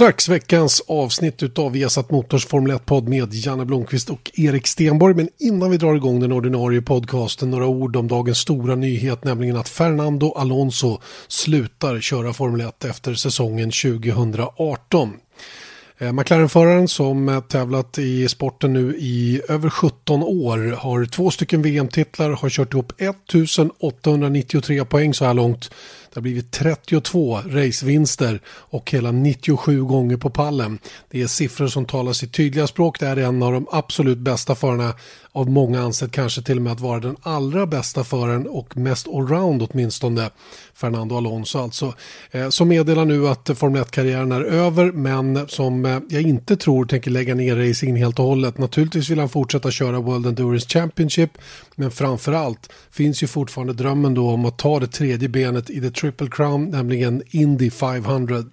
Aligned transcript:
Strax 0.00 0.28
veckans 0.28 0.82
avsnitt 0.88 1.42
utav 1.42 1.72
Viasat 1.72 2.10
Motors 2.10 2.46
Formel 2.46 2.72
1-podd 2.72 3.08
med 3.08 3.34
Janne 3.34 3.64
Blomqvist 3.64 4.10
och 4.10 4.30
Erik 4.34 4.66
Stenborg. 4.66 5.14
Men 5.14 5.28
innan 5.38 5.70
vi 5.70 5.76
drar 5.76 5.94
igång 5.94 6.20
den 6.20 6.32
ordinarie 6.32 6.82
podcasten, 6.82 7.50
några 7.50 7.66
ord 7.66 7.96
om 7.96 8.08
dagens 8.08 8.38
stora 8.38 8.74
nyhet, 8.74 9.24
nämligen 9.24 9.56
att 9.56 9.68
Fernando 9.68 10.32
Alonso 10.32 10.98
slutar 11.28 12.00
köra 12.00 12.32
Formel 12.32 12.60
1 12.60 12.84
efter 12.84 13.14
säsongen 13.14 13.70
2018. 13.70 15.12
Eh, 15.98 16.12
McLaren-föraren 16.12 16.88
som 16.88 17.42
tävlat 17.48 17.98
i 17.98 18.28
sporten 18.28 18.72
nu 18.72 18.96
i 18.98 19.40
över 19.48 19.70
17 19.70 20.22
år 20.22 20.76
har 20.76 21.04
två 21.04 21.30
stycken 21.30 21.62
VM-titlar, 21.62 22.30
har 22.30 22.50
kört 22.50 22.72
ihop 22.72 22.92
1893 22.98 24.84
poäng 24.84 25.14
så 25.14 25.24
här 25.24 25.34
långt 25.34 25.70
det 26.10 26.16
har 26.16 26.22
blivit 26.22 26.50
32 26.50 27.40
racevinster 27.46 28.40
och 28.46 28.90
hela 28.90 29.12
97 29.12 29.84
gånger 29.84 30.16
på 30.16 30.30
pallen. 30.30 30.78
Det 31.10 31.22
är 31.22 31.26
siffror 31.26 31.68
som 31.68 31.84
talar 31.84 32.12
sitt 32.12 32.32
tydliga 32.32 32.66
språk. 32.66 33.00
Det 33.00 33.06
är 33.06 33.16
en 33.16 33.42
av 33.42 33.52
de 33.52 33.66
absolut 33.70 34.18
bästa 34.18 34.54
förarna 34.54 34.94
av 35.32 35.50
många 35.50 35.80
ansett 35.80 36.12
kanske 36.12 36.42
till 36.42 36.56
och 36.56 36.62
med 36.62 36.72
att 36.72 36.80
vara 36.80 37.00
den 37.00 37.16
allra 37.22 37.66
bästa 37.66 38.04
föraren 38.04 38.46
och 38.46 38.76
mest 38.76 39.08
allround 39.08 39.62
åtminstone. 39.70 40.30
Fernando 40.74 41.16
Alonso 41.16 41.58
alltså. 41.58 41.94
Eh, 42.30 42.48
som 42.48 42.68
meddelar 42.68 43.04
nu 43.04 43.28
att 43.28 43.50
Formel 43.58 43.82
1-karriären 43.82 44.32
är 44.32 44.40
över 44.40 44.92
men 44.92 45.48
som 45.48 45.84
eh, 45.84 45.98
jag 46.08 46.22
inte 46.22 46.56
tror 46.56 46.84
tänker 46.84 47.10
lägga 47.10 47.34
ner 47.34 47.56
racingen 47.56 47.96
helt 47.96 48.18
och 48.18 48.24
hållet. 48.24 48.58
Naturligtvis 48.58 49.10
vill 49.10 49.18
han 49.18 49.28
fortsätta 49.28 49.70
köra 49.70 50.00
World 50.00 50.26
Endurance 50.26 50.68
Championship 50.68 51.30
men 51.74 51.90
framförallt 51.90 52.72
finns 52.90 53.22
ju 53.22 53.26
fortfarande 53.26 53.72
drömmen 53.72 54.14
då 54.14 54.30
om 54.30 54.44
att 54.44 54.58
ta 54.58 54.80
det 54.80 54.86
tredje 54.86 55.28
benet 55.28 55.70
i 55.70 55.80
The 55.80 55.90
Triple 55.90 56.28
Crown, 56.30 56.70
nämligen 56.70 57.22
Indy 57.30 57.70
500. 57.70 58.44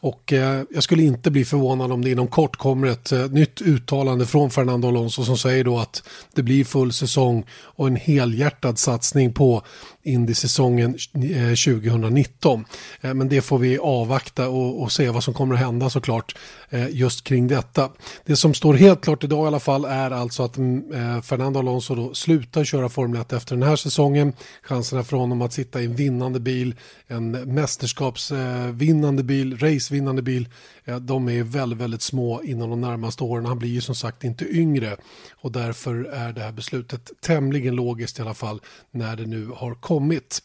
Och 0.00 0.32
eh, 0.32 0.62
jag 0.70 0.82
skulle 0.82 1.02
inte 1.02 1.30
bli 1.30 1.44
förvånad 1.44 1.92
om 1.92 2.04
det 2.04 2.10
inom 2.10 2.28
kort 2.28 2.56
kommer 2.56 2.88
ett 2.88 3.12
eh, 3.12 3.30
nytt 3.30 3.60
uttalande 3.60 4.26
från 4.26 4.50
Fernando 4.50 4.88
Alonso 4.88 5.24
som 5.24 5.38
säger 5.38 5.64
då 5.64 5.78
att 5.78 6.02
det 6.34 6.42
blir 6.42 6.64
full 6.64 6.92
säsong 6.92 7.46
och 7.52 7.86
en 7.86 7.96
helhjärtad 7.96 8.78
satsning 8.78 9.32
på 9.32 9.62
Indy-säsongen 10.02 10.98
2019. 11.12 12.64
Eh, 13.00 13.10
eh, 13.10 13.14
men 13.14 13.28
det 13.28 13.40
får 13.40 13.58
vi 13.58 13.78
avvakta 13.78 14.48
och, 14.48 14.82
och, 14.82 14.92
se 14.92 15.10
vad 15.10 15.24
som 15.24 15.34
kommer 15.34 15.54
att 15.54 15.60
hända 15.60 15.90
såklart 15.90 16.36
eh, 16.70 16.88
just 16.90 17.24
kring 17.24 17.48
detta. 17.48 17.90
Det 18.26 18.36
som 18.36 18.54
står 18.54 18.74
helt 18.74 19.00
klart 19.00 19.24
idag 19.24 19.44
i 19.44 19.46
alla 19.46 19.60
fall 19.60 19.84
är 19.84 20.10
alltså 20.10 20.42
att 20.42 20.56
mm, 20.56 21.22
Fernando 21.22 21.58
Alonso 21.58 21.94
då 21.94 22.14
slutar 22.14 22.64
köra 22.64 22.88
Formel 22.88 23.20
1 23.20 23.32
efter 23.32 23.56
den 23.56 23.68
här 23.68 23.76
säsongen. 23.76 24.32
Chanserna 24.62 25.04
för 25.04 25.16
honom 25.16 25.42
att 25.42 25.52
sitta 25.52 25.82
i 25.82 25.84
en 25.84 25.94
vinnande 25.94 26.40
bil, 26.40 26.74
en 27.06 27.30
mästerskapsvinnande 27.30 29.22
bil, 29.22 29.58
racevinnande 29.58 30.22
bil, 30.22 30.48
Eh, 30.84 30.96
de 30.96 31.28
är 31.28 31.42
väldigt, 31.42 31.78
väldigt 31.78 32.02
små 32.02 32.42
inom 32.42 32.70
de 32.70 32.80
närmaste 32.80 33.24
åren. 33.24 33.46
Han 33.46 33.58
blir 33.58 33.70
ju 33.70 33.80
som 33.80 33.94
sagt 33.94 34.24
inte 34.24 34.44
yngre 34.44 34.96
och 35.34 35.52
därför 35.52 36.04
är 36.04 36.32
det 36.32 36.40
här 36.40 36.52
beslutet 36.52 37.10
tämligen 37.20 37.74
logiskt 37.74 38.18
i 38.18 38.22
alla 38.22 38.34
fall 38.34 38.60
när 38.90 39.16
det 39.16 39.26
nu 39.26 39.46
har 39.46 39.74
kommit. 39.74 40.42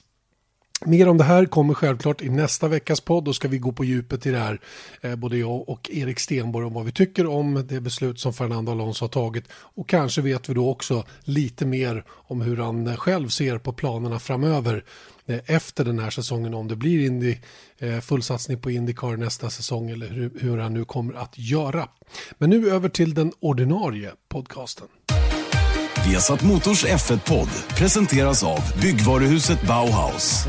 Mer 0.81 1.07
om 1.07 1.17
det 1.17 1.23
här 1.23 1.45
kommer 1.45 1.73
självklart 1.73 2.21
i 2.21 2.29
nästa 2.29 2.67
veckas 2.67 3.01
podd. 3.01 3.23
Då 3.23 3.33
ska 3.33 3.47
vi 3.47 3.57
gå 3.57 3.71
på 3.71 3.83
djupet 3.83 4.25
i 4.25 4.31
det 4.31 4.37
här, 4.37 4.59
eh, 5.01 5.15
både 5.15 5.37
jag 5.37 5.69
och 5.69 5.89
Erik 5.93 6.19
Stenborg, 6.19 6.65
om 6.65 6.73
vad 6.73 6.85
vi 6.85 6.91
tycker 6.91 7.25
om 7.25 7.67
det 7.67 7.81
beslut 7.81 8.19
som 8.19 8.33
Fernando 8.33 8.71
Alonso 8.71 9.03
har 9.03 9.09
tagit. 9.09 9.45
Och 9.51 9.89
kanske 9.89 10.21
vet 10.21 10.49
vi 10.49 10.53
då 10.53 10.69
också 10.69 11.03
lite 11.23 11.65
mer 11.65 12.03
om 12.07 12.41
hur 12.41 12.57
han 12.57 12.97
själv 12.97 13.29
ser 13.29 13.57
på 13.57 13.73
planerna 13.73 14.19
framöver 14.19 14.83
efter 15.45 15.85
den 15.85 15.99
här 15.99 16.09
säsongen. 16.09 16.53
Om 16.53 16.67
det 16.67 16.75
blir 16.75 17.05
Indy, 17.05 17.37
eh, 17.77 17.99
fullsatsning 17.99 18.61
på 18.61 18.71
Indycar 18.71 19.17
nästa 19.17 19.49
säsong 19.49 19.89
eller 19.89 20.07
hur, 20.07 20.31
hur 20.39 20.57
han 20.57 20.73
nu 20.73 20.85
kommer 20.85 21.13
att 21.13 21.33
göra. 21.37 21.89
Men 22.37 22.49
nu 22.49 22.69
över 22.69 22.89
till 22.89 23.13
den 23.13 23.31
ordinarie 23.39 24.11
podcasten. 24.29 24.87
Viasat 26.07 26.43
Motors 26.43 26.85
F1-podd 26.85 27.49
presenteras 27.77 28.43
av 28.43 28.59
byggvaruhuset 28.81 29.61
Bauhaus. 29.61 30.45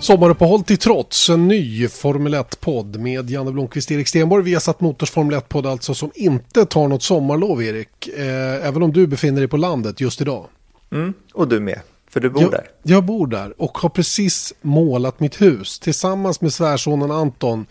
Sommaruppehåll 0.00 0.62
till 0.62 0.78
trots, 0.78 1.30
en 1.30 1.48
ny 1.48 1.88
Formel 1.88 2.34
1-podd 2.34 2.98
med 2.98 3.30
Janne 3.30 3.52
Blomqvist, 3.52 3.90
Erik 3.90 4.08
Stenborg. 4.08 4.44
Vi 4.44 4.52
har 4.52 4.60
satt 4.60 4.80
Motors 4.80 5.10
Formel 5.10 5.38
1-podd 5.38 5.66
alltså 5.66 5.94
som 5.94 6.10
inte 6.14 6.66
tar 6.66 6.88
något 6.88 7.02
sommarlov, 7.02 7.62
Erik. 7.62 8.08
Eh, 8.08 8.66
även 8.66 8.82
om 8.82 8.92
du 8.92 9.06
befinner 9.06 9.40
dig 9.40 9.48
på 9.48 9.56
landet 9.56 10.00
just 10.00 10.20
idag. 10.20 10.46
Mm, 10.92 11.14
och 11.32 11.48
du 11.48 11.60
med, 11.60 11.80
för 12.10 12.20
du 12.20 12.30
bor 12.30 12.42
jag, 12.42 12.50
där. 12.50 12.70
Jag 12.82 13.04
bor 13.04 13.26
där 13.26 13.62
och 13.62 13.78
har 13.78 13.88
precis 13.88 14.54
målat 14.62 15.20
mitt 15.20 15.40
hus. 15.40 15.78
Tillsammans 15.78 16.40
med 16.40 16.52
svärsonen 16.52 17.10
Anton 17.10 17.66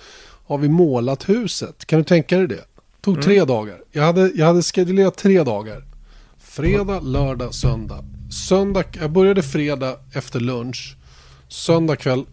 har 0.48 0.58
vi 0.58 0.70
målat 0.70 1.30
huset. 1.30 1.86
Kan 1.86 2.00
du 2.00 2.06
tänka 2.06 2.38
dig 2.38 2.48
det? 2.48 2.66
tog 3.02 3.14
mm. 3.14 3.24
tre 3.24 3.46
dagar. 3.46 3.78
Jag 3.92 4.04
hade, 4.04 4.32
jag 4.36 4.46
hade 4.46 4.62
schedulerat 4.62 5.18
tre 5.18 5.44
dagar. 5.44 5.84
Fredag, 6.40 7.00
lördag, 7.00 7.54
söndag. 7.54 8.04
Söndag, 8.48 8.84
jag 9.00 9.12
började 9.12 9.44
fredag 9.44 9.96
efter 10.14 10.40
lunch. 10.40 10.96
Söndag 11.50 11.96
kväll 11.96 12.26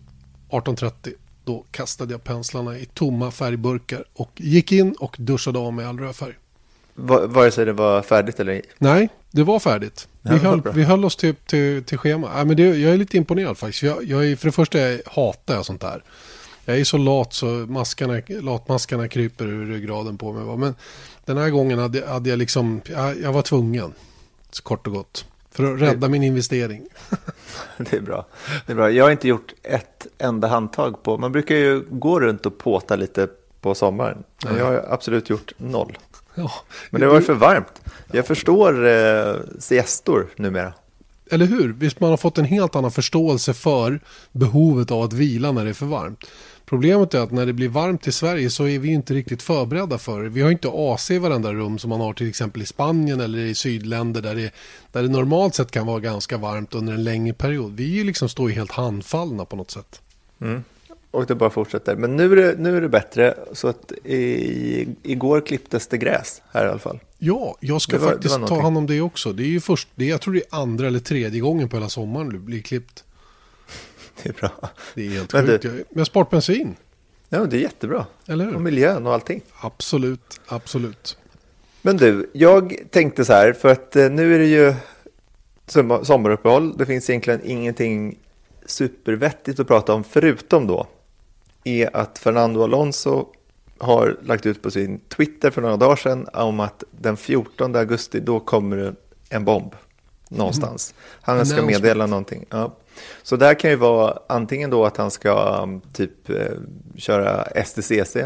18.30 0.50 1.12
då 1.44 1.65
kastade 1.71 2.15
jag 2.15 2.25
penslarna 2.25 2.78
i 2.78 2.87
tomma 2.87 3.31
färgburkar 3.31 4.04
och 4.15 4.31
gick 4.37 4.72
in 4.72 4.93
och 4.93 5.16
duschade 5.19 5.59
av 5.59 5.72
med 5.72 5.88
all 5.88 5.99
rödfärg. 5.99 6.34
Va, 6.94 7.27
vare 7.27 7.50
sig 7.50 7.65
det 7.65 7.72
var 7.72 8.03
färdigt 8.03 8.41
eller 8.41 8.62
Nej, 8.78 9.09
det 9.31 9.43
var 9.43 9.59
färdigt. 9.59 10.09
Vi, 10.22 10.31
ja, 10.31 10.37
höll, 10.37 10.62
vi 10.75 10.82
höll 10.82 11.04
oss 11.04 11.16
till, 11.16 11.34
till, 11.34 11.84
till 11.84 11.99
schema. 11.99 12.31
Ja, 12.37 12.44
men 12.44 12.56
det, 12.56 12.62
jag 12.62 12.93
är 12.93 12.97
lite 12.97 13.16
imponerad 13.16 13.59
faktiskt. 13.59 13.82
Jag, 13.82 14.04
jag 14.04 14.27
är, 14.27 14.37
för 14.37 14.47
det 14.47 14.53
första 14.53 14.78
jag 14.78 15.00
hatar 15.06 15.54
jag 15.54 15.66
sånt 15.66 15.81
där. 15.81 16.03
Jag 16.65 16.81
är 16.81 16.84
så 16.84 16.98
lat 16.98 17.33
så 17.33 17.47
maskarna, 17.47 18.21
latmaskarna 18.28 19.09
kryper 19.09 19.47
ur 19.47 19.66
ryggraden 19.66 20.19
på 20.19 20.33
mig. 20.33 20.56
Men 20.56 20.75
den 21.25 21.37
här 21.37 21.50
gången 21.50 21.78
hade, 21.78 22.06
hade 22.06 22.31
jag 22.31 22.38
liksom, 22.38 22.81
jag, 22.84 23.21
jag 23.21 23.33
var 23.33 23.43
tvungen. 23.43 23.93
Kort 24.62 24.87
och 24.87 24.93
gott. 24.93 25.25
För 25.56 25.75
att 25.75 25.81
rädda 25.81 26.09
min 26.09 26.22
investering. 26.22 26.87
Det 27.78 27.93
är 27.93 28.00
bra. 28.00 28.27
Det 28.67 28.72
är 28.72 28.77
bra. 28.77 28.91
Jag 28.91 29.05
har 29.05 29.11
inte 29.11 29.28
gjort 29.28 29.55
ett 29.62 30.06
enda 30.19 30.49
handtag 30.49 31.03
på. 31.03 31.19
Man 31.19 31.33
brukar 31.33 31.55
ju 31.55 31.84
gå 31.91 32.21
runt 32.21 32.47
och 32.47 32.59
påta 32.59 32.97
lite 32.97 33.28
på 33.61 33.75
sommaren. 33.75 34.25
Men 34.45 34.56
jag 34.56 34.65
har 34.65 34.87
absolut 34.89 35.31
gjort 35.31 35.53
noll. 35.56 35.99
Ja. 36.34 36.53
Men 36.91 37.00
det 37.00 37.06
var 37.06 37.21
för 37.21 37.34
varmt. 37.34 37.83
Jag 38.12 38.27
förstår 38.27 38.87
eh, 38.87 39.34
siestor 39.59 40.27
numera. 40.37 40.72
Eller 41.31 41.47
hur? 41.47 41.72
Visst 41.72 42.00
man 42.00 42.11
har 42.11 42.16
fått 42.16 42.39
en 42.39 42.45
helt 42.45 42.77
annan 42.77 42.91
förståelse 42.91 43.55
för 43.55 44.00
behovet 44.33 44.91
av 44.91 45.03
att 45.03 45.12
vila 45.12 45.53
när 45.53 45.65
det 45.65 45.71
är 45.71 45.75
för 45.75 45.87
varmt. 45.87 46.25
Problemet 46.66 47.15
är 47.15 47.21
att 47.21 47.31
när 47.31 47.47
det 47.47 47.53
blir 47.53 47.69
varmt 47.69 48.06
i 48.06 48.12
Sverige 48.12 48.50
så 48.50 48.69
är 48.69 48.78
vi 48.78 48.88
inte 48.88 49.15
riktigt 49.15 49.43
förberedda 49.43 49.99
för 49.99 50.22
det. 50.22 50.28
Vi 50.28 50.43
har 50.43 50.50
inte 50.50 50.69
AC 50.72 51.10
i 51.10 51.19
varenda 51.19 51.53
rum 51.53 51.78
som 51.78 51.91
man 51.91 52.00
har 52.00 52.12
till 52.12 52.28
exempel 52.28 52.62
i 52.62 52.66
Spanien 52.66 53.21
eller 53.21 53.38
i 53.38 53.54
sydländer 53.54 54.22
där 54.22 54.34
det, 54.34 54.50
där 54.93 55.03
det 55.03 55.09
normalt 55.09 55.54
sett 55.54 55.71
kan 55.71 55.87
vara 55.87 56.00
ganska 56.00 56.37
varmt 56.37 56.75
under 56.75 56.93
en 56.93 57.04
längre 57.04 57.34
period. 57.34 57.77
Vi 57.77 58.04
liksom 58.04 58.28
står 58.28 58.50
ju 58.50 58.56
helt 58.56 58.72
handfallna 58.72 59.44
på 59.44 59.56
något 59.56 59.71
sätt. 59.71 60.00
Mm. 60.41 60.65
Och 61.10 61.27
det 61.27 61.34
bara 61.34 61.50
fortsätter. 61.50 61.97
Men 61.97 62.16
nu 62.16 62.32
är 62.32 62.37
det, 62.37 62.54
nu 62.59 62.77
är 62.77 62.81
det 62.81 62.88
bättre. 62.88 63.34
Så 63.53 63.69
att 63.69 63.93
i, 64.04 64.89
igår 65.03 65.41
klipptes 65.41 65.86
det 65.86 65.98
gräs 65.98 66.42
här 66.53 66.66
i 66.66 66.68
alla 66.68 66.78
fall. 66.78 66.98
Ja, 67.18 67.57
jag 67.60 67.83
ska 67.83 67.98
var, 67.98 68.09
faktiskt 68.09 68.47
ta 68.47 68.60
hand 68.60 68.78
om 68.78 68.86
det 68.86 69.01
också. 69.01 69.33
Det 69.33 69.42
är 69.42 69.48
ju 69.48 69.60
först, 69.60 69.89
det, 69.95 70.04
jag 70.04 70.21
tror 70.21 70.34
det 70.34 70.41
är 70.41 70.60
andra 70.60 70.86
eller 70.86 70.98
tredje 70.98 71.41
gången 71.41 71.68
på 71.68 71.77
hela 71.77 71.89
sommaren 71.89 72.33
det 72.33 72.39
blir 72.39 72.63
klippt. 72.63 73.04
Det 74.22 74.28
är 74.28 74.33
bra. 74.33 74.71
Det 74.95 75.07
är 75.07 75.10
helt 75.10 75.33
Men 75.33 75.47
sjukt. 75.47 75.63
Du... 75.63 75.84
Med 75.91 76.07
sportbensin. 76.07 76.77
Ja, 77.28 77.45
det 77.45 77.57
är 77.57 77.60
jättebra. 77.60 78.07
Eller 78.27 78.45
hur? 78.45 78.54
Och 78.54 78.60
miljön 78.60 79.07
och 79.07 79.15
allting. 79.15 79.42
Absolut, 79.60 80.41
absolut. 80.47 81.18
Men 81.83 81.97
du, 81.97 82.30
jag 82.33 82.77
tänkte 82.91 83.24
så 83.24 83.33
här, 83.33 83.53
för 83.53 83.68
att 83.68 83.97
eh, 83.97 84.10
nu 84.10 84.34
är 84.34 84.39
det 84.39 84.47
ju 84.47 84.74
sommaruppehåll. 86.03 86.77
Det 86.77 86.86
finns 86.86 87.10
egentligen 87.10 87.41
ingenting 87.45 88.18
supervettigt 88.66 89.60
att 89.60 89.66
prata 89.66 89.95
om, 89.95 90.04
förutom 90.04 90.66
då 90.66 90.86
är 91.65 91.97
att 91.97 92.18
Fernando 92.18 92.63
Alonso 92.63 93.27
har 93.78 94.16
lagt 94.22 94.47
ut 94.47 94.63
på 94.63 94.71
sin 94.71 95.01
Twitter 95.01 95.51
för 95.51 95.63
några 95.63 95.77
dagar 95.77 95.97
sedan 95.97 96.28
om 96.33 96.60
att 96.60 96.84
den 96.91 97.16
14 97.16 97.77
augusti 97.77 98.21
då 98.21 98.41
kommer 98.41 98.95
en 99.28 99.45
bomb 99.45 99.74
någonstans. 100.28 100.95
Han 101.21 101.47
ska 101.47 101.63
meddela 101.63 102.07
någonting. 102.07 102.45
Ja. 102.51 102.77
Så 103.23 103.37
det 103.37 103.47
här 103.47 103.55
kan 103.55 103.71
ju 103.71 103.77
vara 103.77 104.19
antingen 104.27 104.71
då 104.71 104.84
att 104.84 104.97
han 104.97 105.11
ska 105.11 105.63
um, 105.63 105.81
typ 105.93 106.31
eh, 106.31 106.53
köra 106.97 107.45
STCC 107.65 108.17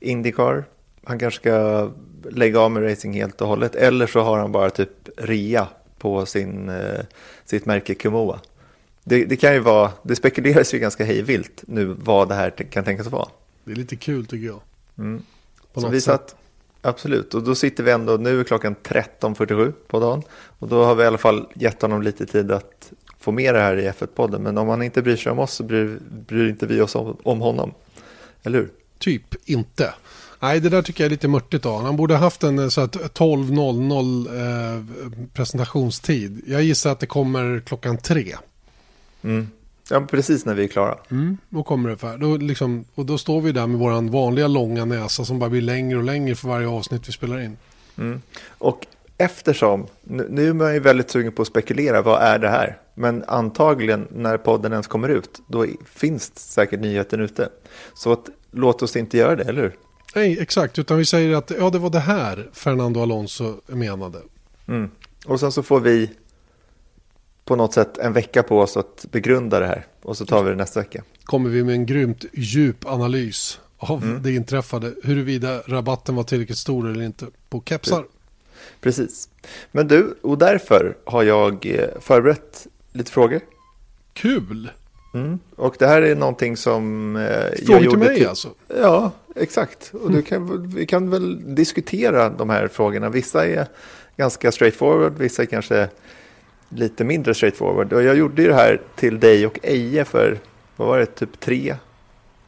Indycar. 0.00 0.64
Han 1.04 1.18
kanske 1.18 1.40
ska 1.40 1.90
lägga 2.30 2.60
av 2.60 2.70
med 2.70 2.90
racing 2.90 3.16
helt 3.16 3.40
och 3.40 3.48
hållet. 3.48 3.74
Eller 3.74 4.06
så 4.06 4.20
har 4.20 4.38
han 4.38 4.52
bara 4.52 4.70
typ 4.70 5.08
rea 5.16 5.68
på 5.98 6.26
sin, 6.26 6.68
eh, 6.68 7.00
sitt 7.44 7.66
märke 7.66 7.94
Kumoa. 7.94 8.40
Det, 9.04 9.24
det, 9.24 9.36
kan 9.36 9.54
ju 9.54 9.60
vara, 9.60 9.92
det 10.02 10.16
spekuleras 10.16 10.74
ju 10.74 10.78
ganska 10.78 11.04
hejvilt 11.04 11.64
nu 11.66 11.84
vad 11.84 12.28
det 12.28 12.34
här 12.34 12.50
kan 12.50 12.84
tänkas 12.84 13.06
vara. 13.06 13.28
Det 13.64 13.72
är 13.72 13.76
lite 13.76 13.96
kul 13.96 14.26
tycker 14.26 14.46
jag. 14.46 14.60
Mm. 14.98 15.22
så 15.74 15.88
vi 15.88 16.00
satt, 16.00 16.36
absolut, 16.82 17.34
och 17.34 17.42
då 17.42 17.54
sitter 17.54 17.84
vi 17.84 17.90
ändå, 17.90 18.16
nu 18.16 18.40
är 18.40 18.44
klockan 18.44 18.76
13.47 18.82 19.72
på 19.86 20.00
dagen. 20.00 20.22
Och 20.58 20.68
då 20.68 20.84
har 20.84 20.94
vi 20.94 21.02
i 21.02 21.06
alla 21.06 21.18
fall 21.18 21.46
gett 21.54 21.82
honom 21.82 22.02
lite 22.02 22.26
tid 22.26 22.52
att 22.52 22.92
få 23.18 23.32
med 23.32 23.54
det 23.54 23.60
här 23.60 23.76
i 23.76 23.88
F1-podden. 23.88 24.38
Men 24.38 24.58
om 24.58 24.68
han 24.68 24.82
inte 24.82 25.02
bryr 25.02 25.16
sig 25.16 25.32
om 25.32 25.38
oss 25.38 25.52
så 25.52 25.62
bryr, 25.62 25.98
bryr 26.26 26.48
inte 26.48 26.66
vi 26.66 26.80
oss 26.80 26.94
om, 26.94 27.16
om 27.22 27.40
honom. 27.40 27.74
Eller 28.42 28.58
hur? 28.58 28.70
Typ 28.98 29.48
inte. 29.48 29.94
Nej, 30.40 30.60
det 30.60 30.68
där 30.68 30.82
tycker 30.82 31.04
jag 31.04 31.06
är 31.06 31.10
lite 31.10 31.28
mörtigt 31.28 31.66
av 31.66 31.82
Han 31.82 31.96
borde 31.96 32.16
haft 32.16 32.42
en 32.42 32.60
12.00 32.60 34.26
eh, 34.36 34.82
presentationstid. 35.32 36.42
Jag 36.46 36.62
gissar 36.62 36.92
att 36.92 37.00
det 37.00 37.06
kommer 37.06 37.62
klockan 37.66 37.98
tre. 37.98 38.36
Mm. 39.22 39.48
Ja, 39.90 40.00
precis 40.00 40.44
när 40.44 40.54
vi 40.54 40.64
är 40.64 40.68
klara. 40.68 40.98
Mm, 41.10 41.38
då 41.48 41.62
kommer 41.62 41.90
det 41.90 41.96
för. 41.96 42.18
Då 42.18 42.36
liksom, 42.36 42.84
och 42.94 43.06
då 43.06 43.18
står 43.18 43.40
vi 43.40 43.52
där 43.52 43.66
med 43.66 43.78
vår 43.78 44.10
vanliga 44.10 44.48
långa 44.48 44.84
näsa 44.84 45.24
som 45.24 45.38
bara 45.38 45.50
blir 45.50 45.62
längre 45.62 45.98
och 45.98 46.04
längre 46.04 46.34
för 46.34 46.48
varje 46.48 46.68
avsnitt 46.68 47.08
vi 47.08 47.12
spelar 47.12 47.40
in. 47.40 47.56
Mm. 47.98 48.22
Och 48.48 48.86
eftersom, 49.18 49.86
nu 50.02 50.48
är 50.48 50.52
man 50.52 50.74
ju 50.74 50.80
väldigt 50.80 51.10
sugen 51.10 51.32
på 51.32 51.42
att 51.42 51.48
spekulera, 51.48 52.02
vad 52.02 52.22
är 52.22 52.38
det 52.38 52.48
här? 52.48 52.78
Men 52.94 53.24
antagligen 53.26 54.08
när 54.10 54.36
podden 54.36 54.72
ens 54.72 54.86
kommer 54.86 55.08
ut, 55.08 55.42
då 55.46 55.66
finns 55.94 56.32
säkert 56.34 56.80
nyheten 56.80 57.20
ute. 57.20 57.48
Så 57.94 58.12
att, 58.12 58.28
låt 58.50 58.82
oss 58.82 58.96
inte 58.96 59.18
göra 59.18 59.36
det, 59.36 59.44
eller 59.44 59.62
hur? 59.62 59.76
Nej, 60.14 60.38
exakt, 60.40 60.78
utan 60.78 60.98
vi 60.98 61.04
säger 61.04 61.36
att 61.36 61.52
ja, 61.58 61.70
det 61.70 61.78
var 61.78 61.90
det 61.90 61.98
här 62.00 62.48
Fernando 62.52 63.02
Alonso 63.02 63.60
menade. 63.66 64.18
Mm. 64.68 64.90
Och 65.26 65.40
sen 65.40 65.52
så 65.52 65.62
får 65.62 65.80
vi 65.80 66.10
på 67.50 67.56
något 67.56 67.74
sätt 67.74 67.98
en 67.98 68.12
vecka 68.12 68.42
på 68.42 68.60
oss 68.60 68.76
att 68.76 69.06
begrunda 69.10 69.60
det 69.60 69.66
här. 69.66 69.86
Och 70.02 70.16
så 70.16 70.26
tar 70.26 70.42
vi 70.42 70.50
det 70.50 70.56
nästa 70.56 70.80
vecka. 70.80 71.02
Kommer 71.24 71.50
vi 71.50 71.64
med 71.64 71.74
en 71.74 71.86
grymt 71.86 72.24
djup 72.32 72.86
analys 72.86 73.60
av 73.76 74.04
mm. 74.04 74.22
det 74.22 74.32
inträffade. 74.32 74.92
Huruvida 75.02 75.62
rabatten 75.66 76.14
var 76.14 76.22
tillräckligt 76.22 76.58
stor 76.58 76.90
eller 76.90 77.04
inte 77.04 77.26
på 77.48 77.62
kepsar. 77.66 78.04
Precis. 78.80 79.28
Men 79.72 79.88
du, 79.88 80.18
och 80.22 80.38
därför 80.38 80.96
har 81.04 81.22
jag 81.22 81.66
eh, 81.66 82.00
förberett 82.00 82.66
lite 82.92 83.12
frågor. 83.12 83.40
Kul! 84.12 84.70
Mm. 85.14 85.38
Och 85.56 85.76
det 85.78 85.86
här 85.86 86.02
är 86.02 86.14
någonting 86.14 86.56
som 86.56 87.16
eh, 87.16 87.22
Frågor 87.22 87.54
jag 87.58 87.82
gjorde 87.82 87.90
till 87.90 87.98
mig 87.98 88.16
till... 88.16 88.28
alltså? 88.28 88.48
Ja, 88.80 89.12
exakt. 89.36 89.90
Och 90.02 90.12
du 90.12 90.22
kan, 90.22 90.68
vi 90.74 90.86
kan 90.86 91.10
väl 91.10 91.54
diskutera 91.54 92.28
de 92.28 92.50
här 92.50 92.68
frågorna. 92.68 93.08
Vissa 93.08 93.46
är 93.46 93.66
ganska 94.16 94.52
straightforward, 94.52 95.18
vissa 95.18 95.42
är 95.42 95.46
kanske 95.46 95.88
lite 96.70 97.04
mindre 97.04 97.34
straightforward. 97.34 97.92
Och 97.92 98.02
jag 98.02 98.16
gjorde 98.16 98.42
ju 98.42 98.48
det 98.48 98.54
här 98.54 98.80
till 98.96 99.20
dig 99.20 99.46
och 99.46 99.58
Eje 99.62 100.04
för, 100.04 100.38
vad 100.76 100.88
var 100.88 100.98
det, 100.98 101.06
typ 101.06 101.40
tre, 101.40 101.76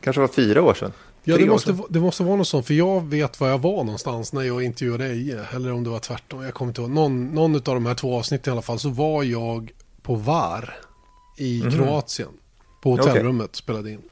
kanske 0.01 0.21
var 0.21 0.29
fyra 0.29 0.63
år 0.63 0.75
sedan. 0.75 0.93
Ja, 1.25 1.37
det 1.37 1.47
måste, 1.47 1.79
det 1.89 2.01
måste 2.01 2.23
vara 2.23 2.37
något 2.37 2.49
sånt, 2.49 2.67
för 2.67 2.75
jag 2.75 3.09
vet 3.09 3.41
var 3.41 3.49
jag 3.49 3.59
var 3.59 3.85
någonstans 3.85 4.33
när 4.33 4.43
jag 4.43 4.63
intervjuade 4.63 5.07
Eje, 5.07 5.41
eller 5.55 5.73
om 5.73 5.85
det 5.85 5.91
var 5.91 5.99
tvärtom, 5.99 6.43
jag 6.43 6.55
kommer 6.55 6.71
inte 6.71 6.81
ihåg. 6.81 6.91
Någon, 6.91 7.27
någon 7.27 7.55
av 7.55 7.63
de 7.63 7.87
här 7.87 7.95
två 7.95 8.19
avsnitten 8.19 8.51
i 8.51 8.53
alla 8.53 8.63
fall, 8.63 8.79
så 8.79 8.89
var 8.89 9.23
jag 9.23 9.73
på 10.03 10.15
VAR 10.15 10.75
i 11.39 11.61
mm. 11.61 11.73
Kroatien, 11.73 12.29
på 12.83 12.91
hotellrummet, 12.91 13.45
okay. 13.45 13.59
spelade 13.59 13.91
in. 13.91 14.03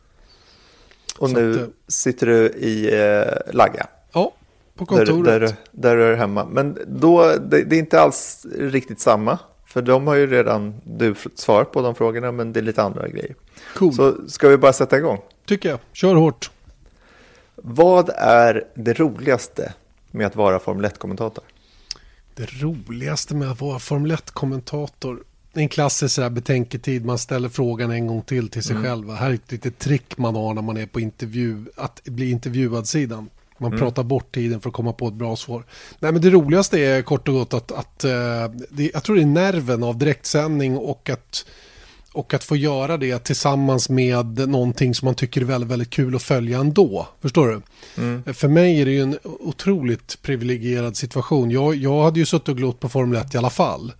Och 1.18 1.30
så 1.30 1.36
nu 1.36 1.54
att, 1.54 1.60
eh, 1.60 1.66
sitter 1.88 2.26
du 2.26 2.48
i 2.48 3.00
eh, 3.02 3.54
Lagga? 3.54 3.86
Ja, 4.12 4.32
på 4.74 4.86
kontoret. 4.86 5.24
Där, 5.24 5.40
där, 5.40 5.56
där 5.72 5.96
du 5.96 6.04
är 6.04 6.16
hemma. 6.16 6.46
Men 6.50 6.78
då, 6.86 7.36
det, 7.36 7.64
det 7.64 7.76
är 7.76 7.78
inte 7.78 8.00
alls 8.00 8.46
riktigt 8.58 9.00
samma. 9.00 9.38
För 9.70 9.82
de 9.82 10.06
har 10.06 10.14
ju 10.14 10.26
redan 10.26 10.74
du 10.84 11.14
svarat 11.34 11.72
på 11.72 11.82
de 11.82 11.94
frågorna, 11.94 12.32
men 12.32 12.52
det 12.52 12.60
är 12.60 12.62
lite 12.62 12.82
andra 12.82 13.08
grejer. 13.08 13.34
Cool. 13.74 13.94
Så 13.94 14.28
ska 14.28 14.48
vi 14.48 14.56
bara 14.56 14.72
sätta 14.72 14.98
igång? 14.98 15.18
Tycker 15.46 15.68
jag. 15.68 15.78
Kör 15.92 16.14
hårt. 16.14 16.50
Vad 17.56 18.10
är 18.16 18.64
det 18.74 19.00
roligaste 19.00 19.72
med 20.10 20.26
att 20.26 20.36
vara 20.36 20.58
Formel 20.58 20.90
1-kommentator? 20.90 21.44
Det 22.34 22.62
roligaste 22.62 23.34
med 23.34 23.50
att 23.50 23.60
vara 23.60 23.78
Formel 23.78 24.12
1-kommentator? 24.12 25.18
En 25.52 25.68
klassisk 25.68 26.14
så 26.14 26.22
här 26.22 26.30
betänketid, 26.30 27.04
man 27.04 27.18
ställer 27.18 27.48
frågan 27.48 27.90
en 27.90 28.06
gång 28.06 28.22
till 28.22 28.48
till 28.48 28.62
sig 28.62 28.76
mm. 28.76 28.84
själv. 28.84 29.10
Här 29.10 29.30
är 29.30 29.34
ett 29.34 29.52
litet 29.52 29.78
trick 29.78 30.18
man 30.18 30.34
har 30.34 30.54
när 30.54 30.62
man 30.62 30.76
är 30.76 30.86
på 30.86 31.00
intervju, 31.00 31.64
att 31.76 32.04
bli 32.04 32.30
intervjuad 32.30 32.88
sidan. 32.88 33.28
Man 33.60 33.72
mm. 33.72 33.80
pratar 33.80 34.02
bort 34.02 34.34
tiden 34.34 34.60
för 34.60 34.68
att 34.68 34.74
komma 34.74 34.92
på 34.92 35.08
ett 35.08 35.14
bra 35.14 35.36
svar. 35.36 35.64
Nej, 35.98 36.12
men 36.12 36.22
det 36.22 36.30
roligaste 36.30 36.80
är 36.80 37.02
kort 37.02 37.28
och 37.28 37.34
gott 37.34 37.54
att, 37.54 37.72
att 37.72 38.04
uh, 38.04 38.10
det, 38.70 38.90
jag 38.94 39.02
tror 39.02 39.16
det 39.16 39.22
är 39.22 39.26
nerven 39.26 39.82
av 39.82 39.98
direktsändning 39.98 40.76
och 40.76 41.10
att, 41.10 41.46
och 42.12 42.34
att 42.34 42.44
få 42.44 42.56
göra 42.56 42.96
det 42.96 43.18
tillsammans 43.18 43.88
med 43.88 44.48
någonting 44.48 44.94
som 44.94 45.06
man 45.06 45.14
tycker 45.14 45.40
är 45.40 45.44
väldigt, 45.44 45.70
väldigt 45.70 45.90
kul 45.90 46.16
att 46.16 46.22
följa 46.22 46.58
ändå. 46.58 47.08
Förstår 47.20 47.48
du? 47.48 47.62
Mm. 48.02 48.34
För 48.34 48.48
mig 48.48 48.80
är 48.80 48.84
det 48.84 48.92
ju 48.92 49.02
en 49.02 49.18
otroligt 49.22 50.22
privilegierad 50.22 50.96
situation. 50.96 51.50
Jag, 51.50 51.74
jag 51.74 52.02
hade 52.02 52.18
ju 52.18 52.26
suttit 52.26 52.48
och 52.48 52.56
glott 52.56 52.80
på 52.80 52.88
Formel 52.88 53.20
1 53.20 53.34
i 53.34 53.38
alla 53.38 53.50
fall. 53.50 53.92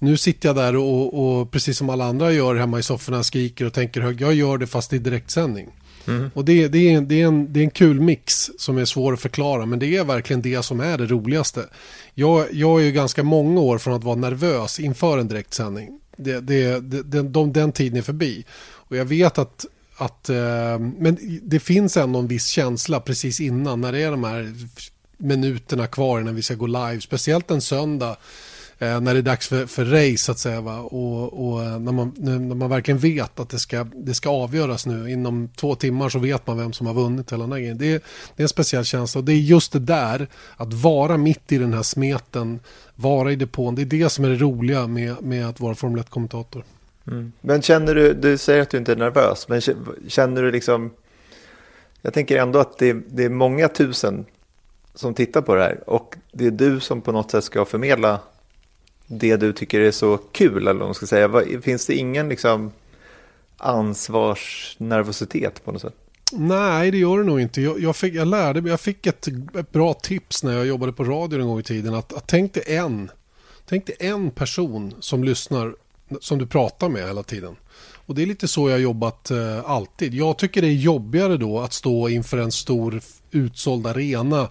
Nu 0.00 0.16
sitter 0.16 0.48
jag 0.48 0.56
där 0.56 0.76
och, 0.76 1.40
och 1.40 1.50
precis 1.50 1.78
som 1.78 1.90
alla 1.90 2.04
andra 2.04 2.32
gör 2.32 2.54
hemma 2.54 2.78
i 2.78 2.82
sofforna 2.82 3.22
skriker 3.22 3.64
och 3.64 3.72
tänker 3.72 4.00
högt. 4.00 4.20
Jag 4.20 4.34
gör 4.34 4.58
det 4.58 4.66
fast 4.66 4.92
i 4.92 4.98
direktsändning. 4.98 5.68
Mm. 6.08 6.30
Och 6.34 6.44
det, 6.44 6.68
det, 6.68 6.94
är, 6.94 7.00
det, 7.00 7.22
är 7.22 7.26
en, 7.26 7.52
det 7.52 7.60
är 7.60 7.64
en 7.64 7.70
kul 7.70 8.00
mix 8.00 8.50
som 8.58 8.78
är 8.78 8.84
svår 8.84 9.12
att 9.12 9.20
förklara 9.20 9.66
men 9.66 9.78
det 9.78 9.96
är 9.96 10.04
verkligen 10.04 10.42
det 10.42 10.62
som 10.62 10.80
är 10.80 10.98
det 10.98 11.06
roligaste. 11.06 11.64
Jag, 12.14 12.46
jag 12.52 12.80
är 12.80 12.84
ju 12.84 12.92
ganska 12.92 13.22
många 13.22 13.60
år 13.60 13.78
från 13.78 13.94
att 13.94 14.04
vara 14.04 14.16
nervös 14.16 14.80
inför 14.80 15.18
en 15.18 15.28
direktsändning. 15.28 16.00
Det, 16.16 16.40
det, 16.40 16.80
det, 16.80 17.02
den, 17.02 17.32
de, 17.32 17.52
den 17.52 17.72
tiden 17.72 17.98
är 17.98 18.02
förbi. 18.02 18.44
Och 18.60 18.96
jag 18.96 19.04
vet 19.04 19.38
att, 19.38 19.66
att 19.96 20.28
eh, 20.28 20.78
men 20.78 21.40
det 21.42 21.60
finns 21.60 21.96
ändå 21.96 22.18
en 22.18 22.28
viss 22.28 22.46
känsla 22.46 23.00
precis 23.00 23.40
innan 23.40 23.80
när 23.80 23.92
det 23.92 24.02
är 24.02 24.10
de 24.10 24.24
här 24.24 24.54
minuterna 25.16 25.86
kvar 25.86 26.20
innan 26.20 26.34
vi 26.34 26.42
ska 26.42 26.54
gå 26.54 26.66
live. 26.66 27.00
Speciellt 27.00 27.50
en 27.50 27.60
söndag 27.60 28.16
eh, 28.78 29.00
när 29.00 29.14
det 29.14 29.20
är 29.20 29.22
dags 29.22 29.48
för, 29.48 29.66
för 29.66 29.84
race 29.84 30.18
så 30.18 30.32
att 30.32 30.38
säga. 30.38 30.60
Va? 30.60 30.78
Och, 30.78 31.48
och 31.48 31.80
när, 31.80 31.92
man, 31.92 32.14
när 32.16 32.54
man 32.54 32.70
verkligen 32.70 32.98
vet 32.98 33.40
att 33.40 33.48
det 33.48 33.58
ska, 33.58 33.86
det 33.94 34.14
ska 34.14 34.30
avgöras 34.30 34.86
nu. 34.86 35.10
Inom 35.10 35.48
två 35.56 35.74
timmar 35.74 36.08
så 36.08 36.18
vet 36.18 36.46
man 36.46 36.58
vem 36.58 36.72
som 36.72 36.86
har 36.86 36.94
vunnit 36.94 37.32
hela 37.32 37.44
den 37.44 37.52
här 37.52 37.58
grejen. 37.58 37.78
Det, 37.78 37.94
är, 37.94 38.00
det 38.36 38.42
är 38.42 38.44
en 38.44 38.48
speciell 38.48 38.84
känsla 38.84 39.18
och 39.18 39.24
det 39.24 39.32
är 39.32 39.36
just 39.36 39.72
det 39.72 39.78
där 39.78 40.28
att 40.56 40.72
vara 40.72 41.16
mitt 41.16 41.52
i 41.52 41.58
den 41.58 41.74
här 41.74 41.82
smeten, 41.82 42.60
vara 42.94 43.32
i 43.32 43.36
depån. 43.36 43.74
Det 43.74 43.82
är 43.82 43.86
det 43.86 44.08
som 44.08 44.24
är 44.24 44.28
det 44.28 44.36
roliga 44.36 44.86
med, 44.86 45.22
med 45.22 45.48
att 45.48 45.60
vara 45.60 45.74
Formel 45.74 46.02
1-kommentator. 46.02 46.64
Mm. 47.06 47.32
Men 47.40 47.62
känner 47.62 47.94
du, 47.94 48.14
du 48.14 48.38
säger 48.38 48.62
att 48.62 48.70
du 48.70 48.78
inte 48.78 48.92
är 48.92 48.96
nervös, 48.96 49.48
men 49.48 49.60
känner 50.08 50.42
du 50.42 50.50
liksom, 50.50 50.90
jag 52.02 52.14
tänker 52.14 52.36
ändå 52.36 52.58
att 52.58 52.78
det, 52.78 52.92
det 52.92 53.24
är 53.24 53.30
många 53.30 53.68
tusen 53.68 54.24
som 54.94 55.14
tittar 55.14 55.40
på 55.40 55.54
det 55.54 55.62
här 55.62 55.90
och 55.90 56.16
det 56.32 56.46
är 56.46 56.50
du 56.50 56.80
som 56.80 57.00
på 57.00 57.12
något 57.12 57.30
sätt 57.30 57.44
ska 57.44 57.64
förmedla 57.64 58.20
det 59.08 59.36
du 59.36 59.52
tycker 59.52 59.80
är 59.80 59.90
så 59.90 60.18
kul, 60.32 60.56
eller 60.56 60.80
vad 60.80 60.88
man 60.88 60.94
ska 60.94 61.06
säga? 61.06 61.42
Finns 61.62 61.86
det 61.86 61.94
ingen 61.94 62.28
liksom 62.28 62.72
ansvarsnervositet 63.56 65.64
på 65.64 65.72
något 65.72 65.82
sätt? 65.82 65.94
Nej, 66.32 66.90
det 66.90 66.98
gör 66.98 67.18
det 67.18 67.24
nog 67.24 67.40
inte. 67.40 67.62
Jag, 67.62 67.80
jag, 67.80 67.96
fick, 67.96 68.14
jag 68.14 68.28
lärde 68.28 68.62
mig, 68.62 68.70
jag 68.70 68.80
fick 68.80 69.06
ett, 69.06 69.28
ett, 69.54 69.72
bra 69.72 69.94
tips 69.94 70.44
när 70.44 70.52
jag 70.52 70.66
jobbade 70.66 70.92
på 70.92 71.04
radio 71.04 71.40
en 71.40 71.46
gång 71.46 71.60
i 71.60 71.62
tiden. 71.62 71.94
Att, 71.94 72.12
att 72.12 72.26
tänk, 72.26 72.54
dig 72.54 72.62
en, 72.66 73.10
tänk 73.66 73.86
dig 73.86 73.96
en 73.98 74.30
person 74.30 74.94
som 75.00 75.24
lyssnar, 75.24 75.74
som 76.20 76.38
du 76.38 76.46
pratar 76.46 76.88
med 76.88 77.06
hela 77.06 77.22
tiden. 77.22 77.56
Och 78.06 78.14
det 78.14 78.22
är 78.22 78.26
lite 78.26 78.48
så 78.48 78.68
jag 78.68 78.74
har 78.74 78.80
jobbat 78.80 79.30
eh, 79.30 79.70
alltid. 79.70 80.14
Jag 80.14 80.38
tycker 80.38 80.62
det 80.62 80.68
är 80.68 80.72
jobbigare 80.72 81.36
då 81.36 81.60
att 81.60 81.72
stå 81.72 82.08
inför 82.08 82.38
en 82.38 82.52
stor 82.52 83.00
utsåld 83.30 83.86
arena 83.86 84.48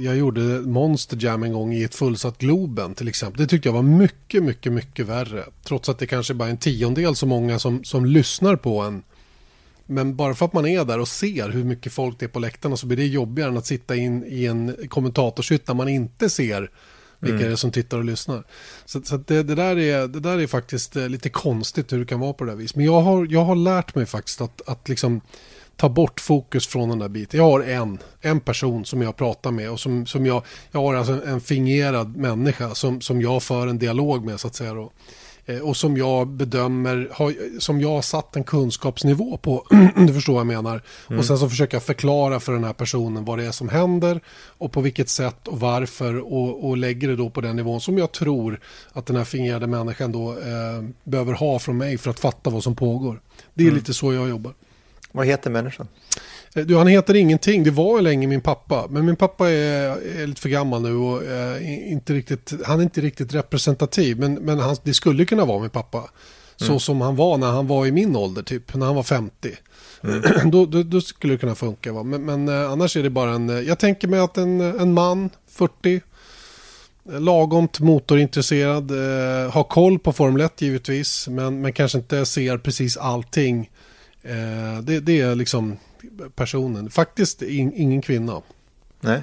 jag 0.00 0.16
gjorde 0.16 0.40
Monster 0.60 1.16
Jam 1.20 1.42
en 1.42 1.52
gång 1.52 1.72
i 1.74 1.82
ett 1.82 1.94
fullsatt 1.94 2.38
Globen 2.38 2.94
till 2.94 3.08
exempel. 3.08 3.40
Det 3.42 3.46
tyckte 3.46 3.68
jag 3.68 3.74
var 3.74 3.82
mycket, 3.82 4.42
mycket, 4.42 4.72
mycket 4.72 5.06
värre. 5.06 5.44
Trots 5.64 5.88
att 5.88 5.98
det 5.98 6.06
kanske 6.06 6.34
bara 6.34 6.48
är 6.48 6.50
en 6.50 6.56
tiondel 6.56 7.16
så 7.16 7.26
många 7.26 7.58
som, 7.58 7.84
som 7.84 8.06
lyssnar 8.06 8.56
på 8.56 8.80
en. 8.80 9.02
Men 9.86 10.16
bara 10.16 10.34
för 10.34 10.46
att 10.46 10.52
man 10.52 10.66
är 10.66 10.84
där 10.84 11.00
och 11.00 11.08
ser 11.08 11.48
hur 11.48 11.64
mycket 11.64 11.92
folk 11.92 12.18
det 12.18 12.26
är 12.26 12.28
på 12.28 12.38
läktarna 12.38 12.76
så 12.76 12.86
blir 12.86 12.96
det 12.96 13.06
jobbigare 13.06 13.50
än 13.50 13.56
att 13.56 13.66
sitta 13.66 13.96
in 13.96 14.24
i 14.26 14.46
en 14.46 14.76
kommentatorshytt 14.88 15.66
där 15.66 15.74
man 15.74 15.88
inte 15.88 16.30
ser 16.30 16.70
vilka 17.20 17.36
mm. 17.36 17.46
det 17.46 17.52
är 17.52 17.56
som 17.56 17.72
tittar 17.72 17.98
och 17.98 18.04
lyssnar. 18.04 18.44
Så, 18.84 19.02
så 19.02 19.16
det, 19.16 19.42
det, 19.42 19.54
där 19.54 19.78
är, 19.78 20.08
det 20.08 20.20
där 20.20 20.38
är 20.38 20.46
faktiskt 20.46 20.96
eh, 20.96 21.08
lite 21.08 21.28
konstigt 21.28 21.92
hur 21.92 21.98
det 21.98 22.06
kan 22.06 22.20
vara 22.20 22.32
på 22.32 22.44
det 22.44 22.50
där 22.50 22.56
viset. 22.56 22.76
Men 22.76 22.86
jag 22.86 23.00
har, 23.00 23.26
jag 23.30 23.44
har 23.44 23.56
lärt 23.56 23.94
mig 23.94 24.06
faktiskt 24.06 24.40
att, 24.40 24.68
att 24.68 24.88
liksom 24.88 25.20
ta 25.80 25.88
bort 25.88 26.20
fokus 26.20 26.66
från 26.66 26.88
den 26.88 26.98
där 26.98 27.08
biten. 27.08 27.38
Jag 27.38 27.44
har 27.44 27.60
en, 27.60 27.98
en 28.20 28.40
person 28.40 28.84
som 28.84 29.02
jag 29.02 29.16
pratar 29.16 29.50
med 29.50 29.70
och 29.70 29.80
som, 29.80 30.06
som 30.06 30.26
jag, 30.26 30.42
jag 30.70 30.80
har 30.80 30.94
alltså 30.94 31.26
en 31.26 31.40
fingerad 31.40 32.16
människa 32.16 32.74
som, 32.74 33.00
som 33.00 33.20
jag 33.20 33.42
för 33.42 33.66
en 33.66 33.78
dialog 33.78 34.24
med 34.24 34.40
så 34.40 34.46
att 34.46 34.54
säga. 34.54 34.74
Då. 34.74 34.92
Eh, 35.46 35.58
och 35.58 35.76
som 35.76 35.96
jag 35.96 36.28
bedömer, 36.28 37.08
har, 37.12 37.58
som 37.60 37.80
jag 37.80 37.88
har 37.88 38.02
satt 38.02 38.36
en 38.36 38.44
kunskapsnivå 38.44 39.36
på, 39.36 39.66
du 39.96 40.14
förstår 40.14 40.32
vad 40.32 40.40
jag 40.40 40.46
menar. 40.46 40.82
Mm. 41.08 41.18
Och 41.18 41.24
sen 41.24 41.38
så 41.38 41.48
försöker 41.48 41.74
jag 41.74 41.82
förklara 41.82 42.40
för 42.40 42.52
den 42.52 42.64
här 42.64 42.72
personen 42.72 43.24
vad 43.24 43.38
det 43.38 43.44
är 43.44 43.52
som 43.52 43.68
händer 43.68 44.20
och 44.46 44.72
på 44.72 44.80
vilket 44.80 45.08
sätt 45.08 45.48
och 45.48 45.60
varför 45.60 46.18
och, 46.32 46.68
och 46.68 46.76
lägger 46.76 47.08
det 47.08 47.16
då 47.16 47.30
på 47.30 47.40
den 47.40 47.56
nivån 47.56 47.80
som 47.80 47.98
jag 47.98 48.12
tror 48.12 48.60
att 48.92 49.06
den 49.06 49.16
här 49.16 49.24
fingerade 49.24 49.66
människan 49.66 50.12
då 50.12 50.30
eh, 50.32 50.84
behöver 51.04 51.32
ha 51.32 51.58
från 51.58 51.76
mig 51.76 51.98
för 51.98 52.10
att 52.10 52.20
fatta 52.20 52.50
vad 52.50 52.62
som 52.62 52.76
pågår. 52.76 53.20
Det 53.54 53.62
är 53.62 53.68
mm. 53.68 53.78
lite 53.78 53.94
så 53.94 54.12
jag 54.12 54.28
jobbar. 54.28 54.54
Vad 55.12 55.26
heter 55.26 55.50
människan? 55.50 55.88
Eh, 56.54 56.66
du, 56.66 56.76
han 56.76 56.86
heter 56.86 57.14
ingenting. 57.14 57.64
Det 57.64 57.70
var 57.70 57.96
ju 57.96 58.02
länge 58.02 58.26
min 58.26 58.40
pappa. 58.40 58.86
Men 58.90 59.06
min 59.06 59.16
pappa 59.16 59.50
är, 59.50 60.20
är 60.20 60.26
lite 60.26 60.40
för 60.40 60.48
gammal 60.48 60.82
nu 60.82 60.94
och 60.94 61.24
eh, 61.24 61.92
inte 61.92 62.12
riktigt, 62.12 62.52
han 62.64 62.78
är 62.78 62.82
inte 62.82 63.00
riktigt 63.00 63.34
representativ. 63.34 64.18
Men, 64.18 64.34
men 64.34 64.58
han, 64.58 64.76
det 64.82 64.94
skulle 64.94 65.24
kunna 65.24 65.44
vara 65.44 65.60
min 65.60 65.70
pappa. 65.70 66.10
Så 66.56 66.66
mm. 66.66 66.80
som 66.80 67.00
han 67.00 67.16
var 67.16 67.38
när 67.38 67.50
han 67.50 67.66
var 67.66 67.86
i 67.86 67.92
min 67.92 68.16
ålder, 68.16 68.42
typ 68.42 68.74
när 68.74 68.86
han 68.86 68.94
var 68.94 69.02
50. 69.02 69.56
Mm. 70.04 70.22
då, 70.50 70.66
då, 70.66 70.82
då, 70.82 71.00
skulle 71.00 71.34
det 71.34 71.38
kunna 71.38 71.54
funka. 71.54 71.92
Va? 71.92 72.02
Men, 72.02 72.24
men 72.24 72.48
eh, 72.48 72.70
annars 72.70 72.96
är 72.96 73.02
det 73.02 73.10
bara 73.10 73.30
en, 73.30 73.66
jag 73.66 73.78
tänker 73.78 74.08
mig 74.08 74.20
att 74.20 74.38
en, 74.38 74.60
en 74.60 74.94
man, 74.94 75.30
40, 75.48 76.00
lagomt 77.04 77.80
motorintresserad, 77.80 78.90
eh, 78.90 79.50
har 79.50 79.64
koll 79.64 79.98
på 79.98 80.12
Formel 80.12 80.40
1 80.40 80.62
givetvis, 80.62 81.28
men, 81.28 81.60
men 81.60 81.72
kanske 81.72 81.98
inte 81.98 82.26
ser 82.26 82.58
precis 82.58 82.96
allting. 82.96 83.70
Eh, 84.22 84.82
det, 84.82 85.00
det 85.00 85.20
är 85.20 85.34
liksom 85.34 85.76
personen. 86.34 86.90
Faktiskt 86.90 87.42
in, 87.42 87.72
ingen 87.76 88.02
kvinna. 88.02 88.42
Nej, 89.00 89.22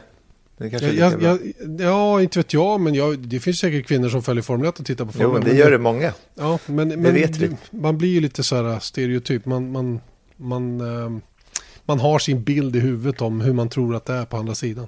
det 0.57 0.69
kanske 0.69 0.87
är 0.87 0.93
jag, 0.93 1.21
jag, 1.21 1.39
Ja, 1.79 2.21
inte 2.21 2.39
vet 2.39 2.53
jag, 2.53 2.81
men 2.81 2.93
jag, 2.93 3.19
det 3.19 3.39
finns 3.39 3.59
säkert 3.59 3.87
kvinnor 3.87 4.09
som 4.09 4.23
följer 4.23 4.43
Formel 4.43 4.69
1 4.69 4.79
och 4.79 4.85
tittar 4.85 5.05
på 5.05 5.11
Formel 5.11 5.41
1. 5.41 5.47
Jo, 5.47 5.53
det 5.53 5.59
gör 5.59 5.71
det 5.71 5.77
många. 5.77 6.13
Ja, 6.35 6.59
men, 6.65 6.87
men 6.87 7.13
vi. 7.13 7.55
man 7.71 7.97
blir 7.97 8.09
ju 8.09 8.21
lite 8.21 8.43
så 8.43 8.55
här 8.55 8.79
stereotyp. 8.79 9.45
Man, 9.45 9.71
man, 9.71 9.99
man, 10.37 10.81
eh, 10.81 11.17
man 11.85 11.99
har 11.99 12.19
sin 12.19 12.43
bild 12.43 12.75
i 12.75 12.79
huvudet 12.79 13.21
om 13.21 13.41
hur 13.41 13.53
man 13.53 13.69
tror 13.69 13.95
att 13.95 14.05
det 14.05 14.13
är 14.13 14.25
på 14.25 14.37
andra 14.37 14.55
sidan. 14.55 14.87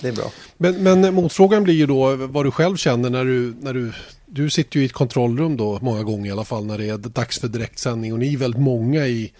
Det 0.00 0.08
är 0.08 0.12
bra. 0.12 0.32
Men, 0.56 0.82
men 0.82 1.14
motfrågan 1.14 1.64
blir 1.64 1.74
ju 1.74 1.86
då 1.86 2.16
vad 2.16 2.46
du 2.46 2.50
själv 2.50 2.76
känner 2.76 3.10
när 3.10 3.24
du, 3.24 3.54
när 3.60 3.74
du, 3.74 3.92
du 4.30 4.50
sitter 4.50 4.76
ju 4.76 4.82
i 4.82 4.86
ett 4.86 4.92
kontrollrum 4.92 5.56
då 5.56 5.78
många 5.82 6.02
gånger 6.02 6.28
i 6.28 6.32
alla 6.32 6.44
fall 6.44 6.66
när 6.66 6.78
det 6.78 6.88
är 6.88 6.98
dags 6.98 7.38
för 7.38 7.48
direktsändning 7.48 8.12
och 8.12 8.18
ni 8.18 8.34
är 8.34 8.38
väldigt 8.38 8.60
många 8.60 9.06
i 9.06 9.32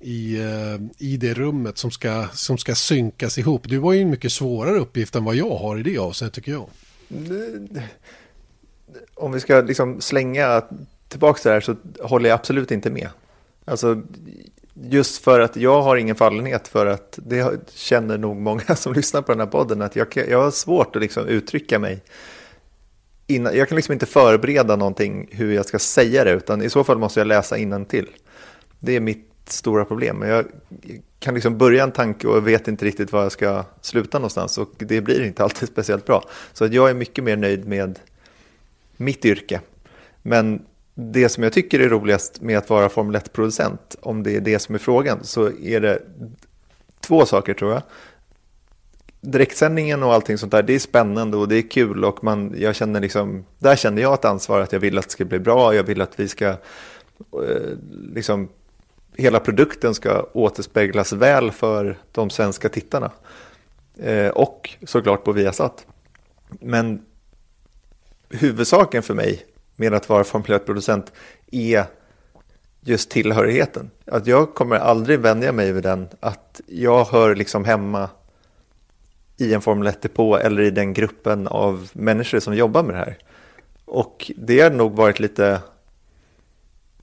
i, 0.00 0.40
eh, 0.40 1.06
i 1.08 1.16
det 1.16 1.34
rummet 1.34 1.78
som 1.78 1.90
ska, 1.90 2.26
som 2.32 2.58
ska 2.58 2.74
synkas 2.74 3.38
ihop. 3.38 3.68
Du 3.68 3.78
har 3.78 3.92
ju 3.92 4.00
en 4.00 4.10
mycket 4.10 4.32
svårare 4.32 4.78
uppgift 4.78 5.14
än 5.16 5.24
vad 5.24 5.34
jag 5.34 5.56
har 5.56 5.78
i 5.78 5.82
det 5.82 5.98
avseendet 5.98 6.34
tycker 6.34 6.52
jag. 6.52 6.68
Om 9.14 9.32
vi 9.32 9.40
ska 9.40 9.60
liksom 9.60 10.00
slänga 10.00 10.62
tillbaka 11.08 11.40
det 11.42 11.50
här 11.50 11.60
så 11.60 11.76
håller 12.00 12.28
jag 12.28 12.38
absolut 12.38 12.70
inte 12.70 12.90
med. 12.90 13.08
Alltså, 13.64 14.02
just 14.74 15.24
för 15.24 15.40
att 15.40 15.56
jag 15.56 15.82
har 15.82 15.96
ingen 15.96 16.16
fallenhet 16.16 16.68
för 16.68 16.86
att 16.86 17.18
det 17.22 17.70
känner 17.74 18.18
nog 18.18 18.36
många 18.36 18.76
som 18.76 18.92
lyssnar 18.92 19.22
på 19.22 19.32
den 19.32 19.40
här 19.40 19.46
podden 19.46 19.82
att 19.82 19.96
jag, 19.96 20.06
jag 20.28 20.42
har 20.42 20.50
svårt 20.50 20.96
att 20.96 21.02
liksom 21.02 21.26
uttrycka 21.26 21.78
mig. 21.78 22.02
Innan, 23.30 23.56
jag 23.56 23.68
kan 23.68 23.76
liksom 23.76 23.92
inte 23.92 24.06
förbereda 24.06 24.76
någonting 24.76 25.28
hur 25.30 25.52
jag 25.52 25.66
ska 25.66 25.78
säga 25.78 26.24
det 26.24 26.30
utan 26.30 26.62
i 26.62 26.70
så 26.70 26.84
fall 26.84 26.98
måste 26.98 27.20
jag 27.20 27.26
läsa 27.26 27.56
till. 27.88 28.08
Det 28.80 28.96
är 28.96 29.00
mitt 29.00 29.28
stora 29.44 29.84
problem. 29.84 30.16
Men 30.16 30.28
jag 30.28 30.44
kan 31.18 31.34
liksom 31.34 31.58
börja 31.58 31.82
en 31.82 31.92
tanke 31.92 32.26
och 32.26 32.46
vet 32.46 32.68
inte 32.68 32.84
riktigt 32.84 33.12
var 33.12 33.22
jag 33.22 33.32
ska 33.32 33.64
sluta 33.80 34.18
någonstans 34.18 34.58
och 34.58 34.70
det 34.78 35.00
blir 35.00 35.24
inte 35.24 35.44
alltid 35.44 35.68
speciellt 35.72 36.06
bra. 36.06 36.24
Så 36.52 36.64
att 36.64 36.72
jag 36.72 36.90
är 36.90 36.94
mycket 36.94 37.24
mer 37.24 37.36
nöjd 37.36 37.68
med 37.68 37.98
mitt 38.96 39.24
yrke. 39.24 39.60
Men 40.22 40.62
det 40.94 41.28
som 41.28 41.42
jag 41.42 41.52
tycker 41.52 41.80
är 41.80 41.88
roligast 41.88 42.40
med 42.40 42.58
att 42.58 42.70
vara 42.70 42.88
Formel 42.88 43.16
1-producent, 43.16 43.96
om 44.00 44.22
det 44.22 44.36
är 44.36 44.40
det 44.40 44.58
som 44.58 44.74
är 44.74 44.78
frågan, 44.78 45.18
så 45.24 45.50
är 45.62 45.80
det 45.80 46.02
två 47.00 47.26
saker 47.26 47.54
tror 47.54 47.72
jag. 47.72 47.82
Direktsändningen 49.20 50.02
och 50.02 50.14
allting 50.14 50.38
sånt 50.38 50.52
där, 50.52 50.62
det 50.62 50.74
är 50.74 50.78
spännande 50.78 51.36
och 51.36 51.48
det 51.48 51.56
är 51.56 51.70
kul 51.70 52.04
och 52.04 52.24
man, 52.24 52.54
jag 52.56 52.76
känner 52.76 53.00
liksom, 53.00 53.44
där 53.58 53.76
känner 53.76 54.02
jag 54.02 54.14
ett 54.14 54.24
ansvar 54.24 54.60
att 54.60 54.72
jag 54.72 54.80
vill 54.80 54.98
att 54.98 55.04
det 55.04 55.10
ska 55.10 55.24
bli 55.24 55.38
bra, 55.38 55.74
jag 55.74 55.82
vill 55.82 56.00
att 56.00 56.20
vi 56.20 56.28
ska 56.28 56.46
eh, 56.46 56.56
liksom 58.14 58.48
hela 59.16 59.40
produkten 59.40 59.94
ska 59.94 60.26
återspeglas 60.32 61.12
väl 61.12 61.50
för 61.50 61.98
de 62.12 62.30
svenska 62.30 62.68
tittarna. 62.68 63.10
Eh, 63.98 64.28
och 64.28 64.70
såklart 64.82 65.24
på 65.24 65.32
Viasat. 65.32 65.86
Men 66.48 67.02
huvudsaken 68.28 69.02
för 69.02 69.14
mig 69.14 69.46
med 69.76 69.94
att 69.94 70.08
vara 70.08 70.24
Formel 70.24 70.50
1-producent 70.50 71.12
är 71.50 71.84
just 72.80 73.10
tillhörigheten. 73.10 73.90
Att 74.06 74.26
jag 74.26 74.54
kommer 74.54 74.76
aldrig 74.76 75.20
vänja 75.20 75.52
mig 75.52 75.72
vid 75.72 75.82
den, 75.82 76.08
att 76.20 76.60
jag 76.66 77.04
hör 77.04 77.34
liksom 77.34 77.64
hemma 77.64 78.10
i 79.38 79.54
en 79.54 79.60
Formel 79.60 79.88
1-depå 79.88 80.36
eller 80.36 80.62
i 80.62 80.70
den 80.70 80.92
gruppen 80.92 81.48
av 81.48 81.90
människor 81.92 82.40
som 82.40 82.54
jobbar 82.54 82.82
med 82.82 82.94
det 82.94 82.98
här. 82.98 83.18
Och 83.84 84.30
det 84.36 84.60
har 84.60 84.70
nog 84.70 84.96
varit 84.96 85.20
lite... 85.20 85.60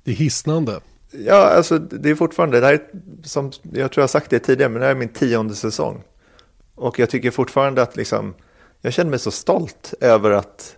Det 0.04 0.12
är 0.12 0.15
hisnande. 0.15 0.80
Ja, 1.12 1.36
alltså 1.36 1.77
det 1.77 2.10
är 2.10 2.15
fortfarande, 2.15 2.60
det 2.60 2.65
här 2.65 2.74
är, 2.74 2.82
som 3.24 3.51
jag 3.62 3.92
tror 3.92 4.01
jag 4.01 4.04
har 4.04 4.08
sagt 4.08 4.30
det 4.30 4.39
tidigare, 4.39 4.70
men 4.70 4.80
det 4.80 4.86
här 4.86 4.96
är 4.96 5.00
min 5.00 5.10
tionde 5.10 5.56
säsong. 5.56 6.04
Och 6.75 7.00
jag 7.00 7.10
tycker 7.10 7.32
fortfarande 7.32 7.82
att 7.82 7.96
liksom, 7.96 8.34
jag 8.82 8.94
känner 8.94 9.10
mig 9.10 9.20
så 9.20 9.32
stolt 9.32 9.94
över 10.01 10.32
att 10.32 10.77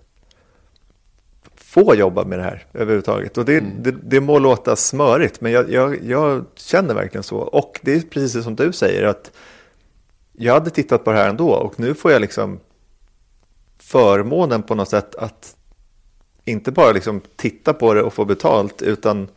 få 1.56 1.96
jobba 1.96 2.24
med 2.24 2.40
det 2.40 2.44
här 2.44 2.66
överhuvudtaget. 2.74 3.38
Och 3.38 3.46
det, 3.46 3.58
mm. 3.58 3.84
det, 3.84 3.92
det 3.92 4.20
må 4.20 4.40
låta 4.40 4.76
smörigt, 4.76 5.42
men 5.42 5.52
jag, 5.52 5.72
jag, 5.72 6.04
jag, 6.04 6.46
känner 6.56 6.94
verkligen 6.94 7.24
så. 7.24 7.38
Och 7.38 7.80
det 7.82 7.94
är 7.94 8.02
precis 8.02 8.44
som 8.44 8.56
du 8.56 8.72
säger, 8.72 9.04
att 9.04 9.32
jag 10.39 10.53
hade 10.53 10.70
tittat 10.70 11.03
på 11.03 11.12
det 11.12 11.17
här 11.17 11.29
ändå 11.29 11.50
och 11.50 11.79
nu 11.79 11.94
får 11.94 12.12
jag 12.12 12.22
liksom 12.22 12.60
förmånen 13.79 14.63
på 14.63 14.75
något 14.75 14.89
sätt 14.89 15.15
att 15.15 15.56
inte 16.46 16.72
bara 16.72 16.91
liksom 16.91 17.22
titta 17.36 17.74
på 17.74 17.94
det 17.94 18.03
och 18.03 18.13
få 18.13 18.25
betalt, 18.25 18.82
utan 18.82 19.27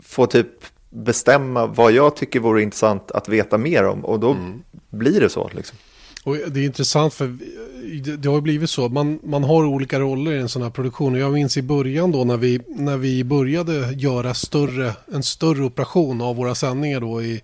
få 0.00 0.26
typ 0.26 0.48
bestämma 0.90 1.66
vad 1.66 1.92
jag 1.92 2.16
tycker 2.16 2.40
vore 2.40 2.62
intressant 2.62 3.10
att 3.10 3.28
veta 3.28 3.58
mer 3.58 3.84
om 3.84 4.04
och 4.04 4.20
då 4.20 4.30
mm. 4.30 4.62
blir 4.90 5.20
det 5.20 5.28
så. 5.28 5.50
Liksom. 5.54 5.78
Och 6.24 6.36
det 6.36 6.60
är 6.60 6.64
intressant 6.64 7.14
för 7.14 7.38
det 8.16 8.28
har 8.28 8.40
blivit 8.40 8.70
så. 8.70 8.88
Man, 8.88 9.18
man 9.22 9.44
har 9.44 9.64
olika 9.64 10.00
roller 10.00 10.32
i 10.32 10.38
en 10.38 10.48
sån 10.48 10.62
här 10.62 10.70
produktion. 10.70 11.14
Och 11.14 11.20
jag 11.20 11.32
minns 11.32 11.56
i 11.56 11.62
början 11.62 12.12
då 12.12 12.24
när 12.24 12.36
vi, 12.36 12.60
när 12.66 12.96
vi 12.96 13.24
började 13.24 13.92
göra 13.92 14.34
större, 14.34 14.92
en 15.12 15.22
större 15.22 15.64
operation 15.64 16.20
av 16.20 16.36
våra 16.36 16.54
sändningar 16.54 17.00
då 17.00 17.22
i 17.22 17.42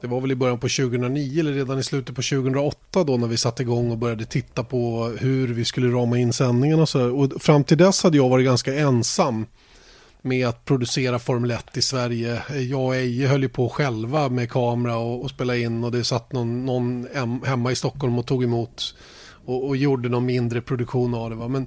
det 0.00 0.06
var 0.06 0.20
väl 0.20 0.32
i 0.32 0.36
början 0.36 0.58
på 0.58 0.68
2009 0.68 1.40
eller 1.40 1.52
redan 1.52 1.78
i 1.78 1.82
slutet 1.82 2.16
på 2.16 2.22
2008 2.22 3.04
då 3.04 3.16
när 3.16 3.26
vi 3.26 3.36
satte 3.36 3.62
igång 3.62 3.90
och 3.90 3.98
började 3.98 4.24
titta 4.24 4.64
på 4.64 5.04
hur 5.18 5.48
vi 5.48 5.64
skulle 5.64 5.88
rama 5.88 6.18
in 6.18 6.32
sändningarna 6.32 6.82
och 6.82 6.88
så. 6.88 7.16
Och 7.16 7.42
fram 7.42 7.64
till 7.64 7.78
dess 7.78 8.02
hade 8.02 8.16
jag 8.16 8.28
varit 8.28 8.44
ganska 8.46 8.74
ensam 8.74 9.46
med 10.22 10.48
att 10.48 10.64
producera 10.64 11.18
Formel 11.18 11.50
1 11.50 11.76
i 11.76 11.82
Sverige. 11.82 12.42
Jag 12.70 12.84
och 12.84 12.96
Eje 12.96 13.26
höll 13.26 13.42
ju 13.42 13.48
på 13.48 13.68
själva 13.68 14.28
med 14.28 14.50
kamera 14.50 14.96
och, 14.96 15.22
och 15.22 15.30
spela 15.30 15.56
in 15.56 15.84
och 15.84 15.92
det 15.92 16.04
satt 16.04 16.32
någon, 16.32 16.66
någon 16.66 17.06
hemma 17.44 17.72
i 17.72 17.76
Stockholm 17.76 18.18
och 18.18 18.26
tog 18.26 18.44
emot 18.44 18.94
och, 19.46 19.66
och 19.68 19.76
gjorde 19.76 20.08
någon 20.08 20.26
mindre 20.26 20.60
produktion 20.60 21.14
av 21.14 21.30
det. 21.30 21.36
Va? 21.36 21.48
Men 21.48 21.66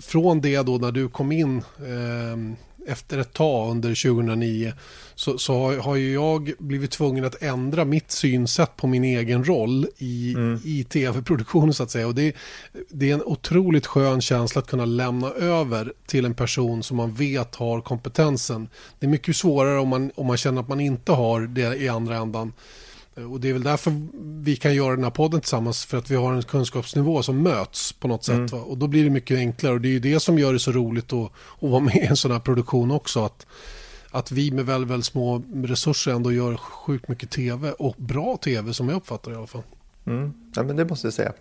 från 0.00 0.40
det 0.40 0.62
då 0.62 0.78
när 0.78 0.92
du 0.92 1.08
kom 1.08 1.32
in 1.32 1.58
eh, 1.78 2.56
efter 2.86 3.18
ett 3.18 3.32
tag 3.32 3.70
under 3.70 3.88
2009 3.88 4.72
så, 5.14 5.38
så 5.38 5.54
har, 5.54 5.76
har 5.76 5.96
jag 5.96 6.52
blivit 6.58 6.90
tvungen 6.90 7.24
att 7.24 7.42
ändra 7.42 7.84
mitt 7.84 8.10
synsätt 8.10 8.76
på 8.76 8.86
min 8.86 9.04
egen 9.04 9.44
roll 9.44 9.86
i, 9.98 10.34
mm. 10.34 10.60
i 10.64 10.84
tv-produktionen 10.84 11.74
så 11.74 11.82
att 11.82 11.90
säga. 11.90 12.06
Och 12.06 12.14
det, 12.14 12.36
det 12.88 13.10
är 13.10 13.14
en 13.14 13.22
otroligt 13.22 13.86
skön 13.86 14.20
känsla 14.20 14.58
att 14.58 14.66
kunna 14.66 14.84
lämna 14.84 15.30
över 15.30 15.92
till 16.06 16.24
en 16.24 16.34
person 16.34 16.82
som 16.82 16.96
man 16.96 17.14
vet 17.14 17.54
har 17.54 17.80
kompetensen. 17.80 18.68
Det 18.98 19.06
är 19.06 19.10
mycket 19.10 19.36
svårare 19.36 19.78
om 19.78 19.88
man, 19.88 20.10
om 20.14 20.26
man 20.26 20.36
känner 20.36 20.60
att 20.60 20.68
man 20.68 20.80
inte 20.80 21.12
har 21.12 21.40
det 21.40 21.76
i 21.76 21.88
andra 21.88 22.16
ändan. 22.16 22.52
Och 23.24 23.40
det 23.40 23.48
är 23.48 23.52
väl 23.52 23.62
därför 23.62 23.92
vi 24.42 24.56
kan 24.56 24.74
göra 24.74 24.94
den 24.94 25.04
här 25.04 25.10
podden 25.10 25.40
tillsammans 25.40 25.84
för 25.84 25.98
att 25.98 26.10
vi 26.10 26.16
har 26.16 26.32
en 26.32 26.42
kunskapsnivå 26.42 27.22
som 27.22 27.42
möts 27.42 27.92
på 27.92 28.08
något 28.08 28.24
sätt. 28.24 28.52
Mm. 28.52 28.64
Och 28.64 28.78
då 28.78 28.86
blir 28.86 29.04
det 29.04 29.10
mycket 29.10 29.38
enklare 29.38 29.74
och 29.74 29.80
det 29.80 29.88
är 29.88 29.92
ju 29.92 30.00
det 30.00 30.20
som 30.20 30.38
gör 30.38 30.52
det 30.52 30.58
så 30.58 30.72
roligt 30.72 31.12
att, 31.12 31.32
att 31.60 31.70
vara 31.70 31.80
med 31.80 31.96
i 31.96 32.06
en 32.06 32.16
sån 32.16 32.30
här 32.30 32.40
produktion 32.40 32.90
också. 32.90 33.24
Att, 33.24 33.46
att 34.10 34.32
vi 34.32 34.50
med 34.50 34.66
väldigt, 34.66 34.90
väldigt 34.90 35.06
små 35.06 35.42
resurser 35.54 36.12
ändå 36.12 36.32
gör 36.32 36.56
sjukt 36.56 37.08
mycket 37.08 37.30
tv 37.30 37.72
och 37.72 37.94
bra 37.98 38.36
tv 38.36 38.74
som 38.74 38.88
jag 38.88 38.96
uppfattar 38.96 39.30
det 39.30 39.34
i 39.34 39.38
alla 39.38 39.46
fall. 39.46 39.62
Mm. 40.06 40.32
Ja, 40.54 40.62
men 40.62 40.76
det 40.76 40.84
måste 40.84 41.06
jag 41.06 41.14
säga. 41.14 41.32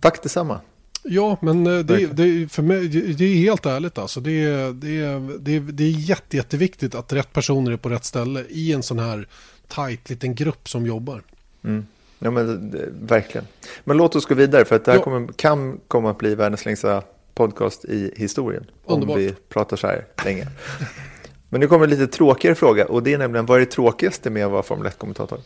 Tack 0.00 0.22
detsamma. 0.22 0.60
Ja, 1.04 1.36
men 1.40 1.66
eh, 1.66 1.78
det, 1.78 2.06
det, 2.06 2.52
för 2.52 2.62
mig, 2.62 2.88
det 2.88 3.24
är 3.24 3.36
helt 3.36 3.66
ärligt 3.66 3.98
alltså. 3.98 4.20
Det, 4.20 4.72
det, 4.72 5.18
det, 5.38 5.58
det 5.58 5.84
är 5.84 5.90
jätte, 5.90 6.36
jätteviktigt 6.36 6.94
att 6.94 7.12
rätt 7.12 7.32
personer 7.32 7.72
är 7.72 7.76
på 7.76 7.88
rätt 7.88 8.04
ställe 8.04 8.44
i 8.48 8.72
en 8.72 8.82
sån 8.82 8.98
här 8.98 9.28
tajt 9.74 10.10
liten 10.10 10.34
grupp 10.34 10.68
som 10.68 10.86
jobbar. 10.86 11.22
Mm. 11.64 11.86
Ja, 12.18 12.30
men 12.30 12.70
verkligen. 13.06 13.46
Men 13.84 13.96
låt 13.96 14.16
oss 14.16 14.26
gå 14.26 14.34
vidare 14.34 14.64
för 14.64 14.76
att 14.76 14.84
det 14.84 14.92
här 14.92 14.98
kommer, 14.98 15.32
kan 15.32 15.80
komma 15.88 16.10
att 16.10 16.18
bli 16.18 16.34
världens 16.34 16.64
längsta 16.64 17.02
podcast 17.34 17.84
i 17.84 18.12
historien. 18.16 18.66
Underbart. 18.84 19.16
Om 19.16 19.22
vi 19.22 19.34
pratar 19.48 19.76
så 19.76 19.86
här 19.86 20.06
länge. 20.24 20.46
Men 21.48 21.60
nu 21.60 21.66
kommer 21.66 21.84
en 21.84 21.90
lite 21.90 22.06
tråkigare 22.06 22.54
fråga 22.54 22.86
och 22.86 23.02
det 23.02 23.12
är 23.12 23.18
nämligen 23.18 23.46
vad 23.46 23.56
är 23.56 23.60
det 23.60 23.70
tråkigaste 23.70 24.30
med 24.30 24.46
att 24.46 24.52
vara 24.52 24.62
Formel 24.62 24.86
1-kommentator? 24.86 25.38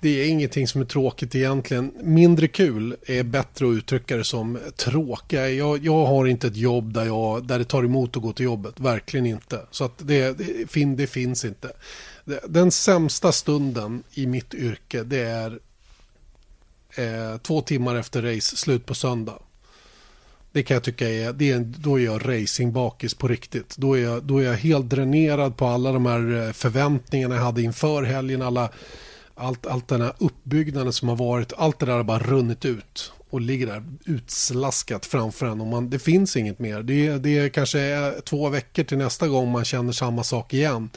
Det 0.00 0.22
är 0.22 0.28
ingenting 0.28 0.68
som 0.68 0.80
är 0.80 0.84
tråkigt 0.84 1.34
egentligen. 1.34 1.92
Mindre 2.02 2.48
kul 2.48 2.96
är 3.06 3.22
bättre 3.22 3.68
att 3.68 3.72
uttrycka 3.74 4.16
det 4.16 4.24
som 4.24 4.58
tråkiga. 4.76 5.48
Jag, 5.50 5.84
jag 5.84 6.06
har 6.06 6.26
inte 6.26 6.46
ett 6.46 6.56
jobb 6.56 6.92
där, 6.92 7.04
jag, 7.04 7.46
där 7.46 7.58
det 7.58 7.64
tar 7.64 7.84
emot 7.84 8.16
att 8.16 8.22
gå 8.22 8.32
till 8.32 8.44
jobbet. 8.44 8.80
Verkligen 8.80 9.26
inte. 9.26 9.60
Så 9.70 9.84
att 9.84 9.92
det, 9.98 10.38
det, 10.38 10.70
fin, 10.70 10.96
det 10.96 11.06
finns 11.06 11.44
inte. 11.44 11.72
Den 12.48 12.70
sämsta 12.70 13.32
stunden 13.32 14.02
i 14.12 14.26
mitt 14.26 14.54
yrke 14.54 15.02
det 15.02 15.20
är 15.20 15.58
eh, 16.94 17.38
två 17.38 17.60
timmar 17.60 17.96
efter 17.96 18.22
race, 18.22 18.56
slut 18.56 18.86
på 18.86 18.94
söndag. 18.94 19.38
Det 20.52 20.62
kan 20.62 20.74
jag 20.74 20.84
tycka 20.84 21.08
är, 21.08 21.32
det 21.32 21.50
är 21.50 21.60
då 21.60 22.00
är 22.00 22.04
jag 22.04 22.28
racingbakis 22.28 23.14
på 23.14 23.28
riktigt. 23.28 23.76
Då 23.76 23.98
är, 23.98 24.02
jag, 24.02 24.22
då 24.22 24.38
är 24.38 24.44
jag 24.44 24.54
helt 24.54 24.88
dränerad 24.88 25.56
på 25.56 25.66
alla 25.66 25.92
de 25.92 26.06
här 26.06 26.46
eh, 26.46 26.52
förväntningarna 26.52 27.34
jag 27.34 27.42
hade 27.42 27.62
inför 27.62 28.02
helgen. 28.02 28.42
Alla, 28.42 28.70
allt, 29.40 29.66
allt 29.66 29.88
den 29.88 30.00
här 30.00 30.12
uppbyggnaden 30.18 30.92
som 30.92 31.08
har 31.08 31.16
varit, 31.16 31.52
allt 31.56 31.78
det 31.78 31.86
där 31.86 31.92
har 31.92 32.04
bara 32.04 32.18
runnit 32.18 32.64
ut 32.64 33.12
och 33.30 33.40
ligger 33.40 33.66
där 33.66 33.84
utslaskat 34.04 35.06
framför 35.06 35.46
en. 35.46 35.60
Och 35.60 35.66
man, 35.66 35.90
det 35.90 35.98
finns 35.98 36.36
inget 36.36 36.58
mer. 36.58 36.82
Det, 36.82 37.18
det 37.18 37.38
är 37.38 37.48
kanske 37.48 38.12
två 38.24 38.48
veckor 38.48 38.84
till 38.84 38.98
nästa 38.98 39.28
gång 39.28 39.50
man 39.50 39.64
känner 39.64 39.92
samma 39.92 40.24
sak 40.24 40.54
igen 40.54 40.90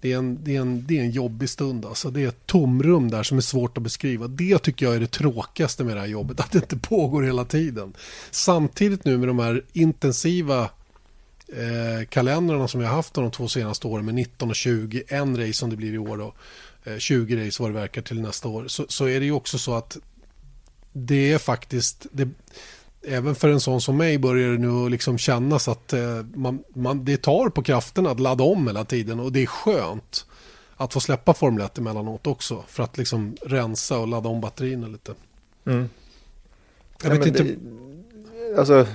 det 0.00 0.12
är, 0.12 0.18
en, 0.18 0.44
det, 0.44 0.56
är 0.56 0.60
en, 0.60 0.86
det 0.86 0.98
är 0.98 1.02
en 1.02 1.10
jobbig 1.10 1.50
stund. 1.50 1.84
Alltså. 1.84 2.10
Det 2.10 2.24
är 2.24 2.28
ett 2.28 2.46
tomrum 2.46 3.10
där 3.10 3.22
som 3.22 3.36
är 3.38 3.42
svårt 3.42 3.76
att 3.76 3.82
beskriva. 3.82 4.28
Det 4.28 4.58
tycker 4.58 4.86
jag 4.86 4.94
är 4.94 5.00
det 5.00 5.12
tråkigaste 5.12 5.84
med 5.84 5.96
det 5.96 6.00
här 6.00 6.06
jobbet. 6.06 6.40
Att 6.48 6.52
det 6.52 6.58
inte 6.58 6.76
pågår 6.76 7.22
hela 7.22 7.44
tiden. 7.44 7.94
Samtidigt 8.30 9.04
nu 9.04 9.18
med 9.18 9.28
de 9.28 9.38
här 9.38 9.62
intensiva 9.72 10.62
eh, 11.48 12.06
kalendrarna 12.08 12.68
som 12.68 12.80
vi 12.80 12.86
har 12.86 12.94
haft 12.94 13.14
de 13.14 13.30
två 13.30 13.48
senaste 13.48 13.86
åren 13.86 14.04
med 14.04 14.14
19 14.14 14.50
och 14.50 14.56
20. 14.56 15.02
En 15.08 15.36
race 15.36 15.52
som 15.52 15.70
det 15.70 15.76
blir 15.76 15.94
i 15.94 15.98
år 15.98 16.16
då. 16.16 16.34
Eh, 16.88 16.98
20 16.98 17.46
race 17.46 17.62
vad 17.62 17.70
det 17.70 17.80
verkar 17.80 18.02
till 18.02 18.20
nästa 18.20 18.48
år. 18.48 18.68
Så, 18.68 18.84
så 18.88 19.08
är 19.08 19.20
det 19.20 19.26
ju 19.26 19.32
också 19.32 19.58
så 19.58 19.74
att 19.74 19.96
det 20.92 21.32
är 21.32 21.38
faktiskt... 21.38 22.06
Det, 22.10 22.28
även 23.02 23.34
för 23.34 23.48
en 23.48 23.60
sån 23.60 23.80
som 23.80 23.96
mig 23.96 24.18
börjar 24.18 24.52
det 24.52 24.58
nu 24.58 24.88
liksom 24.88 25.18
kännas 25.18 25.68
att 25.68 25.92
eh, 25.92 26.24
man, 26.34 26.64
man, 26.74 27.04
det 27.04 27.16
tar 27.16 27.48
på 27.48 27.62
krafterna 27.62 28.10
att 28.10 28.20
ladda 28.20 28.44
om 28.44 28.66
hela 28.66 28.84
tiden 28.84 29.20
och 29.20 29.32
det 29.32 29.42
är 29.42 29.46
skönt 29.46 30.26
att 30.76 30.92
få 30.92 31.00
släppa 31.00 31.34
Formel 31.34 31.64
1 31.64 31.78
emellanåt 31.78 32.26
också 32.26 32.64
för 32.68 32.82
att 32.82 32.98
liksom 32.98 33.36
rensa 33.42 33.98
och 33.98 34.08
ladda 34.08 34.28
om 34.28 34.40
batterierna 34.40 34.86
lite. 34.86 35.14
Mm. 35.64 35.88
Jag 37.02 37.10
vet 37.10 37.26
inte. 37.26 37.42
Det, 37.42 37.56
alltså, 38.58 38.86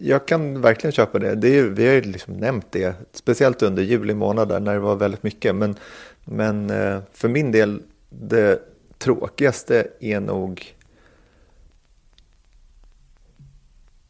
jag 0.00 0.28
kan 0.28 0.60
verkligen 0.60 0.92
köpa 0.92 1.18
det. 1.18 1.34
det 1.34 1.58
är, 1.58 1.62
vi 1.62 1.86
har 1.86 1.94
ju 1.94 2.00
liksom 2.00 2.34
nämnt 2.34 2.66
det, 2.70 2.94
speciellt 3.12 3.62
under 3.62 3.82
juli 3.82 4.14
månad 4.14 4.62
när 4.62 4.74
det 4.74 4.80
var 4.80 4.96
väldigt 4.96 5.22
mycket. 5.22 5.54
Men, 5.54 5.76
men 6.30 6.70
eh, 6.70 7.00
för 7.12 7.28
min 7.28 7.52
del, 7.52 7.82
det 8.08 8.60
tråkigaste 8.98 9.86
är 10.00 10.20
nog 10.20 10.74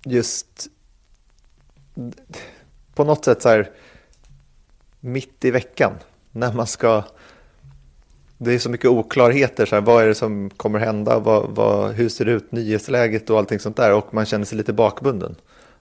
just 0.05 0.69
på 2.95 3.05
något 3.05 3.25
sätt 3.25 3.43
så 3.43 3.49
här 3.49 3.71
mitt 5.01 5.45
i 5.45 5.51
veckan 5.51 5.93
när 6.33 6.53
man 6.53 6.67
ska 6.67 7.05
det 8.39 8.55
är 8.55 8.59
så 8.59 8.71
mycket 8.71 8.91
oklarheter, 8.91 9.67
så 9.67 9.75
här, 9.75 9.83
vad 9.83 10.03
är 10.03 10.07
det 10.07 10.15
som 10.15 10.51
kommer 10.51 10.79
hända, 10.79 11.19
vad, 11.19 11.51
vad, 11.51 11.93
hur 11.93 12.09
ser 12.09 12.25
det 12.25 12.33
ut, 12.33 12.53
nyhetsläget 12.53 13.31
och 13.31 13.39
allting 13.39 13.59
sånt 13.59 13.77
där 13.77 13.93
och 13.95 14.15
man 14.15 14.27
känner 14.27 14.45
sig 14.45 14.59
lite 14.59 14.73
bakbunden. 14.73 15.35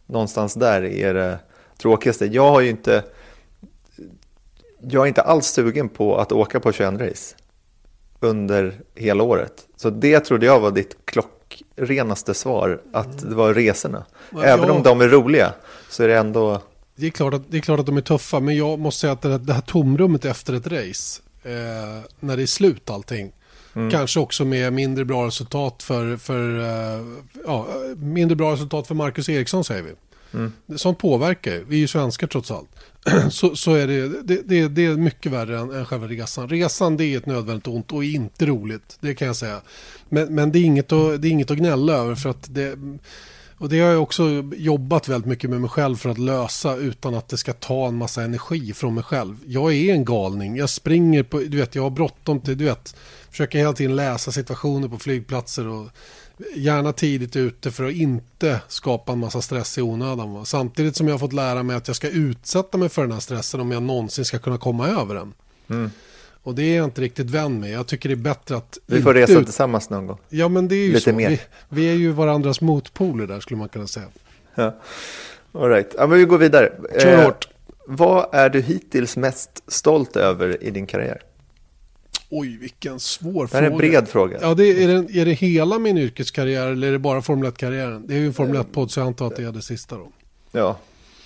Någonstans 0.06 0.54
där 0.54 0.84
är 0.84 1.14
det 1.14 1.40
tråkigaste. 1.78 2.26
Jag 2.26 2.52
har 2.52 2.62
ju 2.62 2.70
inte, 2.70 3.04
jag 4.82 5.04
är 5.04 5.08
inte 5.08 5.22
alls 5.22 5.48
sugen 5.48 5.90
på 5.90 6.18
att 6.18 6.32
åka 6.32 6.60
på 6.60 6.72
21 6.72 6.94
race 6.94 7.36
under 8.20 8.80
hela 8.96 9.24
året. 9.24 9.68
Så 9.76 9.90
det 9.90 10.20
trodde 10.20 10.46
jag 10.46 10.60
var 10.60 10.72
ditt 10.72 10.98
klock 11.06 11.64
renaste 11.76 12.34
svar 12.34 12.82
att 12.94 13.20
det 13.30 13.36
var 13.36 13.54
resorna. 13.54 14.06
Även 14.44 14.68
ja. 14.68 14.74
om 14.74 14.84
de 14.84 15.02
är 15.02 15.08
roliga 15.08 15.54
så 15.90 16.04
är 16.04 16.08
det 16.08 16.18
ändå... 16.18 16.62
Det 16.96 17.06
är, 17.06 17.12
klart 17.12 17.34
att, 17.34 17.52
det 17.52 17.58
är 17.58 17.62
klart 17.62 17.80
att 17.80 17.86
de 17.86 17.98
är 17.98 18.02
tuffa, 18.02 18.40
men 18.40 18.56
jag 18.56 18.80
måste 18.80 19.02
säga 19.02 19.14
att 19.14 19.22
det, 19.22 19.38
det 19.38 19.54
här 19.54 19.62
tomrummet 19.62 20.26
efter 20.26 20.54
ett 20.54 20.68
race, 20.68 21.22
eh, 21.44 22.04
när 22.20 22.38
det 22.38 22.44
är 22.44 22.48
slut 22.48 22.90
allting, 22.90 23.32
mm. 23.76 23.92
kanske 23.92 24.20
också 24.20 24.46
med 24.46 24.74
mindre 24.74 25.06
bra 25.06 25.28
resultat 25.28 25.84
för, 25.84 26.18
för 26.18 26.60
eh, 26.60 27.06
ja, 27.46 27.68
mindre 27.98 28.36
bra 28.36 28.54
resultat 28.54 28.88
för 28.88 28.96
Marcus 28.96 29.30
Eriksson 29.30 29.64
säger 29.64 29.84
vi. 29.84 29.92
Mm. 30.34 30.52
Sånt 30.76 30.98
påverkar 30.98 31.52
ju, 31.52 31.66
vi 31.68 31.76
är 31.76 31.80
ju 31.80 31.88
svenskar 31.88 32.28
trots 32.28 32.52
allt. 32.52 32.70
så, 33.32 33.56
så 33.56 33.74
är 33.74 33.88
det, 33.88 34.22
det, 34.24 34.42
det, 34.46 34.68
det, 34.68 34.86
är 34.86 34.96
mycket 34.96 35.32
värre 35.32 35.60
än, 35.60 35.72
än 35.72 35.86
själva 35.86 36.08
resan. 36.08 36.50
Resan 36.50 36.98
det 36.98 37.06
är 37.06 37.18
ett 37.18 37.26
nödvändigt 37.26 37.68
ont 37.68 37.92
och 37.92 38.04
inte 38.04 38.46
roligt, 38.46 38.98
det 39.00 39.16
kan 39.16 39.28
jag 39.28 39.36
säga. 39.36 39.62
Men, 40.10 40.36
men 40.36 40.52
det, 40.52 40.60
är 40.60 40.64
inget 40.64 40.92
att, 40.92 41.22
det 41.22 41.28
är 41.28 41.30
inget 41.30 41.52
att 41.52 41.58
gnälla 41.58 41.94
över 41.94 42.16
för 42.16 42.30
att 42.30 42.56
det... 42.56 42.80
Och 43.60 43.70
det 43.70 43.80
har 43.80 43.90
jag 43.90 44.04
också 44.04 44.24
jobbat 44.56 45.08
väldigt 45.08 45.28
mycket 45.28 45.50
med 45.50 45.62
mig 45.62 45.70
själv 45.70 45.96
för 45.96 46.10
att 46.10 46.18
lösa 46.18 46.76
utan 46.76 47.16
att 47.16 47.30
det 47.30 47.38
ska 47.38 47.54
ta 47.54 47.88
en 47.88 47.96
massa 47.96 48.24
energi 48.24 48.74
från 48.74 48.94
mig 48.94 49.04
själv. 49.04 49.36
Jag 49.46 49.74
är 49.74 49.94
en 49.94 50.06
galning, 50.06 50.56
jag 50.56 50.70
springer 50.70 51.24
på, 51.24 51.40
du 51.40 51.58
vet, 51.58 51.76
jag 51.76 51.84
har 51.84 51.90
bråttom 51.90 52.42
till, 52.42 52.58
du 52.58 52.66
vet, 52.66 52.96
försöker 53.30 53.60
hela 53.60 53.74
tiden 53.74 53.96
läsa 53.96 54.32
situationer 54.32 54.88
på 54.88 54.98
flygplatser 54.98 55.68
och 55.68 55.88
gärna 56.56 56.94
tidigt 56.94 57.36
ute 57.36 57.72
för 57.72 57.84
att 57.84 57.94
inte 57.94 58.62
skapa 58.68 59.12
en 59.12 59.20
massa 59.20 59.42
stress 59.42 59.78
i 59.78 59.82
onödan. 59.82 60.34
Va? 60.34 60.46
Samtidigt 60.46 60.96
som 60.96 61.08
jag 61.08 61.14
har 61.14 61.20
fått 61.20 61.34
lära 61.34 61.64
mig 61.64 61.76
att 61.76 61.88
jag 61.88 61.96
ska 61.96 62.10
utsätta 62.10 62.78
mig 62.78 62.90
för 62.90 63.02
den 63.02 63.12
här 63.12 63.20
stressen 63.20 63.60
om 63.60 63.72
jag 63.72 63.84
någonsin 63.84 64.26
ska 64.26 64.40
kunna 64.40 64.58
komma 64.58 64.88
över 64.88 65.16
den. 65.16 65.34
Mm. 65.70 65.92
Och 66.44 66.56
det 66.56 66.64
är 66.64 66.78
jag 66.78 66.86
inte 66.86 67.02
riktigt 67.02 67.30
vän 67.30 67.60
med. 67.60 67.72
Jag 67.72 67.88
tycker 67.88 68.10
det 68.10 68.14
är 68.14 68.16
bättre 68.16 68.58
att... 68.58 68.78
Vi 68.86 69.02
får 69.02 69.14
resa 69.14 69.34
ut... 69.34 69.46
tillsammans 69.46 69.90
någon 69.90 70.08
gång. 70.08 70.18
Ja, 70.30 70.48
men 70.48 70.68
det 70.68 70.76
är 70.76 70.86
ju 70.86 70.94
Lite 70.94 71.12
så. 71.12 71.16
Mer. 71.16 71.30
Vi, 71.30 71.40
vi, 71.70 71.90
är 71.90 71.94
ju 71.96 72.12
varandras 72.12 72.62
motpoler 72.62 73.28
där 73.28 73.40
skulle 73.40 73.58
man 73.58 73.70
kunna 73.70 73.88
säga. 73.88 74.06
Ja, 74.56 74.76
all 75.52 75.70
right. 75.70 75.96
Ja, 75.98 76.08
men 76.08 76.18
vi 76.18 76.26
går 76.26 76.38
vidare. 76.38 76.72
Kör 77.00 77.26
hårt. 77.26 77.46
Eh, 77.46 77.74
vad 77.88 78.28
är 78.32 78.50
du 78.50 78.62
hittills 78.62 79.18
mest 79.18 79.64
stolt 79.68 80.16
över 80.16 80.64
i 80.64 80.72
din 80.72 80.86
karriär? 80.86 81.22
Oj, 82.30 82.58
vilken 82.58 83.00
svår 83.00 83.48
fråga. 83.48 83.62
Det 83.62 83.68
är 83.68 83.72
en 83.72 83.78
bred 83.78 84.08
fråga. 84.08 84.38
Ja, 84.42 84.54
det 84.54 84.84
är, 84.84 84.90
är, 84.90 85.18
är 85.18 85.26
det 85.26 85.34
hela 85.34 85.80
min 85.80 85.98
yrkeskarriär 85.98 86.68
eller 86.68 86.88
är 86.88 86.92
det 86.92 87.00
bara 87.00 87.22
Formel 87.22 87.52
1-karriären? 87.52 88.08
Det 88.08 88.14
är 88.14 88.18
ju 88.18 88.28
en 88.28 88.34
Formel 88.34 88.62
1-podd 88.62 88.92
så 88.92 89.00
jag 89.00 89.08
antar 89.08 89.28
att 89.28 89.36
det 89.36 89.44
är 89.44 89.52
det 89.52 89.62
sista 89.62 89.96
då. 89.96 90.12
Ja, 90.52 90.78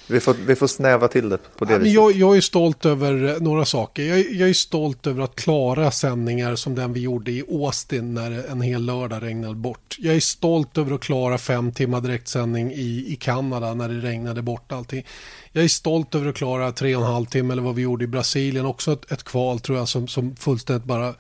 vi 0.08 0.20
får, 0.20 0.34
vi 0.34 0.56
får 0.56 0.68
snäva 0.68 1.08
till 1.08 1.30
det 1.30 1.38
på 1.58 1.66
det 1.66 1.74
ja, 1.74 1.80
viset. 1.80 1.94
Jag, 1.94 2.12
jag 2.12 2.38
är 2.38 2.42
stolt 2.42 2.86
över 2.86 3.40
några 3.40 3.66
saker. 3.66 4.04
Jag, 4.04 4.32
jag, 4.32 4.50
är 4.50 4.54
stolt 4.54 5.08
över 5.08 5.24
att 5.24 5.36
klara 5.36 5.92
sändningar 5.92 6.56
som 6.56 6.76
den 6.76 6.94
vi 6.94 7.00
gjorde 7.00 7.32
i 7.32 7.44
Austin 7.50 8.14
när 8.14 8.52
en 8.52 8.62
hel 8.62 8.86
lördag 8.86 9.24
regnade 9.24 9.56
bort. 9.56 9.98
Jag 10.00 10.16
är 10.16 10.20
stolt 10.20 10.78
över 10.78 10.96
att 10.96 11.02
klara 11.02 11.38
fem 11.38 11.72
timmar 11.72 12.02
direktsändning 12.02 12.72
i, 12.72 13.06
i 13.08 13.16
Kanada 13.16 13.74
när 13.74 13.90
det 13.90 14.00
regnade 14.00 14.42
bort 14.42 14.72
allting. 14.72 15.06
Jag 15.52 15.64
är 15.64 15.68
stolt 15.68 16.16
över 16.16 16.30
att 16.30 16.36
klara 16.36 16.72
tre 16.72 16.96
och 16.96 17.02
en 17.02 17.14
halv 17.14 17.26
timme 17.26 17.54
eller 17.54 17.64
vad 17.64 17.76
vi 17.76 17.82
gjorde 17.82 18.04
i 18.04 18.08
Brasilien. 18.08 18.66
Också 18.66 18.94
ett, 18.94 19.12
ett 19.12 19.24
kval 19.24 19.60
tror 19.60 19.78
jag 19.78 19.88
som, 19.88 20.08
som 20.08 20.36
fullständigt 20.36 20.86
bara 20.86 21.14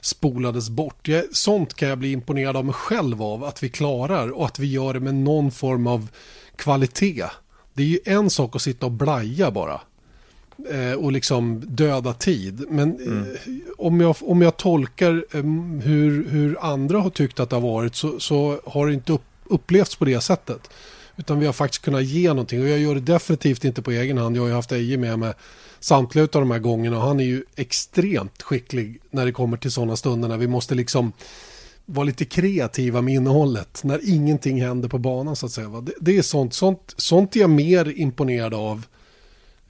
spolades 0.00 0.70
bort. 0.70 1.08
Jag, 1.08 1.24
sånt 1.32 1.74
kan 1.74 1.88
jag 1.88 1.98
bli 1.98 2.12
imponerad 2.12 2.56
av 2.56 2.64
mig 2.64 2.74
själv 2.74 3.22
av 3.22 3.44
att 3.44 3.62
vi 3.62 3.68
klarar 3.68 4.28
och 4.28 4.46
att 4.46 4.58
vi 4.58 4.66
gör 4.66 4.94
det 4.94 5.00
med 5.00 5.14
någon 5.14 5.50
form 5.50 5.86
av 5.86 6.08
kvalitet. 6.56 7.24
Det 7.74 7.82
är 7.82 7.86
ju 7.86 7.98
en 8.04 8.30
sak 8.30 8.56
att 8.56 8.62
sitta 8.62 8.86
och 8.86 8.92
blaja 8.92 9.50
bara 9.50 9.80
eh, 10.70 10.92
och 10.92 11.12
liksom 11.12 11.62
döda 11.66 12.12
tid. 12.12 12.64
Men 12.68 13.00
mm. 13.00 13.22
Eh, 13.22 13.50
om, 13.78 14.00
jag, 14.00 14.16
om 14.20 14.42
jag 14.42 14.56
tolkar 14.56 15.24
eh, 15.30 15.42
hur, 15.82 16.28
hur 16.28 16.58
andra 16.60 17.00
har 17.00 17.10
tyckt 17.10 17.40
att 17.40 17.50
det 17.50 17.56
har 17.56 17.60
varit 17.60 17.94
så, 17.94 18.20
så 18.20 18.60
har 18.66 18.86
det 18.86 18.94
inte 18.94 19.12
upp, 19.12 19.24
upplevts 19.44 19.96
på 19.96 20.04
det 20.04 20.20
sättet. 20.20 20.70
Utan 21.16 21.38
vi 21.38 21.46
har 21.46 21.52
faktiskt 21.52 21.84
kunnat 21.84 22.04
ge 22.04 22.28
någonting 22.28 22.62
och 22.62 22.68
jag 22.68 22.78
gör 22.78 22.94
det 22.94 23.00
definitivt 23.00 23.64
inte 23.64 23.82
på 23.82 23.90
egen 23.90 24.18
hand. 24.18 24.36
Jag 24.36 24.42
har 24.42 24.48
ju 24.48 24.54
haft 24.54 24.72
Eje 24.72 24.96
med 24.96 25.18
mig 25.18 25.32
samtliga 25.80 26.22
av 26.22 26.28
de 26.40 26.50
här 26.50 26.58
gångerna 26.58 26.96
och 26.96 27.02
han 27.02 27.20
är 27.20 27.24
ju 27.24 27.44
extremt 27.56 28.42
skicklig 28.42 29.00
när 29.10 29.24
det 29.26 29.32
kommer 29.32 29.56
till 29.56 29.70
sådana 29.70 29.96
stunder 29.96 30.28
när 30.28 30.36
vi 30.36 30.46
måste 30.46 30.74
liksom 30.74 31.12
vara 31.86 32.04
lite 32.04 32.24
kreativa 32.24 33.02
med 33.02 33.14
innehållet 33.14 33.80
när 33.84 34.00
ingenting 34.10 34.62
händer 34.62 34.88
på 34.88 34.98
banan 34.98 35.36
så 35.36 35.46
att 35.46 35.52
säga. 35.52 35.68
Det, 35.68 35.92
det 36.00 36.18
är 36.18 36.22
sånt, 36.22 36.54
sånt, 36.54 36.94
sånt 36.96 37.36
är 37.36 37.40
jag 37.40 37.50
mer 37.50 37.98
imponerad 38.00 38.54
av 38.54 38.86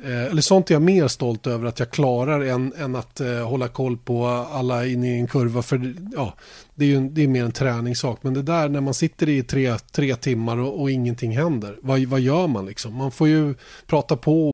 eh, 0.04 0.24
eller 0.24 0.42
sånt 0.42 0.70
är 0.70 0.74
jag 0.74 0.82
mer 0.82 1.08
stolt 1.08 1.46
över 1.46 1.66
att 1.66 1.78
jag 1.78 1.90
klarar 1.90 2.40
än, 2.40 2.72
än 2.78 2.96
att 2.96 3.20
eh, 3.20 3.48
hålla 3.48 3.68
koll 3.68 3.96
på 3.96 4.26
alla 4.26 4.86
in 4.86 5.04
i 5.04 5.18
en 5.18 5.26
kurva. 5.26 5.62
För 5.62 5.94
ja, 6.12 6.34
det 6.74 6.84
är 6.84 6.88
ju 6.88 7.08
det 7.08 7.22
är 7.22 7.28
mer 7.28 7.44
en 7.44 7.52
träningssak. 7.52 8.18
Men 8.22 8.34
det 8.34 8.42
där 8.42 8.68
när 8.68 8.80
man 8.80 8.94
sitter 8.94 9.28
i 9.28 9.42
tre, 9.42 9.76
tre 9.92 10.16
timmar 10.16 10.56
och, 10.56 10.80
och 10.80 10.90
ingenting 10.90 11.36
händer. 11.36 11.78
Vad, 11.82 12.00
vad 12.00 12.20
gör 12.20 12.46
man 12.46 12.66
liksom? 12.66 12.94
Man 12.94 13.10
får 13.10 13.28
ju 13.28 13.54
prata 13.86 14.16
på 14.16 14.53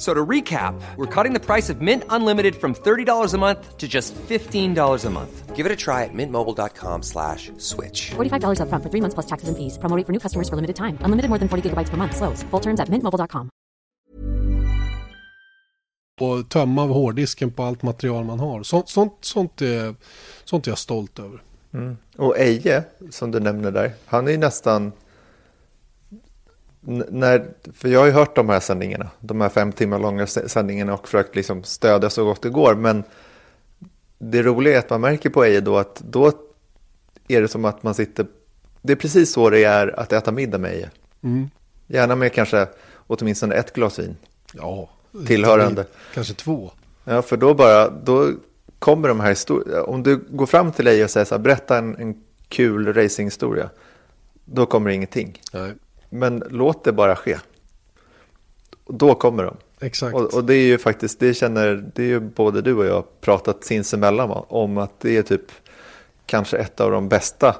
F- 0.00 0.06
So 0.06 0.14
to 0.14 0.26
recap, 0.26 0.74
we're 0.96 1.22
cutting 1.22 1.34
the 1.34 1.46
price 1.46 1.72
of 1.72 1.80
Mint 1.82 2.04
Unlimited 2.08 2.54
from 2.54 2.74
$30 2.74 3.34
a 3.34 3.38
month 3.38 3.76
to 3.76 3.86
just 3.86 4.14
$15 4.28 5.04
a 5.06 5.10
month. 5.10 5.56
Give 5.56 5.66
it 5.66 5.72
a 5.72 5.76
try 5.76 6.04
at 6.04 6.14
mintmobile.com 6.14 7.02
slash 7.02 7.52
switch. 7.58 8.12
$45 8.16 8.60
upfront 8.60 8.82
for 8.82 8.88
three 8.90 9.00
months 9.02 9.14
plus 9.14 9.26
taxes 9.26 9.48
and 9.48 9.56
fees. 9.58 9.78
Promo 9.78 9.96
rate 9.96 10.06
for 10.06 10.12
new 10.12 10.18
customers 10.20 10.48
for 10.48 10.56
limited 10.56 10.76
time. 10.76 10.96
Unlimited 11.04 11.28
more 11.28 11.38
than 11.38 11.48
40 11.48 11.62
gigabytes 11.68 11.90
per 11.90 11.96
month. 11.98 12.16
Slows. 12.16 12.42
Full 12.50 12.60
terms 12.60 12.80
at 12.80 12.88
mintmobile.com. 12.88 13.48
Och 16.20 16.48
tömma 16.48 16.82
hårddisken 16.82 17.50
på 17.50 17.62
allt 17.62 17.82
material 17.82 18.24
man 18.24 18.40
har. 18.40 18.62
Sånt, 18.62 18.88
sånt, 18.88 19.12
sånt, 19.20 19.62
är, 19.62 19.94
sånt 20.44 20.66
är 20.66 20.70
jag 20.70 20.78
stolt 20.78 21.18
över. 21.18 21.42
Mm. 21.74 21.96
Och 22.16 22.38
Eje, 22.38 22.84
som 23.10 23.30
du 23.30 23.40
nämner 23.40 23.70
där, 23.70 23.92
han 24.06 24.26
är 24.28 24.32
ju 24.32 24.38
nästan... 24.38 24.92
När, 26.80 27.46
för 27.74 27.88
jag 27.88 28.00
har 28.00 28.06
ju 28.06 28.12
hört 28.12 28.36
de 28.36 28.48
här 28.48 28.60
sändningarna, 28.60 29.10
de 29.20 29.40
här 29.40 29.48
fem 29.48 29.72
timmar 29.72 29.98
långa 29.98 30.24
sä- 30.24 30.48
sändningarna 30.48 30.94
och 30.94 31.08
försökt 31.08 31.36
liksom 31.36 31.64
stödja 31.64 32.10
så 32.10 32.24
gott 32.24 32.42
det 32.42 32.50
går. 32.50 32.74
Men 32.74 33.04
det 34.18 34.42
roliga 34.42 34.74
är 34.74 34.78
att 34.78 34.90
man 34.90 35.00
märker 35.00 35.30
på 35.30 35.44
Eje 35.44 35.60
då 35.60 35.78
att 35.78 36.02
då 36.08 36.32
är 37.28 37.40
det 37.40 37.48
som 37.48 37.64
att 37.64 37.82
man 37.82 37.94
sitter... 37.94 38.26
Det 38.82 38.92
är 38.92 38.96
precis 38.96 39.32
så 39.32 39.50
det 39.50 39.64
är 39.64 40.00
att 40.00 40.12
äta 40.12 40.32
middag 40.32 40.58
med 40.58 40.72
Eje. 40.72 40.90
Gärna 41.86 42.16
med 42.16 42.32
kanske 42.32 42.66
åtminstone 42.96 43.54
ett 43.54 43.72
glas 43.72 43.98
vin. 43.98 44.16
Ja. 44.52 44.90
Tillhörande. 45.26 45.86
Kanske 46.14 46.34
två. 46.34 46.70
Ja, 47.04 47.22
för 47.22 47.36
då 47.36 47.54
bara, 47.54 47.90
då 47.90 48.30
kommer 48.78 49.08
de 49.08 49.20
här 49.20 49.28
historierna. 49.28 49.82
Om 49.82 50.02
du 50.02 50.16
går 50.16 50.46
fram 50.46 50.72
till 50.72 50.84
dig 50.84 51.04
och 51.04 51.10
säger 51.10 51.24
så 51.24 51.34
här, 51.34 51.42
berätta 51.42 51.78
en, 51.78 51.96
en 51.96 52.22
kul 52.48 52.92
racinghistoria. 52.92 53.70
Då 54.44 54.66
kommer 54.66 54.90
ingenting. 54.90 55.40
Nej, 55.52 55.72
Men 56.10 56.42
låt 56.50 56.84
det 56.84 56.92
bara 56.92 57.16
ske. 57.16 57.38
Då 58.88 59.14
kommer 59.14 59.44
de. 59.44 59.56
exakt. 59.80 60.14
Och, 60.14 60.34
och 60.34 60.44
det 60.44 60.54
är 60.54 60.66
ju 60.66 60.78
faktiskt, 60.78 61.20
det 61.20 61.34
känner, 61.34 61.84
det 61.94 62.02
är 62.02 62.06
ju 62.06 62.20
både 62.20 62.62
du 62.62 62.74
och 62.74 62.86
jag 62.86 63.20
pratat 63.20 63.64
sinsemellan 63.64 64.44
om 64.48 64.78
att 64.78 65.00
det 65.00 65.16
är 65.16 65.22
typ 65.22 65.52
kanske 66.26 66.56
ett 66.58 66.80
av 66.80 66.90
de 66.90 67.08
bästa 67.08 67.56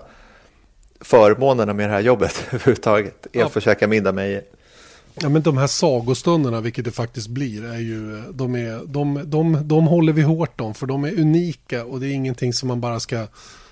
förmånerna 1.00 1.72
med 1.72 1.88
det 1.88 1.92
här 1.92 2.00
jobbet 2.00 2.44
överhuvudtaget. 2.52 3.26
Är 3.32 3.40
Ja. 3.40 3.46
att 3.46 3.52
få 3.52 3.60
käka 3.60 3.88
middag 3.88 4.12
med 4.12 4.42
Ja, 5.14 5.28
men 5.28 5.42
de 5.42 5.56
här 5.58 5.66
sagostunderna, 5.66 6.60
vilket 6.60 6.84
det 6.84 6.90
faktiskt 6.90 7.28
blir, 7.28 7.64
är 7.64 7.78
ju, 7.78 8.22
de, 8.32 8.54
är, 8.54 8.80
de, 8.86 9.20
de, 9.24 9.68
de 9.68 9.86
håller 9.86 10.12
vi 10.12 10.22
hårt 10.22 10.60
om. 10.60 10.74
För 10.74 10.86
de 10.86 11.04
är 11.04 11.20
unika 11.20 11.84
och 11.84 12.00
det 12.00 12.06
är 12.06 12.12
ingenting 12.12 12.52
som 12.52 12.68
man 12.68 12.80
bara 12.80 13.00
ska 13.00 13.26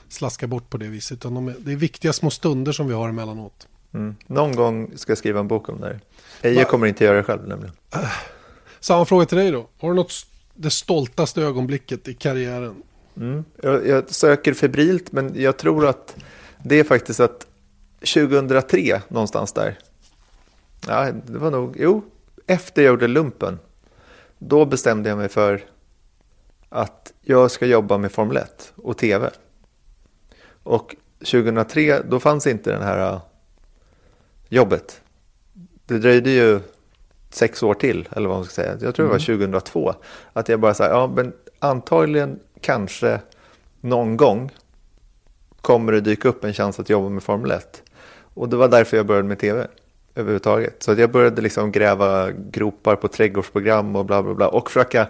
slaska 0.09 0.47
bort 0.47 0.71
på 0.71 0.77
det 0.77 0.87
viset. 0.87 1.17
Utan 1.19 1.35
de 1.35 1.49
är, 1.49 1.55
det 1.59 1.73
är 1.73 1.77
viktiga 1.77 2.12
små 2.12 2.31
stunder 2.31 2.73
som 2.73 2.87
vi 2.88 2.95
har 2.95 3.09
emellanåt. 3.09 3.67
Mm. 3.94 4.16
Någon 4.27 4.57
gång 4.57 4.92
ska 4.96 5.11
jag 5.11 5.18
skriva 5.18 5.40
en 5.40 5.48
bok 5.48 5.68
om 5.68 5.81
det 5.81 5.87
här. 5.87 6.01
Eje 6.42 6.64
kommer 6.64 6.87
inte 6.87 7.05
göra 7.05 7.16
det 7.16 7.22
själv 7.22 7.48
nämligen. 7.48 7.74
Samma 8.81 9.05
fråga 9.05 9.27
till 9.27 9.38
dig 9.38 9.51
då. 9.51 9.66
Har 9.81 9.88
du 9.88 9.94
något 9.94 10.12
det 10.55 10.70
stoltaste 10.70 11.42
ögonblicket 11.42 12.09
i 12.09 12.14
karriären? 12.14 12.83
Mm. 13.16 13.44
Jag, 13.62 13.87
jag 13.87 14.11
söker 14.11 14.55
febrilt, 14.55 15.12
men 15.12 15.33
jag 15.35 15.57
tror 15.57 15.87
att 15.87 16.16
det 16.62 16.81
är 16.81 16.85
faktiskt 16.85 17.20
att 17.20 17.46
2003 18.01 19.03
någonstans 19.09 19.53
där. 19.53 19.79
Ja, 20.87 21.12
det 21.27 21.38
var 21.38 21.51
nog, 21.51 21.77
jo, 21.79 22.05
efter 22.46 22.83
jag 22.83 22.90
gjorde 22.90 23.09
lumpen. 23.09 23.59
Då 24.38 24.64
bestämde 24.64 25.09
jag 25.09 25.18
mig 25.18 25.29
för 25.29 25.64
att 26.68 27.12
jag 27.22 27.51
ska 27.51 27.66
jobba 27.66 27.98
med 27.98 28.12
Formel 28.12 28.37
1 28.37 28.72
och 28.77 28.98
tv. 28.98 29.31
Och 30.62 30.96
2003, 31.18 32.03
då 32.03 32.20
fanns 32.20 32.46
inte 32.46 32.72
den 32.72 32.83
här 32.83 33.12
uh, 33.12 33.20
jobbet. 34.48 35.00
Det 35.87 35.98
dröjde 35.98 36.30
ju 36.30 36.61
sex 37.30 37.62
år 37.62 37.74
till, 37.74 38.08
eller 38.12 38.28
vad 38.28 38.38
man 38.38 38.44
ska 38.44 38.54
säga. 38.54 38.76
Jag 38.80 38.94
tror 38.94 39.06
det 39.06 39.12
var 39.12 39.18
2002. 39.18 39.94
Att 40.32 40.48
jag 40.48 40.61
bara 40.61 40.74
sa, 40.74 40.84
ja 40.84 41.12
men 41.16 41.32
antagligen, 41.58 42.38
kanske, 42.61 43.20
någon 43.80 44.16
gång 44.16 44.50
kommer 45.61 45.92
det 45.92 46.00
dyka 46.00 46.28
upp 46.28 46.44
en 46.44 46.52
chans 46.52 46.80
att 46.80 46.90
jobba 46.90 47.08
med 47.08 47.22
Formel 47.22 47.50
1. 47.50 47.82
Och 48.34 48.48
det 48.48 48.56
var 48.56 48.68
därför 48.68 48.96
jag 48.96 49.06
började 49.06 49.28
med 49.28 49.38
tv 49.38 49.66
överhuvudtaget. 50.14 50.82
Så 50.82 50.92
att 50.92 50.98
jag 50.98 51.11
började 51.11 51.42
liksom 51.42 51.72
gräva 51.72 52.30
gropar 52.30 52.96
på 52.96 53.08
trädgårdsprogram 53.08 53.96
och 53.96 54.04
bla 54.04 54.22
bla 54.22 54.34
bla. 54.34 54.48
Och 54.48 54.70
försöka 54.70 55.08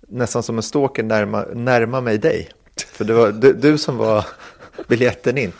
nästan 0.00 0.42
som 0.42 0.56
en 0.56 0.62
stalker 0.62 1.02
närma, 1.02 1.44
närma 1.54 2.00
mig 2.00 2.18
dig. 2.18 2.48
För 2.92 3.04
det 3.04 3.14
var 3.14 3.32
du, 3.32 3.52
du 3.52 3.78
som 3.78 3.96
var 3.96 4.26
biljetten 4.88 5.38
in. 5.38 5.52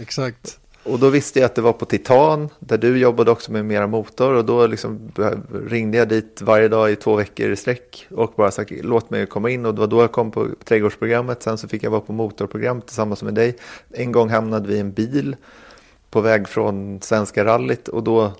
Exakt. 0.00 0.59
Och 0.82 0.98
då 0.98 1.08
visste 1.08 1.38
jag 1.38 1.46
att 1.46 1.54
det 1.54 1.62
var 1.62 1.72
på 1.72 1.84
Titan, 1.84 2.48
där 2.58 2.78
du 2.78 2.98
jobbade 2.98 3.30
också 3.30 3.52
med 3.52 3.64
mera 3.64 3.86
motor. 3.86 4.34
Och 4.34 4.44
då 4.44 4.66
liksom 4.66 5.12
ringde 5.68 5.98
jag 5.98 6.08
dit 6.08 6.42
varje 6.42 6.68
dag 6.68 6.90
i 6.92 6.96
två 6.96 7.16
veckor 7.16 7.50
i 7.50 7.56
sträck. 7.56 8.06
Och 8.10 8.32
bara 8.36 8.50
sagt, 8.50 8.72
låt 8.82 9.10
mig 9.10 9.26
komma 9.26 9.50
in. 9.50 9.66
Och 9.66 9.74
det 9.74 9.80
var 9.80 9.86
då 9.86 10.00
jag 10.00 10.12
kom 10.12 10.30
på 10.30 10.46
trädgårdsprogrammet. 10.64 11.42
Sen 11.42 11.58
så 11.58 11.68
fick 11.68 11.82
jag 11.82 11.90
vara 11.90 12.00
på 12.00 12.12
motorprogram 12.12 12.80
tillsammans 12.80 13.22
med 13.22 13.34
dig. 13.34 13.56
En 13.90 14.12
gång 14.12 14.28
hamnade 14.28 14.68
vi 14.68 14.74
i 14.74 14.80
en 14.80 14.92
bil 14.92 15.36
på 16.10 16.20
väg 16.20 16.48
från 16.48 17.00
Svenska 17.02 17.44
rallyt. 17.44 17.88
Och 17.88 18.02
då, 18.02 18.32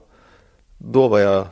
då 0.79 1.09
var 1.09 1.19
jag 1.19 1.47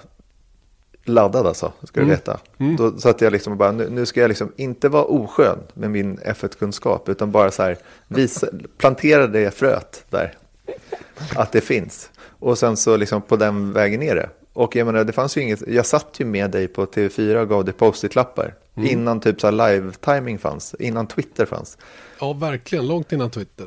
laddad 1.05 1.47
alltså, 1.47 1.73
ska 1.83 2.01
du 2.01 2.07
veta. 2.07 2.41
Då, 2.79 2.99
så 2.99 3.09
att 3.09 3.21
jag 3.21 3.33
liksom 3.33 3.57
bara, 3.57 3.73
nu, 3.73 3.91
nu 3.91 4.07
ska 4.07 4.21
jag 4.21 4.29
liksom 4.29 4.53
inte 4.57 4.89
vara 4.89 5.05
oskön 5.05 5.59
med 5.75 5.91
min 5.91 6.19
F1-kunskap. 6.19 7.09
Utan 7.09 7.31
bara 7.31 7.51
så 7.51 7.63
här, 7.63 7.79
visa, 8.09 8.47
plantera 8.79 9.27
det 9.27 9.55
fröet 9.55 10.05
där 10.11 10.35
att 11.37 11.53
det 11.53 11.61
finns. 11.61 12.11
Och 12.39 12.59
sen 12.59 12.77
så 12.77 12.97
liksom 12.97 13.23
på 13.23 13.37
den 13.37 13.73
vägen 13.73 14.03
är 14.03 14.15
det. 14.15 14.29
Och 14.53 14.77
jag 14.77 14.87
menar, 14.87 15.05
det 15.05 15.13
fanns 15.13 15.37
ju 15.37 15.41
inget, 15.41 15.69
jag 15.69 15.87
satt 15.87 16.21
ju 16.21 16.25
med 16.25 16.51
dig 16.51 16.69
på 16.69 16.87
TV4 16.87 17.37
och 17.37 17.49
gav 17.49 17.65
dig 17.65 17.75
post-it-lappar. 17.75 18.55
Innan 18.77 19.21
typ 19.21 19.41
så 19.41 19.51
live-timing 19.51 20.39
fanns, 20.39 20.75
innan 20.79 21.07
Twitter 21.07 21.47
fanns. 21.47 21.79
Ja, 22.21 22.33
verkligen. 22.33 22.87
Långt 22.87 23.13
innan 23.13 23.31
Twitter. 23.31 23.67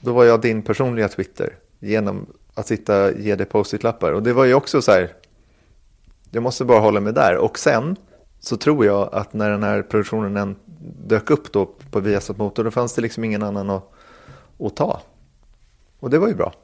Då 0.00 0.12
var 0.12 0.24
jag 0.24 0.40
din 0.40 0.62
personliga 0.62 1.08
Twitter 1.08 1.54
genom 1.78 2.26
att 2.54 2.66
sitta 2.66 3.04
och 3.04 3.12
ge 3.20 3.34
dig 3.34 3.46
post-it-lappar. 3.46 4.12
Och 4.12 4.22
det 4.22 4.32
var 4.32 4.44
ju 4.44 4.54
också 4.54 4.82
så 4.82 4.92
här, 4.92 5.12
jag 6.30 6.42
måste 6.42 6.64
bara 6.64 6.80
hålla 6.80 7.00
mig 7.00 7.12
där. 7.12 7.36
Och 7.36 7.58
sen 7.58 7.96
så 8.40 8.56
tror 8.56 8.86
jag 8.86 9.08
att 9.12 9.32
när 9.32 9.50
den 9.50 9.62
här 9.62 9.82
produktionen 9.82 10.56
dök 11.06 11.30
upp 11.30 11.52
då 11.52 11.70
på 11.90 12.00
Viasat 12.00 12.36
Motor, 12.38 12.64
då 12.64 12.70
fanns 12.70 12.94
det 12.94 13.02
liksom 13.02 13.24
ingen 13.24 13.42
annan 13.42 13.70
att, 13.70 13.92
att 14.58 14.76
ta. 14.76 15.00
Och 16.06 16.10
det 16.10 16.18
var 16.18 16.28
ju 16.28 16.34
bra. 16.34 16.54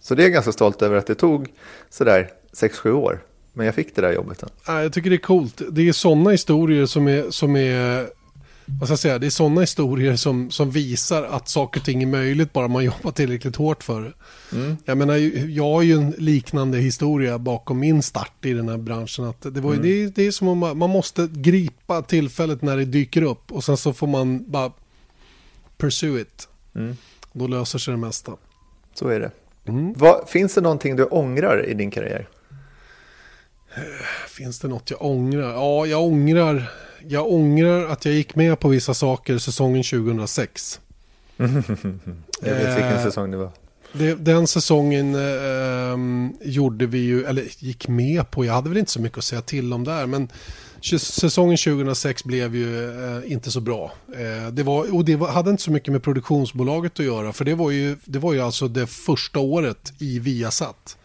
Så 0.00 0.14
det 0.14 0.22
är 0.22 0.24
jag 0.24 0.32
ganska 0.32 0.52
stolt 0.52 0.82
över 0.82 0.96
att 0.96 1.06
det 1.06 1.14
tog 1.14 1.48
sådär 1.90 2.30
6-7 2.52 2.90
år. 2.92 3.22
Men 3.52 3.66
jag 3.66 3.74
fick 3.74 3.94
det 3.96 4.00
där 4.02 4.12
jobbet. 4.12 4.44
Ja, 4.66 4.82
jag 4.82 4.92
tycker 4.92 5.10
det 5.10 5.16
är 5.16 5.20
coolt. 5.20 5.62
Det 5.70 5.88
är 5.88 5.92
sådana 5.92 6.30
historier 6.30 6.86
som 6.86 7.08
är, 7.08 7.30
som 7.30 7.56
är 7.56 8.06
vad 8.66 8.88
ska 8.88 8.92
jag 8.92 8.98
säga, 8.98 9.18
det 9.18 9.26
är 9.26 9.30
sådana 9.30 9.60
historier 9.60 10.16
som, 10.16 10.50
som 10.50 10.70
visar 10.70 11.22
att 11.22 11.48
saker 11.48 11.80
och 11.80 11.84
ting 11.84 12.02
är 12.02 12.06
möjligt 12.06 12.52
bara 12.52 12.68
man 12.68 12.84
jobbar 12.84 13.10
tillräckligt 13.10 13.56
hårt 13.56 13.82
för 13.84 14.00
det. 14.02 14.12
Jag 14.84 14.98
menar, 14.98 15.16
jag 15.48 15.64
har 15.64 15.82
ju 15.82 15.92
en 15.94 16.10
liknande 16.18 16.78
historia 16.78 17.38
bakom 17.38 17.78
min 17.78 18.02
start 18.02 18.44
i 18.44 18.52
den 18.52 18.68
här 18.68 18.76
branschen. 18.78 19.24
Att 19.24 19.42
det, 19.54 19.60
var, 19.60 19.74
ju- 19.74 19.80
det, 19.82 19.88
är- 20.02 20.12
det 20.14 20.26
är 20.26 20.30
som 20.30 20.48
om 20.48 20.58
man, 20.58 20.78
man 20.78 20.90
måste 20.90 21.28
gripa 21.32 22.02
tillfället 22.02 22.62
när 22.62 22.76
det 22.76 22.84
dyker 22.84 23.22
upp 23.22 23.52
och 23.52 23.64
sen 23.64 23.76
så 23.76 23.92
får 23.92 24.06
man 24.06 24.50
bara 24.50 24.72
pursue 25.78 26.20
it. 26.20 26.48
Då 27.32 27.46
löser 27.46 27.78
sig 27.78 27.92
det 27.92 27.98
mesta. 27.98 28.32
Så 28.98 29.08
är 29.08 29.20
det. 29.20 29.30
Vad, 29.96 30.28
finns 30.28 30.54
det 30.54 30.60
någonting 30.60 30.96
du 30.96 31.04
ångrar 31.04 31.68
i 31.68 31.74
din 31.74 31.90
karriär? 31.90 32.28
Finns 34.28 34.58
det 34.58 34.68
något 34.68 34.90
jag 34.90 35.02
ångrar? 35.02 35.52
Ja, 35.52 35.86
jag 35.86 36.02
ångrar, 36.02 36.70
jag 37.08 37.32
ångrar 37.32 37.86
att 37.86 38.04
jag 38.04 38.14
gick 38.14 38.34
med 38.34 38.60
på 38.60 38.68
vissa 38.68 38.94
saker 38.94 39.38
säsongen 39.38 39.82
2006. 39.82 40.80
Jag 41.36 42.54
vet 42.54 42.76
vilken 42.76 42.92
Eh, 42.92 43.02
säsong 43.02 43.30
det 43.30 43.36
var. 43.36 43.50
Det, 43.92 44.14
den 44.14 44.46
säsongen 44.46 45.14
eh, 45.14 45.96
gjorde 46.40 46.86
vi 46.86 46.98
ju, 46.98 47.24
eller 47.24 47.44
gick 47.58 47.88
med 47.88 48.30
på, 48.30 48.44
jag 48.44 48.52
hade 48.52 48.68
väl 48.68 48.78
inte 48.78 48.90
så 48.90 49.00
mycket 49.00 49.18
att 49.18 49.24
säga 49.24 49.42
till 49.42 49.72
om 49.72 49.84
där, 49.84 50.06
men 50.06 50.28
säsongen 50.98 51.56
2006 51.56 52.24
blev 52.24 52.56
ju 52.56 52.90
eh, 53.16 53.32
inte 53.32 53.50
så 53.50 53.60
bra. 53.60 53.92
Eh, 54.14 54.50
det 54.52 54.62
var, 54.62 54.94
och 54.94 55.04
det 55.04 55.16
var, 55.16 55.28
hade 55.28 55.50
inte 55.50 55.62
så 55.62 55.70
mycket 55.70 55.92
med 55.92 56.02
produktionsbolaget 56.02 57.00
att 57.00 57.06
göra, 57.06 57.32
för 57.32 57.44
det 57.44 57.54
var 57.54 57.70
ju, 57.70 57.96
det 58.04 58.18
var 58.18 58.32
ju 58.32 58.40
alltså 58.40 58.68
det 58.68 58.86
första 58.86 59.38
året 59.38 59.92
i 59.98 60.18
Viasat. 60.18 60.96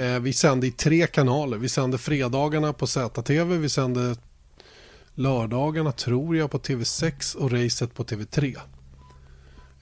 Eh, 0.00 0.20
vi 0.20 0.32
sände 0.32 0.66
i 0.66 0.70
tre 0.70 1.06
kanaler, 1.06 1.56
vi 1.56 1.68
sände 1.68 1.98
fredagarna 1.98 2.72
på 2.72 2.86
ZTV, 2.86 3.56
vi 3.56 3.68
sände 3.68 4.16
lördagarna 5.14 5.92
tror 5.92 6.36
jag 6.36 6.50
på 6.50 6.58
TV6 6.58 7.36
och 7.36 7.52
racet 7.52 7.94
på 7.94 8.04
TV3. 8.04 8.56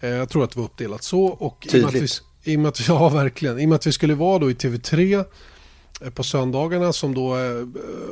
Eh, 0.00 0.10
Jag 0.10 0.28
tror 0.28 0.44
att 0.44 0.50
det 0.50 0.58
var 0.58 0.64
uppdelat 0.64 1.02
så. 1.02 1.24
Och 1.24 1.66
i 1.66 1.68
och 1.68 1.74
med 1.74 1.84
att 1.88 1.94
vi, 1.94 1.98
Tydligt. 1.98 2.22
i 2.44 2.56
och 2.56 2.60
med 2.60 2.68
att, 2.68 2.80
Ja, 2.88 3.08
verkligen. 3.08 3.60
I 3.60 3.64
och 3.64 3.68
med 3.68 3.76
att 3.76 3.86
vi 3.86 3.92
skulle 3.92 4.14
vara 4.14 4.38
då 4.38 4.50
i 4.50 4.54
TV3 4.54 5.18
eh, 5.18 5.24
Eh, 6.00 6.10
på 6.10 6.22
söndagarna 6.22 6.92
som 6.92 7.14
då 7.14 7.36
eh, 7.36 7.66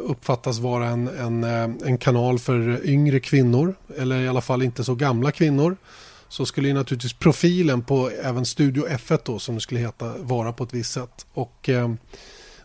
uppfattas 0.04 0.58
vara 0.58 0.86
en, 0.86 1.08
en, 1.08 1.44
eh, 1.44 1.88
en 1.88 1.98
kanal 1.98 2.38
för 2.38 2.86
yngre 2.86 3.20
kvinnor 3.20 3.74
eller 3.98 4.20
i 4.20 4.28
alla 4.28 4.40
fall 4.40 4.62
inte 4.62 4.84
så 4.84 4.94
gamla 4.94 5.32
kvinnor 5.32 5.76
så 6.32 6.46
skulle 6.46 6.68
ju 6.68 6.74
naturligtvis 6.74 7.12
profilen 7.12 7.82
på 7.82 8.10
även 8.22 8.46
Studio 8.46 8.86
F1 8.86 9.20
då 9.24 9.38
som 9.38 9.54
det 9.54 9.60
skulle 9.60 9.80
heta 9.80 10.14
vara 10.18 10.52
på 10.52 10.64
ett 10.64 10.74
visst 10.74 10.92
sätt. 10.92 11.26
Och 11.34 11.68
eh, 11.68 11.92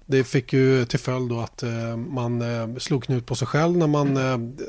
det 0.05 0.23
fick 0.23 0.53
ju 0.53 0.85
till 0.85 0.99
följd 0.99 1.29
då 1.29 1.39
att 1.39 1.63
eh, 1.63 1.97
man 1.97 2.41
eh, 2.41 2.75
slog 2.77 3.03
knut 3.03 3.25
på 3.25 3.35
sig 3.35 3.47
själv 3.47 3.77
när 3.77 3.87
man, 3.87 4.13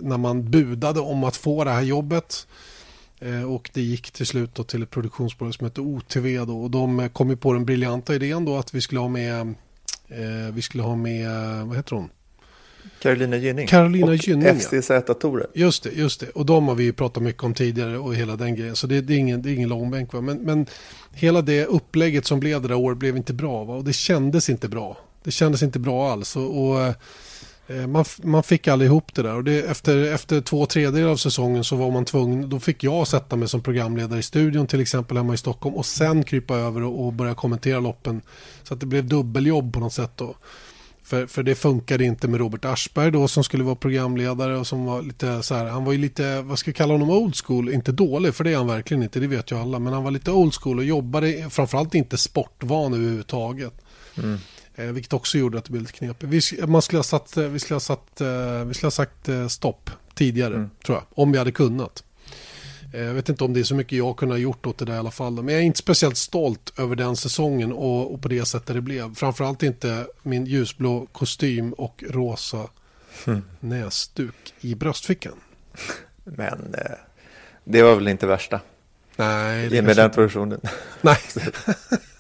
när 0.03 0.17
man 0.17 0.51
budade 0.51 1.01
om 1.01 1.25
att 1.25 1.37
få 1.37 1.65
det 1.65 1.71
här 1.71 1.83
jobbet. 1.83 2.47
Och 3.49 3.71
det 3.75 3.81
gick 3.81 4.11
till 4.11 4.27
slut 4.27 4.55
då 4.55 4.65
till 4.65 4.83
ett 4.83 4.91
produktionsbolag 4.91 5.55
som 5.55 5.67
heter 5.67 5.83
OTV 5.83 6.45
då, 6.47 6.63
och 6.63 6.71
de 6.71 7.09
kom 7.13 7.31
ju 7.31 7.37
på 7.37 7.53
den 7.53 7.65
briljanta 7.65 8.15
idén 8.15 8.45
då 8.45 8.59
att 8.59 8.75
vi 8.75 8.81
skulle 8.81 9.01
ha 9.01 9.09
med 9.09 9.55
vi 10.53 10.63
skulle 10.63 10.83
ha 10.83 10.97
med, 10.97 11.31
vad 11.67 11.77
heter 11.77 11.97
hon? 11.97 12.11
Carolina 13.01 13.37
Gynning. 13.37 13.67
Carolina 13.67 14.07
och 14.07 14.17
Gynning, 14.17 14.61
FCZ 14.61 14.91
Tore. 15.21 15.47
Just 15.55 15.83
det, 15.83 15.91
just 15.91 16.21
det. 16.21 16.29
Och 16.31 16.47
de 16.47 16.69
har 16.69 16.75
vi 16.75 16.93
pratat 16.93 17.23
mycket 17.23 17.43
om 17.43 17.55
tidigare 17.55 17.99
och 17.99 18.15
hela 18.15 18.37
den 18.37 18.55
grejen. 18.55 18.77
Så 18.77 18.87
det, 18.87 19.01
det 19.01 19.15
är 19.15 19.19
ingen, 19.19 19.43
det 19.43 19.51
är 19.51 19.55
ingen 19.55 19.69
långbänk. 19.69 20.13
Men, 20.13 20.39
men 20.39 20.67
hela 21.13 21.43
det 21.43 21.65
upplägget 21.65 22.27
som 22.27 22.41
blev 22.41 22.63
det 22.63 22.69
där 22.69 22.75
året 22.75 22.99
blev 22.99 23.17
inte 23.17 23.33
bra. 23.33 23.65
Va? 23.65 23.75
Och 23.75 23.85
det 23.85 23.93
kändes 23.93 24.51
inte 24.51 24.69
bra. 24.69 24.99
Det 25.25 25.31
kändes 25.31 25.63
inte 25.63 25.79
bra 25.79 26.13
alls. 26.13 26.37
Och, 26.37 26.69
och 26.69 26.81
eh, 26.81 26.95
Eh, 27.69 27.87
man, 27.87 28.05
man 28.23 28.43
fick 28.43 28.69
aldrig 28.69 28.91
ihop 28.91 29.15
det 29.15 29.23
där. 29.23 29.35
Och 29.35 29.45
det, 29.45 29.63
efter, 29.63 30.13
efter 30.13 30.41
två 30.41 30.67
tredjedelar 30.67 31.11
av 31.11 31.17
säsongen 31.17 31.65
så 31.65 31.77
var 31.77 31.91
man 31.91 32.05
tvungen. 32.05 32.49
Då 32.51 32.61
fick 32.61 32.85
jag 32.85 33.09
sätta 33.09 33.37
mig 33.37 33.49
som 33.49 33.61
programledare 33.63 34.19
i 34.19 34.23
studion 34.23 34.67
till 34.67 34.81
exempel 34.81 35.17
hemma 35.17 35.35
i 35.35 35.37
Stockholm. 35.37 35.77
Och 35.77 35.87
sen 35.87 36.25
krypa 36.25 36.57
över 36.57 36.83
och, 36.83 37.07
och 37.07 37.13
börja 37.13 37.35
kommentera 37.35 37.81
loppen. 37.81 38.23
Så 38.63 38.75
att 38.75 38.81
det 38.81 38.87
blev 38.87 39.09
dubbeljobb 39.09 39.73
på 39.73 39.81
något 39.81 39.93
sätt 39.93 40.13
då. 40.17 40.35
För, 41.03 41.27
för 41.27 41.43
det 41.43 41.55
funkade 41.55 42.05
inte 42.05 42.29
med 42.29 42.41
Robert 42.41 42.65
Aschberg 42.65 43.11
då 43.11 43.29
som 43.29 43.45
skulle 43.45 43.65
vara 43.65 43.75
programledare 43.75 44.57
och 44.57 44.67
som 44.67 44.85
var 44.85 45.03
lite 45.03 45.43
så 45.43 45.55
här, 45.55 45.67
han 45.67 45.85
var 45.85 45.93
ju 45.93 45.99
lite, 45.99 46.43
vad 46.43 46.59
ska 46.59 46.71
vi 46.71 46.75
kalla 46.75 46.95
honom, 46.95 47.11
old 47.11 47.37
school, 47.37 47.69
inte 47.69 47.93
dålig 47.93 48.35
för 48.35 48.45
det 48.45 48.53
är 48.53 48.57
han 48.57 48.67
verkligen 48.67 49.03
inte, 49.03 49.21
det 49.21 49.27
vet 49.27 49.53
ju 49.53 49.59
alla, 49.59 49.79
men 49.79 49.93
han 49.93 50.05
var 50.05 50.11
lite 50.11 50.31
old 50.31 50.55
school 50.55 50.79
och 50.79 50.85
jobbade 50.85 51.51
framförallt 51.51 51.95
inte 51.95 52.19
sportvan 52.19 52.95
överhuvudtaget. 52.95 53.73
Mm. 54.19 54.39
Eh, 54.79 54.87
vilket 54.87 55.13
också 55.13 55.39
gjorde 55.39 55.59
att 55.59 55.65
det 55.65 55.71
blev 55.71 55.83
lite 55.83 55.93
knepigt. 55.93 56.53
Vi, 56.53 56.67
man 56.67 56.83
skulle 56.83 56.99
ha 56.99 57.05
satt, 57.05 57.37
eh, 57.37 57.45
vi 57.45 57.59
skulle 57.59 57.75
ha 57.75 57.81
satt, 57.81 58.21
eh, 58.21 58.65
vi 58.65 58.75
skulle 58.75 58.87
ha 58.87 58.91
sagt 58.91 59.29
eh, 59.29 59.49
stopp 59.49 59.91
tidigare, 60.15 60.55
mm. 60.55 60.71
tror 60.87 60.99
jag, 60.99 61.05
om 61.11 61.33
vi 61.33 61.39
hade 61.39 61.53
kunnat. 61.53 62.05
Jag 62.93 63.15
vet 63.15 63.29
inte 63.29 63.45
om 63.45 63.53
det 63.53 63.61
är 63.61 63.65
så 63.65 63.75
mycket 63.75 63.99
jag 63.99 64.17
kunde 64.17 64.35
ha 64.35 64.39
gjort 64.39 64.67
åt 64.67 64.79
det 64.79 64.85
där 64.85 64.95
i 64.95 64.99
alla 64.99 65.11
fall. 65.11 65.33
Men 65.33 65.49
jag 65.49 65.63
är 65.63 65.67
inte 65.67 65.79
speciellt 65.79 66.17
stolt 66.17 66.73
över 66.79 66.97
den 66.97 67.17
säsongen 67.17 67.73
och, 67.73 68.15
och 68.15 68.23
på 68.23 68.29
det 68.29 68.45
sättet 68.45 68.75
det 68.75 68.81
blev. 68.81 69.15
Framförallt 69.15 69.63
inte 69.63 70.07
min 70.23 70.47
ljusblå 70.47 71.07
kostym 71.13 71.73
och 71.73 72.05
rosa 72.11 72.69
mm. 73.27 73.43
näsduk 73.61 74.55
i 74.61 74.75
bröstfickan. 74.75 75.35
Men 76.25 76.75
det 77.65 77.83
var 77.83 77.95
väl 77.95 78.09
inte 78.09 78.27
värsta? 78.27 78.61
Nej. 79.17 79.69
Det 79.69 79.83
med 79.83 79.97
den 79.97 80.11
produktionen. 80.11 80.61
Nej. 81.01 81.19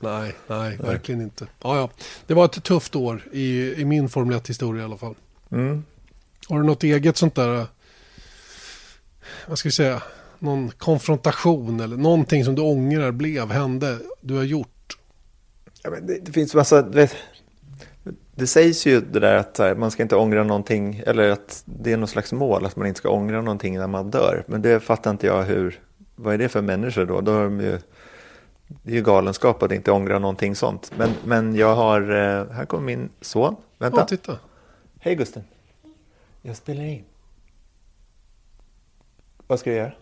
nej, 0.00 0.34
nej, 0.46 0.76
verkligen 0.76 1.20
inte. 1.20 1.46
Ja, 1.62 1.76
ja. 1.76 1.90
Det 2.26 2.34
var 2.34 2.44
ett 2.44 2.64
tufft 2.64 2.96
år 2.96 3.22
i, 3.32 3.74
i 3.74 3.84
min 3.84 4.08
Formel 4.08 4.38
1-historia 4.38 4.82
i 4.82 4.84
alla 4.84 4.96
fall. 4.96 5.14
Mm. 5.50 5.84
Har 6.48 6.60
du 6.60 6.66
något 6.66 6.82
eget 6.82 7.16
sånt 7.16 7.34
där 7.34 7.66
vad 9.46 9.58
ska 9.58 9.68
vi 9.68 9.72
säga, 9.72 10.02
någon 10.38 10.70
konfrontation 10.70 11.80
eller 11.80 11.96
någonting 11.96 12.44
som 12.44 12.54
du 12.54 12.62
ångrar 12.62 13.10
blev, 13.10 13.50
hände, 13.50 13.98
du 14.20 14.34
har 14.34 14.42
gjort? 14.42 14.98
Ja, 15.82 15.90
men 15.90 16.06
det, 16.06 16.18
det 16.18 16.32
finns 16.32 16.54
massa, 16.54 16.82
vet, 16.82 17.16
det 18.34 18.46
sägs 18.46 18.86
ju 18.86 19.00
det 19.00 19.20
där 19.20 19.36
att 19.36 19.58
här, 19.58 19.74
man 19.74 19.90
ska 19.90 20.02
inte 20.02 20.16
ångra 20.16 20.44
någonting, 20.44 21.02
eller 21.06 21.30
att 21.30 21.62
det 21.64 21.92
är 21.92 21.96
något 21.96 22.10
slags 22.10 22.32
mål 22.32 22.66
att 22.66 22.76
man 22.76 22.86
inte 22.86 22.98
ska 22.98 23.08
ångra 23.08 23.42
någonting 23.42 23.78
när 23.78 23.86
man 23.86 24.10
dör. 24.10 24.44
Men 24.46 24.62
det 24.62 24.80
fattar 24.80 25.10
inte 25.10 25.26
jag 25.26 25.42
hur, 25.42 25.80
vad 26.14 26.34
är 26.34 26.38
det 26.38 26.48
för 26.48 26.62
människor 26.62 27.04
då? 27.04 27.20
då 27.20 27.38
är 27.38 27.44
de 27.44 27.60
ju, 27.60 27.78
det 28.82 28.90
är 28.90 28.96
ju 28.96 29.02
galenskap 29.02 29.62
att 29.62 29.72
inte 29.72 29.92
ångra 29.92 30.18
någonting 30.18 30.56
sånt. 30.56 30.92
Men, 30.96 31.10
men 31.24 31.56
jag 31.56 31.74
har, 31.74 32.00
eh, 32.00 32.50
här 32.50 32.64
kommer 32.64 32.84
min 32.84 33.08
son, 33.20 33.56
vänta. 33.78 34.00
Ja, 34.00 34.06
titta. 34.06 34.38
Hej 35.00 35.14
Gusten. 35.14 35.44
Jag 36.42 36.56
spelar 36.56 36.84
in. 36.84 37.04
Vad 39.46 39.60
ska 39.60 39.70
du 39.70 39.76
göra? 39.76 39.92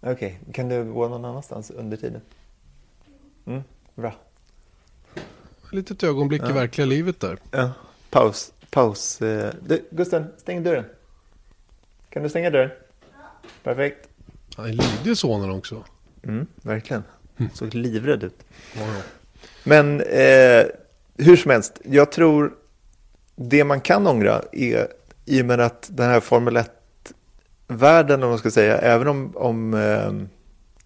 Okej, 0.00 0.12
okay. 0.12 0.52
kan 0.52 0.68
du 0.68 0.92
gå 0.92 1.08
någon 1.08 1.24
annanstans 1.24 1.70
under 1.70 1.96
tiden? 1.96 2.20
Mm, 3.46 3.62
bra. 3.94 4.14
Ett 5.14 5.72
litet 5.72 6.02
ögonblick 6.02 6.42
ja. 6.42 6.50
i 6.50 6.52
verkliga 6.52 6.86
livet 6.86 7.20
där. 7.20 7.38
Ja, 7.50 7.72
paus. 8.10 8.52
Paus. 8.70 9.22
Eh, 9.22 9.54
du, 9.66 9.88
Gusten, 9.90 10.26
stäng 10.36 10.62
dörren. 10.62 10.84
Kan 12.08 12.22
du 12.22 12.28
stänga 12.28 12.50
dörren? 12.50 12.70
Ja. 13.00 13.48
Perfekt. 13.62 14.08
Han 14.56 14.66
är 14.66 14.72
lydig 14.72 15.16
sonen 15.16 15.50
också. 15.50 15.84
Mm, 16.22 16.46
verkligen. 16.62 17.02
Mm. 17.38 17.50
Såg 17.54 17.74
livrädd 17.74 18.24
ut. 18.24 18.44
Ja. 18.76 18.86
Men 19.64 20.00
eh, 20.00 20.66
hur 21.18 21.36
som 21.36 21.50
helst, 21.50 21.80
jag 21.84 22.12
tror 22.12 22.52
det 23.36 23.64
man 23.64 23.80
kan 23.80 24.06
ångra 24.06 24.42
är 24.52 24.88
i 25.24 25.42
och 25.42 25.46
med 25.46 25.60
att 25.60 25.90
den 25.92 26.10
här 26.10 26.20
Formel 26.20 26.56
1 26.56 26.70
världen, 27.68 28.22
om 28.22 28.28
man 28.28 28.38
ska 28.38 28.50
säga, 28.50 28.78
även 28.78 29.08
om, 29.08 29.36
om 29.36 29.74
eh, 29.74 30.12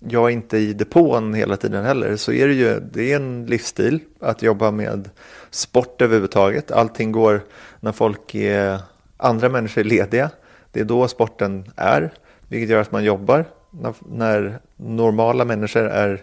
jag 0.09 0.31
inte 0.31 0.59
är 0.59 0.61
i 0.61 0.73
depån 0.73 1.35
hela 1.35 1.57
tiden 1.57 1.85
heller, 1.85 2.17
så 2.17 2.33
är 2.33 2.49
det 2.49 2.55
ju 2.55 2.81
det 2.81 3.13
är 3.13 3.17
en 3.17 3.47
livsstil 3.47 4.01
att 4.21 4.43
jobba 4.43 4.71
med 4.71 5.11
sport 5.51 6.03
överhuvudtaget. 6.03 6.71
Allting 6.71 7.13
går 7.13 7.41
när 7.81 7.93
folk 7.93 8.35
är, 8.35 8.79
andra 9.17 9.49
människor 9.49 9.81
är 9.81 9.85
lediga. 9.85 10.31
Det 10.73 10.81
är 10.81 10.85
då 10.85 11.09
sporten 11.09 11.71
är, 11.77 12.13
vilket 12.49 12.71
gör 12.71 12.81
att 12.81 12.93
man 12.93 13.05
jobbar 13.05 13.45
när, 13.81 13.95
när 14.09 14.61
normala 14.77 15.45
människor 15.45 15.89
är, 15.89 16.23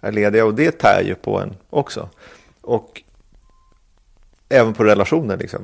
är 0.00 0.12
lediga 0.12 0.44
och 0.44 0.54
det 0.54 0.70
tär 0.70 1.02
ju 1.02 1.14
på 1.14 1.40
en 1.40 1.54
också. 1.70 2.08
Och 2.60 3.02
även 4.48 4.74
på 4.74 4.84
relationer 4.84 5.36
liksom 5.36 5.60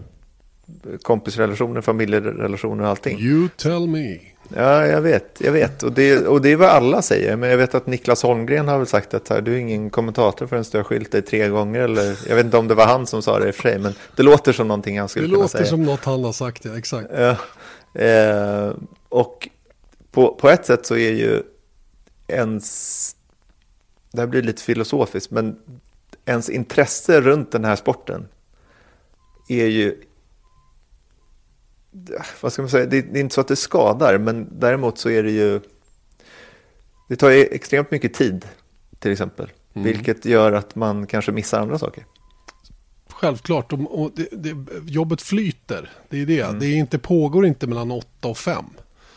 kompisrelationer, 1.03 1.81
familjerelationer 1.81 2.85
och 2.85 2.91
allting. 2.91 3.19
You 3.19 3.49
tell 3.57 3.89
me. 3.89 4.19
Ja, 4.57 4.87
jag 4.87 5.01
vet, 5.01 5.37
jag 5.39 5.53
vet. 5.53 5.83
Och 5.83 5.93
det, 5.93 6.27
och 6.27 6.43
det 6.43 6.53
är 6.53 6.57
vad 6.57 6.69
alla 6.69 7.03
säger. 7.03 7.37
Men 7.37 7.51
jag 7.51 7.57
vet 7.57 7.75
att 7.75 7.87
Niklas 7.87 8.23
Holmgren 8.23 8.69
har 8.69 8.79
väl 8.79 8.87
sagt 8.87 9.15
att 9.15 9.29
här, 9.29 9.41
du 9.41 9.55
är 9.55 9.59
ingen 9.59 9.91
kommentator 9.91 10.47
förrän 10.47 10.65
du 10.73 10.79
har 10.79 10.85
skilt 10.85 11.13
dig 11.13 11.23
tre 11.23 11.49
gånger. 11.49 11.81
Eller, 11.81 12.19
jag 12.29 12.37
vet 12.37 12.45
inte 12.45 12.57
om 12.57 12.69
det 12.69 12.75
var 12.75 12.87
han 12.87 13.07
som 13.07 13.23
sa 13.23 13.39
det 13.39 13.49
i 13.49 13.51
och 13.51 13.55
för 13.55 13.63
sig, 13.63 13.79
men 13.79 13.95
det 14.17 14.23
låter 14.23 14.53
som 14.53 14.69
någonting 14.69 14.99
han 14.99 15.09
skulle 15.09 15.27
det 15.27 15.35
kunna 15.35 15.49
säga. 15.49 15.65
Det 15.65 15.71
låter 15.71 15.77
som 15.77 15.83
något 15.83 16.05
han 16.05 16.25
har 16.25 16.33
sagt, 16.33 16.65
ja, 16.65 16.79
exakt. 16.79 17.09
Ja, 17.15 17.37
eh, 18.03 18.73
och 19.09 19.49
på, 20.11 20.35
på 20.35 20.49
ett 20.49 20.67
sätt 20.67 20.87
så 20.87 20.97
är 20.97 21.13
ju 21.13 21.43
ens, 22.29 23.17
det 24.13 24.21
här 24.21 24.27
blir 24.27 24.43
lite 24.43 24.63
filosofiskt, 24.63 25.31
men 25.31 25.59
ens 26.25 26.51
intresse 26.51 27.21
runt 27.21 27.53
den 27.53 27.65
här 27.65 27.77
sporten 27.77 28.29
är 29.49 29.67
ju 29.67 30.01
vad 32.41 32.53
ska 32.53 32.63
man 32.63 32.69
säga, 32.71 32.87
det, 32.87 32.99
är 32.99 33.17
inte 33.17 33.35
så 33.35 33.41
att 33.41 33.49
det 33.49 33.57
skadar, 33.57 34.19
men 34.19 34.49
däremot 34.61 34.99
så 34.99 35.11
är 35.11 35.23
det 35.23 35.31
ju, 35.31 35.61
det 37.09 37.17
tar 37.17 37.31
ju 37.31 37.45
extremt 37.45 37.91
mycket 37.91 38.15
tid 38.15 38.47
till 38.99 39.13
exempel, 39.13 39.53
mm. 39.75 39.85
vilket 39.85 40.25
gör 40.25 40.53
att 40.53 40.75
man 40.75 41.07
kanske 41.07 41.33
missar 41.33 41.61
andra 41.61 41.79
saker. 41.79 42.05
Självklart, 43.09 43.73
och 43.73 44.11
det, 44.15 44.29
det, 44.33 44.57
jobbet 44.87 45.23
flyter, 45.23 45.91
det 46.09 46.23
är 46.23 46.27
det. 46.27 46.41
Mm. 46.41 46.59
Det 46.59 46.67
är 46.67 46.77
inte, 46.77 46.99
pågår 46.99 47.47
inte 47.47 47.67
mellan 47.67 47.91
åtta 47.91 48.29
och 48.29 48.39
fem. 48.39 48.65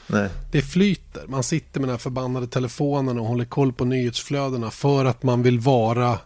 Nej. 0.08 0.30
Det 0.52 0.62
flyter, 0.62 1.28
man 1.28 1.44
sitter 1.44 1.80
med 1.80 1.89
den 1.89 1.94
här 1.94 2.00
förbannade 2.00 2.48
telefonen 2.48 3.20
och 3.20 3.26
håller 3.26 3.46
koll 3.46 3.74
på 3.74 3.86
nyhetsflödena 3.86 4.72
för 4.72 5.06
att 5.06 5.24
man 5.24 5.44
vill 5.44 5.60
vara, 5.60 6.20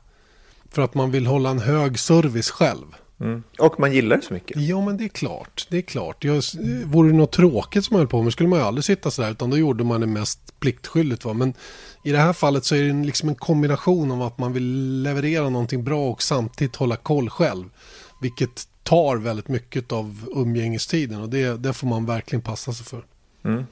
för 0.71 0.81
att 0.81 0.93
man 0.93 1.11
vill 1.11 1.27
hålla 1.27 1.49
en 1.49 1.59
hög 1.59 1.99
service 1.99 2.49
själv. 2.49 2.85
Mm. 3.19 3.43
Och 3.59 3.79
man 3.79 3.93
gillar 3.93 4.15
det 4.17 4.21
så 4.21 4.33
mycket. 4.33 4.57
Ja, 4.61 4.81
men 4.81 4.97
det 4.97 5.03
är 5.03 5.07
klart. 5.07 5.67
Det 5.69 5.77
är 5.77 5.81
klart. 5.81 6.23
Jag, 6.23 6.43
vore 6.85 7.09
det 7.09 7.17
något 7.17 7.31
tråkigt 7.31 7.85
som 7.85 7.93
man 7.93 7.99
höll 7.99 8.07
på 8.07 8.21
med 8.21 8.33
skulle 8.33 8.49
man 8.49 8.59
ju 8.59 8.65
aldrig 8.65 8.83
sitta 8.83 9.11
sådär, 9.11 9.31
utan 9.31 9.49
då 9.49 9.57
gjorde 9.57 9.83
man 9.83 10.01
det 10.01 10.07
mest 10.07 10.59
pliktskyldigt. 10.59 11.25
Va? 11.25 11.33
Men 11.33 11.53
i 12.03 12.11
det 12.11 12.17
här 12.17 12.33
fallet 12.33 12.65
så 12.65 12.75
är 12.75 12.83
det 12.83 13.05
liksom 13.05 13.29
en 13.29 13.35
kombination 13.35 14.11
av 14.11 14.21
att 14.21 14.37
man 14.37 14.53
vill 14.53 15.01
leverera 15.03 15.49
någonting 15.49 15.83
bra 15.83 16.09
och 16.09 16.23
samtidigt 16.23 16.75
hålla 16.75 16.95
koll 16.95 17.29
själv. 17.29 17.65
Vilket 18.21 18.67
tar 18.83 19.17
väldigt 19.17 19.47
mycket 19.47 19.91
av 19.91 20.25
umgängestiden 20.35 21.21
och 21.21 21.29
det, 21.29 21.57
det 21.57 21.73
får 21.73 21.87
man 21.87 22.05
verkligen 22.05 22.41
passa 22.41 22.73
sig 22.73 22.85
för. 22.85 23.03
Mm. 23.47 23.65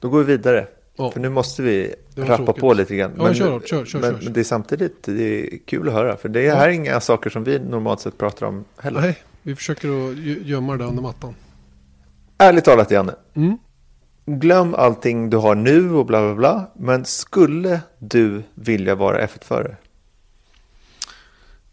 Då 0.00 0.08
går 0.08 0.18
vi 0.18 0.24
vidare. 0.24 0.66
Ja. 0.96 1.10
För 1.10 1.20
nu 1.20 1.28
måste 1.28 1.62
vi 1.62 1.94
rappa 2.16 2.36
tråkigt. 2.36 2.60
på 2.60 2.74
lite 2.74 2.96
grann. 2.96 3.12
Ja, 3.16 3.22
men, 3.24 3.34
kör, 3.34 3.60
kör, 3.60 3.84
kör, 3.84 4.00
men, 4.00 4.14
men, 4.22 4.32
det 4.32 4.40
är 4.40 4.44
samtidigt 4.44 5.02
det 5.02 5.54
är 5.54 5.58
kul 5.58 5.88
att 5.88 5.94
höra. 5.94 6.16
För 6.16 6.28
det 6.28 6.40
är 6.40 6.44
ja. 6.44 6.54
här 6.54 6.68
inga 6.68 7.00
saker 7.00 7.30
som 7.30 7.44
vi 7.44 7.58
normalt 7.58 8.00
sett 8.00 8.18
pratar 8.18 8.46
om 8.46 8.64
heller. 8.78 9.00
Nej, 9.00 9.18
vi 9.42 9.56
försöker 9.56 9.88
att 10.10 10.16
gömma 10.46 10.76
det 10.76 10.84
under 10.84 11.02
mattan. 11.02 11.34
Ärligt 12.38 12.64
talat, 12.64 12.90
Janne. 12.90 13.14
Mm. 13.34 13.58
Glöm 14.26 14.74
allting 14.74 15.30
du 15.30 15.36
har 15.36 15.54
nu 15.54 15.92
och 15.92 16.06
bla 16.06 16.20
bla 16.20 16.34
bla. 16.34 16.70
Men 16.74 17.04
skulle 17.04 17.80
du 17.98 18.42
vilja 18.54 18.94
vara 18.94 19.26
F1-förare? 19.26 19.76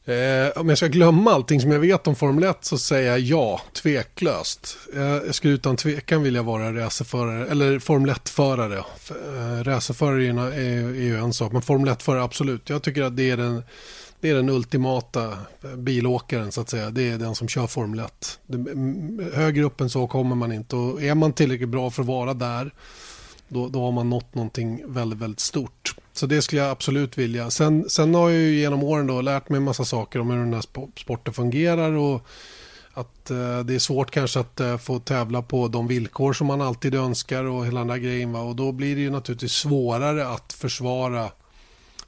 Eh, 0.05 0.61
om 0.61 0.69
jag 0.69 0.77
ska 0.77 0.87
glömma 0.87 1.31
allting 1.31 1.61
som 1.61 1.71
jag 1.71 1.79
vet 1.79 2.07
om 2.07 2.15
Formel 2.15 2.43
1 2.43 2.57
så 2.61 2.77
säger 2.77 3.09
jag 3.09 3.19
ja, 3.19 3.61
tveklöst. 3.73 4.77
Eh, 4.95 5.01
jag 5.01 5.35
skulle 5.35 5.53
utan 5.53 5.77
tvekan 5.77 6.23
vilja 6.23 6.43
vara 6.43 6.73
racerförare, 6.73 7.47
eller 7.47 7.79
Formel 7.79 8.09
1-förare. 8.09 8.77
Eh, 8.77 9.63
racerförare 9.63 10.25
är, 10.25 10.39
är, 10.39 10.89
är 10.89 11.03
ju 11.03 11.17
en 11.17 11.33
sak, 11.33 11.51
men 11.51 11.61
Formel 11.61 11.93
1-förare 11.93 12.23
absolut. 12.23 12.69
Jag 12.69 12.83
tycker 12.83 13.01
att 13.01 13.17
det 13.17 13.29
är 13.31 13.37
den, 13.37 13.63
det 14.19 14.29
är 14.29 14.35
den 14.35 14.49
ultimata 14.49 15.37
bilåkaren 15.75 16.51
så 16.51 16.61
att 16.61 16.69
säga. 16.69 16.89
Det 16.89 17.09
är 17.09 17.17
den 17.17 17.35
som 17.35 17.47
kör 17.47 17.67
Formel 17.67 17.99
1. 17.99 18.39
Det, 18.47 18.57
högre 19.33 19.63
upp 19.63 19.81
än 19.81 19.89
så 19.89 20.07
kommer 20.07 20.35
man 20.35 20.51
inte 20.51 20.75
och 20.75 21.03
är 21.03 21.15
man 21.15 21.33
tillräckligt 21.33 21.69
bra 21.69 21.91
för 21.91 22.01
att 22.01 22.07
vara 22.07 22.33
där 22.33 22.71
då, 23.47 23.67
då 23.67 23.81
har 23.81 23.91
man 23.91 24.09
nått 24.09 24.35
någonting 24.35 24.83
väldigt, 24.85 25.19
väldigt 25.19 25.39
stort. 25.39 25.95
Så 26.13 26.25
det 26.25 26.41
skulle 26.41 26.61
jag 26.61 26.71
absolut 26.71 27.17
vilja. 27.17 27.51
Sen, 27.51 27.89
sen 27.89 28.15
har 28.15 28.29
jag 28.29 28.39
ju 28.39 28.59
genom 28.59 28.83
åren 28.83 29.07
då 29.07 29.21
lärt 29.21 29.49
mig 29.49 29.57
en 29.57 29.63
massa 29.63 29.85
saker 29.85 30.19
om 30.19 30.29
hur 30.29 30.37
den 30.37 30.53
här 30.53 30.89
sporten 30.95 31.33
fungerar 31.33 31.91
och 31.91 32.27
att 32.93 33.31
eh, 33.31 33.59
det 33.59 33.75
är 33.75 33.79
svårt 33.79 34.11
kanske 34.11 34.39
att 34.39 34.59
eh, 34.59 34.77
få 34.77 34.99
tävla 34.99 35.41
på 35.41 35.67
de 35.67 35.87
villkor 35.87 36.33
som 36.33 36.47
man 36.47 36.61
alltid 36.61 36.95
önskar 36.95 37.43
och 37.43 37.65
hela 37.65 37.79
den 37.79 37.87
där 37.87 37.97
grejen. 37.97 38.31
Va? 38.31 38.41
Och 38.41 38.55
då 38.55 38.71
blir 38.71 38.95
det 38.95 39.01
ju 39.01 39.09
naturligtvis 39.09 39.51
svårare 39.51 40.27
att 40.27 40.53
försvara 40.53 41.31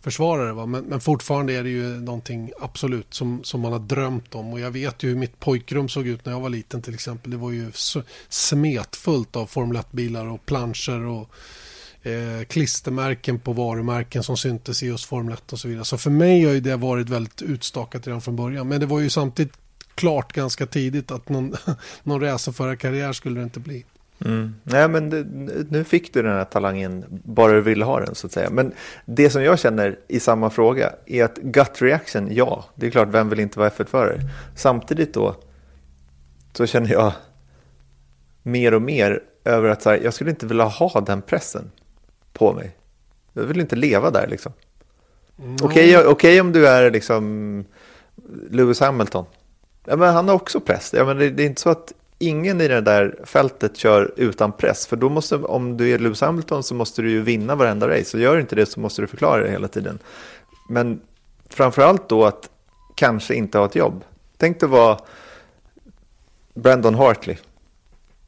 försvara 0.02 0.46
det. 0.46 0.54
Va? 0.54 0.66
Men, 0.66 0.84
men 0.84 1.00
fortfarande 1.00 1.54
är 1.54 1.64
det 1.64 1.70
ju 1.70 1.84
någonting 1.84 2.52
absolut 2.62 3.14
som, 3.14 3.44
som 3.44 3.62
man 3.62 3.72
har 3.72 3.80
drömt 3.80 4.36
om. 4.36 4.54
Och 4.54 4.60
jag 4.60 4.72
vet 4.72 5.04
ju 5.04 5.10
hur 5.10 5.16
mitt 5.16 5.40
pojkrum 5.40 5.90
såg 5.90 6.08
ut 6.08 6.26
när 6.26 6.34
jag 6.34 6.40
var 6.40 6.50
liten 6.50 6.82
till 6.82 6.94
exempel. 6.94 7.32
Det 7.32 7.38
var 7.38 7.52
ju 7.52 7.72
smetfullt 8.30 9.36
av 9.36 9.46
Formel 9.46 9.78
1-bilar 9.78 10.26
och 10.26 10.46
planscher 10.46 11.06
och 11.06 11.30
eh, 12.06 12.46
klistermärken 12.48 13.40
på 13.40 13.54
varumärken 13.54 14.24
som 14.24 14.38
syntes 14.38 14.84
i 14.84 14.88
just 14.88 15.06
Formel 15.06 15.34
1 15.34 15.54
och 15.54 15.60
så 15.60 15.68
vidare. 15.68 15.86
Så 15.86 15.98
för 15.98 16.10
mig 16.10 16.46
har 16.46 16.54
ju 16.54 16.60
det 16.60 16.76
varit 16.76 17.10
väldigt 17.10 17.42
utstakat 17.42 18.08
redan 18.08 18.22
från 18.22 18.36
början. 18.36 18.68
Men 18.68 18.80
det 18.80 18.86
var 18.86 19.00
ju 19.00 19.10
samtidigt 19.10 19.54
klart 19.96 20.34
ganska 20.34 20.66
tidigt 20.66 21.12
att 21.12 21.30
någon, 21.30 21.56
någon 22.04 22.22
racerförarkarriär 22.22 23.14
skulle 23.14 23.40
det 23.40 23.44
inte 23.44 23.60
bli. 23.60 23.86
Mm. 24.26 24.56
Nej, 24.64 24.88
men 24.88 25.10
det, 25.10 25.26
nu 25.70 25.84
fick 25.84 26.14
du 26.14 26.22
den 26.22 26.32
här 26.32 26.46
talangen 26.46 27.06
bara 27.10 27.54
du 27.54 27.62
ville 27.62 27.86
ha 27.86 28.00
den 28.00 28.16
så 28.16 28.28
att 28.28 28.34
säga. 28.34 28.50
Men 28.50 28.74
det 29.06 29.30
som 29.30 29.44
jag 29.44 29.60
känner 29.60 30.00
i 30.08 30.20
samma 30.20 30.50
fråga 30.50 30.94
är 31.06 31.24
att 31.24 31.36
gut 31.36 31.82
reaction, 31.82 32.28
ja, 32.32 32.66
det 32.76 32.88
är 32.88 32.92
klart, 32.92 33.08
vem 33.12 33.30
vill 33.30 33.40
inte 33.40 33.60
vara 33.60 33.70
F1-förare? 33.70 34.20
Samtidigt 34.56 35.14
då 35.14 35.36
så 36.54 36.66
känner 36.66 36.92
jag 36.92 37.14
mer 38.44 38.74
och 38.74 38.82
mer 38.82 39.22
över 39.46 39.70
att 39.70 39.82
så 39.82 39.90
här, 39.90 40.00
jag 40.04 40.14
skulle 40.14 40.30
inte 40.30 40.46
vilja 40.46 40.66
ha 40.66 41.02
den 41.02 41.22
pressen 41.22 41.72
på 42.38 42.54
mig. 42.54 42.76
Jag 43.34 43.44
vill 43.44 43.60
inte 43.60 43.76
leva 43.76 44.12
där 44.12 44.28
liksom. 44.28 44.54
Mm. 45.40 45.56
Okej 45.62 45.98
okay, 45.98 46.08
okay, 46.12 46.42
om 46.42 46.52
du 46.52 46.68
är 46.68 46.92
liksom 46.92 47.66
Lewis 48.50 48.80
Hamilton. 48.80 49.26
Ja, 49.86 49.96
men 49.96 50.14
han 50.14 50.28
har 50.28 50.36
också 50.36 50.60
press. 50.60 50.94
Ja, 50.98 51.06
men 51.06 51.18
det, 51.18 51.30
det 51.30 51.44
är 51.44 51.48
inte 51.48 51.62
så 51.62 51.70
att 51.70 51.94
ingen 52.20 52.62
i 52.62 52.68
det 52.68 52.82
där 52.82 53.20
fältet 53.24 53.78
kör 53.78 54.14
utan 54.18 54.52
press. 54.52 54.88
För 54.88 54.96
då 54.96 55.10
måste, 55.10 55.36
om 55.36 55.78
du 55.78 55.90
är 55.90 56.00
Lewis 56.00 56.22
Hamilton 56.22 56.64
så 56.64 56.76
måste 56.76 57.02
du 57.02 57.12
ju 57.12 57.22
vinna 57.22 57.56
varenda 57.56 57.90
race. 57.90 58.18
Och 58.18 58.24
gör 58.24 58.40
inte 58.40 58.56
det 58.56 58.66
så 58.66 58.80
måste 58.80 59.02
du 59.02 59.08
förklara 59.08 59.44
det 59.44 59.52
hela 59.52 59.68
tiden. 59.68 60.00
Men 60.70 61.02
framförallt 61.50 62.10
då 62.10 62.26
att 62.26 62.50
kanske 62.96 63.36
inte 63.36 63.58
ha 63.58 63.66
ett 63.66 63.76
jobb. 63.76 64.04
Tänk 64.38 64.60
dig 64.60 64.70
vara 64.70 65.00
Brandon 66.54 66.96
Hartley. 66.96 67.38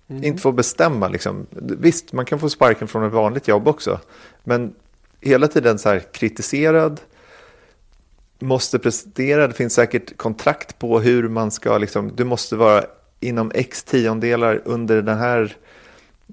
Mm. 0.10 0.24
Inte 0.24 0.42
få 0.42 0.52
bestämma 0.52 1.08
liksom. 1.08 1.48
Visst, 1.80 2.14
man 2.14 2.26
kan 2.26 2.40
få 2.40 2.50
sparken 2.50 2.88
från 2.88 3.04
ett 3.04 3.14
vanligt 3.14 3.48
jobb 3.48 3.68
också. 3.68 4.00
Men 4.44 4.74
hela 5.22 5.48
tiden 5.48 5.80
så 5.80 5.90
här 5.90 6.00
kritiserad. 6.00 7.02
Måste 8.40 8.80
prestera, 8.80 9.48
det 9.48 9.54
finns 9.54 9.74
säkert 9.74 10.18
kontrakt 10.18 10.80
på 10.80 11.00
hur 11.00 11.30
man 11.30 11.52
ska, 11.52 11.78
liksom, 11.78 12.12
du 12.16 12.24
måste 12.24 12.56
vara 12.56 12.84
inom 13.20 13.52
x 13.56 13.84
tiondelar 13.84 14.62
under 14.66 15.02
den 15.02 15.18
här 15.18 15.56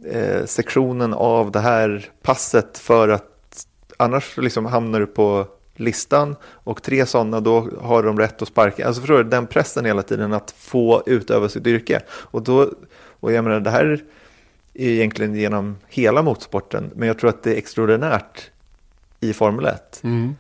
eh, 0.05 0.45
sektionen 0.45 1.15
av 1.15 1.51
det 1.51 1.61
här 1.61 2.11
passet 2.23 2.79
för 2.79 3.09
att 3.09 3.67
annars 3.97 4.37
liksom 4.37 4.67
hamnar 4.67 5.01
du 5.01 5.07
på 5.07 5.47
listan 5.77 6.37
och 6.45 6.83
tre 6.83 7.07
sådana 7.07 7.41
då 7.41 7.69
har 7.81 8.03
de 8.03 8.19
rätt 8.19 8.43
att 8.43 8.49
sparka. 8.49 8.87
Alltså 8.87 9.01
förstår 9.01 9.17
du, 9.17 9.25
den 9.25 9.47
pressen 9.47 9.85
hela 9.85 10.03
tiden 10.03 10.33
att 10.33 10.55
få 10.59 11.03
utöva 11.07 11.49
sitt 11.49 11.67
yrke. 11.67 12.01
Och, 12.11 12.43
då, 12.43 12.71
och 13.25 13.33
jag 13.33 13.45
menar 13.45 13.61
det 13.61 13.71
här 13.71 14.05
är 14.75 14.89
egentligen 14.89 15.35
genom 15.35 15.77
hela 15.89 16.23
motorsporten 16.23 16.91
men 16.97 17.09
jag 17.09 17.19
tror 17.19 17.31
att 17.31 17.43
det 17.43 17.53
är 17.53 17.57
extraordinärt 17.57 18.51
i 19.21 19.33
Formel 19.33 19.67
1. 19.67 20.01
Mm. 20.05 20.37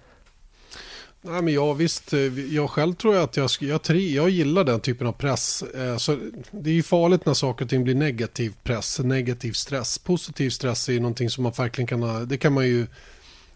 Nej, 1.22 1.42
men 1.42 1.54
jag 1.54 1.74
visst, 1.74 2.12
eh, 2.12 2.20
jag 2.54 2.70
själv 2.70 2.94
tror 2.94 3.14
jag 3.14 3.24
att 3.24 3.36
jag, 3.36 3.50
jag, 3.60 3.80
jag 3.90 4.30
gillar 4.30 4.64
den 4.64 4.80
typen 4.80 5.06
av 5.06 5.12
press. 5.12 5.62
Eh, 5.62 5.96
så 5.96 6.18
det 6.50 6.70
är 6.70 6.74
ju 6.74 6.82
farligt 6.82 7.26
när 7.26 7.34
saker 7.34 7.64
och 7.64 7.70
ting 7.70 7.84
blir 7.84 7.94
negativ 7.94 8.54
press, 8.62 8.98
negativ 8.98 9.52
stress. 9.52 9.98
Positiv 9.98 10.50
stress 10.50 10.88
är 10.88 11.00
någonting 11.00 11.30
som 11.30 11.42
man 11.42 11.52
verkligen 11.56 11.86
kan 11.86 12.02
ha, 12.02 12.18
det 12.20 12.36
kan 12.36 12.52
man 12.52 12.66
ju, 12.66 12.86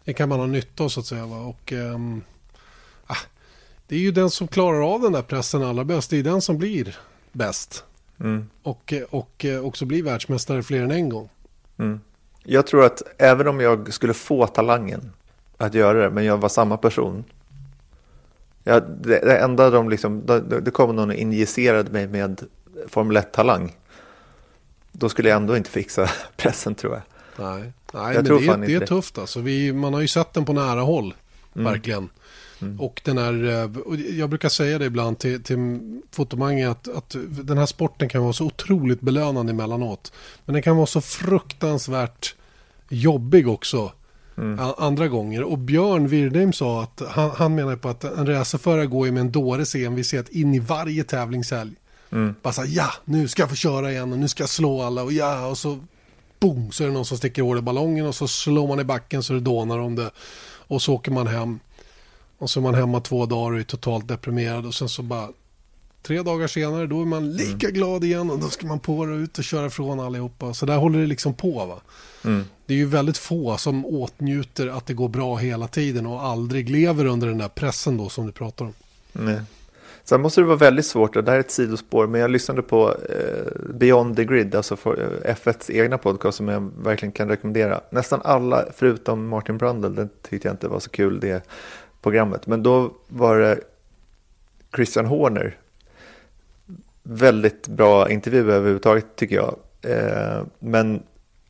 det 0.04 0.12
kan 0.12 0.28
man 0.28 0.38
ha 0.38 0.46
nytta 0.46 0.84
av 0.84 0.88
så 0.88 1.00
att 1.00 1.06
säga. 1.06 1.26
Va? 1.26 1.36
Och, 1.36 1.72
ähm, 1.72 2.22
det 3.88 3.96
är 3.96 4.00
ju 4.00 4.10
den 4.10 4.30
som 4.30 4.48
klarar 4.48 4.94
av 4.94 5.00
den 5.00 5.12
där 5.12 5.22
pressen 5.22 5.62
allra 5.62 5.84
bäst, 5.84 6.10
det 6.10 6.18
är 6.18 6.22
den 6.22 6.40
som 6.40 6.58
blir 6.58 6.96
bäst. 7.32 7.84
Mm. 8.20 8.48
Och, 8.62 8.94
och 9.10 9.46
också 9.62 9.84
blir 9.84 10.02
världsmästare 10.02 10.62
fler 10.62 10.82
än 10.82 10.90
en 10.90 11.08
gång. 11.08 11.28
Mm. 11.78 12.00
Jag 12.44 12.66
tror 12.66 12.84
att 12.84 13.02
även 13.18 13.48
om 13.48 13.60
jag 13.60 13.92
skulle 13.92 14.14
få 14.14 14.46
talangen 14.46 15.12
att 15.56 15.74
göra 15.74 16.02
det, 16.02 16.10
men 16.10 16.24
jag 16.24 16.38
var 16.38 16.48
samma 16.48 16.76
person, 16.76 17.24
Ja, 18.68 18.80
det, 18.80 19.20
det 19.20 19.38
enda 19.38 19.70
de 19.70 19.88
liksom, 19.88 20.26
det, 20.26 20.60
det 20.60 20.70
kom 20.70 20.96
någon 20.96 21.10
och 21.10 21.14
injicerade 21.14 21.90
mig 21.90 22.06
med 22.06 22.42
Formel 22.88 23.16
1-talang. 23.16 23.76
Då 24.92 25.08
skulle 25.08 25.28
jag 25.28 25.36
ändå 25.36 25.56
inte 25.56 25.70
fixa 25.70 26.10
pressen 26.36 26.74
tror 26.74 26.92
jag. 26.92 27.02
Nej, 27.46 27.72
Nej 27.92 28.14
jag 28.14 28.42
men 28.46 28.60
det, 28.60 28.66
det 28.66 28.74
är 28.74 28.86
tufft 28.86 29.18
alltså. 29.18 29.40
Vi, 29.40 29.72
man 29.72 29.94
har 29.94 30.00
ju 30.00 30.08
sett 30.08 30.32
den 30.32 30.44
på 30.44 30.52
nära 30.52 30.80
håll, 30.80 31.14
mm. 31.54 31.72
verkligen. 31.72 32.08
Mm. 32.62 32.80
Och 32.80 33.00
den 33.04 33.18
här, 33.18 33.44
eh, 33.44 34.00
jag 34.18 34.28
brukar 34.28 34.48
säga 34.48 34.78
det 34.78 34.84
ibland 34.84 35.18
till, 35.18 35.42
till 35.42 35.58
fotomangi 36.10 36.64
att, 36.64 36.88
att 36.88 37.16
den 37.28 37.58
här 37.58 37.66
sporten 37.66 38.08
kan 38.08 38.22
vara 38.22 38.32
så 38.32 38.44
otroligt 38.44 39.00
belönande 39.00 39.52
emellanåt. 39.52 40.12
Men 40.44 40.52
den 40.52 40.62
kan 40.62 40.76
vara 40.76 40.86
så 40.86 41.00
fruktansvärt 41.00 42.34
jobbig 42.88 43.48
också 43.48 43.92
mm. 44.38 44.60
andra 44.78 45.08
gånger. 45.08 45.42
Och 45.42 45.58
Björn 45.58 46.08
Wirdheim 46.08 46.52
sa 46.52 46.82
att 46.82 47.02
han, 47.08 47.30
han 47.30 47.54
menar 47.54 47.76
på 47.76 47.88
att 47.88 48.04
en 48.04 48.26
racerförare 48.26 48.86
går 48.86 49.06
ju 49.06 49.12
med 49.12 49.20
en 49.20 49.32
dåres 49.32 49.74
envishet 49.74 50.28
in 50.28 50.54
i 50.54 50.58
varje 50.58 51.04
tävlingshelg. 51.04 51.72
Mm. 52.10 52.34
Bara 52.42 52.52
så 52.52 52.62
här, 52.62 52.68
ja, 52.72 52.92
nu 53.04 53.28
ska 53.28 53.42
jag 53.42 53.50
få 53.50 53.56
köra 53.56 53.92
igen 53.92 54.12
och 54.12 54.18
nu 54.18 54.28
ska 54.28 54.42
jag 54.42 54.50
slå 54.50 54.82
alla 54.82 55.02
och 55.02 55.12
ja, 55.12 55.46
och 55.46 55.58
så 55.58 55.78
boom, 56.40 56.70
så 56.72 56.82
är 56.82 56.88
det 56.88 56.94
någon 56.94 57.04
som 57.04 57.18
sticker 57.18 57.42
hål 57.42 57.58
i 57.58 57.62
ballongen 57.62 58.06
och 58.06 58.14
så 58.14 58.28
slår 58.28 58.68
man 58.68 58.80
i 58.80 58.84
backen 58.84 59.22
så 59.22 59.32
det 59.32 59.40
dånar 59.40 59.78
om 59.78 59.94
det. 59.94 60.10
Och 60.68 60.82
så 60.82 60.94
åker 60.94 61.10
man 61.10 61.26
hem. 61.26 61.60
Och 62.38 62.50
så 62.50 62.60
är 62.60 62.62
man 62.62 62.74
hemma 62.74 63.00
två 63.00 63.26
dagar 63.26 63.52
och 63.52 63.58
är 63.58 63.64
totalt 63.64 64.08
deprimerad 64.08 64.66
och 64.66 64.74
sen 64.74 64.88
så 64.88 65.02
bara 65.02 65.28
tre 66.02 66.22
dagar 66.22 66.46
senare 66.46 66.86
då 66.86 67.02
är 67.02 67.06
man 67.06 67.32
lika 67.32 67.66
mm. 67.66 67.72
glad 67.74 68.04
igen 68.04 68.30
och 68.30 68.38
då 68.38 68.48
ska 68.48 68.66
man 68.66 68.80
på 68.80 68.98
och 68.98 69.06
ut 69.06 69.38
och 69.38 69.44
köra 69.44 69.66
ifrån 69.66 70.00
allihopa. 70.00 70.54
Så 70.54 70.66
där 70.66 70.76
håller 70.76 70.98
det 70.98 71.06
liksom 71.06 71.34
på 71.34 71.66
va. 71.66 71.80
Mm. 72.24 72.44
Det 72.66 72.74
är 72.74 72.78
ju 72.78 72.86
väldigt 72.86 73.18
få 73.18 73.56
som 73.56 73.86
åtnjuter 73.86 74.66
att 74.66 74.86
det 74.86 74.94
går 74.94 75.08
bra 75.08 75.36
hela 75.36 75.68
tiden 75.68 76.06
och 76.06 76.24
aldrig 76.24 76.70
lever 76.70 77.06
under 77.06 77.26
den 77.26 77.38
där 77.38 77.48
pressen 77.48 77.96
då 77.96 78.08
som 78.08 78.26
du 78.26 78.32
pratar 78.32 78.64
om. 78.64 78.74
Nej. 79.12 79.40
Sen 80.04 80.20
måste 80.20 80.40
det 80.40 80.46
vara 80.46 80.56
väldigt 80.56 80.86
svårt, 80.86 81.16
och 81.16 81.24
det 81.24 81.30
här 81.30 81.36
är 81.36 81.40
ett 81.40 81.50
sidospår, 81.50 82.06
men 82.06 82.20
jag 82.20 82.30
lyssnade 82.30 82.62
på 82.62 82.96
eh, 83.10 83.74
Beyond 83.74 84.16
the 84.16 84.24
Grid, 84.24 84.54
alltså 84.54 84.76
för, 84.76 85.20
eh, 85.24 85.34
F1s 85.34 85.70
egna 85.70 85.98
podcast 85.98 86.36
som 86.38 86.48
jag 86.48 86.70
verkligen 86.82 87.12
kan 87.12 87.28
rekommendera. 87.28 87.80
Nästan 87.90 88.20
alla, 88.24 88.64
förutom 88.76 89.28
Martin 89.28 89.58
Brundle, 89.58 89.88
den 89.88 90.08
tyckte 90.22 90.48
jag 90.48 90.54
inte 90.54 90.68
var 90.68 90.80
så 90.80 90.90
kul 90.90 91.20
det 91.20 91.44
programmet, 92.02 92.46
men 92.46 92.62
då 92.62 92.92
var 93.08 93.38
det 93.38 93.60
Christian 94.74 95.06
Horner. 95.06 95.56
Väldigt 97.02 97.68
bra 97.68 98.10
intervju 98.10 98.52
överhuvudtaget 98.52 99.16
tycker 99.16 99.36
jag. 99.36 99.56
Eh, 99.82 100.42
men 100.58 101.02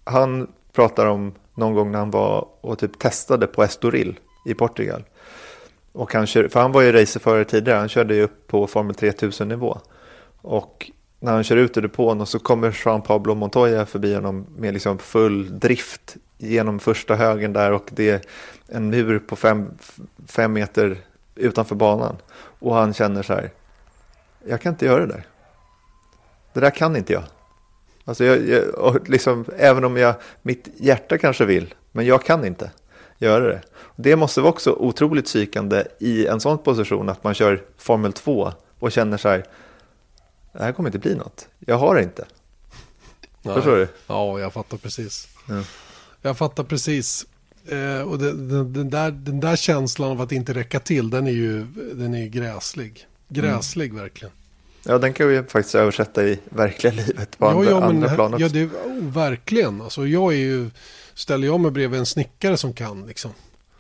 han 0.04 0.48
pratar 0.72 1.06
om 1.06 1.34
någon 1.54 1.74
gång 1.74 1.92
när 1.92 1.98
han 1.98 2.11
var 2.11 2.48
och 2.61 2.78
typ 2.78 2.98
testade 2.98 3.46
på 3.46 3.62
Estoril 3.62 4.18
i 4.46 4.54
Portugal. 4.54 5.04
Och 5.92 6.12
han 6.12 6.26
kör, 6.26 6.48
för 6.48 6.61
han 6.61 6.72
var 6.72 6.82
ju 6.82 6.92
racerförare 6.92 7.44
tidigare, 7.44 7.79
han 7.79 7.88
körde 7.88 8.14
ju 8.14 8.23
upp 8.23 8.46
på 8.46 8.66
Formel 8.66 8.94
3000 8.94 9.48
nivå. 9.48 9.79
Och 10.40 10.90
när 11.20 11.33
han 11.33 11.44
kör 11.44 11.56
ut 11.56 11.77
ur 11.77 11.83
depån 11.83 12.20
och 12.20 12.29
så 12.29 12.38
kommer 12.38 12.81
Jean 12.85 13.02
Pablo 13.02 13.35
Montoya 13.35 13.87
förbi 13.87 14.14
honom 14.14 14.46
med 14.56 14.75
liksom 14.75 14.98
full 14.98 15.58
drift 15.58 16.16
genom 16.38 16.78
första 16.78 17.14
högen 17.14 17.52
där 17.52 17.72
och 17.72 17.88
det 17.90 18.10
är 18.10 18.20
en 18.68 18.90
mur 18.90 19.18
på 19.18 19.36
fem, 19.36 19.70
fem 20.26 20.52
meter 20.52 20.98
utanför 21.34 21.74
banan. 21.74 22.16
Och 22.58 22.74
han 22.74 22.94
känner 22.94 23.22
så 23.22 23.34
här, 23.34 23.50
jag 24.46 24.60
kan 24.60 24.72
inte 24.72 24.86
göra 24.86 25.06
det 25.06 25.12
där. 25.12 25.26
Det 26.52 26.60
där 26.60 26.70
kan 26.70 26.96
inte 26.96 27.12
jag. 27.12 27.22
Alltså 28.04 28.24
jag, 28.24 28.48
jag 28.48 29.08
liksom, 29.08 29.44
även 29.56 29.84
om 29.84 29.96
jag, 29.96 30.14
mitt 30.42 30.68
hjärta 30.76 31.18
kanske 31.18 31.44
vill, 31.44 31.74
men 31.92 32.06
jag 32.06 32.24
kan 32.24 32.44
inte. 32.44 32.70
göra 33.18 33.44
det. 33.48 33.60
Det 33.96 34.16
måste 34.16 34.40
vara 34.40 34.50
också 34.50 34.72
otroligt 34.72 35.24
psykande 35.24 35.84
i 35.98 36.26
en 36.26 36.40
sån 36.40 36.58
position 36.58 37.08
att 37.08 37.24
man 37.24 37.34
kör 37.34 37.64
Formel 37.78 38.12
2 38.12 38.52
och 38.78 38.92
känner 38.92 39.16
så 39.16 39.28
här, 39.28 39.44
det 40.52 40.62
här 40.64 40.72
kommer 40.72 40.88
inte 40.88 40.98
bli 40.98 41.14
något. 41.14 41.48
Jag 41.58 41.78
har 41.78 41.94
det 41.94 42.02
inte. 42.02 42.24
Förstår 43.42 43.76
du? 43.76 43.88
Ja, 44.06 44.40
jag 44.40 44.52
fattar 44.52 44.76
precis. 44.76 45.28
Ja. 45.48 45.62
Jag 46.23 46.38
fattar 46.38 46.64
precis. 46.64 47.27
Eh, 47.69 48.00
och 48.00 48.19
det, 48.19 48.33
den, 48.33 48.73
den, 48.73 48.90
där, 48.90 49.10
den 49.10 49.40
där 49.40 49.56
känslan 49.56 50.10
av 50.10 50.21
att 50.21 50.33
inte 50.33 50.54
räcka 50.54 50.81
till, 50.81 51.10
den 51.10 51.27
är 51.27 51.33
ju 51.33 51.66
den 51.94 52.14
är 52.14 52.27
gräslig. 52.27 53.06
Gräslig 53.29 53.94
verkligen. 53.94 54.33
Ja, 54.85 54.98
den 54.98 55.12
kan 55.12 55.29
vi 55.29 55.42
faktiskt 55.42 55.75
översätta 55.75 56.25
i 56.25 56.38
verkliga 56.44 56.92
livet 56.92 57.38
på 57.38 57.48
andra, 57.48 57.71
ja, 57.71 57.85
andra 57.85 58.14
plan 58.14 58.35
också. 58.35 58.46
ja, 58.46 58.48
det, 58.48 58.64
oh, 58.64 59.12
verkligen. 59.12 59.81
Alltså, 59.81 60.06
jag 60.06 60.33
är 60.33 60.38
ju, 60.38 60.71
ställer 61.14 61.46
jag 61.46 61.60
mig 61.60 61.71
bredvid 61.71 62.00
en 62.00 62.06
snickare 62.06 62.56
som 62.56 62.73
kan 62.73 63.06
liksom. 63.06 63.31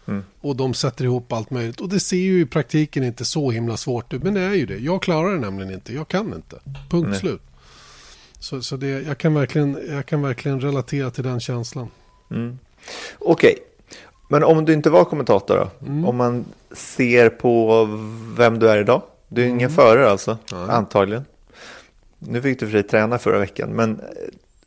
Mm. 0.06 0.22
Och 0.40 0.56
de 0.56 0.74
sätter 0.74 1.04
ihop 1.04 1.32
allt 1.32 1.50
möjligt. 1.50 1.80
Och 1.80 1.88
det 1.88 2.00
ser 2.00 2.16
ju 2.16 2.40
i 2.40 2.46
praktiken 2.46 3.04
inte 3.04 3.24
så 3.24 3.50
himla 3.50 3.76
svårt 3.76 4.12
ut. 4.12 4.22
Men 4.22 4.34
det 4.34 4.40
är 4.40 4.54
ju 4.54 4.66
det. 4.66 4.78
Jag 4.78 5.02
klarar 5.02 5.32
det 5.32 5.40
nämligen 5.40 5.74
inte. 5.74 5.94
Jag 5.94 6.08
kan 6.08 6.34
inte. 6.34 6.56
Punkt 6.90 7.08
Nej. 7.10 7.18
slut. 7.20 7.42
Så, 8.38 8.62
så 8.62 8.76
det, 8.76 8.86
jag, 8.88 9.18
kan 9.18 9.34
verkligen, 9.34 9.78
jag 9.88 10.06
kan 10.06 10.22
verkligen 10.22 10.60
relatera 10.60 11.10
till 11.10 11.24
den 11.24 11.40
känslan. 11.40 11.90
Okej, 13.18 13.58
men 14.28 14.44
om 14.44 14.64
du 14.64 14.72
inte 14.72 14.90
var 14.90 15.04
kommentator 15.04 15.56
då? 15.56 15.86
Mm. 15.86 16.04
Om 16.04 16.16
man 16.16 16.44
ser 16.72 17.28
på 17.28 17.84
vem 18.36 18.58
du 18.58 18.70
är 18.70 18.78
idag? 18.80 19.02
Du 19.28 19.40
är 19.42 19.46
Mm. 19.46 19.56
ingen 19.58 19.70
förare 19.70 20.10
alltså, 20.10 20.38
antagligen. 20.68 21.24
Nu 22.18 22.42
fick 22.42 22.60
du 22.60 22.66
för 22.66 22.72
sig 22.72 22.82
träna 22.82 23.18
förra 23.18 23.38
veckan, 23.38 23.70
men 23.70 24.00
eh, 24.00 24.06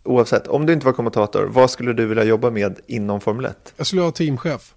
oavsett, 0.03 0.47
om 0.47 0.65
du 0.65 0.73
inte 0.73 0.85
var 0.85 0.93
kommentator, 0.93 1.43
vad 1.45 1.69
skulle 1.71 1.93
du 1.93 2.05
vilja 2.05 2.23
jobba 2.23 2.49
med 2.49 2.79
inom 2.87 3.21
Formel 3.21 3.45
1? 3.45 3.73
Jag 3.77 3.87
skulle 3.87 4.01
vara 4.01 4.11
teamchef. 4.11 4.73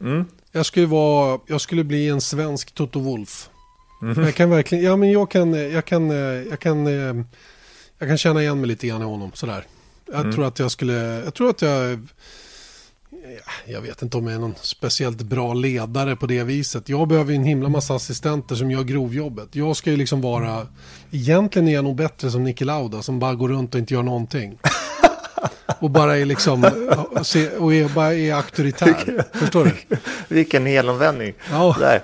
Mm. 0.00 0.24
Jag 0.52 0.66
skulle, 0.66 0.86
vara, 0.86 1.40
jag 1.46 1.60
skulle 1.60 1.84
bli 1.84 2.08
en 2.08 2.20
svensk 2.20 2.74
Toto 2.74 3.00
Wolf. 3.00 3.48
Mhm. 4.00 4.24
Jag 4.24 4.34
kan 4.34 4.50
verkligen, 4.50 4.84
ja 4.84 4.96
men 4.96 5.10
jag 5.12 5.30
kan, 5.30 5.52
jag 5.72 5.84
kan, 5.84 6.10
jag 6.50 6.60
kan, 6.60 6.86
jag 7.98 8.08
kan 8.08 8.18
känna 8.18 8.42
igen 8.42 8.60
mig 8.60 8.68
lite 8.68 8.86
grann 8.86 9.02
i 9.02 9.04
honom 9.04 9.30
sådär. 9.34 9.64
Jag 10.12 10.20
Mm. 10.20 10.32
tror 10.32 10.44
att 10.46 10.58
jag 10.58 10.70
skulle, 10.70 10.92
jag 11.24 11.34
tror 11.34 11.50
att 11.50 11.62
jag, 11.62 11.98
ja, 13.10 13.52
jag 13.66 13.80
vet 13.80 14.02
inte 14.02 14.16
om 14.16 14.26
jag 14.26 14.34
är 14.34 14.38
någon 14.40 14.54
speciellt 14.62 15.22
bra 15.22 15.54
ledare 15.54 16.16
på 16.16 16.26
det 16.26 16.42
viset. 16.44 16.88
Jag 16.88 17.08
behöver 17.08 17.34
en 17.34 17.44
himla 17.44 17.68
massa 17.68 17.94
assistenter 17.94 18.54
som 18.54 18.70
gör 18.70 18.82
grovjobbet. 18.82 19.48
Jag 19.56 19.76
ska 19.76 19.90
ju 19.90 19.96
liksom 19.96 20.20
vara, 20.20 20.66
egentligen 21.10 21.68
är 21.68 21.72
jag 21.74 21.84
nog 21.84 21.96
bättre 21.96 22.30
som 22.30 22.44
Niki 22.44 22.64
Lauda 22.64 23.02
som 23.02 23.18
bara 23.18 23.34
går 23.34 23.48
runt 23.48 23.74
och 23.74 23.78
inte 23.78 23.94
gör 23.94 24.02
någonting. 24.02 24.58
Och 25.80 25.90
bara 25.90 26.16
är 26.18 26.24
liksom, 26.24 26.64
och 27.58 27.74
är, 27.74 27.94
bara 27.94 28.14
är 28.14 28.34
auktoritär. 28.34 29.24
Förstår 29.38 29.64
du? 29.64 29.96
Vilken 30.28 30.66
helomvändning. 30.66 31.32
Ja. 31.50 31.76
Där. 31.80 32.02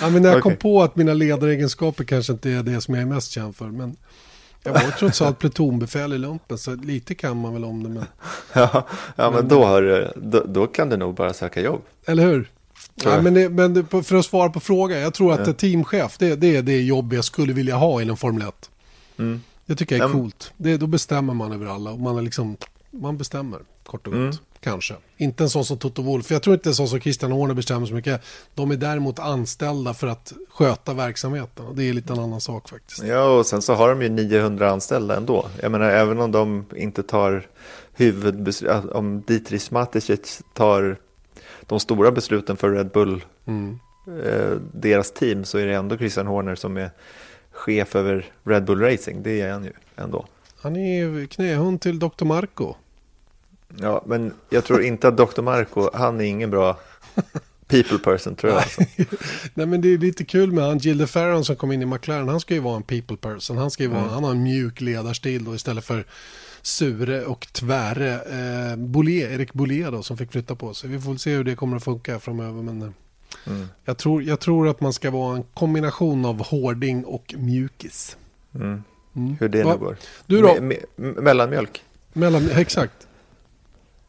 Ja, 0.00 0.10
men 0.10 0.22
när 0.22 0.32
jag 0.32 0.42
kom 0.42 0.52
Okej. 0.52 0.60
på 0.62 0.82
att 0.82 0.96
mina 0.96 1.14
ledaregenskaper 1.14 2.04
kanske 2.04 2.32
inte 2.32 2.50
är 2.50 2.62
det 2.62 2.80
som 2.80 2.94
jag 2.94 3.02
är 3.02 3.06
mest 3.06 3.30
känd 3.32 3.56
för. 3.56 3.66
Men 3.66 3.96
jag 4.68 4.84
var 4.84 4.90
trots 4.90 5.22
allt 5.22 5.38
plutonbefäl 5.38 6.12
i 6.12 6.18
lumpen 6.18 6.58
så 6.58 6.74
lite 6.74 7.14
kan 7.14 7.36
man 7.40 7.52
väl 7.52 7.64
om 7.64 7.82
det. 7.82 7.88
Men... 7.88 8.04
Ja, 8.52 8.86
ja 9.16 9.30
men 9.30 9.48
då, 9.48 9.64
har, 9.64 9.82
du- 9.82 10.12
då, 10.16 10.44
då 10.48 10.66
kan 10.66 10.88
du 10.88 10.96
nog 10.96 11.14
bara 11.14 11.32
söka 11.32 11.60
jobb. 11.60 11.82
Eller 12.06 12.22
hur? 12.26 12.50
Ja, 12.94 13.22
men 13.22 13.34
det, 13.34 13.48
men 13.48 13.74
det, 13.74 14.02
för 14.04 14.16
att 14.16 14.24
svara 14.26 14.50
på 14.50 14.60
frågan, 14.60 14.98
jag 14.98 15.14
tror 15.14 15.32
att 15.32 15.58
teamchef 15.58 16.18
det, 16.18 16.34
det 16.36 16.56
är 16.56 16.62
det 16.62 16.82
jobb 16.82 17.12
jag 17.12 17.24
skulle 17.24 17.52
vilja 17.52 17.76
ha 17.76 18.02
inom 18.02 18.16
Formel 18.16 18.48
1. 18.48 18.70
Mm. 19.18 19.42
Det 19.66 19.74
tycker 19.76 19.96
jag 19.96 20.04
är 20.04 20.08
Ja, 20.08 20.14
men- 20.14 20.22
coolt. 20.22 20.52
Det, 20.56 20.76
då 20.76 20.86
bestämmer 20.86 21.34
man 21.34 21.52
över 21.52 21.66
alla 21.66 21.90
och 21.90 22.00
man 22.00 22.18
är 22.18 22.22
liksom, 22.22 22.56
man 22.90 23.16
bestämmer 23.18 23.58
kort 23.86 24.06
och 24.06 24.12
gott. 24.12 24.18
Mm. 24.20 24.36
Kanske. 24.60 24.94
Inte 25.16 25.44
en 25.44 25.50
sån 25.50 25.64
som 25.64 25.78
Toto 25.78 26.02
Wolff. 26.02 26.30
Jag 26.30 26.42
tror 26.42 26.54
inte 26.54 26.68
en 26.68 26.74
sån 26.74 26.88
som 26.88 27.00
Christian 27.00 27.32
Horner 27.32 27.54
bestämmer 27.54 27.86
så 27.86 27.94
mycket. 27.94 28.22
De 28.54 28.70
är 28.70 28.76
däremot 28.76 29.18
anställda 29.18 29.94
för 29.94 30.06
att 30.06 30.32
sköta 30.50 30.94
verksamheten. 30.94 31.66
Och 31.66 31.74
det 31.74 31.84
är 31.88 31.92
lite 31.92 32.12
en 32.12 32.18
annan 32.18 32.40
sak 32.40 32.68
faktiskt. 32.68 33.02
Ja, 33.04 33.38
och 33.38 33.46
sen 33.46 33.62
så 33.62 33.74
har 33.74 33.88
de 33.88 34.02
ju 34.02 34.08
900 34.08 34.70
anställda 34.70 35.16
ändå. 35.16 35.48
Jag 35.62 35.72
menar, 35.72 35.90
även 35.90 36.20
om 36.20 36.32
de 36.32 36.64
inte 36.76 37.02
tar 37.02 37.46
huvudbeslut, 37.92 38.70
om 38.92 39.22
Dietrich 39.26 39.70
Mateschitz 39.70 40.42
tar 40.54 40.96
de 41.66 41.80
stora 41.80 42.10
besluten 42.10 42.56
för 42.56 42.70
Red 42.70 42.88
Bull, 42.90 43.24
Mm. 43.46 43.78
eh, 44.06 44.50
deras 44.74 45.12
team, 45.12 45.44
så 45.44 45.58
är 45.58 45.66
det 45.66 45.74
ändå 45.74 45.96
Christian 45.96 46.26
Horner 46.26 46.54
som 46.54 46.76
är 46.76 46.90
chef 47.52 47.96
över 47.96 48.26
Red 48.44 48.64
Bull 48.64 48.80
Racing. 48.80 49.22
Det 49.22 49.40
är 49.40 49.52
han 49.52 49.64
ju 49.64 49.72
ändå. 49.96 50.26
Han 50.60 50.76
är 50.76 51.26
knähund 51.26 51.80
till 51.80 51.98
Dr. 51.98 52.24
Marco. 52.24 52.74
Ja, 53.76 54.02
men 54.06 54.32
jag 54.50 54.64
tror 54.64 54.82
inte 54.82 55.08
att 55.08 55.16
Dr. 55.16 55.42
Marco, 55.42 55.90
han 55.94 56.20
är 56.20 56.24
ingen 56.24 56.50
bra 56.50 56.78
people 57.66 57.98
person 57.98 58.34
tror 58.34 58.52
jag. 58.52 58.62
Alltså. 58.62 58.80
Nej 59.54 59.66
men 59.66 59.80
det 59.80 59.88
är 59.88 59.98
lite 59.98 60.24
kul 60.24 60.52
med 60.52 60.64
han 60.64 60.78
Gilde 60.78 61.06
Farron 61.06 61.44
som 61.44 61.56
kom 61.56 61.72
in 61.72 61.82
i 61.82 61.86
McLaren. 61.86 62.28
Han 62.28 62.40
ska 62.40 62.54
ju 62.54 62.60
vara 62.60 62.76
en 62.76 62.82
people 62.82 63.16
person. 63.16 63.58
Han, 63.58 63.70
ska 63.70 63.82
ju 63.82 63.88
vara, 63.88 64.00
Mm. 64.00 64.12
han 64.14 64.24
har 64.24 64.30
en 64.30 64.42
mjuk 64.42 64.80
ledarstil 64.80 65.44
då 65.44 65.54
istället 65.54 65.84
för 65.84 66.06
sure 66.62 67.24
och 67.24 67.46
tväre. 67.52 68.14
Eh, 68.14 68.76
Bolé, 68.76 69.34
Erik 69.34 69.52
Bolé 69.52 69.90
då 69.90 70.02
som 70.02 70.16
fick 70.16 70.32
flytta 70.32 70.54
på 70.54 70.74
sig. 70.74 70.90
Vi 70.90 71.00
får 71.00 71.10
väl 71.10 71.18
se 71.18 71.34
hur 71.34 71.44
det 71.44 71.54
kommer 71.54 71.76
att 71.76 71.84
funka 71.84 72.18
framöver. 72.18 72.62
Men 72.62 72.82
eh, 72.82 72.88
Mm. 73.46 73.66
jag, 73.84 73.98
tror, 73.98 74.22
jag 74.22 74.40
tror 74.40 74.68
att 74.68 74.80
man 74.80 74.92
ska 74.92 75.10
vara 75.10 75.36
en 75.36 75.42
kombination 75.54 76.24
av 76.24 76.46
hårding 76.46 77.04
och 77.04 77.34
mjukis. 77.38 78.16
Mm. 78.54 78.82
Mm. 79.16 79.36
Hur 79.40 79.48
det 79.48 79.64
nu 79.64 79.76
går. 79.76 79.96
Du 80.26 80.40
då? 80.40 80.48
Me- 80.48 80.84
me- 80.96 81.20
mellanmjölk. 81.20 81.82
Mellan, 82.12 82.50
exakt. 82.50 83.07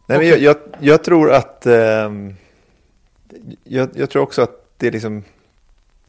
Nej, 0.10 0.18
men 0.18 0.28
jag, 0.28 0.39
jag, 0.39 0.55
jag 0.80 1.03
tror 1.03 1.32
att... 1.32 1.66
ehm, 1.66 2.36
jag, 3.64 3.89
jag 3.93 4.10
tror 4.10 4.24
också 4.24 4.41
att 4.41 4.66
det 4.78 4.88
är 4.88 4.91
liksom... 4.91 5.24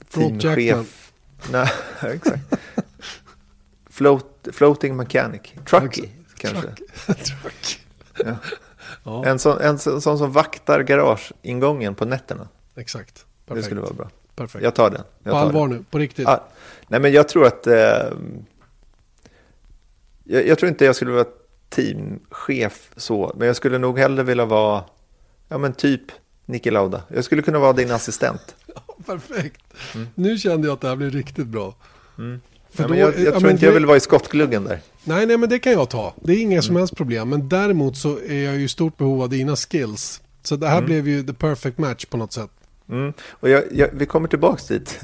Float 0.09 0.33
Jackman. 0.33 0.55
teamchef- 0.57 1.11
Nej, 1.53 1.69
exakt. 2.15 2.43
Float, 3.91 4.49
floating 4.53 4.97
mechanic. 4.97 5.41
Trucky, 5.71 6.09
kanske. 6.37 6.69
Truck. 7.07 7.81
Ja. 8.25 8.37
Ja, 9.05 9.25
En, 9.27 9.39
sån, 9.39 9.59
en 9.61 9.79
sån 9.79 10.01
som 10.19 10.33
vaktar 10.33 10.81
garageingången 10.83 11.95
på 11.95 12.05
nätterna. 12.05 12.49
exakt. 12.77 13.15
Det 13.15 13.49
Perfekt. 13.49 13.67
skulle 13.67 13.81
vara 13.81 13.93
bra. 13.93 14.11
Perfekt. 14.35 14.65
Jag 14.65 14.75
tar 14.75 14.91
den. 14.91 15.03
Jag 15.23 15.25
på 15.25 15.31
tar 15.31 15.39
allvar 15.47 15.69
den. 15.69 15.77
nu, 15.77 15.85
på 15.91 15.99
riktigt. 15.99 16.27
Ah, 16.29 16.45
nej, 16.89 17.01
men 17.01 17.13
jag 17.13 17.29
tror 17.29 17.47
att... 17.47 17.67
jag, 20.25 20.47
jag 20.47 20.59
tror 20.59 20.69
inte 20.69 20.85
jag 20.85 20.97
skulle 20.97 21.11
vara 21.11 21.25
teamchef 21.71 22.91
så, 22.97 23.33
men 23.39 23.47
jag 23.47 23.57
skulle 23.57 23.79
nog 23.79 23.99
hellre 23.99 24.23
vilja 24.23 24.45
vara, 24.45 24.85
ja 25.49 25.59
men 25.59 25.73
typ 25.73 26.03
Niki 26.47 26.71
Lauda. 26.71 27.03
Jag 27.09 27.25
skulle 27.25 27.43
kunna 27.43 27.59
vara 27.59 27.73
din 27.73 27.91
assistent. 27.91 28.55
Perfekt. 29.07 29.61
Nu 30.15 30.39
kände 30.39 30.67
jag 30.69 30.75
att 30.75 30.81
det 30.81 30.89
här 30.89 30.97
blev 30.97 31.11
riktigt 31.11 31.47
bra. 31.47 31.75
För 32.17 32.23
Mm. 32.23 32.41
Ja, 32.77 32.87
då- 32.89 32.95
jag 32.97 33.19
jag 33.27 33.35
ja, 33.35 33.39
tror 33.41 33.51
inte 33.53 33.65
jag 33.65 33.73
det- 33.75 33.79
vill 33.79 33.87
vara 33.87 33.97
i 33.97 34.01
skottgluggen 34.01 34.65
där. 34.65 34.81
Nej, 35.05 35.27
nej, 35.27 35.37
men 35.37 35.49
det 35.49 35.59
kan 35.59 35.73
jag 35.73 35.91
ta. 35.91 36.15
Det 36.23 36.33
är 36.33 36.37
inga 36.41 36.53
Mm. 36.53 36.63
som 36.63 36.77
helst 36.77 36.97
problem. 36.97 37.29
Men 37.29 37.49
däremot 37.49 37.97
så 37.97 38.19
är 38.19 38.45
jag 38.45 38.57
ju 38.57 38.65
i 38.65 38.69
stort 38.69 38.97
behov 38.97 39.23
av 39.23 39.29
dina 39.29 39.57
skills. 39.57 40.21
Så 40.43 40.57
det 40.57 40.69
här 40.69 40.83
blev 40.83 41.09
ju 41.09 41.23
the 41.23 41.33
perfect 41.33 41.79
match 41.79 42.05
på 42.05 42.17
något 42.17 42.33
sätt. 42.33 42.51
Mm. 42.89 43.13
Och 43.31 43.49
jag, 43.49 43.65
jag, 43.73 43.89
vi 43.93 44.07
kommer 44.07 44.29
tillbaka 44.29 44.63
dit 44.69 45.01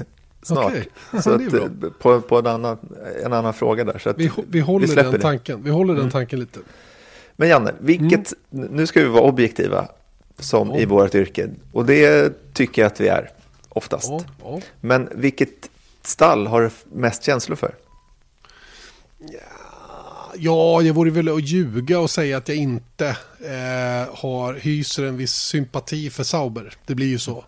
snart. 0.47 0.73
Ja, 1.13 1.21
Så 1.21 1.31
att, 1.33 1.53
eh, 1.53 1.61
på 1.99 2.21
på 2.21 2.37
en, 2.39 2.47
annan, 2.47 2.77
en 3.25 3.33
annan 3.33 3.53
fråga 3.53 3.83
där. 3.83 3.99
Så 3.99 4.13
Vi, 4.17 4.31
vi 4.49 4.59
håller 4.59 4.87
släpper 4.87 5.03
den. 5.03 5.09
Mm. 5.09 5.21
tanken. 5.21 5.63
Vi 5.63 5.69
håller 5.69 5.93
den 5.95 6.09
tanken 6.11 6.39
lite. 6.39 6.59
Men 7.35 7.49
Janne, 7.49 7.73
vilket, 7.79 8.33
nu 8.49 8.87
ska 8.87 8.99
vi 9.01 9.07
vara 9.07 9.23
objektiva 9.23 9.87
som 10.39 10.69
Ja. 10.69 10.77
i 10.77 10.85
vårt 10.85 11.15
yrke. 11.15 11.49
Och 11.71 11.85
det 11.85 12.33
tycker 12.53 12.81
jag 12.81 12.87
att 12.91 12.99
vi 13.01 13.07
är 13.07 13.29
oftast. 13.69 14.07
Ja, 14.09 14.21
ja. 14.43 14.59
Men 14.81 15.09
vilket 15.15 15.69
stall 16.01 16.47
har 16.47 16.61
du 16.61 16.69
mest 16.91 17.23
känslor 17.23 17.55
för? 17.55 17.75
Ja, 20.35 20.81
jag 20.81 20.93
vore 20.93 21.11
väl 21.11 21.29
att 21.29 21.41
ljuga 21.43 21.99
och 21.99 22.09
säga 22.09 22.37
att 22.37 22.47
jag 22.47 22.57
inte 22.57 23.07
eh, 23.39 24.15
har, 24.15 24.53
hyser 24.53 25.03
en 25.03 25.17
viss 25.17 25.33
sympati 25.33 26.09
för 26.09 26.23
Sauber. 26.23 26.73
Det 26.85 26.95
blir 26.95 27.07
ju 27.07 27.19
så. 27.19 27.45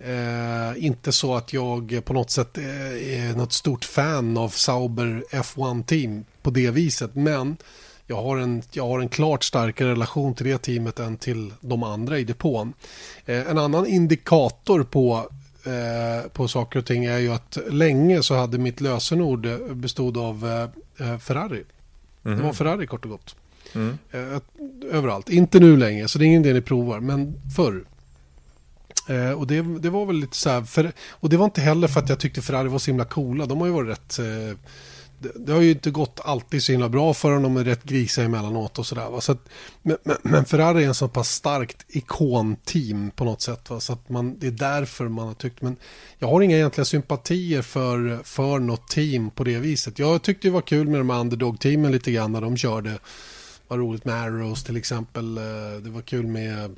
Eh, 0.00 0.84
inte 0.84 1.12
så 1.12 1.34
att 1.34 1.52
jag 1.52 2.00
på 2.04 2.12
något 2.12 2.30
sätt 2.30 2.58
eh, 2.58 2.64
är 3.28 3.36
något 3.36 3.52
stort 3.52 3.84
fan 3.84 4.36
av 4.36 4.48
Sauber 4.48 5.24
F1-team 5.30 6.24
på 6.42 6.50
det 6.50 6.70
viset. 6.70 7.14
Men 7.14 7.56
jag 8.06 8.22
har, 8.22 8.36
en, 8.36 8.62
jag 8.70 8.86
har 8.86 9.00
en 9.00 9.08
klart 9.08 9.44
starkare 9.44 9.90
relation 9.90 10.34
till 10.34 10.46
det 10.46 10.58
teamet 10.58 10.98
än 10.98 11.16
till 11.16 11.52
de 11.60 11.82
andra 11.82 12.18
i 12.18 12.24
depån. 12.24 12.72
Eh, 13.26 13.50
en 13.50 13.58
annan 13.58 13.86
indikator 13.86 14.82
på, 14.82 15.30
eh, 15.64 16.30
på 16.32 16.48
saker 16.48 16.78
och 16.78 16.86
ting 16.86 17.04
är 17.04 17.18
ju 17.18 17.32
att 17.32 17.58
länge 17.70 18.22
så 18.22 18.34
hade 18.34 18.58
mitt 18.58 18.80
lösenord 18.80 19.46
eh, 19.46 19.58
bestod 19.58 20.16
av 20.16 20.68
Ferrari. 21.20 21.64
Det 22.22 22.34
var 22.34 22.52
Ferrari 22.52 22.86
kort 22.86 23.04
och 23.04 23.10
gott. 23.10 23.36
Eh, 24.10 24.40
överallt. 24.90 25.28
Inte 25.28 25.60
nu 25.60 25.76
längre, 25.76 26.08
så 26.08 26.18
det 26.18 26.24
är 26.24 26.26
ingen 26.26 26.44
idé 26.44 26.54
ni 26.54 26.60
provar, 26.60 27.00
men 27.00 27.40
förr. 27.56 27.84
Eh, 29.08 29.30
och 29.30 29.46
det, 29.46 29.62
det 29.78 29.90
var 29.90 30.06
väl 30.06 30.16
lite 30.16 30.36
så 30.36 30.50
här, 30.50 30.62
för, 30.62 30.92
och 31.10 31.28
det 31.28 31.36
var 31.36 31.44
inte 31.44 31.60
heller 31.60 31.88
för 31.88 32.00
att 32.00 32.08
jag 32.08 32.20
tyckte 32.20 32.42
Ferrari 32.42 32.68
var 32.68 32.78
så 32.78 32.90
himla 32.90 33.04
coola. 33.04 33.46
De 33.46 33.58
har 33.58 33.66
ju 33.66 33.72
varit 33.72 33.88
rätt, 33.88 34.18
eh, 34.18 34.58
det, 35.18 35.32
det 35.36 35.52
har 35.52 35.60
ju 35.60 35.70
inte 35.70 35.90
gått 35.90 36.20
alltid 36.24 36.62
så 36.62 36.72
himla 36.72 36.88
bra 36.88 37.14
för 37.14 37.32
dem. 37.32 37.42
De 37.42 37.56
är 37.56 37.64
rätt 37.64 37.84
grisiga 37.84 38.24
emellanåt 38.24 38.78
och 38.78 38.86
sådär. 38.86 39.20
Så 39.20 39.32
att, 39.32 39.48
men, 39.82 39.96
men, 40.02 40.16
men 40.22 40.44
Ferrari 40.44 40.84
är 40.84 40.88
en 40.88 40.94
så 40.94 41.08
pass 41.08 41.30
starkt 41.30 41.84
ikonteam 41.88 43.10
på 43.10 43.24
något 43.24 43.40
sätt. 43.40 43.70
Va? 43.70 43.80
Så 43.80 43.92
att 43.92 44.08
man, 44.08 44.38
det 44.38 44.46
är 44.46 44.50
därför 44.50 45.08
man 45.08 45.26
har 45.26 45.34
tyckt. 45.34 45.62
Men 45.62 45.76
jag 46.18 46.28
har 46.28 46.40
inga 46.40 46.56
egentliga 46.56 46.84
sympatier 46.84 47.62
för, 47.62 48.20
för 48.24 48.58
något 48.58 48.88
team 48.88 49.30
på 49.30 49.44
det 49.44 49.58
viset. 49.58 49.98
Jag 49.98 50.22
tyckte 50.22 50.48
det 50.48 50.52
var 50.52 50.60
kul 50.60 50.88
med 50.88 51.00
de 51.00 51.10
här 51.10 51.20
underdog-teamen 51.20 51.92
lite 51.92 52.12
grann 52.12 52.32
när 52.32 52.40
de 52.40 52.56
körde. 52.56 52.90
Det 52.90 52.98
var 53.68 53.78
roligt 53.78 54.04
med 54.04 54.14
Arrows 54.14 54.64
till 54.64 54.76
exempel. 54.76 55.38
Eh, 55.38 55.42
det 55.82 55.90
var 55.90 56.02
kul 56.02 56.26
med 56.26 56.76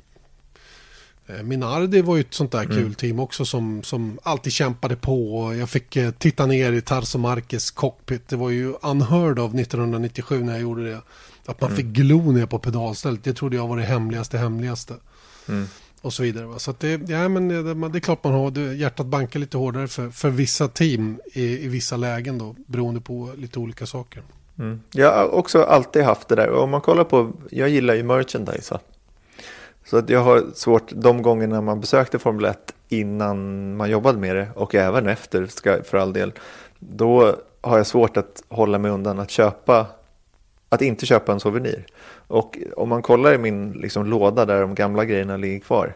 Minardi 1.43 2.01
var 2.01 2.15
ju 2.15 2.21
ett 2.21 2.33
sånt 2.33 2.51
där 2.51 2.63
mm. 2.63 2.77
kul 2.77 2.95
team 2.95 3.19
också 3.19 3.45
som, 3.45 3.83
som 3.83 4.19
alltid 4.23 4.53
kämpade 4.53 4.95
på. 4.95 5.53
Jag 5.59 5.69
fick 5.69 5.95
eh, 5.95 6.11
titta 6.11 6.45
ner 6.45 6.71
i 6.71 6.81
Tarso 6.81 7.17
Marques 7.17 7.71
cockpit. 7.71 8.27
Det 8.27 8.35
var 8.35 8.49
ju 8.49 8.73
unheard 8.81 9.39
of 9.39 9.55
1997 9.55 10.43
när 10.43 10.53
jag 10.53 10.61
gjorde 10.61 10.89
det. 10.89 11.01
Att 11.45 11.61
man 11.61 11.71
mm. 11.71 11.77
fick 11.77 11.85
glo 11.85 12.31
ner 12.31 12.45
på 12.45 12.59
pedalstället. 12.59 13.23
Det 13.23 13.33
trodde 13.33 13.55
jag 13.55 13.67
var 13.67 13.77
det 13.77 13.83
hemligaste 13.83 14.37
hemligaste. 14.37 14.93
Mm. 15.47 15.67
Och 16.01 16.13
så 16.13 16.23
vidare. 16.23 16.59
Så 16.59 16.75
det, 16.79 17.09
ja, 17.09 17.29
men 17.29 17.47
det, 17.47 17.89
det 17.89 17.97
är 17.97 17.99
klart 17.99 18.23
man 18.23 18.33
har 18.33 18.51
det, 18.51 18.73
hjärtat 18.73 19.05
bankar 19.05 19.39
lite 19.39 19.57
hårdare 19.57 19.87
för, 19.87 20.09
för 20.09 20.29
vissa 20.29 20.67
team 20.67 21.19
i, 21.33 21.65
i 21.65 21.67
vissa 21.67 21.97
lägen 21.97 22.37
då. 22.37 22.55
Beroende 22.67 23.01
på 23.01 23.31
lite 23.37 23.59
olika 23.59 23.85
saker. 23.85 24.23
Mm. 24.59 24.81
Jag 24.91 25.11
har 25.11 25.27
också 25.27 25.63
alltid 25.63 26.03
haft 26.03 26.27
det 26.27 26.35
där. 26.35 26.51
Om 26.51 26.69
man 26.69 26.81
kollar 26.81 27.03
på, 27.03 27.31
jag 27.51 27.69
gillar 27.69 27.93
ju 27.93 28.03
merchandise. 28.03 28.79
Så 29.91 29.97
att 29.97 30.09
jag 30.09 30.19
har 30.19 30.43
svårt, 30.53 30.91
de 30.91 31.21
gångerna 31.21 31.61
man 31.61 31.79
besökte 31.79 32.19
Formel 32.19 32.45
1 32.45 32.73
innan 32.89 33.75
man 33.75 33.89
jobbade 33.89 34.17
med 34.17 34.35
det 34.35 34.47
och 34.55 34.75
även 34.75 35.07
efter 35.07 35.45
ska, 35.45 35.83
för 35.83 35.97
all 35.97 36.13
del, 36.13 36.33
då 36.79 37.35
har 37.61 37.77
jag 37.77 37.87
svårt 37.87 38.17
att 38.17 38.43
hålla 38.49 38.77
mig 38.77 38.91
undan 38.91 39.19
att 39.19 39.29
köpa, 39.29 39.87
att 40.69 40.81
inte 40.81 41.05
köpa 41.05 41.31
en 41.31 41.39
souvenir. 41.39 41.85
Och 42.27 42.57
om 42.77 42.89
man 42.89 43.01
kollar 43.01 43.33
i 43.33 43.37
min 43.37 43.71
liksom, 43.71 44.05
låda 44.05 44.45
där 44.45 44.61
de 44.61 44.75
gamla 44.75 45.05
grejerna 45.05 45.37
ligger 45.37 45.59
kvar, 45.59 45.95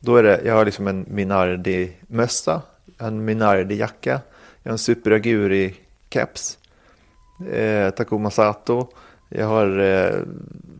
då 0.00 0.16
är 0.16 0.22
det, 0.22 0.40
jag 0.44 0.54
har 0.54 0.64
liksom 0.64 0.86
en 0.86 1.06
Minardi-mössa, 1.08 2.62
en 2.98 3.28
Minardi-jacka, 3.28 4.20
jag 4.62 4.70
har 4.70 4.72
en 4.72 4.78
Super 4.78 5.10
Aguri-keps, 5.10 6.58
eh, 7.52 7.90
Takuma 7.90 8.30
Sato, 8.30 8.88
jag 9.34 9.46
har 9.46 9.78
eh, 9.78 10.14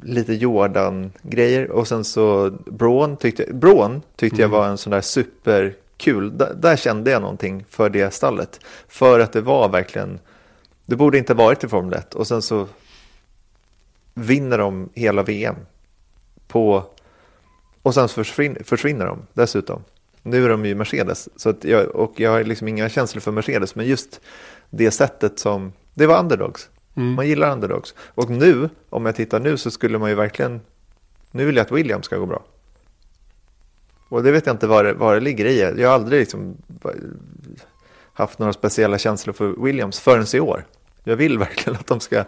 lite 0.02 0.34
Jordan-grejer 0.34 1.70
och 1.70 1.88
sen 1.88 2.04
så 2.04 2.50
Braun 2.50 3.16
tyckte, 3.16 3.52
Braun 3.52 4.02
tyckte 4.16 4.42
mm. 4.42 4.52
jag 4.52 4.58
var 4.58 4.68
en 4.68 4.78
sån 4.78 4.90
där 4.90 5.00
superkul. 5.00 6.38
D 6.38 6.44
där 6.56 6.76
kände 6.76 7.10
jag 7.10 7.22
någonting 7.22 7.64
för 7.68 7.90
det 7.90 8.14
stallet. 8.14 8.60
För 8.88 9.20
att 9.20 9.32
det 9.32 9.40
var 9.40 9.68
verkligen, 9.68 10.18
det 10.86 10.96
borde 10.96 11.18
inte 11.18 11.34
varit 11.34 11.64
i 11.64 11.68
Formel 11.68 11.94
1 11.94 12.14
och 12.14 12.26
sen 12.26 12.42
så 12.42 12.68
vinner 14.14 14.58
de 14.58 14.88
hela 14.94 15.22
VM 15.22 15.56
på, 16.48 16.84
och 17.82 17.94
sen 17.94 18.08
försvinner, 18.08 18.62
försvinner 18.64 19.06
de 19.06 19.26
dessutom. 19.32 19.84
Nu 20.22 20.44
är 20.44 20.48
de 20.48 20.66
ju 20.66 20.74
Mercedes 20.74 21.28
så 21.36 21.50
att 21.50 21.64
jag, 21.64 21.96
och 21.96 22.20
jag 22.20 22.30
har 22.30 22.44
liksom 22.44 22.68
inga 22.68 22.88
känslor 22.88 23.20
för 23.20 23.32
Mercedes 23.32 23.74
men 23.74 23.86
just 23.86 24.20
det 24.70 24.90
sättet 24.90 25.38
som, 25.38 25.72
det 25.94 26.06
var 26.06 26.18
underdogs. 26.18 26.70
Mm. 26.94 27.14
Man 27.14 27.28
gillar 27.28 27.52
underdogs. 27.52 27.94
Och 27.98 28.30
nu, 28.30 28.68
om 28.90 29.06
jag 29.06 29.16
tittar 29.16 29.40
nu 29.40 29.56
så 29.56 29.70
skulle 29.70 29.98
man 29.98 30.08
ju 30.08 30.14
verkligen, 30.14 30.60
nu 31.30 31.44
vill 31.44 31.56
jag 31.56 31.64
att 31.64 31.72
William 31.72 32.02
ska 32.02 32.16
gå 32.16 32.26
bra. 32.26 32.44
Och 34.08 34.22
det 34.22 34.32
vet 34.32 34.46
jag 34.46 34.54
inte 34.54 34.66
vad 34.66 34.84
det, 34.84 34.92
vad 34.92 35.14
det 35.16 35.20
ligger 35.20 35.44
i. 35.44 35.60
Jag 35.60 35.88
har 35.88 35.94
aldrig 35.94 36.20
liksom 36.20 36.56
haft 38.12 38.38
några 38.38 38.52
speciella 38.52 38.98
känslor 38.98 39.32
för 39.32 39.64
Williams 39.64 40.00
förrän 40.00 40.26
i 40.34 40.40
år. 40.40 40.66
Jag 41.04 41.16
vill 41.16 41.38
verkligen 41.38 41.78
att 41.78 41.86
de 41.86 42.00
ska 42.00 42.24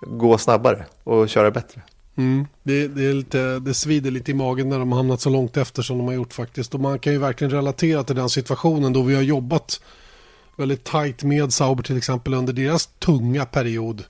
gå 0.00 0.38
snabbare 0.38 0.84
och 1.04 1.28
köra 1.28 1.50
bättre. 1.50 1.82
Mm. 2.16 2.46
Det, 2.62 2.88
det, 2.88 3.04
är 3.04 3.12
lite, 3.12 3.58
det 3.58 3.74
svider 3.74 4.10
lite 4.10 4.30
i 4.30 4.34
magen 4.34 4.68
när 4.68 4.78
de 4.78 4.92
har 4.92 4.96
hamnat 4.96 5.20
så 5.20 5.30
långt 5.30 5.56
efter 5.56 5.82
som 5.82 5.98
de 5.98 6.06
har 6.06 6.14
gjort 6.14 6.32
faktiskt. 6.32 6.74
Och 6.74 6.80
man 6.80 6.98
kan 6.98 7.12
ju 7.12 7.18
verkligen 7.18 7.50
relatera 7.50 8.04
till 8.04 8.16
den 8.16 8.28
situationen 8.28 8.92
då 8.92 9.02
vi 9.02 9.14
har 9.14 9.22
jobbat 9.22 9.80
väldigt 10.56 10.84
tajt 10.84 11.22
med 11.22 11.52
Sauber 11.52 11.82
till 11.82 11.96
exempel 11.96 12.34
under 12.34 12.52
deras 12.52 12.86
tunga 12.86 13.44
period 13.44 14.04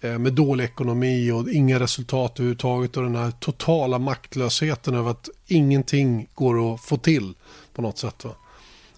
eh, 0.00 0.18
med 0.18 0.32
dålig 0.32 0.64
ekonomi 0.64 1.30
och 1.30 1.50
inga 1.50 1.80
resultat 1.80 2.32
överhuvudtaget 2.40 2.96
och 2.96 3.02
den 3.02 3.16
här 3.16 3.30
totala 3.30 3.98
maktlösheten 3.98 4.94
över 4.94 5.10
att 5.10 5.28
ingenting 5.46 6.28
går 6.34 6.74
att 6.74 6.80
få 6.80 6.96
till 6.96 7.34
på 7.74 7.82
något 7.82 7.98
sätt. 7.98 8.24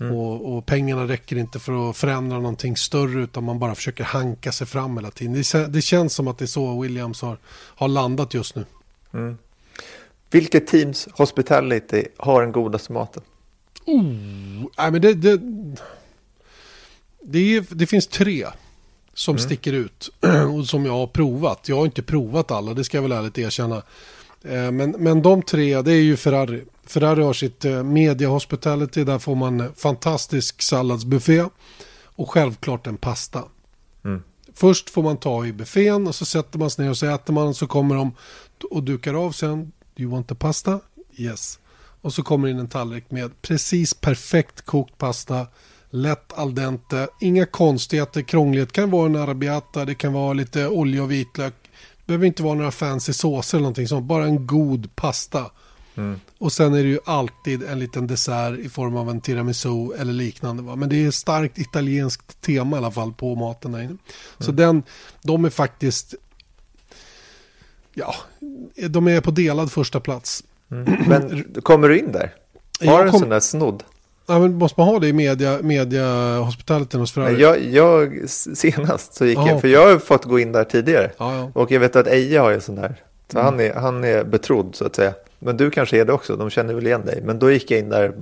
Mm. 0.01 0.17
Och, 0.17 0.57
och, 0.57 0.67
pengarna 0.67 1.09
räcker 1.09 1.37
inte 1.37 1.59
för 1.59 1.91
att 1.91 1.97
förändra 1.97 2.37
någonting 2.37 2.77
större 2.77 3.23
utan 3.23 3.45
man 3.45 3.59
bara 3.59 3.75
försöker 3.75 4.05
hanka 4.05 4.53
sig 4.53 4.67
fram 4.67 4.97
hela 4.97 5.11
tiden. 5.11 5.33
Det, 5.33 5.67
det 5.67 5.83
känns 5.83 6.15
som 6.15 6.29
att 6.29 6.39
det 6.39 6.45
är 6.45 6.47
så 6.47 6.81
Williams 6.81 7.23
har, 7.23 7.39
har 7.51 7.89
landat 7.89 8.35
just 8.35 8.57
nu. 8.57 8.65
Mm. 9.15 9.39
Vilket 10.31 10.67
teams 10.67 11.09
hospitality 11.13 12.05
har 12.17 12.43
den 12.43 12.53
godaste 12.53 12.93
maten? 12.93 13.23
Oh, 13.85 14.03
nej 14.79 14.91
men 14.91 15.01
det, 15.01 15.15
det 15.15 15.41
det, 17.25 17.57
är, 17.57 17.65
det 17.71 17.87
finns 17.87 18.07
tre 18.07 18.47
som 19.15 19.37
mm. 19.37 19.45
sticker 19.47 19.73
ut 19.73 20.11
och 20.57 20.67
som 20.67 20.87
jag 20.87 20.93
har 20.93 21.07
provat. 21.07 21.69
Jag 21.69 21.77
har 21.77 21.85
inte 21.85 22.03
provat 22.03 22.51
alla, 22.51 22.75
det 22.75 22.85
ska 22.85 22.97
jag 22.97 23.03
väl 23.03 23.13
ärligt 23.13 23.39
erkänna. 23.39 23.83
Eh, 24.45 24.71
men, 24.71 24.91
men 24.91 25.23
de 25.23 25.43
tre, 25.43 25.83
det 25.83 25.93
är 25.93 26.03
ju 26.03 26.17
Ferrari. 26.17 26.65
Ferrari 26.87 27.23
har 27.23 27.33
sitt 27.33 27.65
eh, 27.65 27.83
media 27.83 28.29
hospitality, 28.29 29.05
där 29.05 29.19
får 29.19 29.35
man 29.35 29.75
fantastisk 29.77 30.63
salladsbuffé 30.63 31.45
och 32.05 32.31
självklart 32.31 32.87
en 32.87 32.97
pasta. 32.97 33.45
Mm. 34.05 34.23
Först 34.55 34.91
får 34.91 35.03
man 35.03 35.17
ta 35.17 35.47
i 35.47 35.53
buffén 35.53 36.07
och 36.07 36.15
så 36.15 36.25
sätter 36.25 36.59
man 36.59 36.71
sig 36.71 36.85
ner 36.85 36.91
och 36.91 36.99
så 36.99 37.07
äter 37.07 37.33
man 37.33 37.47
och 37.47 37.57
så 37.57 37.67
kommer 37.67 37.95
de 37.95 38.15
och 38.71 38.83
dukar 38.83 39.15
av 39.15 39.33
sen. 39.33 39.73
Do 39.95 40.03
you 40.03 40.11
want 40.11 40.29
the 40.29 40.35
pasta? 40.35 40.81
Yes. 41.17 41.59
Och 42.01 42.15
så 42.15 42.23
kommer 42.23 42.49
in 42.49 42.59
en 42.59 42.69
tallrik 42.69 43.11
med 43.11 43.43
precis 43.43 43.95
perfekt 43.95 44.63
kokt 44.63 44.99
pasta 44.99 45.47
lätt 45.93 46.33
al 46.33 46.55
dente, 46.55 47.09
inga 47.21 47.47
konstigheter, 47.47 48.23
krånglighet. 48.23 48.69
Det 48.69 48.75
kan 48.75 48.91
vara 48.91 49.07
en 49.07 49.17
arabiata, 49.17 49.85
det 49.85 49.95
kan 49.95 50.13
vara 50.13 50.33
lite 50.33 50.69
olja 50.69 51.03
och 51.03 51.11
vitlök. 51.11 51.55
Det 51.63 52.07
behöver 52.07 52.27
inte 52.27 52.43
vara 52.43 52.55
några 52.55 52.71
fancy 52.71 53.13
såser 53.13 53.59
eller 53.59 53.63
någonting 53.63 53.89
sånt, 53.89 54.07
bara 54.07 54.25
en 54.25 54.47
god 54.47 54.97
pasta. 54.97 55.51
Mm. 55.95 56.21
Och 56.39 56.53
sen 56.53 56.75
är 56.75 56.83
det 56.83 56.89
ju 56.89 56.99
alltid 57.05 57.63
en 57.63 57.79
liten 57.79 58.07
dessert 58.07 58.59
i 58.59 58.69
form 58.69 58.97
av 58.97 59.11
en 59.11 59.21
tiramisu 59.21 59.93
eller 59.99 60.13
liknande. 60.13 60.63
Va? 60.63 60.77
Men 60.77 60.89
det 60.89 61.05
är 61.05 61.11
starkt 61.11 61.59
italienskt 61.59 62.41
tema 62.41 62.77
i 62.77 62.79
alla 62.79 62.91
fall 62.91 63.13
på 63.13 63.35
maten 63.35 63.73
där 63.73 63.79
inne. 63.79 63.89
Mm. 63.89 63.99
Så 64.39 64.53
den, 64.53 64.83
de 65.23 65.45
är 65.45 65.51
faktiskt, 65.51 66.15
ja, 67.95 68.15
de 68.89 69.09
är 69.09 69.21
på 69.21 69.31
delad 69.31 69.73
första 69.73 70.01
plats. 70.01 70.45
Mm. 70.71 71.09
Men 71.09 71.45
kommer 71.63 71.89
du 71.89 71.99
in 71.99 72.13
där? 72.13 72.35
Har 72.85 73.05
du 73.05 73.11
en 73.11 73.19
sån 73.19 73.29
där 73.29 73.41
snodd? 73.41 73.83
Ja, 74.33 74.39
men 74.39 74.55
måste 74.55 74.81
man 74.81 74.89
ha 74.89 74.99
det 74.99 75.09
i 75.09 75.13
media, 75.13 75.59
media 75.63 76.39
hospitaliteten 76.39 77.01
hos 77.01 77.13
Ferrari? 77.13 77.41
Jag, 77.41 77.61
jag, 77.65 78.31
senast 78.31 79.15
så 79.15 79.27
gick 79.27 79.39
Aha, 79.39 79.49
jag, 79.49 79.61
för 79.61 79.69
jag 79.69 79.93
har 79.93 79.99
fått 79.99 80.25
gå 80.25 80.39
in 80.39 80.53
där 80.53 80.65
tidigare. 80.65 81.11
Ja, 81.19 81.37
ja. 81.37 81.51
Och 81.55 81.71
jag 81.71 81.81
vet 81.81 81.97
att 81.97 82.07
Eje 82.07 82.39
har 82.39 82.51
ju 82.51 82.61
sån 82.61 82.75
där. 82.75 83.03
Så 83.33 83.39
mm. 83.39 83.45
han, 83.45 83.61
är, 83.61 83.75
han 83.75 84.05
är 84.05 84.25
betrodd 84.25 84.75
så 84.75 84.87
att 84.87 84.97
säga. 84.97 85.15
Men 85.39 85.57
du 85.57 85.71
kanske 85.71 86.01
är 86.01 86.05
det 86.05 86.13
också, 86.13 86.37
de 86.37 86.51
känner 86.51 86.75
väl 86.75 86.87
igen 86.87 87.07
dig. 87.07 87.23
Men 87.25 87.39
då 87.39 87.51
gick 87.51 87.71
jag 87.71 87.81
in 87.81 87.89
där 87.89 88.15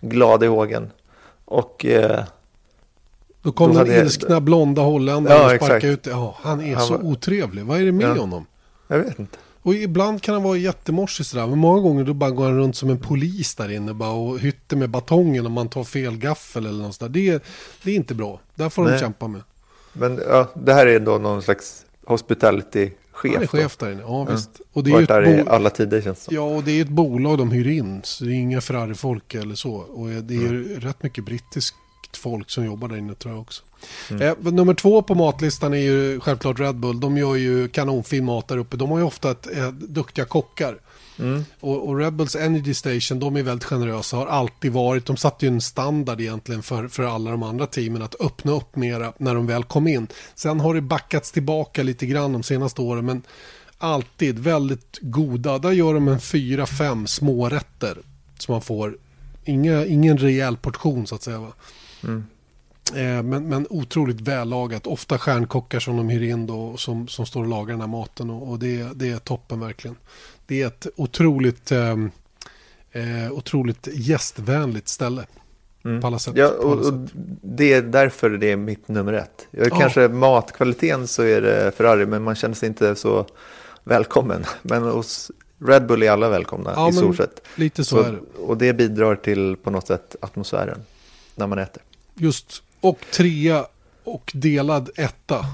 glad 0.00 0.44
i 0.44 0.46
hågen. 0.46 0.90
Och... 1.44 1.84
Eh, 1.86 2.24
då 3.42 3.52
kom 3.52 3.74
då 3.74 3.84
den 3.84 4.04
ilskna 4.04 4.40
blonda 4.40 4.82
holländaren 4.82 5.42
ja, 5.42 5.54
och 5.54 5.64
sparkade 5.64 5.92
ut. 5.92 6.06
Ja, 6.06 6.36
han 6.42 6.60
är 6.60 6.74
han 6.74 6.86
så 6.86 6.96
var... 6.96 7.04
otrevlig. 7.04 7.64
Vad 7.64 7.80
är 7.80 7.84
det 7.84 7.92
med 7.92 8.08
ja. 8.08 8.20
honom? 8.20 8.46
Jag 8.88 8.98
vet 8.98 9.18
inte. 9.18 9.38
Och 9.64 9.74
ibland 9.74 10.22
kan 10.22 10.34
han 10.34 10.42
vara 10.42 10.56
jättemorsig 10.56 11.26
sådär. 11.26 11.46
Men 11.46 11.58
många 11.58 11.80
gånger 11.80 12.04
då 12.04 12.14
bara 12.14 12.30
går 12.30 12.44
han 12.44 12.56
runt 12.56 12.76
som 12.76 12.90
en 12.90 12.98
polis 12.98 13.54
där 13.54 13.72
inne. 13.72 13.94
Bara 13.94 14.10
och 14.10 14.38
hytter 14.38 14.76
med 14.76 14.90
batongen 14.90 15.46
om 15.46 15.52
man 15.52 15.68
tar 15.68 15.84
fel 15.84 16.16
gaffel 16.16 16.66
eller 16.66 16.82
något 16.82 16.94
sådär. 16.94 17.12
Det, 17.12 17.44
det 17.82 17.90
är 17.90 17.94
inte 17.94 18.14
bra. 18.14 18.40
Där 18.54 18.68
får 18.68 18.84
Nej. 18.84 18.92
de 18.92 18.98
kämpa 18.98 19.28
med. 19.28 19.42
Men 19.92 20.20
ja, 20.28 20.50
det 20.54 20.74
här 20.74 20.86
är 20.86 21.00
då 21.00 21.18
någon 21.18 21.42
slags 21.42 21.86
hospitality-chef. 22.06 23.34
Han 23.34 23.42
är 23.42 23.46
chef 23.46 23.76
där 23.76 23.92
inne, 23.92 24.02
ja 24.02 24.24
visst. 24.24 24.50
Mm. 24.56 24.68
Och 24.72 24.84
det 24.84 24.90
är 24.90 24.92
Varit 24.92 25.08
där 25.08 25.28
i 25.28 25.44
alla 25.48 25.70
tider 25.70 26.00
känns 26.00 26.26
det 26.26 26.34
Ja, 26.34 26.42
och 26.42 26.64
det 26.64 26.72
är 26.72 26.82
ett 26.82 26.88
bolag 26.88 27.38
de 27.38 27.50
hyr 27.50 27.66
in. 27.66 28.00
Så 28.04 28.24
det 28.24 28.30
är 28.30 28.34
inga 28.34 28.60
Ferrari-folk 28.60 29.34
eller 29.34 29.54
så. 29.54 29.72
Och 29.74 30.08
det 30.08 30.34
är 30.34 30.48
mm. 30.48 30.80
rätt 30.80 31.02
mycket 31.02 31.24
brittiskt 31.24 31.76
folk 32.16 32.50
som 32.50 32.64
jobbar 32.64 32.88
där 32.88 32.96
inne 32.96 33.14
tror 33.14 33.34
jag 33.34 33.40
också. 33.40 33.62
Mm. 34.10 34.22
Eh, 34.22 34.52
nummer 34.52 34.74
två 34.74 35.02
på 35.02 35.14
matlistan 35.14 35.74
är 35.74 35.78
ju 35.78 36.20
självklart 36.20 36.60
Red 36.60 36.76
Bull. 36.76 37.00
De 37.00 37.16
gör 37.16 37.34
ju 37.34 37.68
kanonfin 37.68 38.24
mat 38.24 38.48
där 38.48 38.58
uppe. 38.58 38.76
De 38.76 38.90
har 38.90 38.98
ju 38.98 39.04
ofta 39.04 39.30
ett, 39.30 39.56
eh, 39.56 39.68
duktiga 39.68 40.24
kockar. 40.24 40.78
Mm. 41.18 41.44
Och, 41.60 41.88
och 41.88 41.98
Red 41.98 42.12
Bulls 42.12 42.36
Energy 42.36 42.74
Station, 42.74 43.18
de 43.18 43.36
är 43.36 43.42
väldigt 43.42 43.64
generösa, 43.64 44.16
har 44.16 44.26
alltid 44.26 44.72
varit, 44.72 45.06
de 45.06 45.16
satte 45.16 45.46
ju 45.46 45.52
en 45.52 45.60
standard 45.60 46.20
egentligen 46.20 46.62
för, 46.62 46.88
för 46.88 47.02
alla 47.02 47.30
de 47.30 47.42
andra 47.42 47.66
teamen 47.66 48.02
att 48.02 48.20
öppna 48.20 48.52
upp 48.52 48.76
mera 48.76 49.12
när 49.18 49.34
de 49.34 49.46
väl 49.46 49.64
kom 49.64 49.88
in. 49.88 50.06
Sen 50.34 50.60
har 50.60 50.74
det 50.74 50.80
backats 50.80 51.32
tillbaka 51.32 51.82
lite 51.82 52.06
grann 52.06 52.32
de 52.32 52.42
senaste 52.42 52.80
åren, 52.80 53.06
men 53.06 53.22
alltid 53.78 54.38
väldigt 54.38 54.98
goda. 55.02 55.58
Där 55.58 55.72
gör 55.72 55.94
de 55.94 56.08
en 56.08 56.20
fyra, 56.20 56.66
fem 56.66 57.06
smårätter 57.06 57.98
som 58.38 58.52
man 58.52 58.62
får. 58.62 58.96
Inga, 59.44 59.84
ingen 59.86 60.18
rejäl 60.18 60.56
portion 60.56 61.06
så 61.06 61.14
att 61.14 61.22
säga. 61.22 61.38
Va? 61.38 61.52
Mm. 62.04 62.26
Eh, 62.92 63.22
men, 63.22 63.48
men 63.48 63.66
otroligt 63.70 64.20
vällagat. 64.20 64.86
Ofta 64.86 65.18
stjärnkockar 65.18 65.80
som 65.80 65.96
de 65.96 66.08
hyr 66.08 66.22
in 66.22 66.46
då, 66.46 66.76
som, 66.76 67.08
som 67.08 67.26
står 67.26 67.40
och 67.40 67.48
lagar 67.48 67.72
den 67.72 67.80
här 67.80 67.88
maten. 67.88 68.30
Och, 68.30 68.50
och 68.50 68.58
det, 68.58 68.88
det 68.94 69.10
är 69.10 69.18
toppen 69.18 69.60
verkligen. 69.60 69.96
Det 70.46 70.62
är 70.62 70.66
ett 70.66 70.86
otroligt, 70.96 71.72
eh, 71.72 71.96
eh, 72.92 73.32
otroligt 73.32 73.88
gästvänligt 73.92 74.88
ställe. 74.88 75.26
Mm. 75.84 76.00
På 76.00 76.06
alla 76.06 76.18
sätt. 76.18 76.34
Ja, 76.36 76.48
och, 76.48 76.72
och 76.72 77.08
det 77.42 77.72
är 77.72 77.82
därför 77.82 78.30
det 78.30 78.52
är 78.52 78.56
mitt 78.56 78.88
nummer 78.88 79.12
ett. 79.12 79.46
Jag, 79.50 79.66
Ja. 79.70 79.78
Kanske 79.78 80.08
matkvaliteten 80.08 81.06
så 81.06 81.22
är 81.22 81.40
det 81.40 81.72
Ferrari, 81.76 82.06
men 82.06 82.22
man 82.22 82.34
känner 82.34 82.54
sig 82.54 82.68
inte 82.68 82.96
så 82.96 83.26
välkommen. 83.84 84.44
Men 84.62 84.82
hos 84.82 85.30
Red 85.58 85.86
Bull 85.86 86.02
är 86.02 86.10
alla 86.10 86.28
välkomna 86.28 86.72
Ja, 86.76 86.88
i 86.88 86.92
stort 86.92 87.16
sett. 87.16 87.40
Lite 87.56 87.84
så, 87.84 88.02
är 88.02 88.12
det. 88.12 88.42
Och 88.42 88.56
det 88.56 88.72
bidrar 88.72 89.16
till 89.16 89.56
på 89.56 89.70
något 89.70 89.86
sätt 89.86 90.16
atmosfären 90.20 90.78
när 91.34 91.46
man 91.46 91.58
äter. 91.58 91.82
Just, 92.14 92.62
och 92.80 92.98
trea 93.12 93.66
och 94.04 94.32
delad 94.34 94.90
etta. 94.96 95.46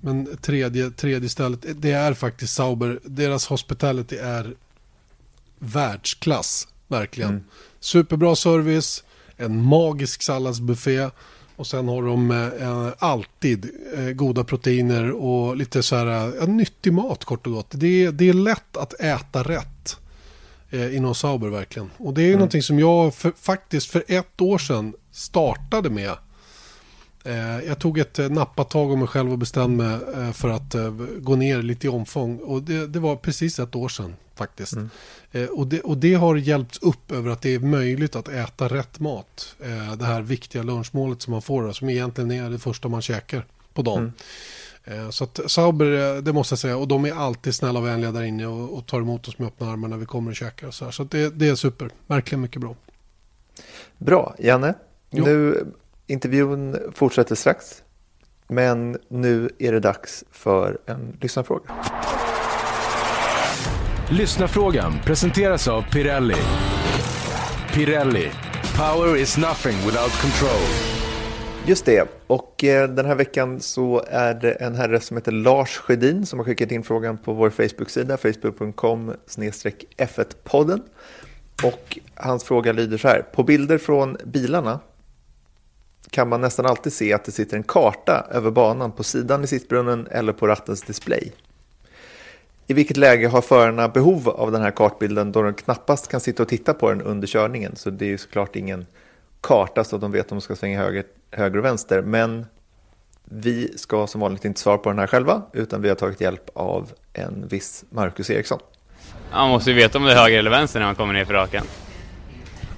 Men 0.00 0.36
tredje, 0.36 0.90
tredje 0.90 1.28
stället, 1.28 1.64
det 1.76 1.92
är 1.92 2.14
faktiskt 2.14 2.54
Sauber. 2.54 3.00
Deras 3.04 3.46
hospitality 3.46 4.16
är 4.16 4.54
världsklass, 5.58 6.68
verkligen. 6.88 7.44
Superbra 7.80 8.36
service, 8.36 9.04
en 9.36 9.64
magisk 9.64 10.22
salladsbuffé. 10.22 11.10
Och 11.56 11.66
sen 11.66 11.88
har 11.88 12.02
de 12.02 12.30
eh, 12.30 12.92
alltid 12.98 13.70
eh, 13.96 14.10
goda 14.10 14.44
proteiner 14.44 15.10
och 15.10 15.56
lite 15.56 15.82
så 15.82 15.96
här, 15.96 16.42
eh, 16.42 16.48
nyttig 16.48 16.92
mat 16.92 17.24
kort 17.24 17.46
och 17.46 17.52
gott. 17.52 17.70
Det 17.70 18.10
det 18.10 18.28
är 18.28 18.32
lätt 18.32 18.76
att 18.76 19.00
äta 19.00 19.42
rätt 19.42 19.96
eh, 20.70 20.96
inom 20.96 21.14
Sauber 21.14 21.48
verkligen. 21.48 21.90
Och 21.96 22.14
det 22.14 22.22
är 22.22 22.32
någonting 22.32 22.62
som 22.62 22.78
jag 22.78 23.14
för, 23.14 23.32
faktiskt 23.40 23.90
för 23.90 24.04
ett 24.08 24.40
år 24.40 24.58
sedan 24.58 24.94
startade 25.12 25.90
med. 25.90 26.14
Eh, 27.24 27.60
jag 27.66 27.78
tog 27.78 27.98
ett 27.98 28.18
eh, 28.18 28.28
nappatag 28.28 28.92
om 28.92 28.98
mig 28.98 29.08
själv 29.08 29.32
och 29.32 29.38
bestämde 29.38 29.84
mig 29.84 29.98
eh, 30.16 30.32
för 30.32 30.48
att 30.48 30.74
eh, 30.74 30.90
gå 31.18 31.36
ner 31.36 31.62
lite 31.62 31.86
i 31.86 31.90
omfång. 31.90 32.38
Och 32.38 32.62
det, 32.62 32.86
det 32.86 32.98
var 32.98 33.16
precis 33.16 33.58
ett 33.58 33.74
år 33.74 33.88
sedan 33.88 34.14
faktiskt. 34.34 34.74
Eh, 35.32 35.44
och, 35.44 35.66
det, 35.66 35.80
och 35.80 35.98
det 35.98 36.14
har 36.14 36.36
hjälpts 36.36 36.78
upp 36.78 37.12
över 37.12 37.30
att 37.30 37.42
det 37.42 37.54
är 37.54 37.58
möjligt 37.58 38.16
att 38.16 38.28
äta 38.28 38.68
rätt 38.68 39.00
mat. 39.00 39.56
Eh, 39.60 39.96
det 39.96 40.04
här 40.04 40.22
viktiga 40.22 40.62
lunchmålet 40.62 41.22
som 41.22 41.30
man 41.30 41.42
får, 41.42 41.72
som 41.72 41.88
egentligen 41.88 42.30
är 42.30 42.50
det 42.50 42.58
första 42.58 42.88
man 42.88 43.02
käkar 43.02 43.46
på 43.74 43.82
dagen. 43.82 44.04
Eh, 44.06 44.12
Så 45.10 45.24
att 45.24 45.40
Sauber, 45.46 46.16
eh, 46.16 46.22
det 46.22 46.32
måste 46.32 46.52
jag 46.52 46.58
säga, 46.58 46.76
och 46.76 46.88
de 46.88 47.04
är 47.04 47.12
alltid 47.12 47.54
snälla 47.54 47.78
och 47.78 47.86
vänliga 47.86 48.12
där 48.12 48.22
inne 48.22 48.46
och, 48.46 48.78
och 48.78 48.86
tar 48.86 49.00
emot 49.00 49.28
oss 49.28 49.38
med 49.38 49.48
öppna 49.48 49.72
armar 49.72 49.88
när 49.88 49.96
vi 49.96 50.06
kommer 50.06 50.30
och 50.30 50.36
käkar. 50.36 50.66
Och 50.66 50.74
så 50.74 50.84
här. 50.84 50.92
så 50.92 51.02
att 51.02 51.10
det, 51.10 51.30
det 51.38 51.48
är 51.48 51.54
super, 51.54 51.90
verkligen 52.06 52.40
mycket 52.40 52.60
bra. 52.60 52.74
Bra, 53.98 54.34
Janne. 54.38 54.74
Jo. 55.10 55.24
Nu, 55.24 55.66
intervjun 56.06 56.76
fortsätter 56.94 57.34
strax. 57.34 57.82
Men 58.48 58.98
nu 59.08 59.50
är 59.58 59.72
det 59.72 59.80
dags 59.80 60.24
för 60.30 60.78
en 60.86 61.16
lyssnarfråga. 61.20 61.74
Lyssnarfrågan 64.10 64.92
presenteras 65.04 65.68
av 65.68 65.82
Pirelli. 65.82 66.36
Pirelli. 67.72 68.30
Power 68.76 69.16
is 69.16 69.36
nothing 69.38 69.76
without 69.76 70.20
control. 70.20 70.97
Just 71.68 71.84
det, 71.84 72.08
och 72.26 72.64
eh, 72.64 72.88
den 72.88 73.06
här 73.06 73.14
veckan 73.14 73.60
så 73.60 74.04
är 74.08 74.34
det 74.34 74.52
en 74.52 74.74
herre 74.74 75.00
som 75.00 75.16
heter 75.16 75.32
Lars 75.32 75.76
Sjödin 75.76 76.26
som 76.26 76.38
har 76.38 76.44
skickat 76.44 76.70
in 76.70 76.82
frågan 76.82 77.18
på 77.18 77.32
vår 77.32 77.50
Facebook-sida, 77.50 78.16
facebook.com 78.16 79.12
F1-podden. 79.96 80.82
Och 81.64 81.98
hans 82.14 82.44
fråga 82.44 82.72
lyder 82.72 82.98
så 82.98 83.08
här, 83.08 83.22
på 83.32 83.42
bilder 83.42 83.78
från 83.78 84.16
bilarna 84.24 84.80
kan 86.10 86.28
man 86.28 86.40
nästan 86.40 86.66
alltid 86.66 86.92
se 86.92 87.12
att 87.12 87.24
det 87.24 87.32
sitter 87.32 87.56
en 87.56 87.62
karta 87.62 88.26
över 88.30 88.50
banan 88.50 88.92
på 88.92 89.04
sidan 89.04 89.44
i 89.44 89.46
sittbrunnen 89.46 90.08
eller 90.10 90.32
på 90.32 90.46
rattens 90.46 90.82
display. 90.82 91.32
I 92.66 92.74
vilket 92.74 92.96
läge 92.96 93.28
har 93.28 93.40
förarna 93.40 93.88
behov 93.88 94.28
av 94.28 94.52
den 94.52 94.62
här 94.62 94.70
kartbilden 94.70 95.32
då 95.32 95.42
de 95.42 95.54
knappast 95.54 96.08
kan 96.08 96.20
sitta 96.20 96.42
och 96.42 96.48
titta 96.48 96.74
på 96.74 96.90
den 96.90 97.02
under 97.02 97.26
körningen? 97.26 97.76
Så 97.76 97.90
det 97.90 98.04
är 98.04 98.10
ju 98.10 98.18
såklart 98.18 98.56
ingen 98.56 98.86
karta 99.40 99.84
så 99.84 99.96
att 99.96 100.02
de 100.02 100.12
vet 100.12 100.32
om 100.32 100.38
de 100.38 100.42
ska 100.42 100.56
svänga 100.56 100.78
höger, 100.78 101.04
höger 101.30 101.58
och 101.58 101.64
vänster. 101.64 102.02
Men 102.02 102.46
vi 103.24 103.78
ska 103.78 104.06
som 104.06 104.20
vanligt 104.20 104.44
inte 104.44 104.60
svara 104.60 104.78
på 104.78 104.88
den 104.88 104.98
här 104.98 105.06
själva 105.06 105.42
utan 105.52 105.82
vi 105.82 105.88
har 105.88 105.96
tagit 105.96 106.20
hjälp 106.20 106.50
av 106.54 106.92
en 107.12 107.48
viss 107.48 107.84
Marcus 107.90 108.30
Eriksson. 108.30 108.58
Man 109.32 109.50
måste 109.50 109.70
ju 109.70 109.76
veta 109.76 109.98
om 109.98 110.04
det 110.04 110.12
är 110.12 110.16
höger 110.16 110.38
eller 110.38 110.50
vänster 110.50 110.80
när 110.80 110.86
man 110.86 110.94
kommer 110.94 111.14
ner 111.14 111.24
för 111.24 111.34
rakan. 111.34 111.64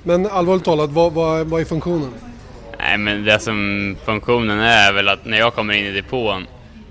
Men 0.02 0.26
allvarligt 0.26 0.64
talat, 0.64 0.90
vad, 0.90 1.12
vad, 1.12 1.46
vad 1.46 1.61
är 1.61 1.64
funktionen? 1.64 2.14
Nej 2.78 2.98
men 2.98 3.24
det 3.24 3.38
som 3.38 3.96
funktionen 4.04 4.61
är 4.61 4.92
väl 4.92 5.08
att 5.08 5.24
när 5.24 5.38
jag 5.38 5.54
kommer 5.54 5.74
in 5.74 5.84
i 5.84 5.92
depån 5.92 6.46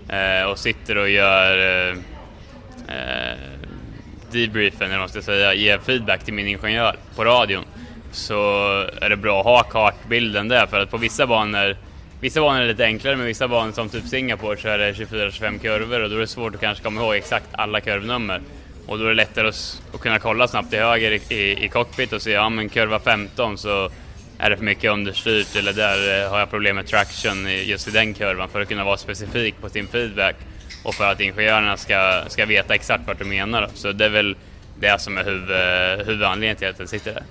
eh, 0.10 0.52
och 0.52 0.60
sitter 0.60 0.98
och 0.98 1.10
gör 1.10 1.58
eh, 1.58 1.98
eh, 2.88 3.38
debriefen, 4.32 4.82
eller 4.82 4.92
vad 4.92 5.00
man 5.00 5.10
ska 5.10 5.22
säga, 5.22 5.54
ger 5.54 5.78
feedback 5.78 6.24
till 6.24 6.34
min 6.34 6.48
ingenjör 6.48 6.96
på 7.16 7.24
radion 7.24 7.64
så 8.12 8.62
är 9.02 9.10
det 9.10 9.16
bra 9.16 9.40
att 9.40 9.46
ha 9.46 9.64
kartbilden 9.64 10.48
där 10.48 10.68
för 10.68 10.80
att 10.80 10.92
på 10.92 10.98
vissa 10.98 11.28
banor 11.28 11.78
Vissa 12.22 12.42
banor 12.42 12.62
är 12.62 12.68
lite 12.68 12.86
enklare, 12.86 13.16
men 13.16 13.26
vissa 13.26 13.48
banor 13.48 13.72
som 13.72 13.90
typ 13.90 14.06
Singapore 14.06 14.58
så 14.58 14.68
är 14.68 14.78
det 14.78 14.94
24-25 14.94 15.60
kurvor 15.60 16.04
och 16.04 16.10
då 16.10 16.16
är 16.16 16.20
det 16.20 16.28
svårt 16.28 16.56
att 16.56 16.62
kanske 16.62 16.84
komma 16.84 17.02
ihåg 17.02 17.16
exakt 17.16 17.46
alla 17.52 17.82
kurvnummer. 17.82 18.42
Och 18.88 18.98
då 18.98 19.06
är 19.06 19.10
det 19.10 19.16
lättare 19.16 19.48
att, 19.48 19.82
att 19.94 20.00
kunna 20.00 20.20
kolla 20.20 20.48
snabbt 20.48 20.70
till 20.70 20.80
höger 20.80 21.12
i, 21.12 21.36
i, 21.36 21.66
i 21.66 21.70
cockpit 21.70 22.14
och 22.14 22.22
se, 22.22 22.32
ja 22.32 22.50
men 22.50 22.70
kurva 22.70 23.00
15 23.00 23.58
så 23.58 23.90
är 24.38 24.50
det 24.50 24.58
för 24.58 24.64
mycket 24.64 24.92
understyrt 24.92 25.56
eller 25.56 25.74
där 25.74 26.24
eh, 26.24 26.32
har 26.32 26.40
jag 26.40 26.50
problem 26.50 26.76
med 26.76 26.88
traction 26.88 27.48
just 27.66 27.88
i 27.88 27.92
den 27.92 28.14
kurvan 28.14 28.50
för 28.50 28.62
att 28.62 28.68
kunna 28.68 28.84
vara 28.84 28.98
specifik 28.98 29.62
på 29.62 29.70
sin 29.70 29.88
feedback 29.88 30.36
och 30.84 30.96
för 30.96 31.12
att 31.12 31.20
ingenjörerna 31.20 31.78
ska, 31.78 32.24
ska 32.28 32.46
veta 32.46 32.76
exakt 32.76 33.08
vart 33.08 33.20
du 33.20 33.26
menar. 33.26 33.70
Så 33.74 33.92
det 33.92 34.06
är 34.06 34.10
väl 34.10 34.36
det 34.80 35.02
som 35.02 35.18
är 35.18 35.24
huvud, 35.24 35.52
eh, 35.52 36.06
huvudanledningen 36.06 36.56
till 36.56 36.68
att 36.68 36.78
den 36.78 36.88
sitter 36.88 37.14
där. 37.14 37.24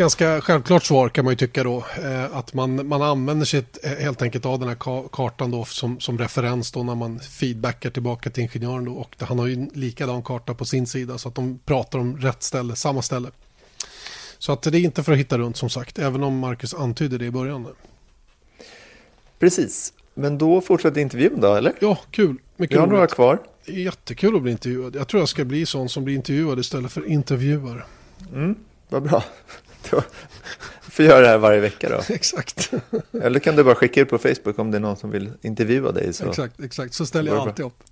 Ganska 0.00 0.40
självklart 0.40 0.84
svar 0.84 1.08
kan 1.08 1.24
man 1.24 1.32
ju 1.32 1.36
tycka 1.36 1.64
då. 1.64 1.84
Eh, 2.02 2.36
att 2.36 2.54
man, 2.54 2.88
man 2.88 3.02
använder 3.02 3.46
sig 3.46 3.64
eh, 3.82 3.90
helt 3.90 4.22
enkelt 4.22 4.46
av 4.46 4.58
den 4.58 4.68
här 4.68 4.76
ka- 4.76 5.08
kartan 5.12 5.50
då 5.50 5.64
som, 5.64 6.00
som 6.00 6.18
referens 6.18 6.72
då 6.72 6.82
när 6.82 6.94
man 6.94 7.20
feedbackar 7.20 7.90
tillbaka 7.90 8.30
till 8.30 8.42
ingenjören 8.42 8.84
då. 8.84 8.92
Och 8.92 9.16
han 9.18 9.38
har 9.38 9.46
ju 9.46 9.52
en 9.52 9.70
likadan 9.74 10.22
karta 10.22 10.54
på 10.54 10.64
sin 10.64 10.86
sida 10.86 11.18
så 11.18 11.28
att 11.28 11.34
de 11.34 11.58
pratar 11.64 11.98
om 11.98 12.16
rätt 12.16 12.42
ställe, 12.42 12.76
samma 12.76 13.02
ställe. 13.02 13.28
Så 14.38 14.52
att 14.52 14.62
det 14.62 14.78
är 14.78 14.80
inte 14.80 15.02
för 15.02 15.12
att 15.12 15.18
hitta 15.18 15.38
runt 15.38 15.56
som 15.56 15.70
sagt, 15.70 15.98
även 15.98 16.22
om 16.22 16.38
Marcus 16.38 16.74
antydde 16.74 17.18
det 17.18 17.24
i 17.24 17.30
början. 17.30 17.66
Precis, 19.38 19.92
men 20.14 20.38
då 20.38 20.60
fortsätter 20.60 21.00
intervjun 21.00 21.40
då, 21.40 21.54
eller? 21.54 21.72
Ja, 21.80 21.98
kul. 22.10 22.36
Mycket 22.56 22.76
Vi 22.76 22.80
har 22.80 22.86
några 22.86 23.06
kvar. 23.06 23.38
Jättekul 23.66 24.36
att 24.36 24.42
bli 24.42 24.52
intervjuad. 24.52 24.96
Jag 24.96 25.08
tror 25.08 25.20
jag 25.20 25.28
ska 25.28 25.44
bli 25.44 25.66
sån 25.66 25.88
som 25.88 26.04
blir 26.04 26.14
intervjuad 26.14 26.58
istället 26.58 26.92
för 26.92 27.06
intervjuare. 27.06 27.82
Vad 28.88 29.02
bra. 29.02 29.24
Då 29.90 30.02
får 30.80 31.04
göra 31.04 31.20
det 31.20 31.28
här 31.28 31.38
varje 31.38 31.60
vecka 31.60 31.88
då. 31.88 32.02
Exakt. 32.14 32.72
Eller 33.22 33.40
kan 33.40 33.56
du 33.56 33.64
bara 33.64 33.74
skicka 33.74 34.00
ut 34.00 34.08
på 34.08 34.18
Facebook 34.18 34.58
om 34.58 34.70
det 34.70 34.78
är 34.78 34.80
någon 34.80 34.96
som 34.96 35.10
vill 35.10 35.32
intervjua 35.42 35.92
dig. 35.92 36.12
Så. 36.12 36.28
exakt, 36.28 36.60
exakt. 36.60 36.94
Så 36.94 37.06
ställer 37.06 37.32
jag 37.32 37.48
alltid 37.48 37.64
upp. 37.64 37.82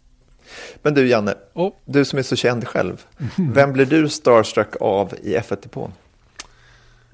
Men 0.83 0.95
du 0.95 1.09
Janne, 1.09 1.35
Oh. 1.55 1.73
du 1.85 2.05
som 2.05 2.19
är 2.19 2.23
så 2.23 2.37
känd 2.37 2.69
själv. 2.69 3.05
Vem 3.37 3.73
blir 3.73 3.87
du 3.87 4.09
starstruck 4.09 4.77
av 4.81 5.15
i 5.23 5.37
F1-depån? 5.37 5.93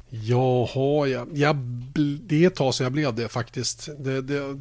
Jaha, 0.09 1.07
jag, 1.07 1.29
jag, 1.33 1.57
det 2.21 2.45
är 2.45 2.47
ett 2.47 2.55
tag 2.55 2.75
sedan 2.75 2.85
jag 2.85 2.93
blev 2.93 3.15
det 3.15 3.29
faktiskt. 3.29 3.89
Det, 3.99 4.21
det, 4.23 4.55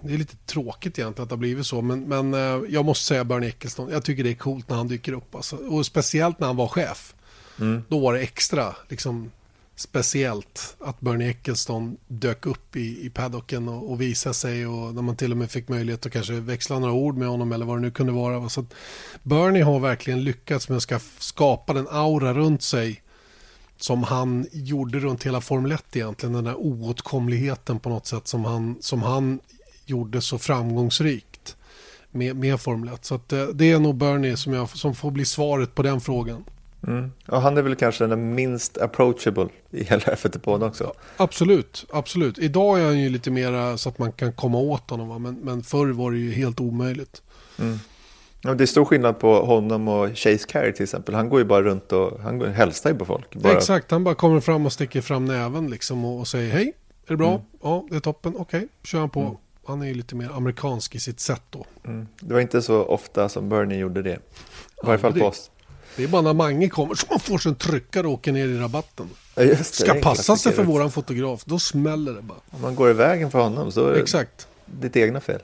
det 0.00 0.14
är 0.14 0.18
lite 0.18 0.36
tråkigt 0.36 0.98
egentligen 0.98 1.22
att 1.22 1.28
det 1.28 1.32
har 1.32 1.38
blivit 1.38 1.66
så. 1.66 1.82
Men, 1.82 2.00
men 2.00 2.34
eh, 2.34 2.62
jag 2.68 2.84
måste 2.84 3.04
säga 3.04 3.24
Bernie 3.24 3.48
Eccleston. 3.48 3.90
Jag 3.90 4.04
tycker 4.04 4.24
det 4.24 4.30
är 4.30 4.34
coolt 4.34 4.68
när 4.68 4.76
han 4.76 4.88
dyker 4.88 5.12
upp. 5.12 5.34
Alltså. 5.34 5.56
Och 5.56 5.86
speciellt 5.86 6.40
när 6.40 6.46
han 6.46 6.56
var 6.56 6.68
chef. 6.68 7.14
Då 7.88 7.98
var 7.98 8.14
det 8.14 8.20
extra 8.20 8.74
liksom, 8.88 9.30
speciellt 9.76 10.76
att 10.80 11.00
Bernie 11.00 11.30
Eccleston 11.30 11.96
dök 12.08 12.46
upp 12.46 12.76
i, 12.76 13.06
i 13.06 13.10
paddocken 13.10 13.68
och, 13.68 13.90
och 13.90 14.00
visade 14.00 14.34
sig. 14.34 14.66
Och 14.66 14.94
när 14.94 15.02
man 15.02 15.16
till 15.16 15.30
och 15.30 15.36
med 15.36 15.50
fick 15.50 15.68
möjlighet 15.68 16.06
att 16.06 16.12
kanske 16.12 16.32
växla 16.32 16.78
några 16.78 16.92
ord 16.92 17.16
med 17.16 17.28
honom 17.28 17.52
eller 17.52 17.66
vad 17.66 17.76
det 17.76 17.80
nu 17.80 17.90
kunde 17.90 18.12
vara. 18.12 18.48
Så 18.48 18.60
att 18.60 18.74
Bernie 19.22 19.62
har 19.62 19.80
verkligen 19.80 20.24
lyckats 20.24 20.68
med 20.68 20.76
att 20.76 21.02
skapa 21.18 21.72
den 21.72 21.88
aura 21.90 22.34
runt 22.34 22.62
sig 22.62 23.02
som 23.76 24.02
han 24.02 24.46
gjorde 24.52 24.98
runt 24.98 25.26
hela 25.26 25.40
Formel 25.40 25.72
1 25.72 25.96
egentligen. 25.96 26.32
Den 26.32 26.44
där 26.44 26.54
oåtkomligheten 26.54 27.78
på 27.78 27.88
något 27.88 28.06
sätt 28.06 28.26
som 28.28 28.44
han, 28.44 28.76
som 28.80 29.02
han 29.02 29.40
gjorde 29.86 30.20
så 30.20 30.38
framgångsrikt 30.38 31.56
med, 32.10 32.36
med 32.36 32.60
Formel 32.60 32.94
1. 32.94 33.04
Så 33.04 33.14
att, 33.14 33.32
eh, 33.32 33.46
det 33.46 33.72
är 33.72 33.78
nog 33.78 33.96
Bernie 33.96 34.36
som, 34.36 34.52
jag, 34.52 34.68
som 34.68 34.94
får 34.94 35.10
bli 35.10 35.24
svaret 35.24 35.74
på 35.74 35.82
den 35.82 36.00
frågan. 36.00 36.44
Ja, 37.26 37.38
han 37.38 37.56
är 37.56 37.62
väl 37.62 37.74
kanske 37.74 38.06
den 38.06 38.34
minst 38.34 38.78
approachable 38.78 39.48
i 39.70 39.84
hela 39.84 40.02
F1-depån 40.02 40.62
också. 40.62 40.92
Absolut, 41.16 41.86
absolut. 41.92 42.38
Idag 42.38 42.80
är 42.80 42.84
han 42.84 43.00
ju 43.00 43.08
lite 43.08 43.30
mera 43.30 43.78
så 43.78 43.88
att 43.88 43.98
man 43.98 44.12
kan 44.12 44.32
komma 44.32 44.58
åt 44.58 44.90
honom. 44.90 45.08
Va? 45.08 45.18
Men, 45.18 45.34
men 45.34 45.62
förr 45.62 45.86
var 45.86 46.10
det 46.10 46.18
ju 46.18 46.32
helt 46.32 46.60
omöjligt. 46.60 47.22
Ja, 48.46 48.54
det 48.54 48.64
är 48.64 48.66
stor 48.66 48.84
skillnad 48.84 49.18
på 49.18 49.44
honom 49.44 49.88
och 49.88 50.08
Chase 50.08 50.46
Carey 50.48 50.72
till 50.72 50.82
exempel. 50.82 51.14
Han 51.14 51.28
går 51.28 51.38
ju 51.38 51.44
bara 51.44 51.62
runt 51.62 51.92
och 51.92 52.20
han 52.20 52.38
går, 52.38 52.46
hälsar 52.46 52.90
ju 52.90 52.96
på 52.96 53.04
folk. 53.04 53.34
Bara, 53.34 53.52
Exakt, 53.52 53.90
han 53.90 54.04
bara 54.04 54.14
kommer 54.14 54.40
fram 54.40 54.66
och 54.66 54.72
sticker 54.72 55.00
fram 55.00 55.24
näven 55.24 55.70
liksom 55.70 56.04
och, 56.04 56.20
och 56.20 56.28
säger 56.28 56.52
hej. 56.52 56.72
Är 57.06 57.10
det 57.12 57.16
bra? 57.16 57.28
Mm. 57.28 57.40
Ja, 57.62 57.86
det 57.90 57.96
är 57.96 58.00
toppen. 58.00 58.34
Okej, 58.36 58.68
kör 58.82 59.00
han 59.00 59.10
på. 59.10 59.38
Han 59.66 59.82
är 59.82 59.86
ju 59.86 59.94
lite 59.94 60.14
mer 60.14 60.30
amerikansk 60.30 60.94
i 60.94 61.00
sitt 61.00 61.20
sätt 61.20 61.42
då. 61.50 61.66
Mm. 61.84 62.06
Det 62.20 62.34
var 62.34 62.40
inte 62.40 62.62
så 62.62 62.82
ofta 62.84 63.28
som 63.28 63.48
Bernie 63.48 63.78
gjorde 63.78 64.02
det. 64.02 64.14
I 64.82 64.86
varje 64.86 64.98
fall 64.98 65.18
på 65.18 65.26
oss. 65.26 65.50
Det 65.96 66.04
är 66.04 66.08
bara 66.08 66.22
när 66.22 66.34
Mange 66.34 66.68
kommer 66.68 66.94
som 66.94 67.06
man 67.10 67.20
får 67.20 67.38
sig 67.38 67.48
en 67.50 67.56
tryckare 67.56 68.06
och 68.06 68.12
åker 68.12 68.32
ner 68.32 68.48
i 68.48 68.58
rabatten. 68.58 69.08
Ja, 69.34 69.42
det, 69.44 69.64
Ska 69.64 69.94
passa 69.94 70.36
sig 70.36 70.52
för 70.52 70.62
våran 70.64 70.90
fotograf, 70.90 71.44
då 71.44 71.58
smäller 71.58 72.12
det 72.12 72.22
bara. 72.22 72.38
Om 72.50 72.60
man 72.62 72.74
går 72.74 72.90
i 72.90 72.92
vägen 72.92 73.30
för 73.30 73.38
honom 73.40 73.72
så 73.72 73.86
är 73.86 73.92
det 73.92 74.00
Exakt. 74.00 74.48
ditt 74.66 74.96
egna 74.96 75.20
fel. 75.20 75.40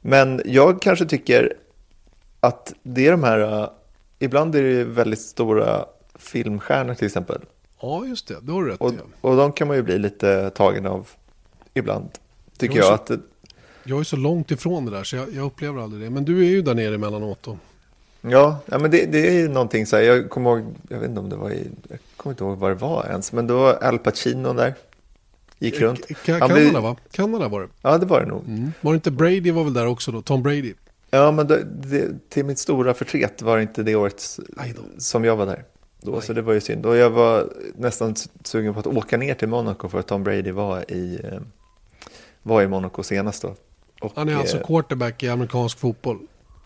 Men 0.00 0.42
jag 0.44 0.82
kanske 0.82 1.06
tycker 1.06 1.54
att 2.40 2.74
det 2.82 3.06
är 3.06 3.10
de 3.10 3.24
här, 3.24 3.62
uh, 3.62 3.68
ibland 4.18 4.54
är 4.54 4.62
det 4.62 4.84
väldigt 4.84 5.20
stora 5.20 5.84
filmstjärnor 6.18 6.94
till 6.94 7.06
exempel. 7.06 7.40
Ja, 7.80 8.06
just 8.06 8.28
det. 8.28 8.36
Det 8.42 8.52
har 8.52 8.62
du 8.64 8.70
rätt 8.70 8.80
Och, 8.80 8.94
och 9.20 9.36
de 9.36 9.52
kan 9.52 9.68
man 9.68 9.76
ju 9.76 9.82
bli 9.82 9.98
lite 9.98 10.50
tagen 10.50 10.86
av 10.86 11.08
ibland. 11.74 12.08
Tycker 12.58 12.76
Jag 12.76 12.86
är 12.86 12.90
jag 12.90 13.06
så- 13.08 13.14
att, 13.14 13.20
Jag 13.84 14.00
är 14.00 14.04
så 14.04 14.16
långt 14.16 14.50
ifrån 14.50 14.84
det 14.84 14.90
där 14.90 15.04
så 15.04 15.16
jag, 15.16 15.34
jag 15.34 15.46
upplever 15.46 15.82
aldrig 15.82 16.02
det. 16.02 16.10
Men 16.10 16.24
du 16.24 16.46
är 16.46 16.50
ju 16.50 16.62
där 16.62 16.74
nere 16.74 16.94
emellanåt 16.94 17.38
då. 17.42 17.58
Ja, 18.20 18.58
ja 18.66 18.78
men 18.78 18.90
det, 18.90 19.06
det 19.06 19.28
är 19.28 19.32
ju 19.32 19.48
någonting 19.48 19.86
så 19.86 19.96
här, 19.96 20.02
jag 20.02 20.30
kommer 20.30 20.50
ihåg, 20.50 20.74
jag 20.88 20.98
vet 20.98 21.08
inte 21.08 21.20
om 21.20 21.28
det 21.28 21.36
var 21.36 21.50
i, 21.50 21.70
jag 21.88 21.98
kommer 22.16 22.32
inte 22.34 22.44
ihåg 22.44 22.58
vad 22.58 22.70
det 22.70 22.74
var 22.74 23.06
ens, 23.10 23.32
men 23.32 23.46
då 23.46 23.58
var 23.58 23.74
Al 23.74 23.98
Pacino 23.98 24.52
där, 24.52 24.74
gick 25.58 25.80
runt. 25.80 26.00
Han 26.08 26.16
Kanada 26.40 26.54
blev- 26.54 26.82
va? 26.82 26.96
Kanada 27.12 27.48
var 27.48 27.60
det. 27.60 27.68
Ja, 27.82 27.98
det 27.98 28.06
var 28.06 28.20
det 28.20 28.26
nog. 28.26 28.44
Mm. 28.46 28.72
Var 28.80 28.92
det 28.92 28.96
inte 28.96 29.10
Brady 29.10 29.50
var 29.50 29.64
väl 29.64 29.74
där 29.74 29.86
också 29.86 30.12
då? 30.12 30.22
Tom 30.22 30.42
Brady. 30.42 30.74
Ja, 31.10 31.30
men 31.32 31.46
det, 31.46 31.64
det, 31.82 32.28
till 32.28 32.44
mitt 32.44 32.58
stora 32.58 32.94
förtret 32.94 33.42
var 33.42 33.56
det 33.56 33.62
inte 33.62 33.82
det 33.82 33.94
året 33.94 34.38
som 34.98 35.24
jag 35.24 35.36
var 35.36 35.46
där. 35.46 35.64
Då, 36.02 36.16
Aj. 36.16 36.22
så 36.22 36.32
det 36.32 36.42
var 36.42 36.52
ju 36.52 36.60
synd. 36.60 36.86
Och 36.86 36.96
jag 36.96 37.10
var 37.10 37.48
nästan 37.76 38.14
sugen 38.44 38.74
på 38.74 38.80
att 38.80 38.86
åka 38.86 39.16
ner 39.16 39.34
till 39.34 39.48
Monaco 39.48 39.88
för 39.88 39.98
att 39.98 40.06
Tom 40.06 40.24
Brady 40.24 40.50
var 40.50 40.90
i, 40.92 41.20
eh, 41.24 41.40
var 42.42 42.62
i 42.62 42.68
Monaco 42.68 43.02
senast 43.02 43.42
då. 43.42 43.54
Och, 44.00 44.12
Han 44.16 44.28
är 44.28 44.36
alltså 44.36 44.56
eh, 44.56 44.66
quarterback 44.66 45.22
i 45.22 45.28
amerikansk 45.28 45.78
fotboll. 45.78 46.18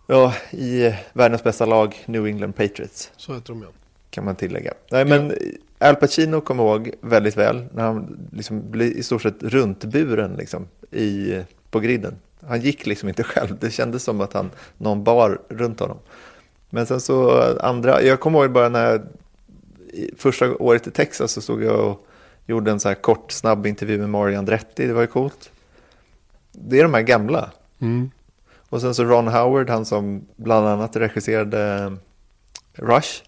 Ja, 0.07 0.35
i 0.51 0.95
världens 1.13 1.45
bästa 1.45 1.67
lag, 1.67 2.05
New 2.07 2.27
England 2.27 2.53
Patriots, 2.53 3.11
Så 3.17 3.35
heter 3.35 3.49
de 3.53 3.63
ja. 3.63 3.69
kan 4.11 4.25
man 4.25 4.37
tillägga. 4.37 4.73
Nej, 4.91 5.05
men 5.05 5.33
Al 5.79 5.97
Pacino 5.97 6.43
jag 6.49 6.57
ihåg 6.57 6.91
väldigt 7.01 7.37
väl 7.37 7.65
när 7.73 7.83
han 7.83 8.29
liksom 8.33 8.71
blev 8.71 8.89
i 8.89 9.03
stort 9.03 9.23
sett 9.23 9.43
runtburen 9.43 10.35
liksom, 10.35 10.67
i, 10.91 11.41
på 11.71 11.81
griden. 11.81 12.15
Han 12.47 12.61
gick 12.61 12.87
liksom 12.87 13.09
inte 13.09 13.23
själv, 13.23 13.57
det 13.61 13.71
kändes 13.71 14.03
som 14.03 14.21
att 14.21 14.33
han, 14.33 14.51
någon 14.77 15.05
bar 15.05 15.41
runt 15.49 15.81
honom. 15.81 15.99
Men 16.71 16.87
sen 16.87 17.01
så 17.01 17.41
andra, 17.61 18.03
jag 18.03 18.21
kommer 18.21 18.39
ihåg 18.39 18.53
bara 18.53 18.69
när 18.69 18.91
jag, 18.91 19.01
första 20.17 20.57
året 20.57 20.87
i 20.87 20.91
Texas 20.91 21.33
så 21.33 21.41
stod 21.41 21.63
jag 21.63 21.91
och 21.91 22.07
gjorde 22.47 22.71
en 22.71 22.81
så 22.81 22.89
här 22.89 22.95
kort 22.95 23.33
snabb 23.33 23.67
intervju 23.67 23.99
med 23.99 24.11
Mario 24.11 24.39
Andretti, 24.39 24.87
det 24.87 24.93
var 24.93 25.01
ju 25.01 25.07
coolt. 25.07 25.51
Det 26.53 26.79
är 26.79 26.83
de 26.83 26.95
här 26.95 27.03
gamla. 27.03 27.51
Mm. 27.79 28.11
Och 28.75 28.81
sen 28.81 28.95
så 28.95 29.05
Ron 29.05 29.29
Howard, 29.29 29.71
han 29.71 29.85
som 29.85 30.27
bland 30.37 30.69
annat 30.69 30.97
regisserade 30.97 31.93
Rush. 32.73 33.23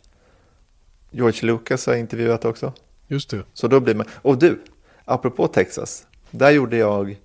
George 1.10 1.46
Lucas 1.46 1.86
har 1.86 1.94
intervjuat 1.94 2.44
också. 2.44 2.72
Just 3.06 3.30
det. 3.30 3.42
Så 3.52 3.68
då 3.68 3.80
blir 3.80 3.94
man... 3.94 4.06
Och 4.14 4.38
du, 4.38 4.62
apropå 5.04 5.46
Texas. 5.46 6.06
Där 6.30 6.50
gjorde 6.50 6.76
jag 6.76 7.20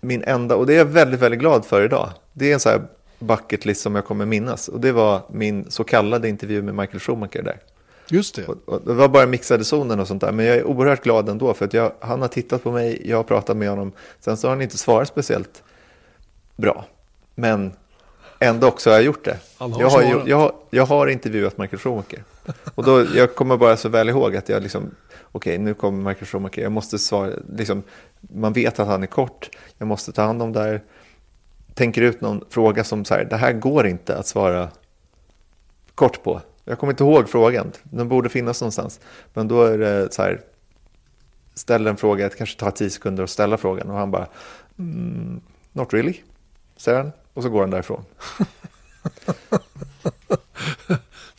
min 0.00 0.22
enda, 0.22 0.56
och 0.56 0.66
det 0.66 0.74
är 0.74 0.78
jag 0.78 0.84
väldigt, 0.84 1.20
väldigt 1.20 1.40
glad 1.40 1.64
för 1.64 1.84
idag. 1.84 2.10
Det 2.32 2.50
är 2.50 2.54
en 2.54 2.60
så 2.60 2.68
här 2.68 2.82
bucket 3.18 3.64
list 3.64 3.80
som 3.80 3.94
jag 3.94 4.04
kommer 4.04 4.26
minnas. 4.26 4.68
Och 4.68 4.80
det 4.80 4.92
var 4.92 5.22
min 5.30 5.70
så 5.70 5.84
kallade 5.84 6.28
intervju 6.28 6.62
med 6.62 6.74
Michael 6.74 7.00
Schumacher 7.00 7.42
där. 7.42 7.58
Just 8.08 8.34
det. 8.34 8.46
Och, 8.46 8.68
och 8.68 8.82
det 8.84 8.94
var 8.94 9.08
bara 9.08 9.26
mixade 9.26 9.64
zonen 9.64 10.00
och 10.00 10.08
sånt 10.08 10.20
där. 10.20 10.32
Men 10.32 10.46
jag 10.46 10.56
är 10.56 10.64
oerhört 10.64 11.04
glad 11.04 11.28
ändå 11.28 11.54
för 11.54 11.64
att 11.64 11.74
jag, 11.74 11.92
han 12.00 12.20
har 12.20 12.28
tittat 12.28 12.62
på 12.62 12.72
mig, 12.72 13.02
jag 13.04 13.16
har 13.16 13.24
pratat 13.24 13.56
med 13.56 13.70
honom. 13.70 13.92
Sen 14.20 14.36
så 14.36 14.46
har 14.48 14.54
han 14.54 14.62
inte 14.62 14.78
svarat 14.78 15.08
speciellt 15.08 15.62
bra. 16.56 16.84
Men 17.34 17.72
ändå 18.38 18.66
också 18.66 18.90
har 18.90 18.94
jag 18.94 19.04
gjort 19.04 19.24
det. 19.24 19.38
Har 19.58 19.80
jag, 19.80 19.90
har, 19.90 20.22
jag, 20.26 20.52
jag 20.70 20.86
har 20.86 21.06
intervjuat 21.06 21.58
Michael 21.58 21.80
Schumacher. 21.80 22.24
Och 22.74 22.84
då, 22.84 23.06
jag 23.14 23.34
kommer 23.34 23.56
bara 23.56 23.76
så 23.76 23.88
väl 23.88 24.08
ihåg 24.08 24.36
att 24.36 24.48
jag 24.48 24.62
liksom, 24.62 24.90
okej 25.32 25.58
nu 25.58 25.74
kommer 25.74 26.10
Michael 26.10 26.26
Schumacher, 26.26 26.62
jag 26.62 26.72
måste 26.72 26.98
svara, 26.98 27.30
liksom, 27.56 27.82
man 28.20 28.52
vet 28.52 28.78
att 28.78 28.88
han 28.88 29.02
är 29.02 29.06
kort, 29.06 29.50
jag 29.78 29.88
måste 29.88 30.12
ta 30.12 30.22
hand 30.22 30.42
om 30.42 30.52
det 30.52 30.60
här. 30.60 30.82
Tänker 31.74 32.02
ut 32.02 32.20
någon 32.20 32.44
fråga 32.50 32.84
som 32.84 33.04
så 33.04 33.14
här, 33.14 33.24
det 33.24 33.36
här 33.36 33.52
går 33.52 33.86
inte 33.86 34.16
att 34.16 34.26
svara 34.26 34.68
kort 35.94 36.22
på. 36.22 36.40
Jag 36.64 36.78
kommer 36.78 36.92
inte 36.92 37.04
ihåg 37.04 37.28
frågan, 37.28 37.72
den 37.82 38.08
borde 38.08 38.28
finnas 38.28 38.60
någonstans. 38.60 39.00
Men 39.34 39.48
då 39.48 39.62
är 39.62 39.78
det 39.78 40.12
så 40.12 40.22
här, 40.22 40.40
ställ 41.54 41.86
en 41.86 41.96
fråga, 41.96 42.28
det 42.28 42.36
kanske 42.36 42.60
tar 42.60 42.70
tio 42.70 42.90
sekunder 42.90 43.24
att 43.24 43.30
ställa 43.30 43.56
frågan 43.56 43.90
och 43.90 43.96
han 43.96 44.10
bara, 44.10 44.26
mm, 44.78 45.40
not 45.72 45.92
really, 45.94 46.14
säger 46.82 46.98
han. 46.98 47.12
Och 47.34 47.42
så 47.42 47.48
går 47.48 47.60
han 47.60 47.70
därifrån. 47.70 48.04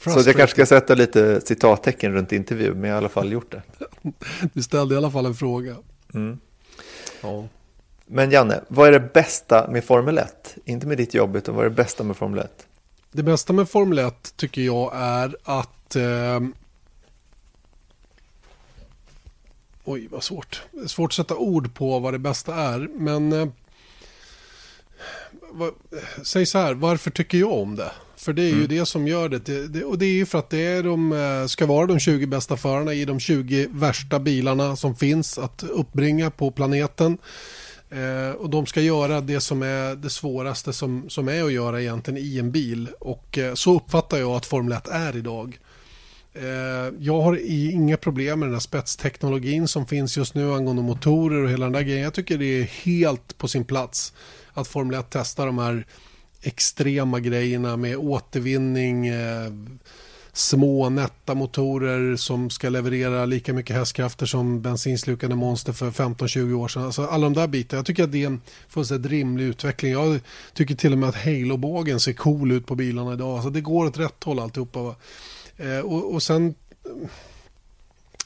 Så 0.04 0.10
jag 0.10 0.36
kanske 0.36 0.48
ska 0.48 0.66
sätta 0.66 0.96
lite 0.96 1.42
citattecken 1.42 2.14
runt 2.14 2.32
intervju, 2.32 2.74
men 2.74 2.84
jag 2.84 2.96
har 2.96 2.96
i 2.96 2.98
alla 2.98 3.10
fall 3.10 3.32
gjort 3.32 3.52
det. 3.52 3.62
Du 4.54 4.64
ställde 4.64 4.96
i 4.96 4.98
alla 4.98 5.12
fall 5.12 5.26
en 5.26 5.36
fråga. 5.36 5.76
Mm. 6.14 6.40
Ja. 7.22 7.48
Men 8.06 8.32
Janne, 8.32 8.62
vad 8.68 8.88
är 8.88 8.92
det 8.92 9.14
bästa 9.14 9.68
med 9.72 9.84
Formel 9.84 10.18
1? 10.18 10.58
Inte 10.66 10.88
med 10.88 10.98
ditt 10.98 11.14
jobb, 11.14 11.36
utan 11.36 11.56
vad 11.56 11.66
är 11.66 11.70
det 11.70 11.76
bästa 11.76 12.04
med 12.04 12.18
Formel 12.18 12.40
1? 12.40 12.68
Det 13.12 13.24
bästa 13.24 13.54
med 13.54 13.70
Formel 13.70 14.00
1 14.00 14.34
tycker 14.36 14.62
jag 14.62 14.92
är 14.96 15.36
att... 15.44 15.96
Eh... 15.96 16.40
Oj, 19.84 20.08
vad 20.12 20.24
svårt. 20.24 20.64
Det 20.72 20.82
är 20.82 20.88
svårt 20.88 21.10
att 21.10 21.14
sätta 21.14 21.36
ord 21.36 21.74
på 21.76 22.00
vad 22.00 22.14
det 22.14 22.20
bästa 22.20 22.56
är. 22.56 22.90
Men... 22.94 23.34
Eh... 23.34 23.48
Vad... 25.54 25.72
Säg 26.24 26.46
så 26.46 26.58
här, 26.58 26.74
varför 26.74 27.12
tycker 27.12 27.38
jag 27.38 27.52
om 27.52 27.76
det? 27.76 27.92
För 28.18 28.34
det 28.34 28.44
är 28.44 28.56
ju 28.56 28.68
det 28.68 28.86
som 28.86 29.08
gör 29.08 29.30
det. 29.30 29.46
Det, 29.46 29.68
det. 29.68 29.84
Och 29.84 29.98
det 29.98 30.06
är 30.06 30.14
ju 30.14 30.26
för 30.26 30.40
att 30.40 30.50
det 30.50 30.66
är 30.66 30.84
de, 30.84 31.12
eh, 31.14 31.48
ska 31.48 31.66
vara 31.66 31.86
de 31.86 32.00
20 32.00 32.26
bästa 32.26 32.58
förarna 32.58 32.94
i 32.94 33.06
de 33.06 33.20
20 33.20 33.68
värsta 33.72 34.20
bilarna 34.20 34.76
som 34.76 34.96
finns 34.96 35.38
att 35.38 35.64
uppbringa 35.64 36.32
på 36.32 36.52
planeten. 36.52 37.18
Eh, 37.90 38.32
och 38.32 38.50
de 38.50 38.66
ska 38.66 38.82
göra 38.82 39.22
det 39.22 39.40
som 39.40 39.64
är 39.64 39.96
det 39.96 40.10
svåraste 40.10 40.74
som, 40.74 41.10
som 41.10 41.28
är 41.28 41.44
att 41.44 41.54
göra 41.54 41.82
egentligen 41.82 42.24
i 42.24 42.38
en 42.38 42.52
bil. 42.52 42.90
Och 43.00 43.38
eh, 43.38 43.54
så 43.54 43.76
uppfattar 43.76 44.18
jag 44.18 44.32
att 44.32 44.46
Formel 44.46 44.78
1 44.78 44.88
är 44.88 45.18
idag. 45.18 45.60
Eh, 46.34 46.94
jag 47.00 47.22
har 47.22 47.40
inga 47.50 47.98
problem 47.98 48.40
med 48.40 48.48
den 48.48 48.54
här 48.54 48.60
spetsteknologin 48.60 49.68
som 49.68 49.86
finns 49.86 50.18
just 50.18 50.36
nu 50.36 50.54
angående 50.54 50.82
motorer 50.82 51.44
och 51.44 51.50
hela 51.50 51.66
den 51.66 51.74
där 51.74 51.82
grejen. 51.82 52.04
Jag 52.04 52.14
tycker 52.14 52.38
det 52.38 52.62
är 52.62 52.64
helt 52.64 53.38
på 53.38 53.48
sin 53.48 53.66
plats 53.66 54.14
att 54.54 54.68
Formel 54.68 55.00
1 55.00 55.06
testar 55.10 55.46
de 55.46 55.58
här 55.58 55.86
extrema 56.42 57.20
grejerna 57.20 57.78
med 57.78 57.98
återvinning, 57.98 59.08
eh, 59.08 59.52
små 60.34 60.90
nätta 60.90 61.36
motorer 61.36 62.16
som 62.16 62.50
ska 62.50 62.70
leverera 62.70 63.26
lika 63.26 63.54
mycket 63.54 63.76
hästkrafter 63.76 64.26
som 64.26 64.62
bensinslukande 64.62 65.36
monster 65.36 65.74
för 65.74 65.92
15-20 65.92 66.54
år 66.54 66.68
sedan. 66.68 66.84
Alltså 66.84 67.06
alla 67.06 67.24
de 67.24 67.34
där 67.34 67.48
bitarna. 67.48 67.80
Jag 67.80 67.86
tycker 67.86 68.04
att 68.04 68.12
det 68.12 68.24
är 68.24 68.28
en 68.28 68.42
fullständigt 68.68 69.12
rimlig 69.12 69.46
utveckling. 69.46 69.92
Jag 69.92 70.20
tycker 70.54 70.76
till 70.76 70.92
och 70.92 70.98
med 70.98 71.10
att 71.10 71.16
Halo-bågen 71.16 72.00
ser 72.00 72.14
cool 72.14 72.52
ut 72.52 72.66
på 72.66 72.76
bilarna 72.76 73.14
idag. 73.14 73.36
Alltså 73.36 73.50
det 73.50 73.62
går 73.62 73.86
åt 73.86 73.98
rätt 73.98 74.24
håll 74.24 74.40
alltihopa. 74.40 74.82
Va? 74.82 74.96
Eh, 75.58 75.80
och, 75.80 76.14
och 76.14 76.24
sen... 76.24 76.56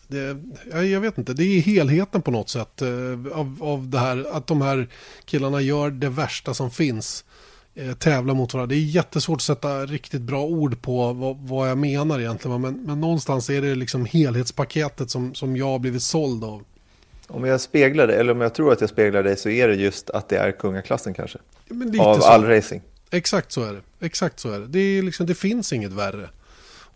Det, 0.07 0.37
ja, 0.71 0.83
jag 0.83 1.01
vet 1.01 1.17
inte, 1.17 1.33
det 1.33 1.43
är 1.43 1.61
helheten 1.61 2.21
på 2.21 2.31
något 2.31 2.49
sätt 2.49 2.81
eh, 2.81 2.89
av, 3.33 3.57
av 3.61 3.89
det 3.89 3.99
här. 3.99 4.25
Att 4.31 4.47
de 4.47 4.61
här 4.61 4.87
killarna 5.25 5.61
gör 5.61 5.89
det 5.89 6.09
värsta 6.09 6.53
som 6.53 6.71
finns. 6.71 7.23
Eh, 7.75 7.93
tävla 7.93 8.33
mot 8.33 8.53
varandra. 8.53 8.75
Det 8.75 8.81
är 8.81 8.85
jättesvårt 8.85 9.35
att 9.35 9.41
sätta 9.41 9.85
riktigt 9.85 10.21
bra 10.21 10.43
ord 10.43 10.81
på 10.81 11.13
vad, 11.13 11.37
vad 11.37 11.69
jag 11.69 11.77
menar 11.77 12.19
egentligen. 12.19 12.61
Men, 12.61 12.73
men 12.73 13.01
någonstans 13.01 13.49
är 13.49 13.61
det 13.61 13.75
liksom 13.75 14.05
helhetspaketet 14.05 15.09
som, 15.09 15.35
som 15.35 15.57
jag 15.57 15.65
har 15.65 15.79
blivit 15.79 16.03
såld 16.03 16.43
av. 16.43 16.63
Om 17.27 17.45
jag 17.45 17.61
speglar 17.61 18.07
det, 18.07 18.15
eller 18.15 18.31
om 18.31 18.41
jag 18.41 18.53
tror 18.53 18.73
att 18.73 18.81
jag 18.81 18.89
speglar 18.89 19.23
dig, 19.23 19.37
så 19.37 19.49
är 19.49 19.67
det 19.67 19.75
just 19.75 20.09
att 20.09 20.29
det 20.29 20.37
är 20.37 20.51
kungaklassen 20.51 21.13
kanske. 21.13 21.37
Av 21.99 22.19
så. 22.19 22.27
all 22.27 22.45
racing. 22.45 22.81
Exakt 23.09 23.51
så 23.51 23.63
är 23.63 23.73
det. 23.73 24.05
Exakt 24.05 24.39
så 24.39 24.51
är 24.51 24.59
det. 24.59 24.67
Det, 24.67 24.79
är 24.79 25.01
liksom, 25.01 25.25
det 25.25 25.35
finns 25.35 25.73
inget 25.73 25.91
värre. 25.91 26.29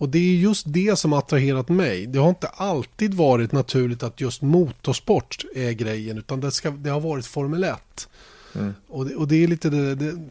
Och 0.02 0.10
det 0.10 0.20
är 0.20 0.36
just 0.36 0.66
det 0.70 1.00
som 1.00 1.14
attraherat 1.14 1.70
mig. 1.70 2.06
Det 2.06 2.20
har 2.20 2.30
inte 2.30 2.48
alltid 2.48 3.14
varit 3.14 3.52
naturligt 3.52 4.04
att 4.04 4.22
just 4.22 4.42
motorsport 4.42 5.46
är 5.56 5.72
grejen. 5.72 6.18
Utan 6.18 6.40
det, 6.40 6.52
ska, 6.52 6.70
det 6.70 6.90
har 6.90 7.00
varit 7.00 7.26
Formel 7.26 7.64
1. 7.64 8.10
Och, 8.88 9.06
det, 9.06 9.16
och 9.16 9.28
det 9.28 9.44
är 9.44 9.48
lite 9.48 9.70
det, 9.70 9.96
det... 9.96 10.30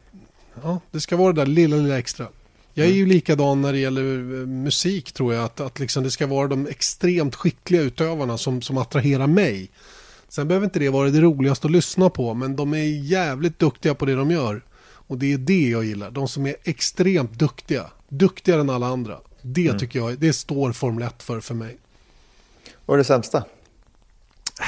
Ja, 0.63 0.81
det 0.91 1.01
ska 1.01 1.17
vara 1.17 1.33
det 1.33 1.41
där 1.41 1.47
lilla, 1.47 1.77
lilla 1.77 1.99
extra. 1.99 2.27
Jag 2.75 2.87
är 2.87 2.93
ju 2.93 3.07
likadan 3.07 3.63
när 3.63 3.73
det 3.73 3.79
gäller 3.79 4.41
eh, 4.41 4.47
musik 4.47 5.13
tror 5.13 5.35
jag. 5.35 5.45
Att, 5.45 5.61
att 5.61 5.79
liksom 5.79 6.03
det 6.03 6.11
ska 6.11 6.27
vara 6.27 6.49
de 6.49 6.67
extremt 6.67 7.35
skickliga 7.35 7.83
utövarna 7.83 8.39
som, 8.39 8.63
som 8.63 8.79
attraherar 8.79 9.27
mig. 9.27 9.71
Sen 10.29 10.49
behöver 10.49 10.65
inte 10.65 10.79
det 10.79 10.89
vara 10.89 11.11
det 11.11 11.21
roligaste 11.21 11.67
att 11.67 11.73
lyssna 11.73 12.11
på. 12.11 12.35
Men 12.35 12.57
de 12.57 12.75
är 12.75 13.03
jävligt 13.03 13.59
duktiga 13.59 13.95
på 13.95 14.07
det 14.07 14.15
de 14.15 14.31
gör. 14.31 14.65
Och 14.83 15.19
det 15.19 15.33
är 15.33 15.39
det 15.39 15.69
jag 15.69 15.85
gillar. 15.85 16.11
De 16.11 16.29
som 16.29 16.47
är 16.47 16.57
extremt 16.65 17.39
duktiga. 17.39 17.87
Duktigare 18.09 18.61
än 18.61 18.71
alla 18.71 18.87
andra. 18.87 19.19
Det 19.43 19.79
tycker 19.79 19.99
jag, 19.99 20.19
det 20.19 20.33
står 20.33 20.73
Formel 20.73 21.03
1 21.03 21.23
för 21.23 21.41
för 21.41 21.55
mig. 21.55 21.77
Vad 22.87 22.95
är 22.95 22.99
det 22.99 23.05
sämsta? 23.05 23.45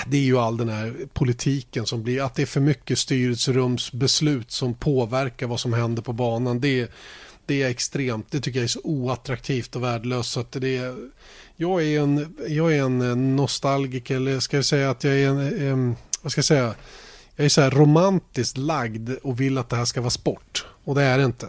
det 0.06 0.16
är 0.16 0.22
ju 0.22 0.38
all 0.38 0.56
den 0.56 0.68
här 0.68 0.94
politiken 1.12 1.86
som 1.86 2.02
blir, 2.02 2.22
att 2.22 2.34
det 2.34 2.42
är 2.42 2.46
för 2.46 2.60
mycket 2.60 2.98
styrelserumsbeslut 2.98 4.50
som 4.50 4.74
påverkar 4.74 5.46
vad 5.46 5.60
som 5.60 5.72
händer 5.72 6.02
på 6.02 6.12
banan. 6.12 6.60
Det, 6.60 6.90
det 7.46 7.62
är 7.62 7.68
extremt, 7.68 8.30
det 8.30 8.40
tycker 8.40 8.58
jag 8.58 8.64
är 8.64 8.68
så 8.68 8.80
oattraktivt 8.84 9.76
och 9.76 9.82
värdelöst. 9.82 10.30
Så 10.30 10.40
att 10.40 10.52
det 10.52 10.76
är, 10.76 10.96
jag, 11.56 11.82
är 11.82 12.00
en, 12.00 12.36
jag 12.48 12.76
är 12.76 12.82
en 12.82 13.36
nostalgiker, 13.36 14.16
eller 14.16 14.40
ska 14.40 14.56
jag 14.56 14.64
säga 14.64 14.90
att 14.90 15.04
jag 15.04 15.14
är 15.14 15.28
en, 15.28 15.68
en 15.68 15.96
vad 16.22 16.32
ska 16.32 16.38
jag 16.38 16.44
säga, 16.44 16.74
jag 17.36 17.44
är 17.44 17.48
så 17.48 17.60
här 17.60 17.70
romantiskt 17.70 18.56
lagd 18.56 19.10
och 19.22 19.40
vill 19.40 19.58
att 19.58 19.68
det 19.68 19.76
här 19.76 19.84
ska 19.84 20.00
vara 20.00 20.10
sport. 20.10 20.66
Och 20.84 20.94
det 20.94 21.02
är 21.02 21.18
det 21.18 21.24
inte. 21.24 21.46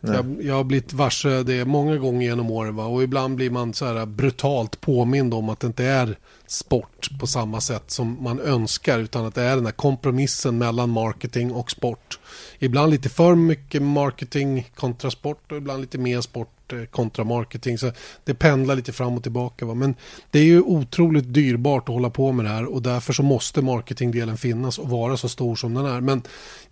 Jag, 0.00 0.38
jag 0.42 0.54
har 0.54 0.64
blivit 0.64 0.92
varse 0.92 1.42
det 1.42 1.64
många 1.64 1.96
gånger 1.96 2.26
genom 2.26 2.50
åren 2.50 2.76
va? 2.76 2.84
och 2.86 3.02
ibland 3.02 3.36
blir 3.36 3.50
man 3.50 3.74
så 3.74 3.84
här 3.84 4.06
brutalt 4.06 4.80
påmind 4.80 5.34
om 5.34 5.48
att 5.48 5.60
det 5.60 5.66
inte 5.66 5.84
är 5.84 6.18
sport 6.46 7.08
på 7.20 7.26
samma 7.26 7.60
sätt 7.60 7.90
som 7.90 8.16
man 8.20 8.40
önskar 8.40 8.98
utan 8.98 9.26
att 9.26 9.34
det 9.34 9.42
är 9.42 9.56
den 9.56 9.64
här 9.64 9.72
kompromissen 9.72 10.58
mellan 10.58 10.90
marketing 10.90 11.52
och 11.52 11.70
sport. 11.70 12.18
Ibland 12.58 12.90
lite 12.90 13.08
för 13.08 13.34
mycket 13.34 13.82
marketing 13.82 14.70
kontra 14.74 15.10
sport 15.10 15.52
och 15.52 15.58
ibland 15.58 15.80
lite 15.80 15.98
mer 15.98 16.20
sport 16.20 16.72
eh, 16.72 16.84
kontra 16.84 17.24
marketing. 17.24 17.78
Så 17.78 17.92
det 18.24 18.34
pendlar 18.34 18.76
lite 18.76 18.92
fram 18.92 19.16
och 19.16 19.22
tillbaka. 19.22 19.66
Va? 19.66 19.74
Men 19.74 19.94
det 20.30 20.38
är 20.38 20.44
ju 20.44 20.60
otroligt 20.60 21.34
dyrbart 21.34 21.88
att 21.88 21.94
hålla 21.94 22.10
på 22.10 22.32
med 22.32 22.44
det 22.44 22.50
här 22.50 22.64
och 22.64 22.82
därför 22.82 23.12
så 23.12 23.22
måste 23.22 23.62
marketingdelen 23.62 24.36
finnas 24.36 24.78
och 24.78 24.88
vara 24.88 25.16
så 25.16 25.28
stor 25.28 25.56
som 25.56 25.74
den 25.74 25.86
är. 25.86 26.00
Men 26.00 26.22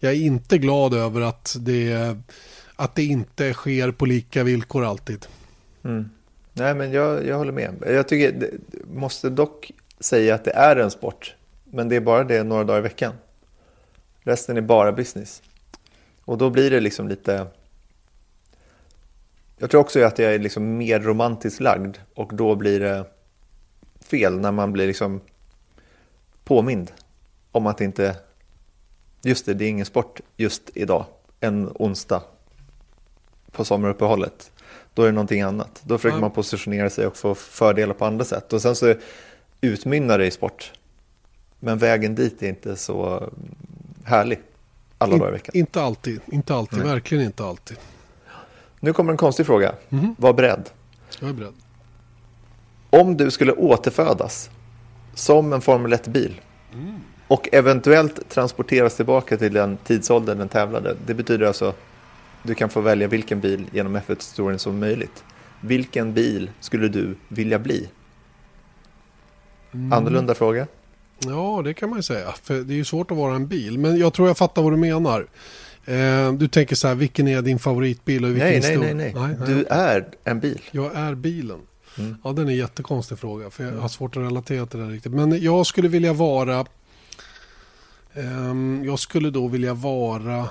jag 0.00 0.12
är 0.12 0.16
inte 0.16 0.58
glad 0.58 0.94
över 0.94 1.20
att 1.20 1.56
det 1.60 2.16
att 2.76 2.94
det 2.94 3.04
inte 3.04 3.52
sker 3.52 3.90
på 3.90 4.06
lika 4.06 4.44
villkor 4.44 4.84
alltid. 4.84 5.26
Mm. 5.84 6.10
Nej, 6.52 6.74
men 6.74 6.92
jag, 6.92 7.26
jag 7.26 7.38
håller 7.38 7.52
med. 7.52 7.74
Jag 7.86 8.08
tycker, 8.08 8.32
det, 8.32 8.50
måste 8.94 9.30
dock 9.30 9.72
säga 10.00 10.34
att 10.34 10.44
det 10.44 10.50
är 10.50 10.76
en 10.76 10.90
sport, 10.90 11.34
men 11.64 11.88
det 11.88 11.96
är 11.96 12.00
bara 12.00 12.24
det 12.24 12.42
några 12.42 12.64
dagar 12.64 12.78
i 12.78 12.82
veckan. 12.82 13.12
Resten 14.20 14.56
är 14.56 14.60
bara 14.60 14.92
business. 14.92 15.42
Och 16.24 16.38
då 16.38 16.50
blir 16.50 16.70
det 16.70 16.80
liksom 16.80 17.08
lite... 17.08 17.46
Jag 19.58 19.70
tror 19.70 19.80
också 19.80 20.02
att 20.02 20.18
jag 20.18 20.34
är 20.34 20.38
liksom 20.38 20.76
mer 20.76 21.00
romantiskt 21.00 21.60
lagd 21.60 21.96
och 22.14 22.34
då 22.34 22.54
blir 22.54 22.80
det 22.80 23.04
fel 24.00 24.40
när 24.40 24.52
man 24.52 24.72
blir 24.72 24.86
liksom 24.86 25.20
påmind 26.44 26.92
om 27.52 27.66
att 27.66 27.78
det 27.78 27.84
inte... 27.84 28.16
Just 29.22 29.46
det, 29.46 29.54
det 29.54 29.64
är 29.64 29.68
ingen 29.68 29.86
sport 29.86 30.20
just 30.36 30.70
idag, 30.74 31.04
en 31.40 31.70
onsdag 31.74 32.22
på 33.56 33.64
sommaruppehållet. 33.64 34.50
Då 34.94 35.02
är 35.02 35.06
det 35.06 35.12
någonting 35.12 35.42
annat. 35.42 35.80
Då 35.84 35.98
försöker 35.98 36.16
Ja. 36.16 36.20
man 36.20 36.30
positionera 36.30 36.90
sig 36.90 37.06
och 37.06 37.16
få 37.16 37.34
fördelar 37.34 37.94
på 37.94 38.04
andra 38.04 38.24
sätt. 38.24 38.52
Och 38.52 38.62
sen 38.62 38.76
så 38.76 38.94
utmynnar 39.60 40.18
det 40.18 40.26
i 40.26 40.30
sport. 40.30 40.72
Men 41.60 41.78
vägen 41.78 42.14
dit 42.14 42.42
är 42.42 42.48
inte 42.48 42.76
så 42.76 43.30
härlig 44.04 44.38
alla 44.98 45.16
dagar 45.16 45.28
i 45.28 45.32
veckan. 45.32 45.54
In, 45.54 45.60
inte 45.60 45.82
alltid, 45.82 46.20
inte 46.26 46.54
alltid, 46.54 46.78
Nej. 46.78 46.88
verkligen 46.88 47.24
inte 47.24 47.44
alltid. 47.44 47.76
Nu 48.80 48.92
kommer 48.92 49.12
en 49.12 49.16
konstig 49.18 49.46
fråga. 49.46 49.74
Mhm. 49.88 50.14
Var 50.18 50.32
beredd. 50.32 50.70
Jag 51.20 51.28
är 51.30 51.34
beredd. 51.34 51.54
Om 52.90 53.16
du 53.16 53.30
skulle 53.30 53.52
återfödas 53.52 54.50
som 55.14 55.52
en 55.52 55.60
Formel 55.60 55.92
1-bil 55.92 56.40
och 57.28 57.48
eventuellt 57.52 58.28
transporteras 58.28 58.96
tillbaka 58.96 59.36
till 59.36 59.52
den 59.52 59.76
tidsåldern 59.84 60.38
den 60.38 60.48
tävlade. 60.48 60.96
Det 61.06 61.14
betyder 61.14 61.46
alltså 61.46 61.74
du 62.46 62.54
kan 62.54 62.68
få 62.68 62.80
välja 62.80 63.08
vilken 63.08 63.40
bil 63.40 63.66
genom 63.72 63.96
F1-historien 63.96 64.58
som 64.58 64.78
möjligt. 64.78 65.24
Vilken 65.60 66.14
bil 66.14 66.50
skulle 66.60 66.88
du 66.88 67.16
vilja 67.28 67.58
bli? 67.58 67.88
Annorlunda 69.92 70.34
fråga. 70.34 70.66
Ja, 71.18 71.62
det 71.64 71.74
kan 71.74 71.88
man 71.90 71.98
ju 71.98 72.02
säga. 72.02 72.32
För 72.42 72.54
det 72.54 72.74
är 72.74 72.76
ju 72.76 72.84
svårt 72.84 73.10
att 73.10 73.16
vara 73.16 73.34
en 73.34 73.46
bil. 73.46 73.78
Men 73.78 73.96
jag 73.96 74.12
tror 74.12 74.28
jag 74.28 74.38
fattar 74.38 74.62
vad 74.62 74.72
du 74.72 74.76
menar. 74.76 75.26
Eh, 75.84 76.32
du 76.32 76.48
tänker 76.48 76.76
så 76.76 76.88
här, 76.88 76.94
vilken 76.94 77.28
är 77.28 77.42
din 77.42 77.58
favoritbil? 77.58 78.24
Och 78.24 78.30
vilken 78.30 78.48
Nej, 78.48 78.60
nej, 78.60 78.76
nej, 78.78 78.94
nej. 78.94 79.12
nej, 79.14 79.36
nej. 79.38 79.48
Du 79.48 79.64
är 79.64 80.08
en 80.24 80.40
bil. 80.40 80.62
Jag 80.70 80.96
är 80.96 81.14
bilen. 81.14 81.60
Mm. 81.98 82.16
Ja, 82.24 82.32
den 82.32 82.46
är 82.46 82.50
en 82.50 82.56
jättekonstig 82.56 83.18
fråga. 83.18 83.50
För 83.50 83.64
jag 83.64 83.72
har 83.72 83.88
svårt 83.88 84.16
att 84.16 84.22
relatera 84.22 84.66
till 84.66 84.80
det 84.80 84.86
riktigt. 84.86 85.12
Men 85.12 85.42
jag 85.42 85.66
skulle 85.66 85.88
vilja 85.88 86.12
vara... 86.12 86.66
ehm, 88.14 88.82
jag 88.84 88.98
skulle 88.98 89.30
då 89.30 89.48
vilja 89.48 89.74
vara... 89.74 90.48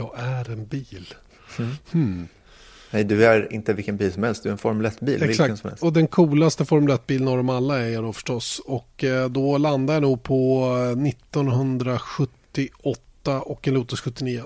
Jag 0.00 0.10
är 0.16 0.50
en 0.50 0.66
bil. 0.66 1.14
Hmm. 1.92 2.28
Nej, 2.90 3.04
du 3.04 3.26
är 3.26 3.52
inte 3.52 3.72
vilken 3.72 3.96
bil 3.96 4.12
som 4.12 4.22
helst. 4.22 4.42
Du 4.42 4.48
är 4.48 4.52
en 4.52 4.58
Formel 4.58 4.86
1-bil. 4.86 5.18
Vilken 5.20 5.34
som 5.36 5.44
Exakt. 5.44 5.64
helst. 5.64 5.82
Och 5.82 5.92
den 5.92 6.06
coolaste 6.06 6.64
Formel 6.64 6.96
1-bilen 6.96 7.28
av 7.28 7.36
dem 7.36 7.48
alla 7.50 7.78
är 7.80 7.88
jag 7.88 8.04
då 8.04 8.12
förstås. 8.12 8.60
Och 8.66 9.04
eh, 9.04 9.28
då 9.28 9.58
landar 9.58 9.94
jag 9.94 10.02
nog 10.02 10.22
på 10.22 10.62
eh, 10.76 11.06
1978 11.08 13.40
och 13.40 13.68
en 13.68 13.74
Lotus 13.74 14.00
79. 14.00 14.42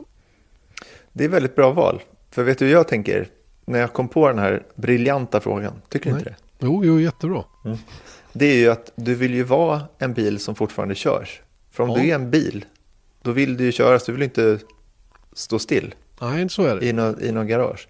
Det 1.12 1.24
är 1.24 1.28
väldigt 1.28 1.56
bra 1.56 1.72
val. 1.72 2.02
För 2.30 2.42
vet 2.44 2.58
du 2.58 2.64
hur 2.64 2.72
jag 2.72 2.88
tänker? 2.88 3.28
När 3.64 3.78
jag 3.78 3.92
kom 3.92 4.08
på 4.08 4.28
den 4.28 4.38
här 4.38 4.62
briljanta 4.74 5.40
frågan. 5.40 5.72
Tycker 5.88 6.10
du 6.10 6.16
inte 6.18 6.30
det? 6.30 6.36
Jo, 6.58 6.84
jo, 6.84 7.00
jättebra. 7.00 7.44
Det 8.32 8.46
är 8.46 8.56
ju 8.56 8.68
att 8.70 8.92
du 8.96 9.14
vill 9.14 9.34
ju 9.34 9.42
vara 9.42 9.82
en 9.98 10.14
bil 10.14 10.38
som 10.38 10.54
fortfarande 10.54 10.94
körs. 10.94 11.40
För 11.70 11.84
om 11.84 11.90
Ja. 11.90 11.96
du 11.96 12.08
är 12.10 12.14
en 12.14 12.30
bil, 12.30 12.64
då 13.22 13.30
vill 13.32 13.56
du 13.56 13.64
ju 13.64 13.72
köras. 13.72 14.04
Du 14.04 14.12
vill 14.12 14.22
inte 14.22 14.58
stå 15.34 15.58
still 15.58 15.94
Nej, 16.20 16.48
så 16.48 16.62
är 16.62 16.76
det. 16.76 16.86
i 16.86 16.92
något 16.92 17.20
i 17.20 17.32
någon 17.32 17.46
garage. 17.46 17.88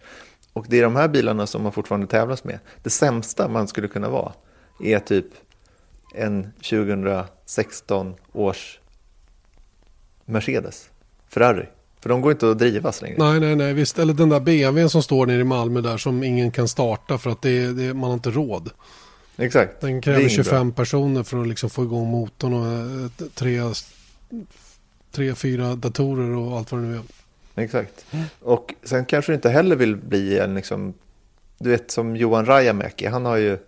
Och 0.53 0.66
det 0.68 0.78
är 0.78 0.82
de 0.82 0.97
här 0.97 1.09
bilarna 1.09 1.47
som 1.47 1.62
man 1.62 1.72
fortfarande 1.72 2.07
tävlas 2.07 2.45
med. 2.45 2.59
Det 2.82 2.90
sämsta 2.90 3.49
man 3.49 3.68
skulle 3.68 3.88
kunna 3.88 4.09
vara 4.09 4.32
är 4.84 4.99
typ 4.99 5.26
en 6.14 6.53
2016 6.53 8.14
års 8.32 8.80
Mercedes, 10.24 10.90
Ferrari. 11.28 11.66
För 12.01 12.09
de 12.09 12.20
går 12.20 12.32
inte 12.32 12.51
att 12.51 12.59
drivas 12.59 13.03
längre. 13.03 13.16
Nej, 13.18 13.40
nej, 13.40 13.57
nej, 13.57 13.72
visst. 13.74 13.99
Eller 13.99 14.14
den 14.14 14.28
där 14.28 14.40
BMWn 14.40 14.90
som 14.90 15.03
står 15.03 15.26
nere 15.26 15.40
i 15.40 15.45
Malmö 15.45 15.80
där 15.80 15.97
som 15.97 16.22
ingen 16.22 16.51
kan 16.51 16.68
starta 16.68 17.18
för 17.18 17.30
att 17.30 17.42
det, 17.42 17.72
det, 17.72 17.95
man 17.95 18.05
har 18.05 18.14
inte 18.14 18.30
råd. 18.30 18.70
Exakt. 19.36 19.80
Den 19.80 20.01
kräver 20.01 20.20
inget 20.20 20.32
25 20.32 20.72
personer 20.72 21.22
för 21.22 21.40
att 21.40 21.49
liksom 21.49 21.70
få 21.70 21.82
igång 21.82 22.09
motorn 22.09 22.55
och 22.55 22.66
eh, 22.66 23.28
tre, 23.34 23.61
tre, 25.12 25.34
fyra 25.34 25.74
datorer 25.74 26.36
och 26.36 26.59
allt 26.59 26.72
vad 26.72 26.80
det 26.80 26.86
nu 26.86 26.97
är. 26.97 27.03
Exakt. 27.55 28.07
Och 28.40 28.74
sen 28.82 29.05
kanske 29.05 29.32
du 29.32 29.36
inte 29.36 29.50
heller 29.50 29.76
vill 29.76 29.96
bli 29.96 30.38
en 30.38 30.55
liksom, 30.55 30.94
du 31.59 31.70
vet 31.70 31.90
som 31.90 32.16
Johan 32.16 32.46
Rajamäki, 32.46 33.07
han 33.07 33.24
har 33.24 33.36
ju, 33.36 33.59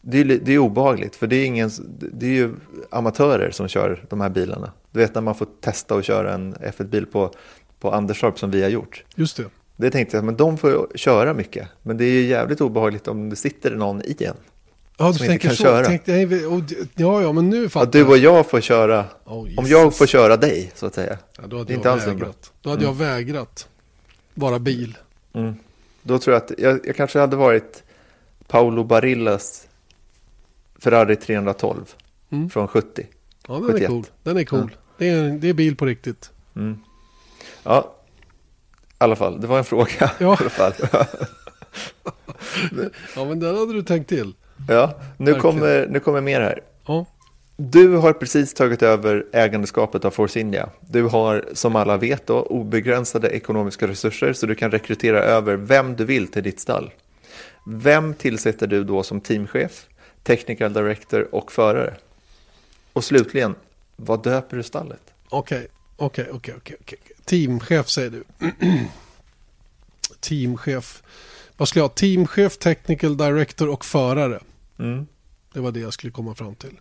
det 0.00 0.20
är, 0.20 0.24
det 0.24 0.52
är 0.52 0.58
obehagligt 0.58 1.16
för 1.16 1.26
det 1.26 1.36
är, 1.36 1.46
ingen, 1.46 1.70
det 2.12 2.26
är 2.26 2.30
ju 2.30 2.54
amatörer 2.90 3.50
som 3.50 3.68
kör 3.68 4.04
de 4.08 4.20
här 4.20 4.28
bilarna. 4.28 4.72
Du 4.90 5.00
vet 5.00 5.14
när 5.14 5.22
man 5.22 5.34
får 5.34 5.46
testa 5.60 5.94
att 5.94 6.04
köra 6.04 6.34
en 6.34 6.54
F1-bil 6.54 7.06
på, 7.06 7.32
på 7.80 7.92
Anderstorp 7.92 8.38
som 8.38 8.50
vi 8.50 8.62
har 8.62 8.70
gjort. 8.70 9.04
Just 9.14 9.36
det. 9.36 9.44
Det 9.76 9.90
tänkte 9.90 10.16
jag, 10.16 10.24
men 10.24 10.36
de 10.36 10.58
får 10.58 10.88
köra 10.94 11.34
mycket. 11.34 11.68
Men 11.82 11.96
det 11.96 12.04
är 12.04 12.12
ju 12.12 12.26
jävligt 12.26 12.60
obehagligt 12.60 13.08
om 13.08 13.30
det 13.30 13.36
sitter 13.36 13.76
någon 13.76 14.02
i 14.02 14.16
en. 14.24 14.36
Ja, 15.00 15.12
du 15.12 15.18
tänker 15.18 15.48
så. 15.50 15.62
köra. 15.62 15.84
Tänkte, 15.84 16.12
nej, 16.12 16.46
och, 16.46 16.60
ja, 16.94 17.22
ja, 17.22 17.32
men 17.32 17.50
nu 17.50 17.68
fattar 17.68 17.86
Att 17.86 17.92
du 17.92 18.04
och 18.06 18.18
jag 18.18 18.50
får 18.50 18.60
köra, 18.60 19.04
Oh, 19.24 19.48
om 19.56 19.66
jag 19.66 19.96
får 19.96 20.06
köra 20.06 20.36
dig 20.36 20.72
så 20.74 20.86
att 20.86 20.94
säga. 20.94 21.18
Ja, 21.36 21.46
då 21.46 21.58
hade 21.58 21.72
jag 21.72 21.78
inte 21.78 21.90
alls 21.92 22.04
bra. 22.04 22.12
vägrat. 22.14 22.52
Då 22.62 22.70
hade 22.70 22.84
jag 22.84 22.94
vägrat 22.96 23.68
vara 24.34 24.58
bil. 24.58 24.96
Mm. 25.32 25.54
Då 26.02 26.18
tror 26.18 26.34
jag 26.34 26.42
att 26.42 26.52
jag, 26.58 26.80
jag 26.86 26.96
kanske 26.96 27.18
hade 27.18 27.36
varit 27.36 27.82
Paolo 28.46 28.84
Barillas 28.84 29.66
Ferrari 30.78 31.16
312 31.16 31.94
Mm. 32.32 32.50
från 32.50 32.68
70. 32.68 33.06
Ja, 33.48 33.54
den 33.54 33.62
71. 33.66 33.82
är 33.82 33.86
cool. 33.88 34.04
Den 34.22 34.36
är 34.36 34.44
cool. 34.44 34.76
Det, 34.98 35.08
är, 35.08 35.30
det 35.30 35.48
är 35.48 35.52
bil 35.54 35.76
på 35.76 35.86
riktigt. 35.86 36.30
Ja, 37.62 37.94
i 38.88 38.94
alla 38.98 39.16
fall. 39.16 39.40
Det 39.40 39.46
var 39.46 39.58
en 39.58 39.64
fråga. 39.64 40.10
Ja. 40.18 40.38
Ja, 43.16 43.24
men 43.24 43.40
den 43.40 43.56
hade 43.58 43.72
du 43.72 43.82
tänkt 43.82 44.08
till. 44.08 44.32
Ja, 44.68 44.94
nu, 45.16 45.32
Verkligen. 45.32 45.40
kommer, 45.40 45.86
nu 45.86 46.00
kommer 46.00 46.20
mer 46.20 46.40
här. 46.40 46.60
Ja, 46.86 47.06
Du 47.56 47.96
har 47.96 48.12
precis 48.12 48.54
tagit 48.54 48.82
över 48.82 49.26
ägandeskapet 49.32 50.04
av 50.04 50.10
Force 50.10 50.40
India. 50.40 50.68
Du 50.80 51.02
har, 51.02 51.44
som 51.52 51.76
alla 51.76 51.96
vet, 51.96 52.26
då, 52.26 52.42
obegränsade 52.42 53.28
ekonomiska 53.28 53.88
resurser 53.88 54.32
så 54.32 54.46
du 54.46 54.54
kan 54.54 54.70
rekrytera 54.70 55.22
över 55.22 55.56
vem 55.56 55.96
du 55.96 56.04
vill 56.04 56.28
till 56.28 56.42
ditt 56.42 56.60
stall. 56.60 56.90
Vem 57.66 58.14
tillsätter 58.14 58.66
du 58.66 58.84
då 58.84 59.02
som 59.02 59.20
teamchef, 59.20 59.86
technical 60.22 60.72
director 60.72 61.34
och 61.34 61.52
förare? 61.52 61.94
Och 62.92 63.04
slutligen, 63.04 63.54
vad 63.96 64.22
döper 64.22 64.56
du 64.56 64.62
stallet? 64.62 65.00
okej. 65.28 65.68
Okej, 65.96 66.26
okej, 66.32 66.54
okej. 66.80 66.98
Teamchef 67.24 67.88
säger 67.88 68.10
du. 68.10 68.24
Teamchef. 70.20 71.02
Vad 71.56 71.68
skulle 71.68 71.80
jag 71.80 71.88
ha? 71.88 71.94
Teamchef, 71.94 72.58
technical 72.58 73.16
director 73.16 73.68
och 73.68 73.84
förare. 73.84 74.40
Mm. 74.80 75.06
Det 75.54 75.60
var 75.60 75.72
det 75.72 75.80
jag 75.80 75.92
skulle 75.92 76.10
komma 76.12 76.34
fram 76.34 76.54
till. 76.54 76.80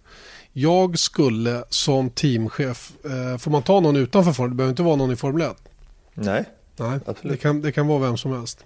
Jag 0.53 0.99
skulle 0.99 1.63
som 1.69 2.09
teamchef, 2.09 2.91
eh, 3.05 3.37
får 3.37 3.51
man 3.51 3.63
ta 3.63 3.79
någon 3.79 3.95
utanför 3.95 4.31
Formel? 4.33 4.49
Det 4.51 4.55
behöver 4.55 4.71
inte 4.71 4.83
vara 4.83 4.95
någon 4.95 5.11
i 5.11 5.15
Formel 5.15 5.41
1. 5.41 5.57
Nej, 6.13 6.45
Nej, 6.77 6.99
Absolut. 7.05 7.31
det 7.33 7.37
kan, 7.37 7.61
det 7.61 7.71
kan 7.71 7.87
vara 7.87 7.99
vem 7.99 8.17
som 8.17 8.31
helst. 8.31 8.65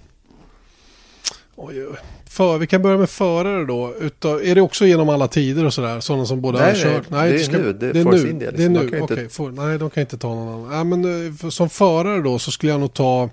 Oj, 1.56 1.88
oj. 1.88 1.96
För, 2.26 2.58
vi 2.58 2.68
kan 2.68 2.82
börja 2.82 2.98
med 2.98 3.10
förare 3.10 3.66
då. 3.66 3.96
Utav, 3.96 4.44
är 4.44 4.56
det 4.56 4.62
också 4.62 4.86
genom 4.86 5.10
alla 5.10 5.28
tider 5.28 5.66
och 5.66 5.74
sådär? 5.74 6.00
Sådana 6.00 6.26
som 6.26 6.42
både 6.42 6.58
Nej, 6.60 6.68
har 6.68 6.74
nej, 6.74 6.84
kört? 6.84 7.10
det 7.10 7.18
är 7.58 7.62
nu. 7.64 7.74
Det 7.74 8.00
är 8.00 8.04
Force 8.04 8.30
India, 8.30 8.52
Det 8.52 8.64
är 8.64 8.70
liksom. 8.70 8.74
Nu, 8.90 9.04
okej. 9.04 9.18
inte- 9.20 9.30
får- 9.36 9.52
Nej, 9.52 9.78
de 9.80 9.90
kan 9.90 10.02
inte 10.02 10.18
ta 10.18 10.28
någon 10.36 10.48
annan. 10.66 10.78
Ja, 10.78 10.84
men, 10.84 11.28
eh, 11.28 11.34
för- 11.34 11.50
som 11.50 11.70
förare 11.70 12.22
då 12.22 12.40
så 12.40 12.52
skulle 12.52 12.72
jag 12.72 12.82
nog 12.82 12.94
ta... 12.94 13.30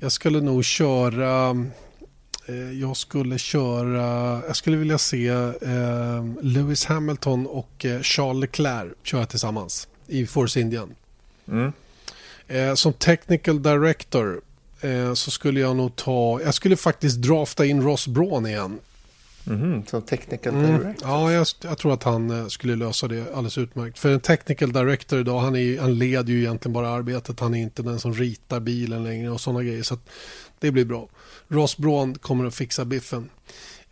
Jag 0.00 0.12
skulle 0.12 0.40
nog 0.40 0.64
köra... 0.64 1.56
eh, 2.46 2.72
Jag 2.80 2.96
skulle 2.96 3.38
köra... 3.38 4.42
Jag 4.46 4.56
skulle 4.56 4.76
vilja 4.76 4.98
se 4.98 5.28
eh, 5.28 6.24
Lewis 6.42 6.84
Hamilton 6.84 7.46
och 7.46 7.84
eh, 7.84 8.00
Charles 8.02 8.40
Leclerc 8.40 8.92
köra 9.02 9.26
tillsammans 9.26 9.88
i 10.06 10.26
Force 10.26 10.60
Indian. 10.60 10.94
Mm. 11.48 11.72
Som 12.76 12.92
technical 12.92 13.62
director 13.62 14.40
så 15.14 15.30
skulle 15.30 15.60
jag 15.60 15.76
nog 15.76 15.96
ta... 15.96 16.40
Jag 16.44 16.54
skulle 16.54 16.76
faktiskt 16.76 17.16
drafta 17.22 17.64
in 17.66 17.82
Ross 17.82 18.06
Braun 18.08 18.46
igen. 18.46 18.78
Mhm, 19.44 19.86
som 19.86 20.02
technical 20.02 20.54
Mm. 20.54 20.66
director. 20.78 21.08
Ja, 21.08 21.32
jag, 21.32 21.46
jag 21.62 21.78
tror 21.78 21.92
att 21.94 22.02
han 22.02 22.50
skulle 22.50 22.76
lösa 22.76 23.08
det 23.08 23.20
alldeles 23.34 23.58
utmärkt. 23.58 23.98
För 23.98 24.12
en 24.12 24.20
technical 24.20 24.72
director 24.72 25.20
idag, 25.20 25.40
han, 25.40 25.56
är, 25.56 25.80
han 25.80 25.98
leder 25.98 26.32
ju 26.32 26.38
egentligen 26.40 26.72
bara 26.72 26.88
arbetet. 26.88 27.40
Han 27.40 27.54
är 27.54 27.62
inte 27.62 27.82
den 27.82 28.00
som 28.00 28.14
ritar 28.14 28.60
bilen 28.60 29.04
längre 29.04 29.30
och 29.30 29.40
sådana 29.40 29.62
grejer. 29.62 29.82
Så 29.82 29.98
det 30.58 30.70
blir 30.70 30.84
bra. 30.84 31.08
Ross 31.48 31.76
Braun 31.76 32.14
kommer 32.14 32.44
att 32.44 32.54
fixa 32.54 32.84
biffen. 32.84 33.30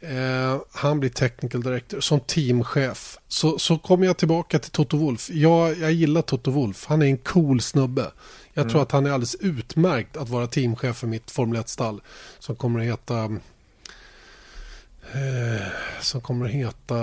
Eh, 0.00 0.60
han 0.72 1.00
blir 1.00 1.10
technical 1.10 1.62
director 1.62 2.00
som 2.00 2.20
teamchef. 2.20 3.18
Så, 3.28 3.58
så 3.58 3.78
kommer 3.78 4.06
jag 4.06 4.16
tillbaka 4.16 4.58
till 4.58 4.70
Toto 4.70 4.96
Wolf. 4.96 5.30
Jag, 5.30 5.78
jag 5.78 5.92
gillar 5.92 6.22
Toto 6.22 6.50
Wolf. 6.50 6.86
Han 6.86 7.02
är 7.02 7.06
en 7.06 7.18
cool 7.18 7.60
snubbe. 7.60 8.10
Jag 8.54 8.70
tror 8.70 8.82
att 8.82 8.92
han 8.92 9.06
är 9.06 9.10
alldeles 9.10 9.34
utmärkt 9.34 10.16
att 10.16 10.28
vara 10.28 10.46
teamchef 10.46 10.96
för 10.96 11.06
mitt 11.06 11.30
Formel 11.30 11.62
1-stall. 11.62 12.00
Som 12.38 12.56
kommer 12.56 12.80
att 12.80 12.86
heta... 12.86 13.24
Eh, 15.12 15.66
som 16.00 16.20
kommer 16.20 16.46
att 16.46 16.52
heta 16.52 16.96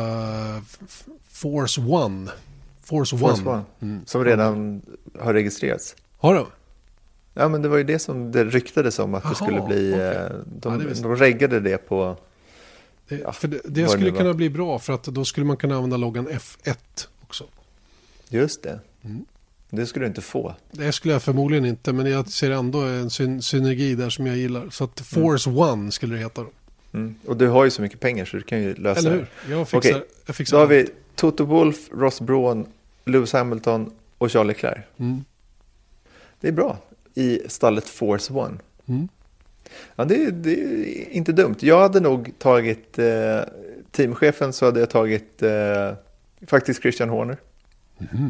Force 1.30 1.82
One. 1.82 2.32
Force, 2.84 3.18
Force 3.18 3.42
One. 3.42 3.52
One. 3.52 3.64
Mm. 3.82 4.06
Som 4.06 4.26
redan 4.26 4.82
har 5.20 5.34
registrerats. 5.34 5.96
Har 6.18 6.34
du? 6.34 6.46
Ja, 7.40 7.48
men 7.50 7.62
det 7.62 7.68
var 7.70 7.78
ju 7.78 7.84
det 7.84 8.00
som 8.00 8.32
det 8.32 8.44
ryktades 8.44 9.00
om 9.00 9.14
att 9.16 9.24
Jaha, 9.24 9.30
det 9.32 9.36
skulle 9.36 9.62
bli. 9.62 9.92
okej. 9.94 10.06
eh, 10.06 10.14
Ja, 10.14 10.30
De, 10.46 10.94
de 11.02 11.16
reggade 11.16 11.60
det 11.60 11.78
på. 11.78 12.18
Det, 13.08 13.16
Ja, 13.24 13.32
för 13.32 13.48
det, 13.48 13.60
det 13.66 13.88
skulle 13.88 14.12
kunna 14.12 14.34
bli 14.34 14.50
bra 14.50 14.80
för 14.80 14.94
att 14.94 15.04
då 15.04 15.26
skulle 15.26 15.46
man 15.46 15.58
kunna 15.58 15.76
använda 15.76 15.98
loggan 15.98 16.28
F1 16.28 16.76
också. 17.24 17.44
Just 18.30 18.64
det. 18.64 18.80
Mm. 19.04 19.26
Det 19.70 19.86
skulle 19.86 20.06
du 20.06 20.08
inte 20.08 20.22
få. 20.22 20.56
Det 20.72 20.92
skulle 20.92 21.14
jag 21.14 21.24
förmodligen 21.24 21.66
inte, 21.66 21.94
men 21.94 22.06
jag 22.06 22.28
ser 22.30 22.52
ändå 22.52 22.82
en 22.82 23.10
syn 23.10 23.42
synergi 23.42 23.96
där 23.96 24.10
som 24.10 24.28
jag 24.28 24.38
gillar. 24.38 24.70
Så 24.70 24.84
att 24.84 25.00
Force 25.00 25.50
One 25.50 25.92
skulle 25.92 26.16
det 26.16 26.22
heta 26.22 26.42
då. 26.42 26.50
Mm. 26.94 27.16
Och 27.26 27.38
du 27.38 27.48
har 27.48 27.66
ju 27.66 27.72
så 27.72 27.82
mycket 27.82 28.00
pengar 28.00 28.26
så 28.26 28.38
du 28.38 28.44
kan 28.44 28.62
ju 28.62 28.74
lösa 28.76 29.00
Eller 29.00 29.12
det. 29.12 29.18
hur? 29.46 29.56
Jag 29.58 29.70
fixar, 29.70 29.90
Okej, 29.92 30.04
jag 30.26 30.36
fixar 30.36 30.58
Då 30.58 30.62
har 30.62 30.64
allt. 30.64 30.72
vi 30.90 30.90
Toto 31.16 31.44
Wolff, 31.46 31.90
Ross 31.94 32.22
Braun, 32.22 32.66
Lewis 33.06 33.34
Hamilton 33.34 33.92
och 34.18 34.32
Charlie 34.32 34.48
Leclerc. 34.48 34.78
Mm. 34.98 35.24
Det 36.42 36.48
är 36.48 36.52
bra 36.52 36.78
i 37.14 37.42
stallet 37.48 37.88
Force 37.90 38.34
One. 38.34 38.58
Mm. 38.86 39.08
Ja, 39.96 40.06
det, 40.06 40.24
är- 40.26 40.32
det 40.32 40.52
är 40.62 41.10
inte 41.10 41.32
dumt. 41.32 41.56
Jag 41.60 41.80
hade 41.80 42.00
nog 42.00 42.34
tagit 42.38 43.00
eh, 43.00 43.40
teamchefen 43.92 44.54
så 44.54 44.66
hade 44.66 44.80
jag 44.80 44.90
tagit 44.90 45.44
eh, 45.44 45.94
faktiskt 46.48 46.82
Christian 46.82 47.10
Horner. 47.10 47.38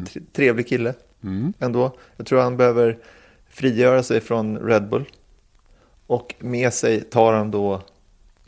Tre- 0.07 0.21
Trevlig 0.33 0.67
kille 0.67 0.93
Mm. 1.23 1.53
ändå. 1.59 1.97
Jag 2.17 2.25
tror 2.25 2.41
han 2.41 2.57
behöver 2.57 2.97
frigöra 3.49 4.03
sig 4.03 4.21
från 4.21 4.57
Red 4.57 4.89
Bull. 4.89 5.05
Och 6.07 6.35
med 6.39 6.73
sig 6.73 7.01
tar 7.01 7.33
han 7.33 7.51
då 7.51 7.81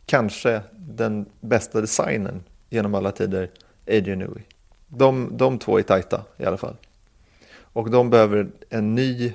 kanske 0.05 0.61
den 0.77 1.25
bästa 1.39 1.81
designen 1.81 2.43
genom 2.69 2.95
alla 2.95 3.11
tider, 3.11 3.49
Adrian 3.87 4.19
Newey. 4.19 4.43
De, 4.87 5.29
de 5.37 5.59
två 5.59 5.79
är 5.79 5.83
tajta 5.83 6.21
i 6.37 6.45
alla 6.45 6.57
fall. 6.57 6.75
Och 7.53 7.89
de 7.91 8.09
behöver 8.09 8.49
en 8.69 8.95
ny 8.95 9.33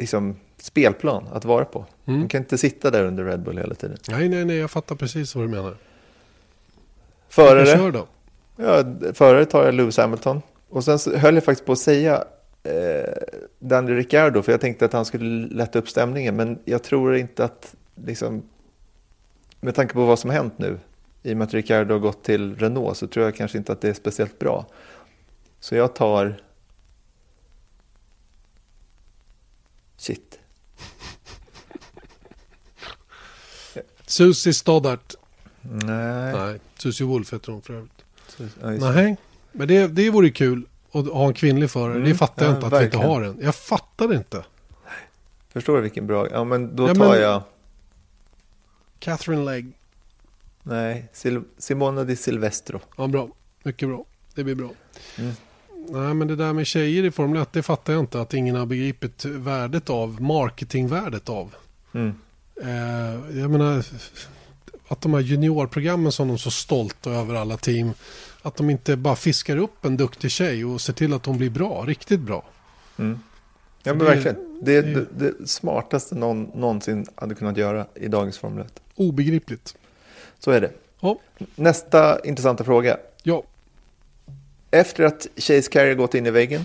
liksom, 0.00 0.36
spelplan 0.56 1.28
att 1.32 1.44
vara 1.44 1.64
på. 1.64 1.86
Mm. 2.06 2.20
De 2.20 2.28
kan 2.28 2.40
inte 2.40 2.58
sitta 2.58 2.90
där 2.90 3.04
under 3.04 3.24
Red 3.24 3.40
Bull 3.40 3.58
hela 3.58 3.74
tiden. 3.74 3.96
Nej, 4.08 4.28
nej, 4.28 4.44
nej, 4.44 4.56
jag 4.56 4.70
fattar 4.70 4.94
precis 4.96 5.34
vad 5.34 5.44
du 5.44 5.48
menar. 5.48 5.76
Förare, 7.28 7.66
kör 7.66 7.90
då. 7.90 8.06
ja, 8.56 8.84
förare 9.12 9.44
tar 9.44 9.64
jag 9.64 9.74
Lewis 9.74 9.96
Hamilton. 9.96 10.42
Och 10.68 10.84
sen 10.84 10.98
så 10.98 11.16
höll 11.16 11.34
jag 11.34 11.44
faktiskt 11.44 11.66
på 11.66 11.72
att 11.72 11.78
säga 11.78 12.24
eh, 12.62 13.12
Daniel 13.58 13.96
Ricciardo, 13.96 14.42
för 14.42 14.52
jag 14.52 14.60
tänkte 14.60 14.84
att 14.84 14.92
han 14.92 15.04
skulle 15.04 15.46
lätta 15.46 15.78
upp 15.78 15.88
stämningen. 15.88 16.36
Men 16.36 16.58
jag 16.64 16.82
tror 16.82 17.16
inte 17.16 17.44
att, 17.44 17.74
liksom, 18.06 18.42
med 19.60 19.74
tanke 19.74 19.94
på 19.94 20.04
vad 20.04 20.18
som 20.18 20.30
har 20.30 20.36
hänt 20.36 20.54
nu, 20.56 20.78
i 21.22 21.32
och 21.32 21.36
med 21.36 21.44
att 21.44 21.54
Ricciardo 21.54 21.94
har 21.94 21.98
gått 21.98 22.24
till 22.24 22.56
Renault, 22.56 22.96
så 22.96 23.06
tror 23.06 23.24
jag 23.24 23.36
kanske 23.36 23.58
inte 23.58 23.72
att 23.72 23.80
det 23.80 23.88
är 23.88 23.94
speciellt 23.94 24.38
bra. 24.38 24.66
Så 25.60 25.74
jag 25.74 25.94
tar... 25.94 26.42
Shit. 30.00 30.38
Susie 34.06 34.52
Stoddart. 34.54 35.14
Nej. 35.62 36.32
Nej, 36.32 36.60
Susie 36.78 37.06
Wolf 37.06 37.32
heter 37.32 37.52
hon 37.52 37.62
för 37.62 37.74
övrigt. 37.74 38.04
Ja. 38.38 38.70
Nej, 38.70 39.16
men 39.52 39.68
det, 39.68 39.86
det 39.86 40.10
vore 40.10 40.30
kul 40.30 40.66
att 40.92 41.06
ha 41.06 41.26
en 41.26 41.34
kvinnlig 41.34 41.70
förare. 41.70 41.96
Mm, 41.96 42.08
det 42.08 42.14
fattar 42.14 42.44
jag 42.44 42.52
ja, 42.52 42.56
inte 42.56 42.66
att 42.66 42.72
vi 42.72 42.84
inte 42.84 42.96
verkligen. 42.96 43.08
har 43.10 43.22
en. 43.22 43.38
Jag 43.40 43.54
fattar 43.54 44.14
inte. 44.14 44.44
Förstår 45.48 45.76
du 45.76 45.82
vilken 45.82 46.06
bra... 46.06 46.30
Ja, 46.30 46.44
men 46.44 46.76
då 46.76 46.88
Ja, 46.88 46.94
tar 46.94 47.08
men- 47.08 47.20
jag... 47.20 47.42
Catherine 48.98 49.44
Legg. 49.44 49.72
Nej, 50.62 51.08
Sil- 51.20 51.44
Simona 51.58 52.04
di 52.04 52.16
Silvestro. 52.16 52.80
Ja, 52.96 53.06
bra. 53.06 53.28
Mycket 53.62 53.88
bra. 53.88 54.04
Det 54.34 54.44
blir 54.44 54.54
bra. 54.54 54.70
Mm. 55.18 55.32
Nej, 55.92 56.14
men 56.14 56.28
det 56.28 56.36
där 56.36 56.52
med 56.52 56.66
tjejer 56.66 57.04
i 57.04 57.10
Formel 57.10 57.42
1, 57.42 57.52
det 57.52 57.62
fattar 57.62 57.92
jag 57.92 58.02
inte. 58.02 58.20
Att 58.20 58.34
ingen 58.34 58.56
har 58.56 58.66
begripit 58.66 59.24
värdet 59.24 59.90
av, 59.90 60.22
marketingvärdet 60.22 61.28
av. 61.28 61.54
Mm. 61.94 62.14
Eh, 62.62 63.38
jag 63.40 63.50
menar, 63.50 63.84
att 64.88 65.00
de 65.00 65.14
här 65.14 65.20
juniorprogrammen 65.20 66.12
som 66.12 66.28
de 66.28 66.34
är 66.34 66.38
så 66.38 66.50
stolta 66.50 67.10
över 67.10 67.34
alla 67.34 67.56
team. 67.56 67.92
Att 68.42 68.56
de 68.56 68.70
inte 68.70 68.96
bara 68.96 69.16
fiskar 69.16 69.56
upp 69.56 69.84
en 69.84 69.96
duktig 69.96 70.30
tjej 70.30 70.64
och 70.64 70.80
ser 70.80 70.92
till 70.92 71.12
att 71.12 71.26
hon 71.26 71.38
blir 71.38 71.50
bra, 71.50 71.84
riktigt 71.86 72.20
bra. 72.20 72.44
Mm. 72.98 73.18
Ja, 73.82 73.94
men 73.94 73.98
det- 73.98 74.04
verkligen. 74.04 74.36
Det 74.62 74.76
är 74.76 74.82
det, 74.82 75.06
det 75.18 75.48
smartaste 75.48 76.14
någon 76.14 76.42
någonsin 76.54 77.06
hade 77.14 77.34
kunnat 77.34 77.56
göra 77.56 77.86
i 77.94 78.08
dagens 78.08 78.38
Formel 78.38 78.64
1. 78.66 78.80
Obegripligt. 78.94 79.74
Så 80.38 80.50
är 80.50 80.60
det. 80.60 80.70
Ja, 81.00 81.18
Nästa 81.56 82.20
intressanta 82.24 82.64
fråga. 82.64 82.96
ja. 83.22 83.42
Efter 84.70 85.04
att 85.04 85.26
Chase 85.36 85.70
Carey 85.70 85.94
gått 85.94 86.14
in 86.14 86.26
i 86.26 86.30
väggen, 86.30 86.64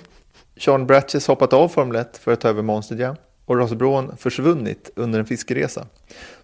Sean 0.57 0.87
Bratches 0.87 1.27
hoppat 1.27 1.53
av 1.53 1.67
Formel 1.67 1.95
1 1.95 2.17
för 2.17 2.31
att 2.31 2.41
ta 2.41 2.49
över 2.49 2.61
Monster 2.61 2.95
Jam 2.95 3.15
och 3.45 3.57
Ross 3.57 3.73
Braun 3.73 4.17
försvunnit 4.17 4.91
under 4.95 5.19
en 5.19 5.25
fiskeresa, 5.25 5.87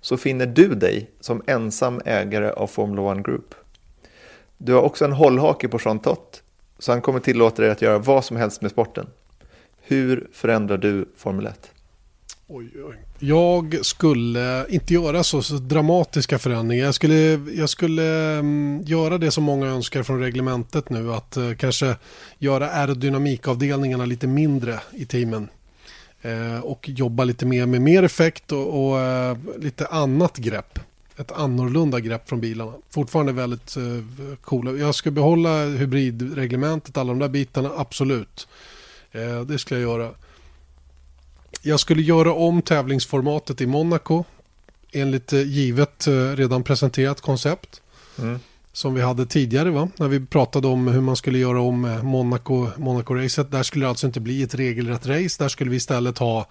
så 0.01 0.17
finner 0.17 0.45
du 0.45 0.75
dig 0.75 1.11
som 1.19 1.43
ensam 1.47 2.01
ägare 2.05 2.49
av 2.49 2.67
Formula 2.67 3.19
1 3.19 3.25
Group. 3.25 3.55
Du 4.57 4.73
har 4.73 4.81
också 4.81 5.05
en 5.05 5.11
hållhake 5.11 5.67
på 5.67 5.79
Sean 5.79 5.99
Tott, 5.99 6.43
så 6.79 6.91
han 6.91 7.01
kommer 7.01 7.19
tillåta 7.19 7.61
dig 7.61 7.71
att 7.71 7.81
göra 7.81 7.97
vad 7.97 8.25
som 8.25 8.37
helst 8.37 8.61
med 8.61 8.71
sporten. 8.71 9.07
Hur 9.81 10.29
förändrar 10.33 10.77
du 10.77 11.05
Formel 11.17 11.45
1? 11.45 11.71
Oj, 12.53 12.71
oj. 12.85 12.95
Jag 13.19 13.85
skulle 13.85 14.65
inte 14.69 14.93
göra 14.93 15.23
så, 15.23 15.41
så 15.41 15.53
dramatiska 15.53 16.39
förändringar. 16.39 16.85
Jag 16.85 16.95
skulle, 16.95 17.15
jag 17.55 17.69
skulle 17.69 18.33
mm, 18.39 18.83
göra 18.85 19.17
det 19.17 19.31
som 19.31 19.43
många 19.43 19.67
önskar 19.67 20.03
från 20.03 20.19
reglementet 20.19 20.89
nu. 20.89 21.13
Att 21.13 21.37
eh, 21.37 21.53
kanske 21.53 21.95
göra 22.37 22.69
aerodynamikavdelningarna 22.69 24.05
lite 24.05 24.27
mindre 24.27 24.79
i 24.91 25.05
teamen. 25.05 25.47
Eh, 26.21 26.59
och 26.59 26.89
jobba 26.89 27.23
lite 27.23 27.45
mer 27.45 27.65
med 27.65 27.81
mer 27.81 28.03
effekt 28.03 28.51
och, 28.51 28.91
och 28.91 28.99
eh, 28.99 29.37
lite 29.57 29.87
annat 29.87 30.37
grepp. 30.37 30.79
Ett 31.17 31.31
annorlunda 31.31 31.99
grepp 31.99 32.29
från 32.29 32.41
bilarna. 32.41 32.73
Fortfarande 32.89 33.31
väldigt 33.31 33.77
eh, 33.77 34.35
coola. 34.41 34.71
Jag 34.71 34.95
ska 34.95 35.11
behålla 35.11 35.65
hybridreglementet, 35.65 36.97
alla 36.97 37.09
de 37.09 37.19
där 37.19 37.29
bitarna, 37.29 37.71
absolut. 37.77 38.47
Eh, 39.11 39.41
det 39.41 39.59
skulle 39.59 39.79
jag 39.79 39.89
göra. 39.99 40.11
Jag 41.61 41.79
skulle 41.79 42.01
göra 42.01 42.33
om 42.33 42.61
tävlingsformatet 42.61 43.61
i 43.61 43.65
Monaco 43.65 44.23
enligt 44.91 45.33
eh, 45.33 45.41
givet 45.41 46.07
eh, 46.07 46.13
redan 46.13 46.63
presenterat 46.63 47.21
koncept. 47.21 47.81
Mm. 48.19 48.39
Som 48.73 48.93
vi 48.93 49.01
hade 49.01 49.25
tidigare 49.25 49.69
va? 49.69 49.89
När 49.97 50.07
vi 50.07 50.25
pratade 50.25 50.67
om 50.67 50.87
hur 50.87 51.01
man 51.01 51.15
skulle 51.15 51.37
göra 51.37 51.61
om 51.61 51.85
eh, 51.85 52.03
Monaco, 52.03 52.67
Monaco-racet. 52.77 53.51
Där 53.51 53.63
skulle 53.63 53.85
det 53.85 53.89
alltså 53.89 54.07
inte 54.07 54.19
bli 54.19 54.43
ett 54.43 54.55
regelrätt 54.55 55.07
race. 55.07 55.43
Där 55.43 55.47
skulle 55.47 55.71
vi 55.71 55.77
istället 55.77 56.17
ha 56.17 56.47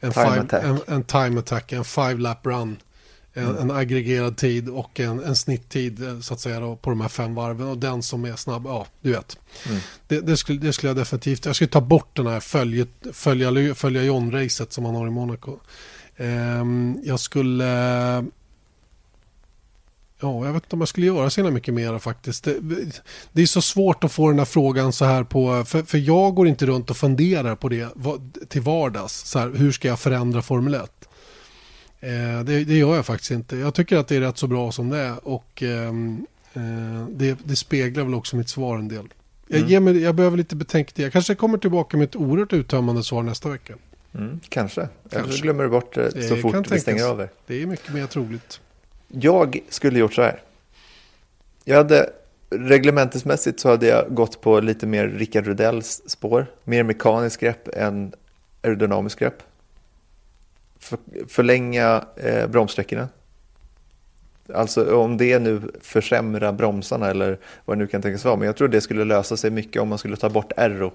en 0.00 0.12
Time 0.12 0.26
five, 0.26 0.40
attack. 0.40 0.64
en, 0.64 0.94
en 0.94 1.04
time 1.04 1.38
attack, 1.38 1.72
en 1.72 1.84
five 1.84 2.14
lap 2.14 2.46
run. 2.46 2.76
En, 3.38 3.56
en 3.56 3.70
aggregerad 3.70 4.36
tid 4.36 4.68
och 4.68 5.00
en, 5.00 5.24
en 5.24 5.36
snitttid 5.36 6.02
eh, 6.02 6.20
så 6.20 6.34
att 6.34 6.40
säga 6.40 6.60
då, 6.60 6.76
på 6.76 6.90
de 6.90 7.00
här 7.00 7.08
fem 7.08 7.34
varven. 7.34 7.68
Och 7.68 7.78
den 7.78 8.02
som 8.02 8.24
är 8.24 8.36
snabb, 8.36 8.66
ja 8.66 8.86
du 9.00 9.12
vet. 9.12 9.38
Mm. 9.68 9.80
Det, 10.06 10.20
det, 10.20 10.36
skulle, 10.36 10.60
det 10.60 10.72
skulle 10.72 10.90
jag 10.90 10.96
definitivt, 10.96 11.46
jag 11.46 11.54
skulle 11.56 11.68
ta 11.68 11.80
bort 11.80 12.16
den 12.16 12.26
här 12.26 12.40
följe, 12.40 12.86
följa, 13.12 13.74
följa 13.74 14.02
John-racet 14.02 14.72
som 14.72 14.84
man 14.84 14.94
har 14.94 15.06
i 15.06 15.10
Monaco. 15.10 15.58
Ehm, 16.16 17.00
jag 17.04 17.20
skulle... 17.20 17.64
Ja, 20.20 20.46
jag 20.46 20.52
vet 20.52 20.64
inte 20.64 20.76
om 20.76 20.80
jag 20.80 20.88
skulle 20.88 21.06
göra 21.06 21.30
så 21.30 21.50
mycket 21.50 21.74
mer 21.74 21.98
faktiskt. 21.98 22.44
Det, 22.44 22.56
det 23.32 23.42
är 23.42 23.46
så 23.46 23.62
svårt 23.62 24.04
att 24.04 24.12
få 24.12 24.28
den 24.28 24.38
här 24.38 24.46
frågan 24.46 24.92
så 24.92 25.04
här 25.04 25.24
på... 25.24 25.64
För, 25.64 25.82
för 25.82 25.98
jag 25.98 26.34
går 26.34 26.48
inte 26.48 26.66
runt 26.66 26.90
och 26.90 26.96
funderar 26.96 27.54
på 27.54 27.68
det 27.68 27.88
till 28.48 28.62
vardags. 28.62 29.28
Så 29.28 29.38
här, 29.38 29.52
hur 29.54 29.72
ska 29.72 29.88
jag 29.88 30.00
förändra 30.00 30.42
Formel 30.42 30.74
1? 30.74 31.07
Eh, 32.00 32.44
det, 32.44 32.64
det 32.64 32.74
gör 32.74 32.96
jag 32.96 33.06
faktiskt 33.06 33.30
inte. 33.30 33.56
Jag 33.56 33.74
tycker 33.74 33.96
att 33.96 34.08
det 34.08 34.16
är 34.16 34.20
rätt 34.20 34.38
så 34.38 34.46
bra 34.46 34.72
som 34.72 34.88
det 34.88 34.98
är. 34.98 35.28
Och 35.28 35.62
ehm, 35.62 36.26
eh, 36.54 37.06
det, 37.10 37.38
det 37.44 37.56
speglar 37.56 38.04
väl 38.04 38.14
också 38.14 38.36
mitt 38.36 38.48
svar 38.48 38.78
en 38.78 38.88
del. 38.88 39.08
Jag, 39.46 39.60
ger 39.60 39.80
mig, 39.80 39.98
jag 40.02 40.14
behöver 40.14 40.36
lite 40.36 40.56
betänketid. 40.56 41.04
Jag 41.04 41.12
kanske 41.12 41.34
kommer 41.34 41.58
tillbaka 41.58 41.96
med 41.96 42.04
ett 42.04 42.16
oerhört 42.16 42.52
uttömmande 42.52 43.02
svar 43.02 43.22
nästa 43.22 43.48
vecka. 43.48 43.74
Mm, 44.14 44.40
kanske. 44.48 44.88
Eller 45.10 45.32
så 45.32 45.42
glömmer 45.42 45.64
du 45.64 45.70
bort 45.70 45.94
det 45.94 46.10
så 46.10 46.34
Det 46.34 46.40
fort 46.40 46.70
vi 46.72 46.80
stänger 46.80 47.04
av 47.04 47.20
er. 47.20 47.28
Det 47.46 47.62
är 47.62 47.66
mycket 47.66 47.92
mer 47.92 48.06
troligt. 48.06 48.60
Jag 49.08 49.58
skulle 49.68 49.98
gjort 49.98 50.14
så 50.14 50.22
här. 50.22 50.42
Jag 51.64 51.76
hade, 51.76 52.10
reglementesmässigt 52.50 53.60
så 53.60 53.68
hade 53.68 53.86
jag 53.86 54.14
gått 54.14 54.40
på 54.40 54.60
lite 54.60 54.86
mer 54.86 55.08
Rickard 55.08 55.46
Rudells 55.46 56.02
spår. 56.06 56.46
Mer 56.64 56.82
mekaniskt 56.82 57.40
grepp 57.40 57.68
än 57.76 58.12
aerodynamiskt 58.62 59.18
grepp. 59.18 59.42
För, 60.88 60.98
förlänga 61.28 62.04
eh, 62.16 62.46
bromssträckorna. 62.46 63.08
Alltså 64.54 64.96
om 64.96 65.16
det 65.16 65.38
nu 65.38 65.62
försämrar 65.80 66.52
bromsarna 66.52 67.10
eller 67.10 67.38
vad 67.64 67.76
det 67.76 67.78
nu 67.78 67.86
kan 67.86 68.02
tänkas 68.02 68.24
vara. 68.24 68.36
Men 68.36 68.46
jag 68.46 68.56
tror 68.56 68.68
det 68.68 68.80
skulle 68.80 69.04
lösa 69.04 69.36
sig 69.36 69.50
mycket 69.50 69.82
om 69.82 69.88
man 69.88 69.98
skulle 69.98 70.16
ta 70.16 70.28
bort 70.28 70.52
aero 70.56 70.92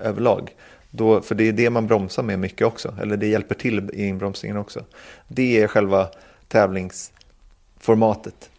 överlag. 0.00 0.54
Då, 0.90 1.20
för 1.20 1.34
det 1.34 1.48
är 1.48 1.52
det 1.52 1.70
man 1.70 1.86
bromsar 1.86 2.22
med 2.22 2.38
mycket 2.38 2.66
också. 2.66 2.94
Eller 3.00 3.16
det 3.16 3.26
hjälper 3.26 3.54
till 3.54 3.90
i 3.92 4.06
inbromsningen 4.06 4.56
också. 4.56 4.84
Det 5.28 5.62
är 5.62 5.66
själva 5.66 6.08
tävlingsformatet. 6.48 8.50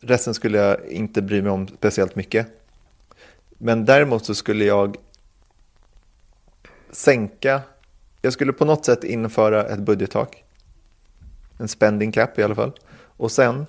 Resten 0.00 0.34
skulle 0.34 0.58
jag 0.58 0.76
inte 0.88 1.22
bry 1.22 1.42
mig 1.42 1.52
om 1.52 1.68
speciellt 1.68 2.16
mycket. 2.16 2.46
Men 3.58 3.84
däremot 3.84 4.24
så 4.24 4.34
skulle 4.34 4.64
jag 4.64 4.96
sänka, 6.90 7.60
jag 8.22 8.32
skulle 8.32 8.52
på 8.52 8.64
något 8.64 8.84
sätt 8.84 9.04
införa 9.04 9.64
ett 9.64 9.78
budgettak. 9.78 10.44
En 11.58 11.68
spending 11.68 12.12
cap 12.12 12.38
i 12.38 12.42
alla 12.42 12.54
fall. 12.54 12.72
Och 13.16 13.32
sen 13.32 13.66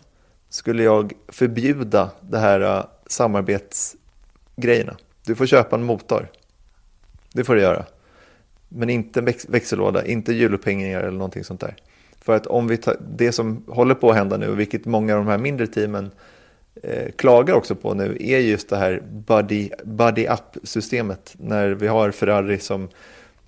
skulle 0.49 0.84
jag 0.84 1.14
förbjuda 1.28 2.12
det 2.22 2.39
här 2.39 2.62
äh, 2.62 2.86
samarbetsgrejerna. 3.08 4.97
Du 5.26 5.36
får 5.36 5.45
köpa 5.45 5.76
en 5.76 5.84
motor. 5.84 6.28
Det 7.34 7.43
får 7.43 7.56
du 7.56 7.62
göra. 7.62 7.86
Men 8.70 8.89
inte 8.89 9.22
väx- 9.22 9.45
växellåda, 9.49 10.06
inte 10.06 10.34
hjulupphängningar 10.34 10.99
eller 10.99 11.18
någonting 11.18 11.43
sånt 11.43 11.62
där. 11.62 11.76
För 12.22 12.36
att 12.36 12.47
om 12.47 12.68
vi 12.68 12.78
tar, 12.78 12.97
det 13.16 13.32
som 13.32 13.64
håller 13.68 13.95
på 13.95 14.10
att 14.10 14.16
hända 14.16 14.38
nu, 14.38 14.56
vilket 14.56 14.86
många 14.86 15.14
av 15.14 15.20
de 15.26 15.28
här 15.28 15.38
mindre 15.38 15.68
teamen 15.68 16.12
eh, 16.84 17.12
klagar 17.12 17.54
också 17.54 17.76
på 17.76 17.93
nu, 17.93 18.18
är 18.20 18.39
just 18.39 18.70
det 18.70 18.78
här 18.78 19.04
buddy, 19.12 19.70
buddy 19.84 20.28
up-systemet. 20.28 21.36
När 21.38 21.70
vi 21.70 21.88
har 21.88 22.12
Ferrari 22.12 22.60
som, 22.60 22.89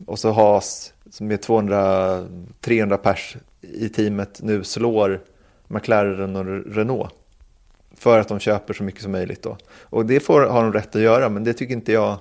och 0.05 0.19
så 0.19 0.31
Haas 0.31 0.93
som 1.15 1.31
är 1.31 1.37
200-300 1.37 2.97
pers 2.97 3.37
i 3.61 3.89
teamet 3.89 4.41
nu 4.41 4.63
slår 4.63 5.21
McLaren 5.67 6.35
och 6.35 6.75
Renault. 6.75 7.13
För 7.93 8.19
att 8.19 8.27
de 8.27 8.39
köper 8.39 8.73
så 8.73 8.83
mycket 8.83 9.01
som 9.01 9.11
möjligt 9.11 9.43
då. 9.43 9.57
Och 9.81 10.05
det 10.05 10.19
får, 10.19 10.41
har 10.41 10.63
de 10.63 10.73
rätt 10.73 10.95
att 10.95 11.01
göra, 11.01 11.29
men 11.29 11.43
det 11.43 11.53
tycker 11.53 11.73
inte 11.73 11.91
jag 11.91 12.17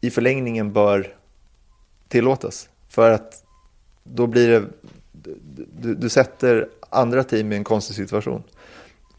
i 0.00 0.10
förlängningen 0.10 0.72
bör 0.72 1.14
tillåtas. 2.08 2.68
För 2.88 3.10
att 3.10 3.44
då 4.04 4.26
blir 4.26 4.48
det, 4.48 4.64
du, 5.80 5.94
du 5.94 6.08
sätter 6.08 6.68
andra 6.90 7.24
team 7.24 7.52
i 7.52 7.56
en 7.56 7.64
konstig 7.64 7.96
situation. 7.96 8.42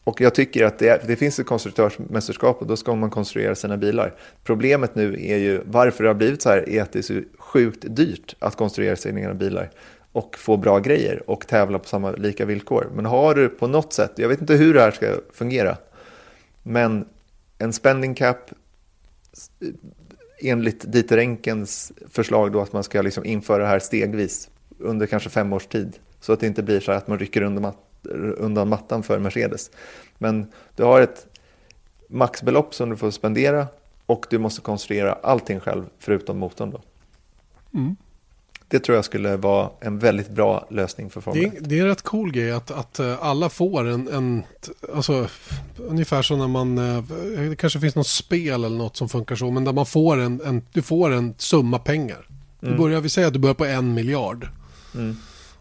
Och 0.04 0.22
jag 0.22 0.36
tycker 0.36 0.66
att 0.66 0.80
det, 0.80 0.90
är, 0.90 1.02
det 1.08 1.16
finns 1.16 1.40
ett 1.40 1.46
konstruktörsmästerskap 1.46 2.62
och 2.62 2.68
då 2.68 2.78
ska 2.78 2.96
man 2.96 3.10
konstruera 3.10 3.56
sina 3.56 3.78
bilar. 3.78 4.14
Problemet 4.44 4.96
nu 4.96 5.14
är 5.14 5.38
ju 5.38 5.62
varför 5.66 6.04
det 6.04 6.10
har 6.10 6.16
blivit 6.16 6.42
så 6.42 6.50
här 6.50 6.70
är 6.70 6.82
att 6.82 6.92
det 6.92 7.00
är 7.00 7.04
så 7.04 7.22
sjukt 7.54 7.86
dyrt 7.88 8.36
att 8.40 8.56
konstruera 8.56 8.96
sina 8.96 9.20
egna 9.20 9.34
bilar 9.34 9.72
och 10.12 10.38
få 10.38 10.58
bra 10.58 10.80
grejer 10.80 11.30
och 11.30 11.48
tävla 11.48 11.80
på 11.80 11.88
samma 11.88 12.12
lika 12.12 12.46
villkor. 12.46 12.90
Men 12.96 13.06
har 13.06 13.36
du 13.36 13.50
på 13.50 13.68
något 13.68 13.94
sätt, 13.94 14.12
jag 14.16 14.30
vet 14.30 14.42
inte 14.42 14.54
hur 14.54 14.74
det 14.74 14.82
här 14.82 14.92
ska 14.92 15.16
fungera, 15.34 15.78
men 16.64 17.06
en 17.58 17.74
spending 17.74 18.16
cap 18.16 18.52
enligt 20.40 20.92
Dieter 20.92 21.18
Enkens 21.18 21.92
förslag 22.10 22.52
då 22.52 22.62
att 22.62 22.74
man 22.74 22.84
ska 22.84 23.02
liksom 23.02 23.26
införa 23.26 23.64
det 23.64 23.70
här 23.70 23.80
stegvis 23.80 24.50
under 24.80 25.06
kanske 25.06 25.30
fem 25.30 25.54
års 25.54 25.68
tid. 25.68 26.00
Så 26.20 26.34
att 26.34 26.40
det 26.40 26.48
inte 26.48 26.64
blir 26.64 26.80
så 26.80 26.92
att 26.92 27.08
man 27.08 27.20
rycker 27.20 27.42
undan, 27.42 27.62
mat 27.62 27.78
undan 28.38 28.70
mattan 28.70 29.04
för 29.04 29.20
Mercedes. 29.20 29.72
Men 30.18 30.48
du 30.76 30.84
har 30.84 31.02
ett 31.02 31.28
maxbelopp 32.08 32.74
som 32.76 32.90
du 32.90 32.98
får 32.98 33.12
spendera 33.12 33.68
och 34.06 34.26
du 34.30 34.38
måste 34.38 34.62
konstruera 34.62 35.14
allting 35.14 35.60
själv 35.60 35.84
förutom 36.00 36.38
motorn 36.38 36.72
då. 36.72 36.82
Mm. 37.74 37.96
Det 38.68 38.80
tror 38.80 38.96
jag 38.96 39.06
skulle 39.06 39.38
vara 39.38 39.70
en 39.82 40.00
väldigt 40.00 40.30
bra 40.30 40.68
lösning 40.70 41.10
för 41.10 41.22
Formel 41.22 41.42
Det 41.44 41.48
1. 41.48 41.58
är, 41.58 41.68
det 41.68 41.80
är 41.80 41.82
en 41.82 41.88
rätt 41.88 42.02
cool 42.02 42.32
grej 42.32 42.52
att, 42.52 42.72
att 42.72 43.00
eh, 43.00 43.18
alla 43.22 43.50
får 43.50 43.88
en, 43.88 44.08
en 44.08 44.44
alltså, 44.96 45.28
ungefär 45.78 46.22
som 46.22 46.40
när 46.40 46.48
man, 46.48 46.78
eh, 46.78 47.04
det 47.50 47.56
kanske 47.56 47.80
finns 47.80 47.96
något 47.96 48.08
spel 48.08 48.64
eller 48.64 48.78
något 48.78 48.98
som 48.98 49.10
funkar 49.10 49.36
så, 49.36 49.52
men 49.52 49.64
där 49.64 49.74
man 49.74 49.86
får 49.86 50.20
en, 50.20 50.42
en 50.42 50.62
du 50.72 50.82
får 50.82 51.12
en 51.12 51.34
summa 51.38 51.80
pengar. 51.80 52.28
Du 52.60 52.78
börjar, 52.78 53.02
vi 53.02 53.10
säger 53.10 53.28
att 53.28 53.34
du 53.34 53.40
börjar 53.40 53.54
på 53.54 53.66
en 53.66 53.94
miljard. 53.94 54.48
Mm. 54.96 55.18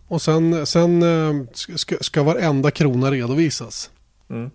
Och 0.09 0.23
sen, 0.23 0.67
sen 0.67 1.03
eh, 1.03 1.47
ska, 1.53 1.97
ska 2.01 2.23
varenda 2.23 2.71
krona 2.71 3.11
redovisas. 3.11 3.91
Mm. 4.31 4.51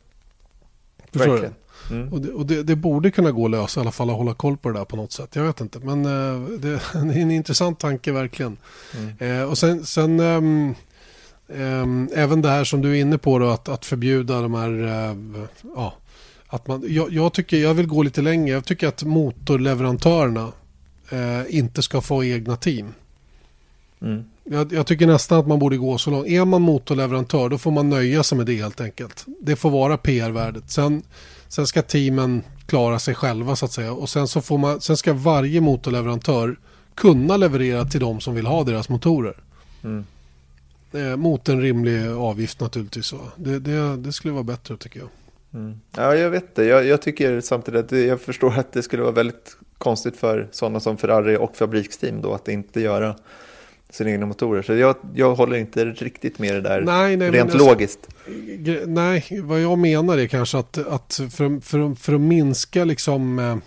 Verkligen. 1.12 1.54
Mm. 1.92 2.14
Och, 2.14 2.22
det, 2.22 2.32
och 2.32 2.46
det, 2.46 2.64
det 2.64 2.76
borde 2.76 3.12
kunna 3.12 3.32
gå 3.32 3.46
att 3.46 3.52
lösa 3.52 3.80
i 3.80 3.82
alla 3.82 3.92
fall 3.92 4.10
att 4.10 4.16
hålla 4.16 4.34
koll 4.34 4.58
på 4.58 4.70
det 4.70 4.80
där 4.80 4.86
på 4.86 4.96
något 4.96 5.12
sätt. 5.12 5.36
Jag 5.36 5.44
vet 5.44 5.62
inte, 5.62 5.80
men 5.80 6.06
eh, 6.06 6.42
det, 6.50 6.70
det 6.94 6.98
är 6.98 7.22
en 7.22 7.32
intressant 7.32 7.80
tanke 7.80 8.12
verkligen. 8.12 8.58
Mm. 8.98 9.42
Eh, 9.42 9.50
och 9.50 9.58
sen, 9.58 9.86
sen 9.86 10.20
ehm, 10.20 10.76
ehm, 11.54 12.10
även 12.16 12.42
det 12.42 12.50
här 12.50 12.64
som 12.64 12.82
du 12.82 12.98
är 12.98 13.02
inne 13.02 13.18
på 13.18 13.40
då, 13.40 13.50
att, 13.50 13.70
att 13.70 13.86
förbjuda 13.86 14.42
de 14.42 14.54
här, 14.54 14.84
eh, 14.84 15.16
ja, 15.76 15.94
att 16.48 16.68
man, 16.68 16.84
jag, 16.88 17.14
jag 17.14 17.34
tycker, 17.34 17.58
jag 17.58 17.74
vill 17.74 17.88
gå 17.88 18.04
lite 18.04 18.22
längre. 18.22 18.54
Jag 18.54 18.66
tycker 18.66 18.88
att 18.88 19.04
motorleverantörerna 19.04 20.52
eh, 21.10 21.42
inte 21.58 21.82
ska 21.82 22.02
få 22.02 22.24
egna 22.24 22.56
team. 22.56 22.94
Mm. 24.02 24.24
Jag, 24.44 24.74
jag 24.74 24.88
tycker 24.88 25.08
nästan 25.08 25.40
att 25.40 25.48
man 25.48 25.60
borde 25.60 25.78
gå 25.78 25.98
så 25.98 26.12
långt. 26.12 26.28
Är 26.28 26.46
man 26.46 26.62
motorleverantör 26.62 27.50
då 27.50 27.58
får 27.58 27.72
man 27.72 27.90
nöja 27.90 28.24
sig 28.24 28.38
med 28.38 28.48
det 28.48 28.56
helt 28.56 28.82
enkelt. 28.82 29.26
Det 29.42 29.56
får 29.56 29.70
vara 29.70 29.98
PR-värdet. 29.98 30.72
Sen, 30.72 31.04
sen 31.50 31.68
ska 31.68 31.82
teamen 31.82 32.44
klara 32.66 33.00
sig 33.00 33.16
själva 33.16 33.56
så 33.56 33.66
att 33.66 33.72
säga. 33.72 33.94
Och 33.94 34.10
sen, 34.10 34.28
så 34.28 34.42
får 34.42 34.58
man, 34.58 34.82
sen 34.82 34.98
ska 34.98 35.14
varje 35.14 35.62
motorleverantör 35.62 36.60
kunna 36.96 37.38
leverera 37.38 37.86
till 37.86 38.00
de 38.00 38.20
som 38.20 38.36
vill 38.36 38.46
ha 38.46 38.64
deras 38.64 38.90
motorer. 38.90 39.36
Mm. 39.84 40.06
Eh, 40.92 41.16
mot 41.16 41.50
en 41.50 41.62
rimlig 41.62 42.08
avgift 42.08 42.60
naturligtvis. 42.60 43.14
Det, 43.36 43.60
det, 43.60 43.98
det 43.98 44.14
skulle 44.14 44.34
vara 44.34 44.44
bättre 44.44 44.78
tycker 44.78 45.00
jag. 45.00 45.10
Mm. 45.54 45.80
Ja, 45.96 46.16
jag 46.16 46.30
vet 46.30 46.56
det. 46.56 46.66
Jag, 46.66 46.86
jag 46.86 47.02
tycker 47.02 47.42
samtidigt 47.42 47.80
att 47.80 47.90
det, 47.90 48.06
jag 48.06 48.22
förstår 48.22 48.60
att 48.60 48.72
det 48.72 48.84
skulle 48.84 49.04
vara 49.04 49.14
väldigt 49.14 49.58
konstigt 49.78 50.18
för 50.18 50.48
sådana 50.52 50.80
som 50.80 50.98
Ferrari 50.98 51.38
och 51.38 51.56
fabriksteam 51.56 52.22
då 52.22 52.34
att 52.34 52.48
inte 52.48 52.82
göra 52.82 53.16
sina 53.90 54.10
egna 54.12 54.26
motorer. 54.26 54.62
Så 54.62 54.74
jag, 54.74 54.96
jag 55.16 55.36
håller 55.36 55.58
inte 55.58 55.86
riktigt 55.86 56.40
med 56.40 56.54
det 56.56 56.62
där 56.62 56.82
Nej, 56.82 57.18
nej, 57.18 57.32
rent 57.32 57.52
alltså- 57.52 57.68
logiskt. 57.68 58.00
Nej, 58.88 59.26
vad 59.44 59.62
jag 59.62 59.78
menar 59.78 60.18
är 60.18 60.28
kanske 60.28 60.58
att, 60.58 60.78
att 60.78 61.14
för, 61.32 61.62
för, 61.62 61.96
för 61.96 62.14
att 62.14 62.22
minska 62.22 62.84
liksom 62.86 63.40
eh, 63.40 63.58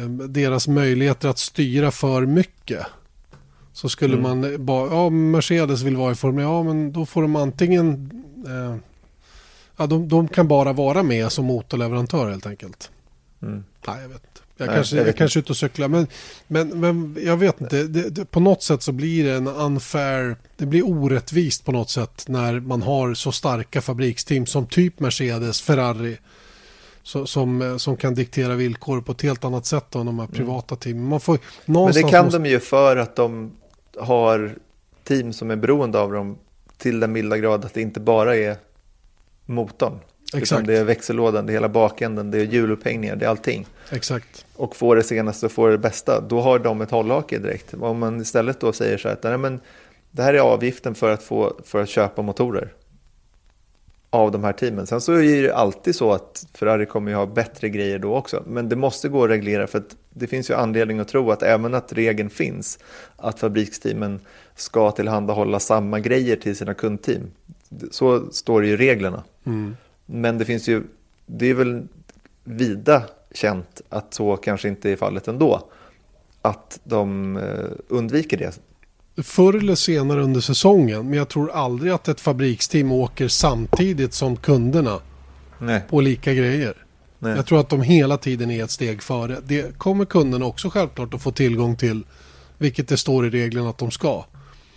eh, 0.00 0.08
deras 0.08 0.68
möjligheter 0.68 1.28
att 1.28 1.38
styra 1.38 1.90
för 1.90 2.26
mycket 2.26 2.86
så 3.72 3.88
skulle 3.88 4.16
Mm. 4.16 4.22
man 4.40 4.64
bara, 4.66 4.86
ja 4.94 5.10
Mercedes 5.10 5.82
vill 5.82 5.96
vara 5.96 6.12
i 6.12 6.14
Formel 6.14 6.44
ja 6.44 6.62
men 6.62 6.92
då 6.92 7.06
får 7.06 7.22
de 7.22 7.36
antingen, 7.36 8.10
eh, 8.46 8.76
ja 9.76 9.86
de, 9.86 10.08
de 10.08 10.28
kan 10.28 10.48
bara 10.48 10.72
vara 10.72 11.02
med 11.02 11.32
som 11.32 11.44
motorleverantör 11.44 12.30
helt 12.30 12.46
enkelt. 12.46 12.90
Mm. 13.42 13.64
Nej, 13.88 14.02
jag 14.02 14.08
vet. 14.08 14.22
Jag 14.60 14.66
Nej, 14.66 14.76
kanske, 14.76 14.96
jag 14.96 15.08
jag 15.08 15.16
kanske 15.16 15.38
är 15.38 15.40
ute 15.40 15.52
och 15.52 15.56
cyklar. 15.56 15.88
Men, 15.88 16.06
men, 16.46 16.80
men 16.80 17.16
jag 17.24 17.36
vet 17.36 17.60
inte. 17.60 17.82
Det, 17.82 18.10
det, 18.10 18.24
på 18.24 18.40
något 18.40 18.62
sätt 18.62 18.82
så 18.82 18.92
blir 18.92 19.24
det 19.24 19.32
en 19.32 19.48
unfair. 19.48 20.36
Det 20.56 20.66
blir 20.66 20.86
orättvist 20.86 21.64
på 21.64 21.72
något 21.72 21.90
sätt 21.90 22.24
när 22.28 22.60
man 22.60 22.82
har 22.82 23.14
så 23.14 23.32
starka 23.32 23.80
fabriksteam 23.80 24.46
som 24.46 24.66
typ 24.66 25.00
Mercedes, 25.00 25.62
Ferrari. 25.62 26.18
Så, 27.02 27.26
som, 27.26 27.78
som 27.78 27.96
kan 27.96 28.14
diktera 28.14 28.54
villkor 28.54 29.00
på 29.00 29.12
ett 29.12 29.22
helt 29.22 29.44
annat 29.44 29.66
sätt 29.66 29.94
än 29.94 30.06
de 30.06 30.18
här 30.18 30.26
privata 30.26 30.76
teamen. 30.76 31.08
Man 31.08 31.20
får, 31.20 31.38
Mm. 31.66 31.82
Men 31.82 31.92
det 31.92 32.02
kan 32.02 32.24
måste, 32.24 32.38
de 32.38 32.48
ju 32.50 32.60
för 32.60 32.96
att 32.96 33.16
de 33.16 33.52
har 33.98 34.54
team 35.04 35.32
som 35.32 35.50
är 35.50 35.56
beroende 35.56 35.98
av 35.98 36.12
dem 36.12 36.38
till 36.76 37.00
den 37.00 37.12
milda 37.12 37.38
grad 37.38 37.64
att 37.64 37.74
det 37.74 37.82
inte 37.82 38.00
bara 38.00 38.36
är 38.36 38.56
motorn. 39.46 39.98
Utan 40.28 40.40
Exakt. 40.42 40.66
det 40.66 40.78
är 40.78 40.84
växellådan, 40.84 41.46
det 41.46 41.52
är 41.52 41.54
hela 41.54 41.68
bakänden, 41.68 42.30
det 42.30 42.38
är 42.38 42.44
hjulupphängningar, 42.44 43.16
det 43.16 43.24
är 43.24 43.30
allting. 43.30 43.66
Exakt. 43.90 44.46
och 44.54 44.76
får 44.76 44.96
det 44.96 45.02
senaste 45.02 45.46
och 45.46 45.52
får 45.52 45.70
det 45.70 45.78
bästa, 45.78 46.20
då 46.20 46.40
har 46.40 46.58
de 46.58 46.80
ett 46.80 46.90
hållhake 46.90 47.38
direkt. 47.38 47.74
Om 47.74 47.98
man 47.98 48.20
istället 48.20 48.60
då 48.60 48.72
säger 48.72 48.98
så 48.98 49.08
här 49.08 49.14
att 49.14 49.22
nej, 49.22 49.38
men 49.38 49.60
det 50.10 50.22
här 50.22 50.34
är 50.34 50.38
avgiften 50.38 50.94
för 50.94 51.10
att, 51.10 51.22
få, 51.22 51.60
för 51.64 51.82
att 51.82 51.88
köpa 51.88 52.22
motorer 52.22 52.72
av 54.10 54.32
de 54.32 54.44
här 54.44 54.52
teamen. 54.52 54.86
Sen 54.86 55.00
så 55.00 55.12
är 55.12 55.42
det 55.42 55.54
alltid 55.54 55.94
så 55.94 56.12
att 56.12 56.46
Ferrari 56.54 56.86
kommer 56.86 57.10
ju 57.10 57.16
ha 57.16 57.26
bättre 57.26 57.68
grejer 57.68 57.98
då 57.98 58.14
också. 58.14 58.42
Men 58.46 58.68
det 58.68 58.76
måste 58.76 59.08
gå 59.08 59.24
att 59.24 59.30
reglera 59.30 59.66
för 59.66 59.78
att 59.78 59.96
det 60.10 60.26
finns 60.26 60.50
ju 60.50 60.54
anledning 60.54 60.98
att 60.98 61.08
tro 61.08 61.30
att 61.30 61.42
även 61.42 61.74
att 61.74 61.92
regeln 61.92 62.30
finns 62.30 62.78
att 63.16 63.40
fabriksteamen 63.40 64.20
ska 64.56 64.90
tillhandahålla 64.90 65.60
samma 65.60 66.00
grejer 66.00 66.36
till 66.36 66.56
sina 66.56 66.74
kundteam. 66.74 67.30
Så 67.90 68.30
står 68.30 68.60
det 68.60 68.66
ju 68.66 68.72
i 68.72 68.76
reglerna. 68.76 69.24
Mm. 69.46 69.76
Men 70.10 70.38
det 70.38 70.44
finns 70.44 70.68
ju, 70.68 70.82
det 71.26 71.46
är 71.46 71.54
väl 71.54 71.88
vida 72.44 73.02
känt 73.34 73.80
att 73.88 74.14
så 74.14 74.36
kanske 74.36 74.68
inte 74.68 74.90
är 74.90 74.96
fallet 74.96 75.28
ändå. 75.28 75.68
Att 76.42 76.80
de 76.84 77.36
eh, 77.36 77.42
undviker 77.88 78.36
det 78.36 78.58
förr 79.22 79.54
eller 79.54 79.74
senare 79.74 80.22
under 80.22 80.40
säsongen. 80.40 81.08
Men 81.08 81.18
jag 81.18 81.28
tror 81.28 81.50
aldrig 81.50 81.92
att 81.92 82.08
ett 82.08 82.20
fabriksteam 82.20 82.92
åker 82.92 83.28
samtidigt 83.28 84.14
som 84.14 84.36
kunderna 84.36 85.00
Nej. 85.58 85.82
på 85.90 86.00
lika 86.00 86.34
grejer. 86.34 86.74
Nej. 87.18 87.36
Jag 87.36 87.46
tror 87.46 87.60
att 87.60 87.68
de 87.68 87.82
hela 87.82 88.18
tiden 88.18 88.50
är 88.50 88.64
ett 88.64 88.70
steg 88.70 89.02
före. 89.02 89.38
Det 89.44 89.78
kommer 89.78 90.04
kunderna 90.04 90.46
också 90.46 90.70
självklart 90.70 91.14
att 91.14 91.22
få 91.22 91.32
tillgång 91.32 91.76
till. 91.76 92.04
Vilket 92.58 92.88
det 92.88 92.96
står 92.96 93.26
i 93.26 93.30
reglerna 93.30 93.70
att 93.70 93.78
de 93.78 93.90
ska. 93.90 94.24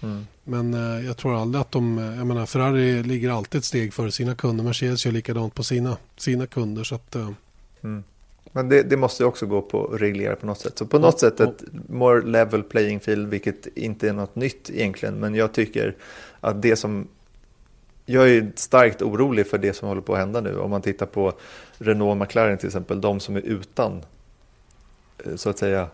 Mm. 0.03 0.28
Men 0.43 0.73
eh, 0.73 1.05
jag 1.05 1.18
tror 1.18 1.41
aldrig 1.41 1.61
att 1.61 1.72
de, 1.72 1.97
eh, 1.97 2.18
jag 2.18 2.27
menar 2.27 2.45
Ferrari 2.45 3.03
ligger 3.03 3.30
alltid 3.30 3.59
ett 3.59 3.65
steg 3.65 3.93
före 3.93 4.11
sina 4.11 4.35
kunder. 4.35 4.63
Mercedes 4.63 5.05
gör 5.05 5.13
likadant 5.13 5.55
på 5.55 5.63
sina, 5.63 5.97
sina 6.18 6.47
kunder. 6.47 6.84
Så 6.84 6.95
att, 6.95 7.15
eh, 7.15 7.30
Mm. 7.84 8.03
Men 8.51 8.69
det, 8.69 8.84
det 8.84 8.97
måste 8.97 9.23
ju 9.23 9.27
också 9.27 9.45
gå 9.45 9.61
på 9.61 9.85
att 9.93 10.01
reglera 10.01 10.35
på 10.35 10.45
något 10.45 10.59
sätt. 10.59 10.77
Så 10.77 10.85
på 10.85 10.99
något 10.99 11.19
sätt 11.19 11.39
ett 11.39 11.63
more 11.89 12.22
level 12.22 12.63
playing 12.63 12.99
field, 12.99 13.30
vilket 13.30 13.68
inte 13.77 14.09
är 14.09 14.13
något 14.13 14.35
nytt 14.35 14.69
egentligen. 14.69 15.19
Men 15.19 15.35
jag 15.35 15.53
tycker 15.53 15.95
att 16.39 16.61
det 16.61 16.76
som... 16.76 17.07
Jag 18.05 18.30
är 18.30 18.51
starkt 18.55 19.01
orolig 19.01 19.47
för 19.47 19.57
det 19.57 19.73
som 19.73 19.88
håller 19.88 20.01
på 20.01 20.13
att 20.13 20.19
hända 20.19 20.41
nu. 20.41 20.57
Om 20.57 20.69
man 20.69 20.81
tittar 20.81 21.05
på 21.05 21.34
Renault 21.77 22.11
och 22.11 22.18
McLaren 22.18 22.57
till 22.57 22.68
exempel, 22.68 23.01
de 23.01 23.19
som 23.19 23.35
är 23.35 23.41
utan, 23.41 24.01
eh, 25.26 25.35
så 25.35 25.49
att 25.49 25.57
säga, 25.57 25.88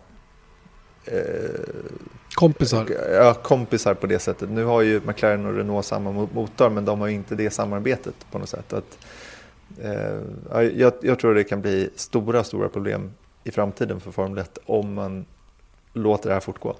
kompisar. 2.38 2.86
ja, 3.12 3.34
kompisar 3.34 3.94
på 3.94 4.06
det 4.06 4.18
sättet. 4.18 4.50
Nu 4.50 4.64
har 4.64 4.82
ju 4.82 5.00
McLaren 5.06 5.46
och 5.46 5.54
Renault 5.54 5.86
samma 5.86 6.10
mo- 6.10 6.28
motor, 6.34 6.70
men 6.70 6.84
de 6.84 7.00
har 7.00 7.06
ju 7.08 7.14
inte 7.14 7.34
det 7.34 7.50
samarbetet 7.50 8.14
på 8.30 8.38
något 8.38 8.48
sätt. 8.48 8.72
Att, 8.72 8.98
eh, 9.82 10.20
ja, 10.50 10.62
jag, 10.62 10.92
jag 11.02 11.18
tror 11.18 11.34
det 11.34 11.44
kan 11.44 11.60
bli 11.60 11.90
stora, 11.96 12.44
stora 12.44 12.68
problem 12.68 13.10
i 13.44 13.50
framtiden 13.50 14.00
för 14.00 14.10
Formel 14.10 14.38
1 14.38 14.58
om 14.66 14.94
man 14.94 15.24
låter 15.92 16.28
det 16.28 16.34
här 16.34 16.40
fortgå. 16.40 16.76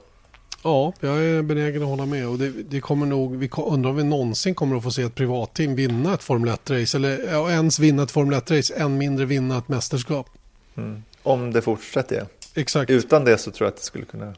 Ja, 0.64 0.92
jag 1.00 1.24
är 1.24 1.42
benägen 1.42 1.82
att 1.82 1.88
hålla 1.88 2.06
med. 2.06 2.28
Och 2.28 2.38
det, 2.38 2.48
det 2.48 2.80
kommer 2.80 3.06
nog, 3.06 3.36
vi 3.36 3.50
undrar 3.56 3.90
om 3.90 3.96
vi 3.96 4.04
någonsin 4.04 4.54
kommer 4.54 4.76
att 4.76 4.82
få 4.82 4.90
se 4.90 5.02
ett 5.02 5.14
privatteam 5.14 5.74
vinna 5.74 6.14
ett 6.14 6.22
Formel 6.22 6.50
1-race. 6.50 6.96
Eller 6.98 7.32
ja, 7.32 7.50
ens 7.50 7.78
vinna 7.78 8.02
ett 8.02 8.10
Formel 8.10 8.40
1-race, 8.40 8.74
än 8.74 8.98
mindre 8.98 9.26
vinna 9.26 9.58
ett 9.58 9.68
mästerskap. 9.68 10.26
Mm. 10.76 11.02
Om 11.22 11.52
det 11.52 11.62
fortsätter. 11.62 12.26
Exakt. 12.54 12.90
Utan 12.90 13.24
det 13.24 13.38
så 13.38 13.50
tror 13.50 13.66
jag 13.66 13.72
att 13.72 13.76
det 13.76 13.84
skulle 13.84 14.04
kunna 14.04 14.34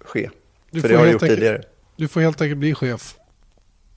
ske. 0.00 0.30
Du 0.70 0.80
för 0.80 0.88
får 0.88 0.92
det 0.94 0.98
har 0.98 1.04
helt 1.06 1.12
gjort 1.12 1.22
enkelt- 1.22 1.38
tidigare. 1.40 1.62
Du 1.96 2.08
får 2.08 2.20
helt 2.20 2.40
enkelt 2.40 2.58
bli 2.58 2.74
chef. 2.74 3.16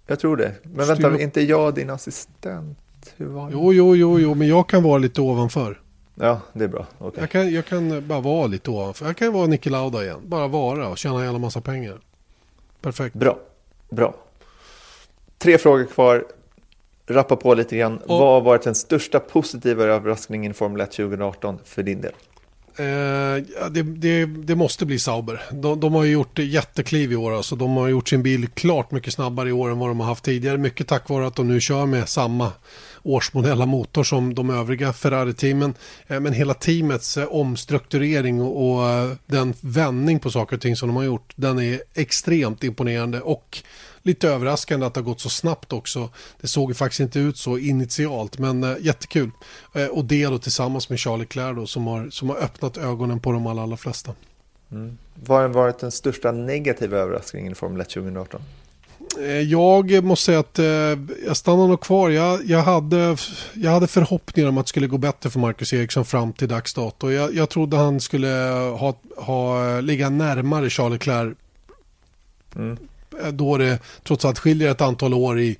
Jag 0.08 0.20
tror 0.20 0.38
det. 0.38 0.54
Men 0.64 0.86
Styr 0.86 0.96
vänta, 1.10 1.22
inte 1.24 1.42
jag 1.42 1.76
din 1.76 1.90
assistent? 1.90 2.78
Hur 3.18 3.26
var 3.26 3.46
det? 3.48 3.54
Jo, 3.54 3.74
jo, 3.74 3.96
jo, 3.96 4.20
jo, 4.20 4.34
men 4.36 4.48
jag 4.48 4.70
kan 4.70 4.84
vara 4.84 4.98
lite 4.98 5.22
ovanför. 5.22 5.82
Ja, 6.16 6.42
det 6.54 6.64
är 6.64 6.68
bra. 6.68 6.86
Okej. 6.98 7.20
Jag, 7.22 7.30
kan, 7.30 7.54
jag 7.54 7.66
kan 7.66 8.08
bara 8.08 8.20
vara 8.20 8.48
lite 8.48 8.70
ovanför. 8.72 9.06
Jag 9.06 9.18
kan 9.18 9.34
vara 9.34 9.48
Niki 9.48 9.70
Lauda 9.70 10.04
igen. 10.04 10.20
Bara 10.26 10.48
vara 10.48 10.88
och 10.88 10.98
tjäna 10.98 11.16
en 11.20 11.24
jävla 11.24 11.40
massa 11.40 11.62
pengar. 11.62 12.00
Perfekt. 12.82 13.16
Bra. 13.16 13.40
Bra. 13.90 14.16
Tre 15.38 15.58
frågor 15.58 15.86
kvar. 15.86 16.26
Rappa 17.08 17.36
på 17.36 17.54
lite 17.54 17.78
grann. 17.78 18.00
Ja. 18.08 18.20
Vad 18.20 18.34
har 18.34 18.42
varit 18.42 18.62
den 18.62 18.76
största 18.76 19.20
positiva 19.20 19.84
överraskningen 19.84 20.52
i 20.52 20.54
Formel 20.54 20.82
1 20.82 20.92
2018 20.92 21.60
för 21.66 21.84
din 21.84 22.02
del? 22.02 22.12
Eh, 22.76 23.70
det, 23.72 23.84
det, 23.84 24.26
det 24.26 24.56
måste 24.56 24.86
bli 24.86 25.00
Sauber. 25.00 25.42
De, 25.52 25.80
de 25.80 25.94
har 25.94 26.04
ju 26.04 26.12
gjort 26.12 26.40
jättekliv 26.40 27.12
i 27.12 27.16
år. 27.16 27.38
Alltså. 27.38 27.56
De 27.56 27.78
har 27.78 27.88
gjort 27.88 28.10
sin 28.10 28.24
bil 28.24 28.48
klart 28.48 28.92
mycket 28.92 29.14
snabbare 29.14 29.50
i 29.50 29.52
år 29.52 29.72
än 29.72 29.80
vad 29.80 29.90
de 29.90 30.00
har 30.00 30.08
haft 30.08 30.24
tidigare. 30.24 30.58
Mycket 30.58 30.88
tack 30.88 31.10
vare 31.10 31.28
att 31.28 31.36
de 31.36 31.48
nu 31.48 31.62
kör 31.62 31.86
med 31.86 32.10
samma 32.10 32.52
årsmodella 33.04 33.66
motor 33.66 34.04
som 34.04 34.34
de 34.34 34.50
övriga 34.50 34.94
Ferrari-teamen. 34.94 35.74
Eh, 36.08 36.20
men 36.20 36.34
hela 36.34 36.54
teamets 36.54 37.18
eh, 37.18 37.26
omstrukturering 37.26 38.42
och, 38.42 38.76
och 38.76 38.90
eh, 38.90 39.12
den 39.26 39.54
vändning 39.62 40.20
på 40.20 40.32
saker 40.32 40.56
och 40.56 40.62
ting 40.62 40.76
som 40.76 40.90
de 40.90 40.96
har 40.96 41.04
gjort. 41.04 41.34
Den 41.36 41.60
är 41.60 41.82
extremt 41.94 42.64
imponerande 42.64 43.22
och 43.22 43.64
lite 44.04 44.30
överraskande 44.30 44.86
att 44.86 44.94
det 44.94 45.00
har 45.00 45.06
gått 45.06 45.22
så 45.22 45.30
snabbt 45.30 45.74
också. 45.74 46.10
Det 46.42 46.48
såg 46.48 46.70
ju 46.70 46.74
faktiskt 46.74 47.00
inte 47.00 47.20
ut 47.20 47.38
så 47.38 47.58
initialt 47.58 48.40
men 48.40 48.64
eh, 48.64 48.76
jättekul. 48.80 49.32
Eh, 49.74 49.86
och 49.86 50.06
det 50.06 50.26
då 50.26 50.38
tillsammans 50.38 50.90
med 50.90 51.00
Charlie 51.00 51.26
Claire 51.26 51.54
då 51.54 51.68
som 51.68 51.88
har, 51.88 52.10
som 52.10 52.30
har 52.30 52.38
öppnat 52.38 52.78
ögonen 52.78 53.20
på 53.20 53.32
de 53.32 53.48
allra, 53.48 53.64
allra 53.64 53.78
flesta. 53.78 54.14
Vad 55.16 55.42
har 55.42 55.48
varit 55.48 55.80
den 55.80 55.92
största 55.92 56.32
negativa 56.32 56.98
överraskningen 56.98 57.52
i 57.52 57.56
Formel 57.56 57.82
1 57.82 57.90
2018? 57.90 58.42
Eh, 59.20 59.42
Jag 59.42 60.04
måste 60.04 60.26
säga 60.26 60.40
att 60.40 60.60
eh, 60.60 60.66
jag 61.26 61.38
stannar 61.38 61.68
nog 61.68 61.82
kvar. 61.82 62.10
Jag, 62.10 62.46
jag, 62.46 62.60
hade, 62.60 63.18
jag 63.54 63.72
hade 63.72 63.88
förhoppningar 63.88 64.50
om 64.50 64.58
att 64.58 64.66
det 64.66 64.70
skulle 64.70 64.88
gå 64.88 64.98
bättre 64.98 65.30
för 65.30 65.40
Marcus 65.40 65.74
Eriksson 65.74 66.06
fram 66.06 66.34
till 66.34 66.48
dags 66.48 66.74
dato. 66.74 67.12
Jag, 67.12 67.36
jag 67.36 67.50
trodde 67.50 67.78
han 67.78 68.00
skulle 68.00 68.28
ha, 68.80 68.96
ha, 69.18 69.80
ligga 69.80 70.10
närmare 70.10 70.70
Charlie 70.70 70.98
Claire. 70.98 71.34
Mm. 72.56 72.78
Eh, 73.22 73.28
Då 73.28 73.58
det 73.58 73.80
trots 74.04 74.26
allt 74.26 74.40
skiljer 74.40 74.72
ett 74.72 74.82
antal 74.82 75.14
år 75.14 75.40
i, 75.40 75.58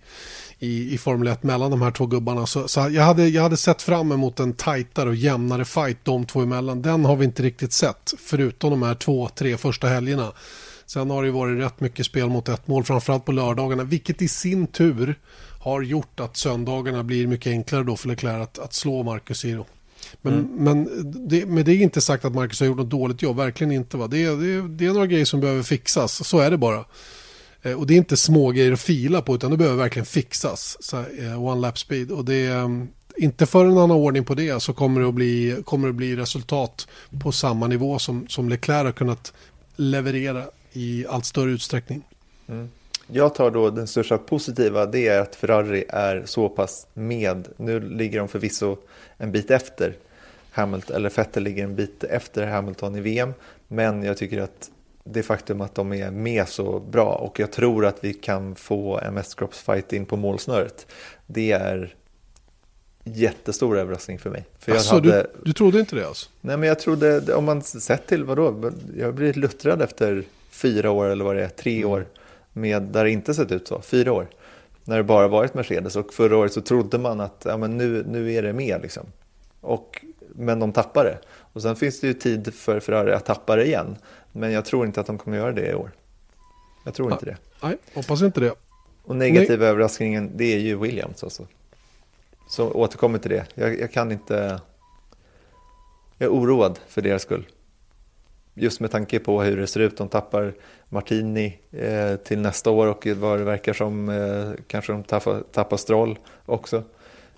i, 0.60 0.94
i 0.94 0.98
Formel 0.98 1.28
1 1.28 1.44
mellan 1.44 1.72
de 1.72 1.82
här 1.82 1.92
två 1.92 2.06
gubbarna. 2.06 2.46
Så, 2.46 2.68
så 2.68 2.80
jag, 2.92 3.04
hade, 3.04 3.28
jag 3.28 3.44
hade 3.44 3.58
sett 3.58 3.82
fram 3.82 4.12
emot 4.12 4.40
en 4.40 4.54
tajtare 4.54 5.10
och 5.10 5.16
jämnare 5.16 5.66
fight 5.66 5.98
de 6.04 6.26
två 6.26 6.42
emellan. 6.42 6.82
Den 6.82 7.06
har 7.06 7.16
vi 7.16 7.26
inte 7.26 7.44
riktigt 7.44 7.74
sett. 7.74 8.14
Förutom 8.20 8.70
de 8.70 8.84
här 8.84 8.96
två, 8.96 9.30
tre 9.36 9.58
första 9.58 9.88
helgerna. 9.88 10.32
Sen 10.86 11.10
har 11.10 11.22
det 11.22 11.26
ju 11.26 11.32
varit 11.34 11.60
rätt 11.60 11.80
mycket 11.80 12.06
spel 12.06 12.30
mot 12.30 12.50
ett 12.50 12.68
mål, 12.68 12.84
framförallt 12.84 13.26
på 13.26 13.32
lördagarna, 13.32 13.84
vilket 13.84 14.22
i 14.22 14.28
sin 14.28 14.68
tur 14.68 15.20
har 15.60 15.82
gjort 15.82 16.20
att 16.20 16.38
söndagarna 16.38 17.04
blir 17.04 17.28
mycket 17.28 17.50
enklare 17.52 17.84
då 17.84 17.96
för 17.96 18.08
Leclerc 18.08 18.44
att, 18.44 18.60
att 18.60 18.74
slå 18.74 19.04
Marcus 19.04 19.40
Zero. 19.40 19.66
Men, 20.22 20.50
men 20.58 20.90
det, 21.30 21.46
med 21.46 21.66
det 21.66 21.72
är 21.72 21.82
inte 21.82 22.02
sagt 22.02 22.26
att 22.26 22.34
Marcus 22.34 22.60
har 22.60 22.68
gjort 22.68 22.78
något 22.78 22.90
dåligt 22.90 23.22
jobb, 23.22 23.38
verkligen 23.38 23.72
inte. 23.72 23.98
Va? 23.98 24.08
Det, 24.08 24.26
det, 24.26 24.68
det 24.68 24.86
är 24.86 24.94
några 24.94 25.08
grejer 25.08 25.26
som 25.26 25.40
behöver 25.40 25.64
fixas, 25.64 26.28
så 26.28 26.40
är 26.40 26.52
det 26.52 26.58
bara. 26.58 26.86
Eh, 27.64 27.80
och 27.80 27.88
det 27.88 27.94
är 27.94 27.98
inte 27.98 28.18
små 28.18 28.52
grejer 28.52 28.72
att 28.72 28.80
fila 28.80 29.22
på, 29.22 29.36
utan 29.36 29.52
det 29.52 29.58
behöver 29.58 29.78
verkligen 29.78 30.06
fixas. 30.06 30.78
Så, 30.80 30.98
här, 30.98 31.08
eh, 31.20 31.44
one 31.44 31.62
lap 31.62 31.80
speed. 31.80 32.12
Och 32.12 32.26
det 32.26 32.46
är, 32.46 32.88
inte 33.18 33.46
förrän 33.46 33.78
han 33.78 33.90
har 33.90 33.98
ordning 33.98 34.26
på 34.26 34.34
det 34.34 34.62
så 34.62 34.74
kommer 34.74 35.02
det 35.02 35.08
att 35.08 35.14
bli, 35.14 35.62
kommer 35.66 35.88
det 35.88 35.92
att 35.92 35.96
bli 35.96 36.16
resultat 36.16 36.88
på 37.24 37.32
samma 37.32 37.68
nivå 37.68 38.00
som, 38.00 38.28
som 38.28 38.50
Leclerc 38.50 38.86
har 38.86 38.92
kunnat 38.92 39.34
leverera 39.76 40.44
i 40.74 41.06
allt 41.10 41.26
större 41.26 41.52
utsträckning. 41.52 42.04
Mm. 42.48 42.70
Jag 43.08 43.36
tar 43.36 43.52
då 43.52 43.70
den 43.70 43.88
största 43.88 44.18
positiva, 44.18 44.86
det 44.86 45.08
är 45.08 45.20
att 45.20 45.36
Ferrari 45.36 45.86
är 45.90 46.24
så 46.26 46.50
pass 46.50 46.88
med. 46.94 47.48
Nu 47.58 47.80
ligger 47.80 48.20
de 48.20 48.28
förvisso 48.28 48.78
en 49.18 49.32
bit 49.32 49.52
efter 49.52 49.96
Hamilton, 50.52 50.96
eller 50.96 51.10
Vettel 51.10 51.44
ligger 51.44 51.64
en 51.64 51.76
bit 51.76 52.04
efter 52.04 52.48
Hamilton 52.48 52.96
i 52.96 53.02
VM. 53.02 53.34
Men 53.68 54.04
jag 54.04 54.18
tycker 54.18 54.42
att 54.42 54.70
det 55.04 55.24
faktum 55.24 55.62
att 55.62 55.76
de 55.76 55.94
är 55.94 56.12
med 56.12 56.48
så 56.48 56.80
bra 56.80 57.16
och 57.16 57.40
jag 57.40 57.52
tror 57.52 57.86
att 57.86 58.04
vi 58.04 58.14
kan 58.14 58.56
få 58.56 59.00
en 59.00 59.14
mästerskapsfight 59.14 59.94
in 59.94 60.06
på 60.06 60.18
målsnöret. 60.18 60.88
Det 61.26 61.52
är 61.52 61.96
jättestor 63.04 63.78
överraskning 63.78 64.20
för 64.20 64.30
mig. 64.30 64.46
För 64.60 64.72
jag 64.72 64.78
Alltså, 64.78 64.94
hade... 64.94 65.10
du, 65.12 65.28
du 65.44 65.54
trodde 65.54 65.80
inte 65.80 65.96
det 65.96 66.08
alltså? 66.08 66.30
Nej 66.42 66.58
men 66.58 66.70
jag 66.70 66.80
trodde, 66.80 67.34
om 67.34 67.46
man 67.46 67.62
sett 67.62 68.08
till 68.08 68.24
vadå, 68.24 68.72
jag 68.98 69.06
har 69.06 69.12
blivit 69.12 69.36
luttrad 69.36 69.82
efter 69.82 70.24
fyra 70.50 70.92
år 70.92 71.06
eller 71.06 71.26
vad 71.26 71.36
det 71.36 71.44
är, 71.44 71.50
tre 71.50 71.86
år, 71.86 72.06
med, 72.54 72.84
där 72.84 73.04
det 73.04 73.12
inte 73.12 73.34
sett 73.34 73.52
ut 73.52 73.68
så, 73.68 73.82
fyra 73.82 74.14
år. 74.14 74.28
När 74.84 74.98
det 74.98 75.04
bara 75.04 75.28
varit 75.28 75.54
Mercedes 75.54 75.96
och 75.96 76.14
förra 76.14 76.38
året 76.38 76.54
så 76.54 76.62
trodde 76.62 76.98
man 76.98 77.20
att 77.20 77.44
ja, 77.46 77.58
men 77.58 77.78
nu, 77.78 78.04
nu 78.08 78.34
är 78.34 78.42
det 78.42 78.54
med 78.54 78.82
liksom. 78.82 79.04
Och, 79.62 80.06
men 80.36 80.60
de 80.60 80.72
tappar 80.72 81.04
det. 81.04 81.18
Och 81.54 81.62
sen 81.62 81.76
finns 81.76 82.00
det 82.00 82.08
ju 82.08 82.14
tid 82.14 82.54
för 82.54 82.80
Ferrari 82.80 83.14
att 83.14 83.26
tappa 83.26 83.56
det 83.56 83.66
igen. 83.66 83.96
Men 84.34 84.52
jag 84.52 84.66
tror 84.66 84.86
inte 84.86 85.02
att 85.02 85.08
de 85.08 85.18
kommer 85.18 85.38
göra 85.38 85.52
det 85.52 85.72
i 85.72 85.74
år. 85.74 85.92
Jag 86.84 86.94
tror 86.94 87.12
inte 87.12 87.26
det. 87.26 87.38
Nej, 87.62 87.78
hoppas 87.94 88.22
inte 88.22 88.40
det. 88.40 88.54
Och 89.04 89.16
negativa 89.16 89.66
överraskningen, 89.66 90.32
det 90.36 90.54
är 90.54 90.60
ju 90.60 90.78
Williams 90.78 91.24
alltså. 91.24 91.48
Så 92.48 92.72
återkommer 92.72 93.20
till 93.20 93.32
det. 93.32 93.46
Jag, 93.56 93.80
jag 93.80 93.92
kan 93.92 94.12
inte... 94.12 94.62
Jag 96.18 96.26
är 96.26 96.34
oroad 96.34 96.80
för 96.88 97.02
deras 97.02 97.22
skull. 97.22 97.46
Just 98.54 98.80
med 98.80 98.92
tanke 98.92 99.20
på 99.20 99.42
hur 99.42 99.58
det 99.58 99.68
ser 99.68 99.80
ut. 99.80 99.98
De 99.98 100.08
tappar 100.08 100.54
Martini 100.90 101.60
eh, 101.72 102.16
till 102.16 102.40
nästa 102.40 102.70
år 102.70 102.88
och 102.88 103.08
vad 103.08 103.40
det 103.40 103.44
verkar 103.44 103.74
som 103.74 104.10
eh, 104.10 104.52
kanske 104.68 104.92
de 104.92 105.04
tappar, 105.04 105.44
tappar 105.52 105.78
Stroll 105.78 106.20
också. 106.46 106.84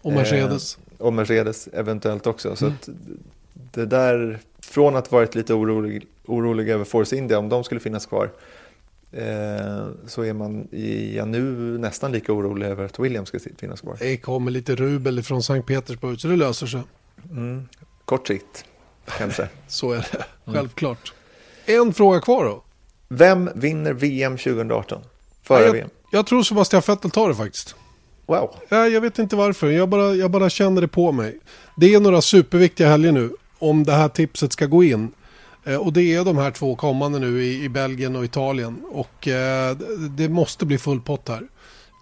Och 0.02 0.12
Mercedes. 0.14 0.78
Eh, 0.78 1.06
och 1.06 1.14
Mercedes 1.14 1.68
eventuellt 1.68 2.28
också. 2.28 2.56
Så 2.56 2.68
att 2.68 2.90
det 3.54 3.86
där, 3.86 4.40
från 4.60 4.96
att 4.96 5.12
varit 5.12 5.36
lite 5.36 5.54
orolig, 5.54 6.08
orolig 6.28 6.70
över 6.70 6.86
Force 6.86 7.18
India, 7.18 7.40
om 7.40 7.50
de 7.50 7.64
skulle 7.64 7.82
finnas 7.82 8.06
kvar, 8.06 8.32
eh, 9.12 9.88
så 10.08 10.22
är 10.22 10.34
man 10.34 10.68
ja, 11.16 11.26
nu 11.26 11.42
nästan 11.78 12.12
lika 12.12 12.34
orolig 12.34 12.68
över 12.68 12.86
att 12.86 13.00
Williams 13.00 13.30
ska 13.30 13.40
finnas 13.58 13.82
kvar. 13.82 13.98
Det 14.00 14.18
kommer 14.18 14.52
lite 14.52 14.76
rubel 14.76 15.24
från 15.24 15.44
Sankt 15.44 15.68
Petersburg 15.68 16.20
så 16.20 16.28
det 16.28 16.36
löser 16.36 16.68
sig. 16.68 16.82
Kort 18.06 18.28
sikt, 18.28 18.66
kanske. 19.18 19.50
Så 19.68 19.92
är 19.92 19.98
det, 20.12 20.52
självklart. 20.52 21.14
En 21.66 21.94
fråga 21.94 22.22
kvar 22.22 22.46
då. 22.46 22.64
Vem 23.08 23.50
vinner 23.56 23.94
VM 23.94 24.38
2018? 24.38 25.02
Före 25.44 25.66
jag, 25.66 25.74
VM? 25.74 25.90
jag 26.12 26.28
tror 26.28 26.44
Sebastian 26.44 26.82
Vettel 26.88 27.12
tar 27.12 27.30
det 27.30 27.36
faktiskt. 27.36 27.76
Wow. 28.26 28.56
Ja, 28.70 28.88
jag 28.88 29.02
vet 29.02 29.20
inte 29.20 29.36
varför, 29.36 29.70
jag 29.70 29.90
bara, 29.90 30.14
jag 30.14 30.32
bara 30.32 30.50
känner 30.50 30.82
det 30.82 30.88
på 30.88 31.12
mig. 31.12 31.40
Det 31.78 31.94
är 31.94 32.00
några 32.00 32.22
superviktiga 32.22 32.88
helger 32.88 33.12
nu 33.12 33.30
om 33.60 33.84
det 33.84 33.92
här 33.92 34.10
tipset 34.10 34.54
ska 34.54 34.66
gå 34.66 34.84
in. 34.84 35.12
Eh, 35.66 35.76
och 35.76 35.94
det 35.94 36.04
är 36.04 36.26
de 36.26 36.38
här 36.38 36.52
två 36.52 36.76
kommande 36.76 37.20
nu 37.20 37.44
i, 37.44 37.64
i 37.64 37.70
Belgien 37.70 38.16
och 38.16 38.26
Italien. 38.26 38.82
Och 38.92 39.28
eh, 39.28 39.78
det- 39.78 40.10
det 40.18 40.30
måste 40.30 40.66
bli 40.66 40.78
full 40.78 41.02
pott 41.02 41.30
här. 41.30 41.42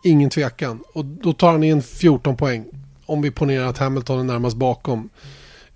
Ingen 0.03 0.29
tvekan. 0.29 0.83
Och 0.93 1.05
då 1.05 1.33
tar 1.33 1.51
han 1.51 1.63
in 1.63 1.81
14 1.83 2.37
poäng. 2.37 2.65
Om 3.05 3.21
vi 3.21 3.31
ponerar 3.31 3.65
att 3.67 3.77
Hamilton 3.77 4.19
är 4.19 4.23
närmast 4.23 4.55
bakom. 4.57 5.09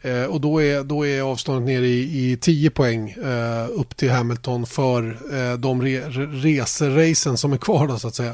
Eh, 0.02 0.26
och 0.26 0.42
då 0.42 0.62
är, 0.62 0.84
då 0.84 1.06
är 1.06 1.22
avståndet 1.22 1.66
nere 1.66 1.88
i, 1.88 2.32
i 2.32 2.38
10 2.38 2.70
poäng 2.70 3.10
eh, 3.10 3.68
upp 3.70 3.98
till 3.98 4.12
Hamilton 4.12 4.66
för 4.66 5.18
eh, 5.34 5.58
de 5.58 5.82
re, 5.82 6.10
re, 6.10 6.26
reseracen 6.26 7.38
som 7.38 7.54
är 7.54 7.58
kvar 7.58 7.88
då 7.88 8.00
så 8.00 8.08
att 8.08 8.16
säga. 8.16 8.34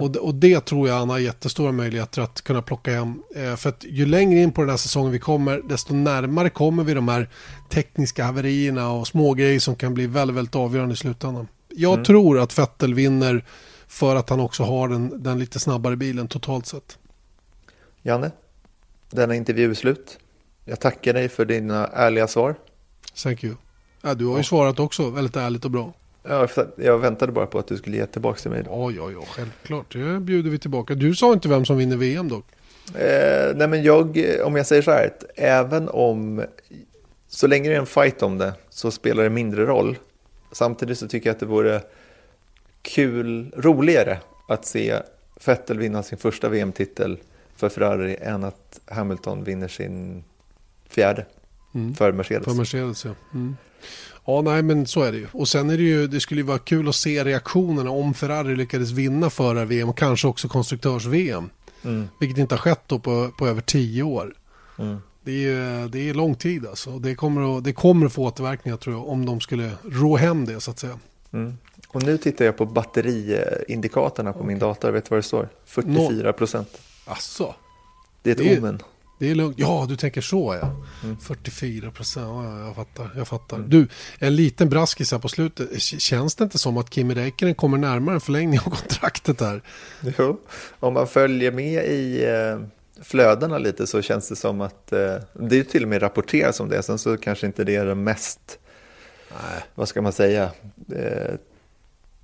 Och, 0.00 0.16
och 0.16 0.34
det 0.34 0.60
tror 0.60 0.88
jag 0.88 0.94
han 0.94 1.10
har 1.10 1.18
jättestora 1.18 1.72
möjligheter 1.72 2.22
att 2.22 2.42
kunna 2.42 2.62
plocka 2.62 2.92
hem. 2.92 3.22
Eh, 3.36 3.56
för 3.56 3.68
att 3.68 3.84
ju 3.88 4.06
längre 4.06 4.40
in 4.40 4.52
på 4.52 4.60
den 4.60 4.70
här 4.70 4.76
säsongen 4.76 5.12
vi 5.12 5.18
kommer 5.18 5.62
desto 5.68 5.94
närmare 5.94 6.50
kommer 6.50 6.84
vi 6.84 6.94
de 6.94 7.08
här 7.08 7.28
tekniska 7.68 8.24
haverierna 8.24 8.90
och 8.90 9.06
smågrejer 9.06 9.60
som 9.60 9.76
kan 9.76 9.94
bli 9.94 10.06
väldigt, 10.06 10.36
väldigt 10.36 10.56
avgörande 10.56 10.92
i 10.92 10.96
slutändan. 10.96 11.48
Jag 11.68 12.04
tror 12.04 12.38
att 12.38 12.58
Vettel 12.58 12.94
vinner 12.94 13.44
för 13.88 14.16
att 14.16 14.30
han 14.30 14.40
också 14.40 14.62
har 14.62 14.88
den, 14.88 15.22
den 15.22 15.38
lite 15.38 15.60
snabbare 15.60 15.96
bilen 15.96 16.28
totalt 16.28 16.66
sett. 16.66 16.98
Janne, 18.02 18.30
denna 19.10 19.34
intervju 19.34 19.70
är 19.70 19.74
slut. 19.74 20.18
Jag 20.64 20.80
tackar 20.80 21.14
dig 21.14 21.28
för 21.28 21.44
dina 21.44 21.86
ärliga 21.86 22.28
svar. 22.28 22.54
Thank 23.22 23.44
you. 23.44 23.54
Ja, 24.02 24.14
du 24.14 24.26
har 24.26 24.38
ju 24.38 24.44
svarat 24.44 24.80
också 24.80 25.10
väldigt 25.10 25.36
ärligt 25.36 25.64
och 25.64 25.70
bra. 25.70 25.92
Ja, 26.22 26.48
jag 26.76 26.98
väntade 26.98 27.32
bara 27.32 27.46
på 27.46 27.58
att 27.58 27.66
du 27.66 27.76
skulle 27.76 27.96
ge 27.96 28.06
tillbaka 28.06 28.40
till 28.40 28.50
mig. 28.50 28.62
Ja, 28.66 28.90
ja, 28.90 29.10
ja, 29.10 29.24
självklart. 29.26 29.92
Det 29.92 30.20
bjuder 30.20 30.50
vi 30.50 30.58
tillbaka. 30.58 30.94
Du 30.94 31.14
sa 31.14 31.32
inte 31.32 31.48
vem 31.48 31.64
som 31.64 31.76
vinner 31.76 31.96
VM 31.96 32.28
dock. 32.28 32.44
Eh, 32.94 33.56
nej 33.56 33.68
men 33.68 33.82
jag, 33.82 34.24
om 34.44 34.56
jag 34.56 34.66
säger 34.66 34.82
så 34.82 34.90
här, 34.90 35.12
även 35.36 35.88
om, 35.88 36.44
så 37.28 37.46
länge 37.46 37.68
det 37.68 37.74
är 37.74 37.80
en 37.80 37.86
fight 37.86 38.22
om 38.22 38.38
det, 38.38 38.54
så 38.70 38.90
spelar 38.90 39.22
det 39.22 39.30
mindre 39.30 39.66
roll. 39.66 39.98
Samtidigt 40.52 40.98
så 40.98 41.08
tycker 41.08 41.28
jag 41.28 41.34
att 41.34 41.40
det 41.40 41.46
vore 41.46 41.82
kul, 42.82 43.54
roligare 43.56 44.18
att 44.48 44.66
se 44.66 44.96
Vettel 45.44 45.78
vinna 45.78 46.02
sin 46.02 46.18
första 46.18 46.48
VM-titel 46.48 47.18
för 47.56 47.68
Ferrari 47.68 48.16
än 48.20 48.44
att 48.44 48.80
Hamilton 48.86 49.44
vinner 49.44 49.68
sin 49.68 50.24
fjärde 50.90 51.26
för 51.96 52.12
Mercedes. 52.12 52.44
För 52.44 52.54
Mercedes, 52.54 53.04
ja. 53.04 53.10
Mm. 53.34 53.56
Ja, 54.26 54.42
nej, 54.42 54.62
men 54.62 54.86
så 54.86 55.02
är 55.02 55.12
det 55.12 55.18
ju. 55.18 55.26
Och 55.32 55.48
sen 55.48 55.70
är 55.70 55.76
det 55.76 55.82
ju, 55.82 56.06
det 56.06 56.20
skulle 56.20 56.40
ju 56.40 56.46
vara 56.46 56.58
kul 56.58 56.88
att 56.88 56.94
se 56.94 57.24
reaktionerna 57.24 57.90
om 57.90 58.14
Ferrari 58.14 58.56
lyckades 58.56 58.90
vinna 58.90 59.30
förra 59.30 59.64
VM 59.64 59.88
och 59.88 59.98
kanske 59.98 60.28
också 60.28 60.48
konstruktörs-VM. 60.48 61.50
Vilket 62.20 62.38
inte 62.38 62.54
har 62.54 62.60
skett 62.60 62.80
då 62.86 62.98
på, 62.98 63.30
på 63.38 63.46
över 63.48 63.60
tio 63.60 64.02
år. 64.02 64.34
Det 65.24 65.44
är, 65.48 65.88
det 65.88 66.08
är 66.08 66.14
lång 66.14 66.34
tid 66.34 66.66
alltså. 66.66 66.98
Det 66.98 67.14
kommer, 67.14 67.58
att, 67.58 67.64
det 67.64 67.72
kommer 67.72 68.06
att 68.06 68.12
få 68.12 68.24
återverkningar 68.24 68.76
tror 68.76 68.96
jag 68.96 69.08
om 69.08 69.26
de 69.26 69.40
skulle 69.40 69.72
rå 69.90 70.16
hem 70.16 70.44
det 70.44 70.60
så 70.60 70.70
att 70.70 70.78
säga. 70.78 70.98
Mm. 71.32 71.56
Och 71.88 72.02
nu 72.02 72.18
tittar 72.18 72.44
jag 72.44 72.56
på 72.56 72.66
batteriindikatorerna 72.66 74.32
på 74.32 74.44
min 74.44 74.58
dator. 74.58 74.90
Vet 74.90 75.04
du 75.04 75.08
vad 75.08 75.18
det 75.18 75.22
står? 75.22 75.48
44 75.64 76.32
procent. 76.32 76.80
Asså, 77.04 77.54
Det 78.22 78.30
är 78.30 78.32
ett 78.32 78.38
Det 78.38 78.54
är- 78.54 78.58
omen. 78.60 78.82
Det 79.20 79.30
är 79.30 79.34
lugnt. 79.34 79.58
Ja, 79.58 79.86
du 79.88 79.96
tänker 79.96 80.20
så 80.20 80.58
ja. 80.62 80.76
44 81.20 81.90
procent, 81.90 82.26
ja, 82.26 82.44
ja, 82.44 82.66
jag 82.66 82.76
fattar. 82.76 83.10
Jag 83.16 83.28
fattar. 83.28 83.58
Du, 83.58 83.88
en 84.18 84.36
liten 84.36 84.68
braskis 84.68 85.12
här 85.12 85.18
på 85.18 85.28
slutet. 85.28 85.82
Känns 85.82 86.34
det 86.34 86.44
inte 86.44 86.58
som 86.58 86.76
att 86.76 86.94
Kimi 86.94 87.14
Räikkönen 87.14 87.54
kommer 87.54 87.78
närmare 87.78 88.14
en 88.14 88.20
förlängning 88.20 88.58
av 88.58 88.70
kontraktet 88.70 89.40
här? 89.40 89.62
Jo, 90.18 90.40
om 90.80 90.94
man 90.94 91.06
följer 91.06 91.52
med 91.52 91.84
i 91.84 92.24
eh, 92.24 92.60
flödena 93.02 93.58
lite 93.58 93.86
så 93.86 94.02
känns 94.02 94.28
det 94.28 94.36
som 94.36 94.60
att 94.60 94.92
eh, 94.92 95.16
det 95.32 95.58
är 95.58 95.64
till 95.64 95.82
och 95.82 95.88
med 95.88 96.02
rapporterat 96.02 96.54
som 96.54 96.68
det. 96.68 96.82
Sen 96.82 96.98
så 96.98 97.16
kanske 97.16 97.46
inte 97.46 97.64
det 97.64 97.76
är 97.76 97.86
den 97.86 98.04
mest, 98.04 98.58
vad 99.74 99.88
ska 99.88 100.02
man 100.02 100.12
säga, 100.12 100.50
eh, 100.92 101.34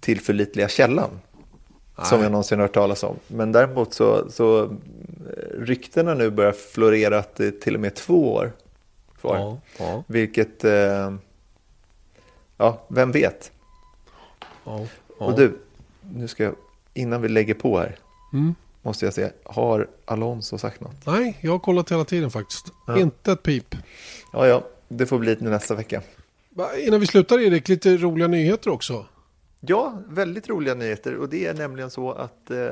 tillförlitliga 0.00 0.68
källan. 0.68 1.10
Som 2.04 2.22
jag 2.22 2.32
någonsin 2.32 2.60
hört 2.60 2.74
talas 2.74 3.02
om. 3.02 3.16
Men 3.28 3.52
däremot 3.52 3.94
så, 3.94 4.30
så 4.30 4.76
ryktena 5.58 6.14
nu 6.14 6.30
börjar 6.30 6.52
florera 6.52 7.18
att 7.18 7.34
det 7.36 7.46
är 7.46 7.50
till 7.50 7.74
och 7.74 7.80
med 7.80 7.94
två 7.94 8.34
år 8.34 8.52
kvar. 9.20 9.36
Ja, 9.36 9.58
ja. 9.78 10.04
Vilket, 10.06 10.64
eh, 10.64 11.14
ja, 12.56 12.82
vem 12.88 13.12
vet? 13.12 13.52
Ja. 14.64 14.86
Och 15.18 15.36
du, 15.36 15.58
nu 16.14 16.28
ska 16.28 16.44
jag, 16.44 16.54
innan 16.94 17.22
vi 17.22 17.28
lägger 17.28 17.54
på 17.54 17.78
här, 17.78 17.96
Mm. 18.32 18.54
måste 18.82 19.04
jag 19.04 19.14
säga, 19.14 19.30
har 19.44 19.88
Alonso 20.04 20.58
sagt 20.58 20.80
något? 20.80 21.06
Nej, 21.06 21.38
jag 21.40 21.52
har 21.52 21.58
kollat 21.58 21.92
hela 21.92 22.04
tiden 22.04 22.30
faktiskt. 22.30 22.66
Inte 22.98 23.32
ett 23.32 23.42
pip. 23.42 23.74
Ja, 24.32 24.46
ja, 24.46 24.64
det 24.88 25.06
får 25.06 25.18
bli 25.18 25.36
nästa 25.40 25.74
vecka. 25.74 26.02
Innan 26.78 27.00
vi 27.00 27.06
slutar 27.06 27.38
Erik, 27.40 27.68
lite 27.68 27.96
roliga 27.96 28.28
nyheter 28.28 28.70
också. 28.70 29.06
Ja, 29.60 30.02
väldigt 30.08 30.48
roliga 30.48 30.74
nyheter 30.74 31.16
och 31.16 31.28
det 31.28 31.46
är 31.46 31.54
nämligen 31.54 31.90
så 31.90 32.12
att 32.12 32.50
eh, 32.50 32.66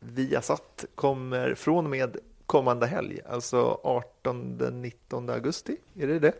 Viasat 0.00 0.84
kommer 0.94 1.54
från 1.54 1.84
och 1.84 1.90
med 1.90 2.16
kommande 2.46 2.86
helg, 2.86 3.20
alltså 3.28 3.80
18-19 4.24 5.32
augusti, 5.32 5.76
är 5.94 6.06
det 6.06 6.18
det? 6.18 6.32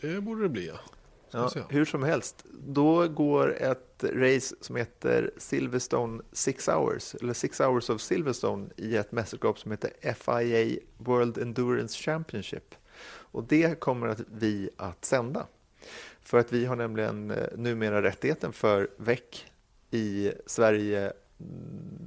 Det 0.00 0.20
borde 0.20 0.42
det 0.42 0.48
bli 0.48 0.66
ja. 0.66 0.80
Ja, 1.34 1.50
hur 1.68 1.84
som 1.84 2.02
helst, 2.02 2.44
då 2.66 3.08
går 3.08 3.54
ett 3.62 4.04
race 4.04 4.54
som 4.60 4.76
heter 4.76 5.30
Silverstone 5.36 6.22
Six 6.32 6.68
Hours, 6.68 7.14
eller 7.14 7.34
Six 7.34 7.60
Hours 7.60 7.90
of 7.90 8.00
Silverstone 8.00 8.68
i 8.76 8.96
ett 8.96 9.12
mästerskap 9.12 9.58
som 9.58 9.70
heter 9.70 10.14
FIA 10.14 10.80
World 10.98 11.38
Endurance 11.38 11.98
Championship. 11.98 12.74
Och 13.04 13.44
det 13.44 13.80
kommer 13.80 14.08
att 14.08 14.20
vi 14.28 14.70
att 14.76 15.04
sända. 15.04 15.46
För 16.22 16.38
att 16.38 16.52
vi 16.52 16.64
har 16.64 16.76
nämligen 16.76 17.30
eh, 17.30 17.46
numera 17.56 18.02
rättigheten 18.02 18.52
för 18.52 18.88
veck 18.96 19.52
i 19.90 20.32
Sverige, 20.46 21.12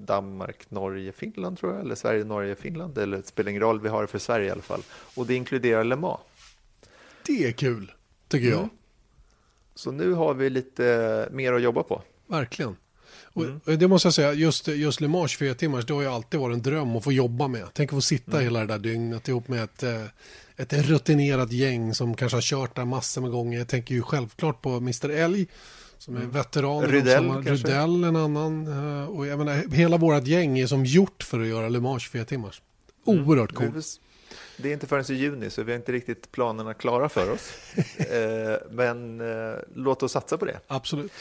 Danmark, 0.05 0.71
Norge, 0.71 1.11
Finland 1.11 1.57
tror 1.57 1.71
jag, 1.73 1.81
eller 1.81 1.95
Sverige, 1.95 2.23
Norge, 2.23 2.55
Finland, 2.55 2.97
eller 2.97 3.17
det 3.17 3.27
spelar 3.27 3.49
ingen 3.49 3.61
roll, 3.61 3.81
vi 3.81 3.89
har 3.89 4.01
det 4.01 4.07
för 4.07 4.19
Sverige 4.19 4.47
i 4.47 4.51
alla 4.51 4.61
fall. 4.61 4.81
Och 5.15 5.25
det 5.27 5.35
inkluderar 5.35 5.83
Le 5.83 5.95
Mans. 5.95 6.19
Det 7.25 7.47
är 7.47 7.51
kul, 7.51 7.91
tycker 8.27 8.47
jag. 8.49 8.57
Mm. 8.59 8.69
Så 9.75 9.91
nu 9.91 10.11
har 10.13 10.33
vi 10.33 10.49
lite 10.49 11.29
mer 11.31 11.53
att 11.53 11.61
jobba 11.61 11.83
på. 11.83 12.01
Verkligen. 12.27 12.75
Och 13.33 13.43
Mm. 13.45 13.59
det 13.79 13.87
måste 13.87 14.05
jag 14.07 14.13
säga, 14.13 14.33
just, 14.33 14.67
just 14.67 15.01
Le 15.01 15.07
Mans 15.07 15.31
24 15.31 15.53
timmars, 15.53 15.85
det 15.85 15.93
har 15.93 16.01
ju 16.01 16.07
alltid 16.07 16.39
varit 16.39 16.53
en 16.53 16.61
dröm 16.61 16.95
att 16.95 17.03
få 17.03 17.11
jobba 17.11 17.47
med. 17.47 17.67
Tänk 17.73 17.89
att 17.89 17.97
få 17.97 18.01
sitta 18.01 18.31
Mm. 18.31 18.43
hela 18.43 18.59
det 18.59 18.65
där 18.65 18.79
dygnet 18.79 19.27
ihop 19.27 19.47
med 19.47 19.63
ett, 19.63 19.83
eh, 19.83 20.03
ett 20.55 20.73
rutinerat 20.73 21.51
gäng 21.51 21.93
som 21.95 22.15
kanske 22.15 22.35
har 22.35 22.41
kört 22.41 22.75
där 22.75 22.85
massor 22.85 23.21
med 23.21 23.31
gånger. 23.31 23.57
Jag 23.57 23.67
tänker 23.67 23.95
ju 23.95 24.01
självklart 24.01 24.61
på 24.61 24.69
Mr. 24.69 25.09
Älg 25.09 25.47
som 25.97 26.15
är 26.17 26.21
veteran. 26.25 26.81
de 26.81 26.89
Mm. 26.89 26.91
Rydell, 26.91 27.13
samma- 27.23 27.33
kanske? 27.43 27.67
Rydell 27.67 28.03
en 28.03 28.15
annan. 28.15 28.67
eh, 29.01 29.09
Och 29.09 29.27
jag 29.27 29.37
menar, 29.39 29.75
hela 29.75 29.97
vårt 29.97 30.27
gäng 30.27 30.59
är 30.59 30.67
som 30.67 30.85
gjort 30.85 31.23
för 31.23 31.39
att 31.39 31.47
göra 31.47 31.69
Le 31.69 31.79
Mans 31.79 32.03
24 32.03 32.25
timmars. 32.25 32.61
Mm. 33.07 33.27
Oerhört 33.29 33.51
Vi 33.51 33.55
coolt. 33.55 33.85
Det 34.57 34.69
är 34.69 34.73
inte 34.73 34.87
förrän 34.87 35.11
i 35.11 35.13
juni 35.13 35.49
så 35.49 35.63
vi 35.63 35.71
har 35.71 35.79
inte 35.79 35.91
riktigt 35.91 36.31
planerna 36.31 36.73
klara 36.73 37.09
för 37.09 37.31
oss. 37.31 37.51
eh, 37.97 38.55
men 38.71 39.21
eh, 39.21 39.55
låt 39.75 40.03
oss 40.03 40.11
satsa 40.11 40.37
på 40.37 40.45
det. 40.45 40.59
Absolut. 40.67 41.11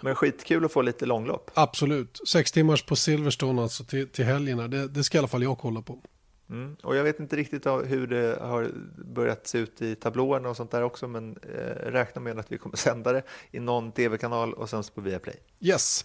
Men 0.00 0.14
skitkul 0.14 0.64
att 0.64 0.72
få 0.72 0.82
lite 0.82 1.06
långlopp. 1.06 1.50
Absolut. 1.54 2.20
Sex 2.28 2.52
timmars 2.52 2.82
på 2.82 2.96
Silverstone 2.96 3.62
alltså 3.62 3.84
till, 3.84 4.08
till 4.08 4.24
helgerna. 4.24 4.68
Det, 4.68 4.88
det 4.88 5.04
ska 5.04 5.18
i 5.18 5.20
alla 5.20 5.28
fall 5.28 5.42
jag 5.42 5.58
kolla 5.58 5.82
på. 5.82 5.98
Mm. 6.50 6.76
Och 6.82 6.96
jag 6.96 7.04
vet 7.04 7.20
inte 7.20 7.36
riktigt 7.36 7.66
hur 7.66 8.06
det 8.06 8.38
har 8.40 8.70
börjat 9.14 9.46
se 9.46 9.58
ut 9.58 9.82
i 9.82 9.94
tablåerna 9.94 10.48
och 10.48 10.56
sånt 10.56 10.70
där 10.70 10.82
också. 10.82 11.08
Men 11.08 11.38
eh, 11.42 11.90
räkna 11.90 12.20
med 12.20 12.38
att 12.38 12.52
vi 12.52 12.58
kommer 12.58 12.76
sända 12.88 13.12
det 13.12 13.22
i 13.50 13.60
någon 13.60 13.92
tv-kanal 13.92 14.54
och 14.54 14.70
sen 14.70 14.82
på 14.94 15.00
Viaplay. 15.00 15.36
Yes. 15.60 16.04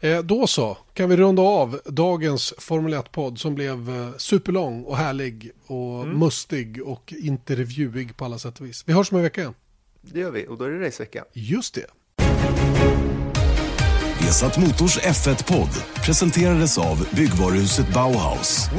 Eh, 0.00 0.22
då 0.22 0.46
så, 0.46 0.78
kan 0.94 1.08
vi 1.08 1.16
runda 1.16 1.42
av 1.42 1.80
dagens 1.84 2.54
Formel 2.58 2.94
1-podd 2.94 3.38
som 3.38 3.54
blev 3.54 3.90
eh, 3.90 4.16
superlång 4.16 4.84
och 4.84 4.96
härlig 4.96 5.50
och 5.66 6.06
mustig 6.06 6.86
och 6.86 7.14
intervjuig 7.16 8.16
på 8.16 8.24
alla 8.24 8.38
sätt 8.38 8.60
och 8.60 8.66
vis. 8.66 8.84
Vi 8.86 8.92
hörs 8.92 9.12
om 9.12 9.16
en 9.16 9.22
vecka 9.24 9.40
igen. 9.40 9.54
Det 10.00 10.20
gör 10.20 10.30
vi 10.30 10.46
och 10.46 10.58
då 10.58 10.64
är 10.64 10.70
det 10.70 10.86
racevecka. 10.86 11.24
Just 11.32 11.74
det. 11.74 11.86
Vesat 14.30 14.56
Motors 14.56 14.98
F1-podd 14.98 15.74
presenterades 16.04 16.78
av 16.78 17.00
byggvaruhuset 17.18 17.88
Bauhaus. 17.90 18.70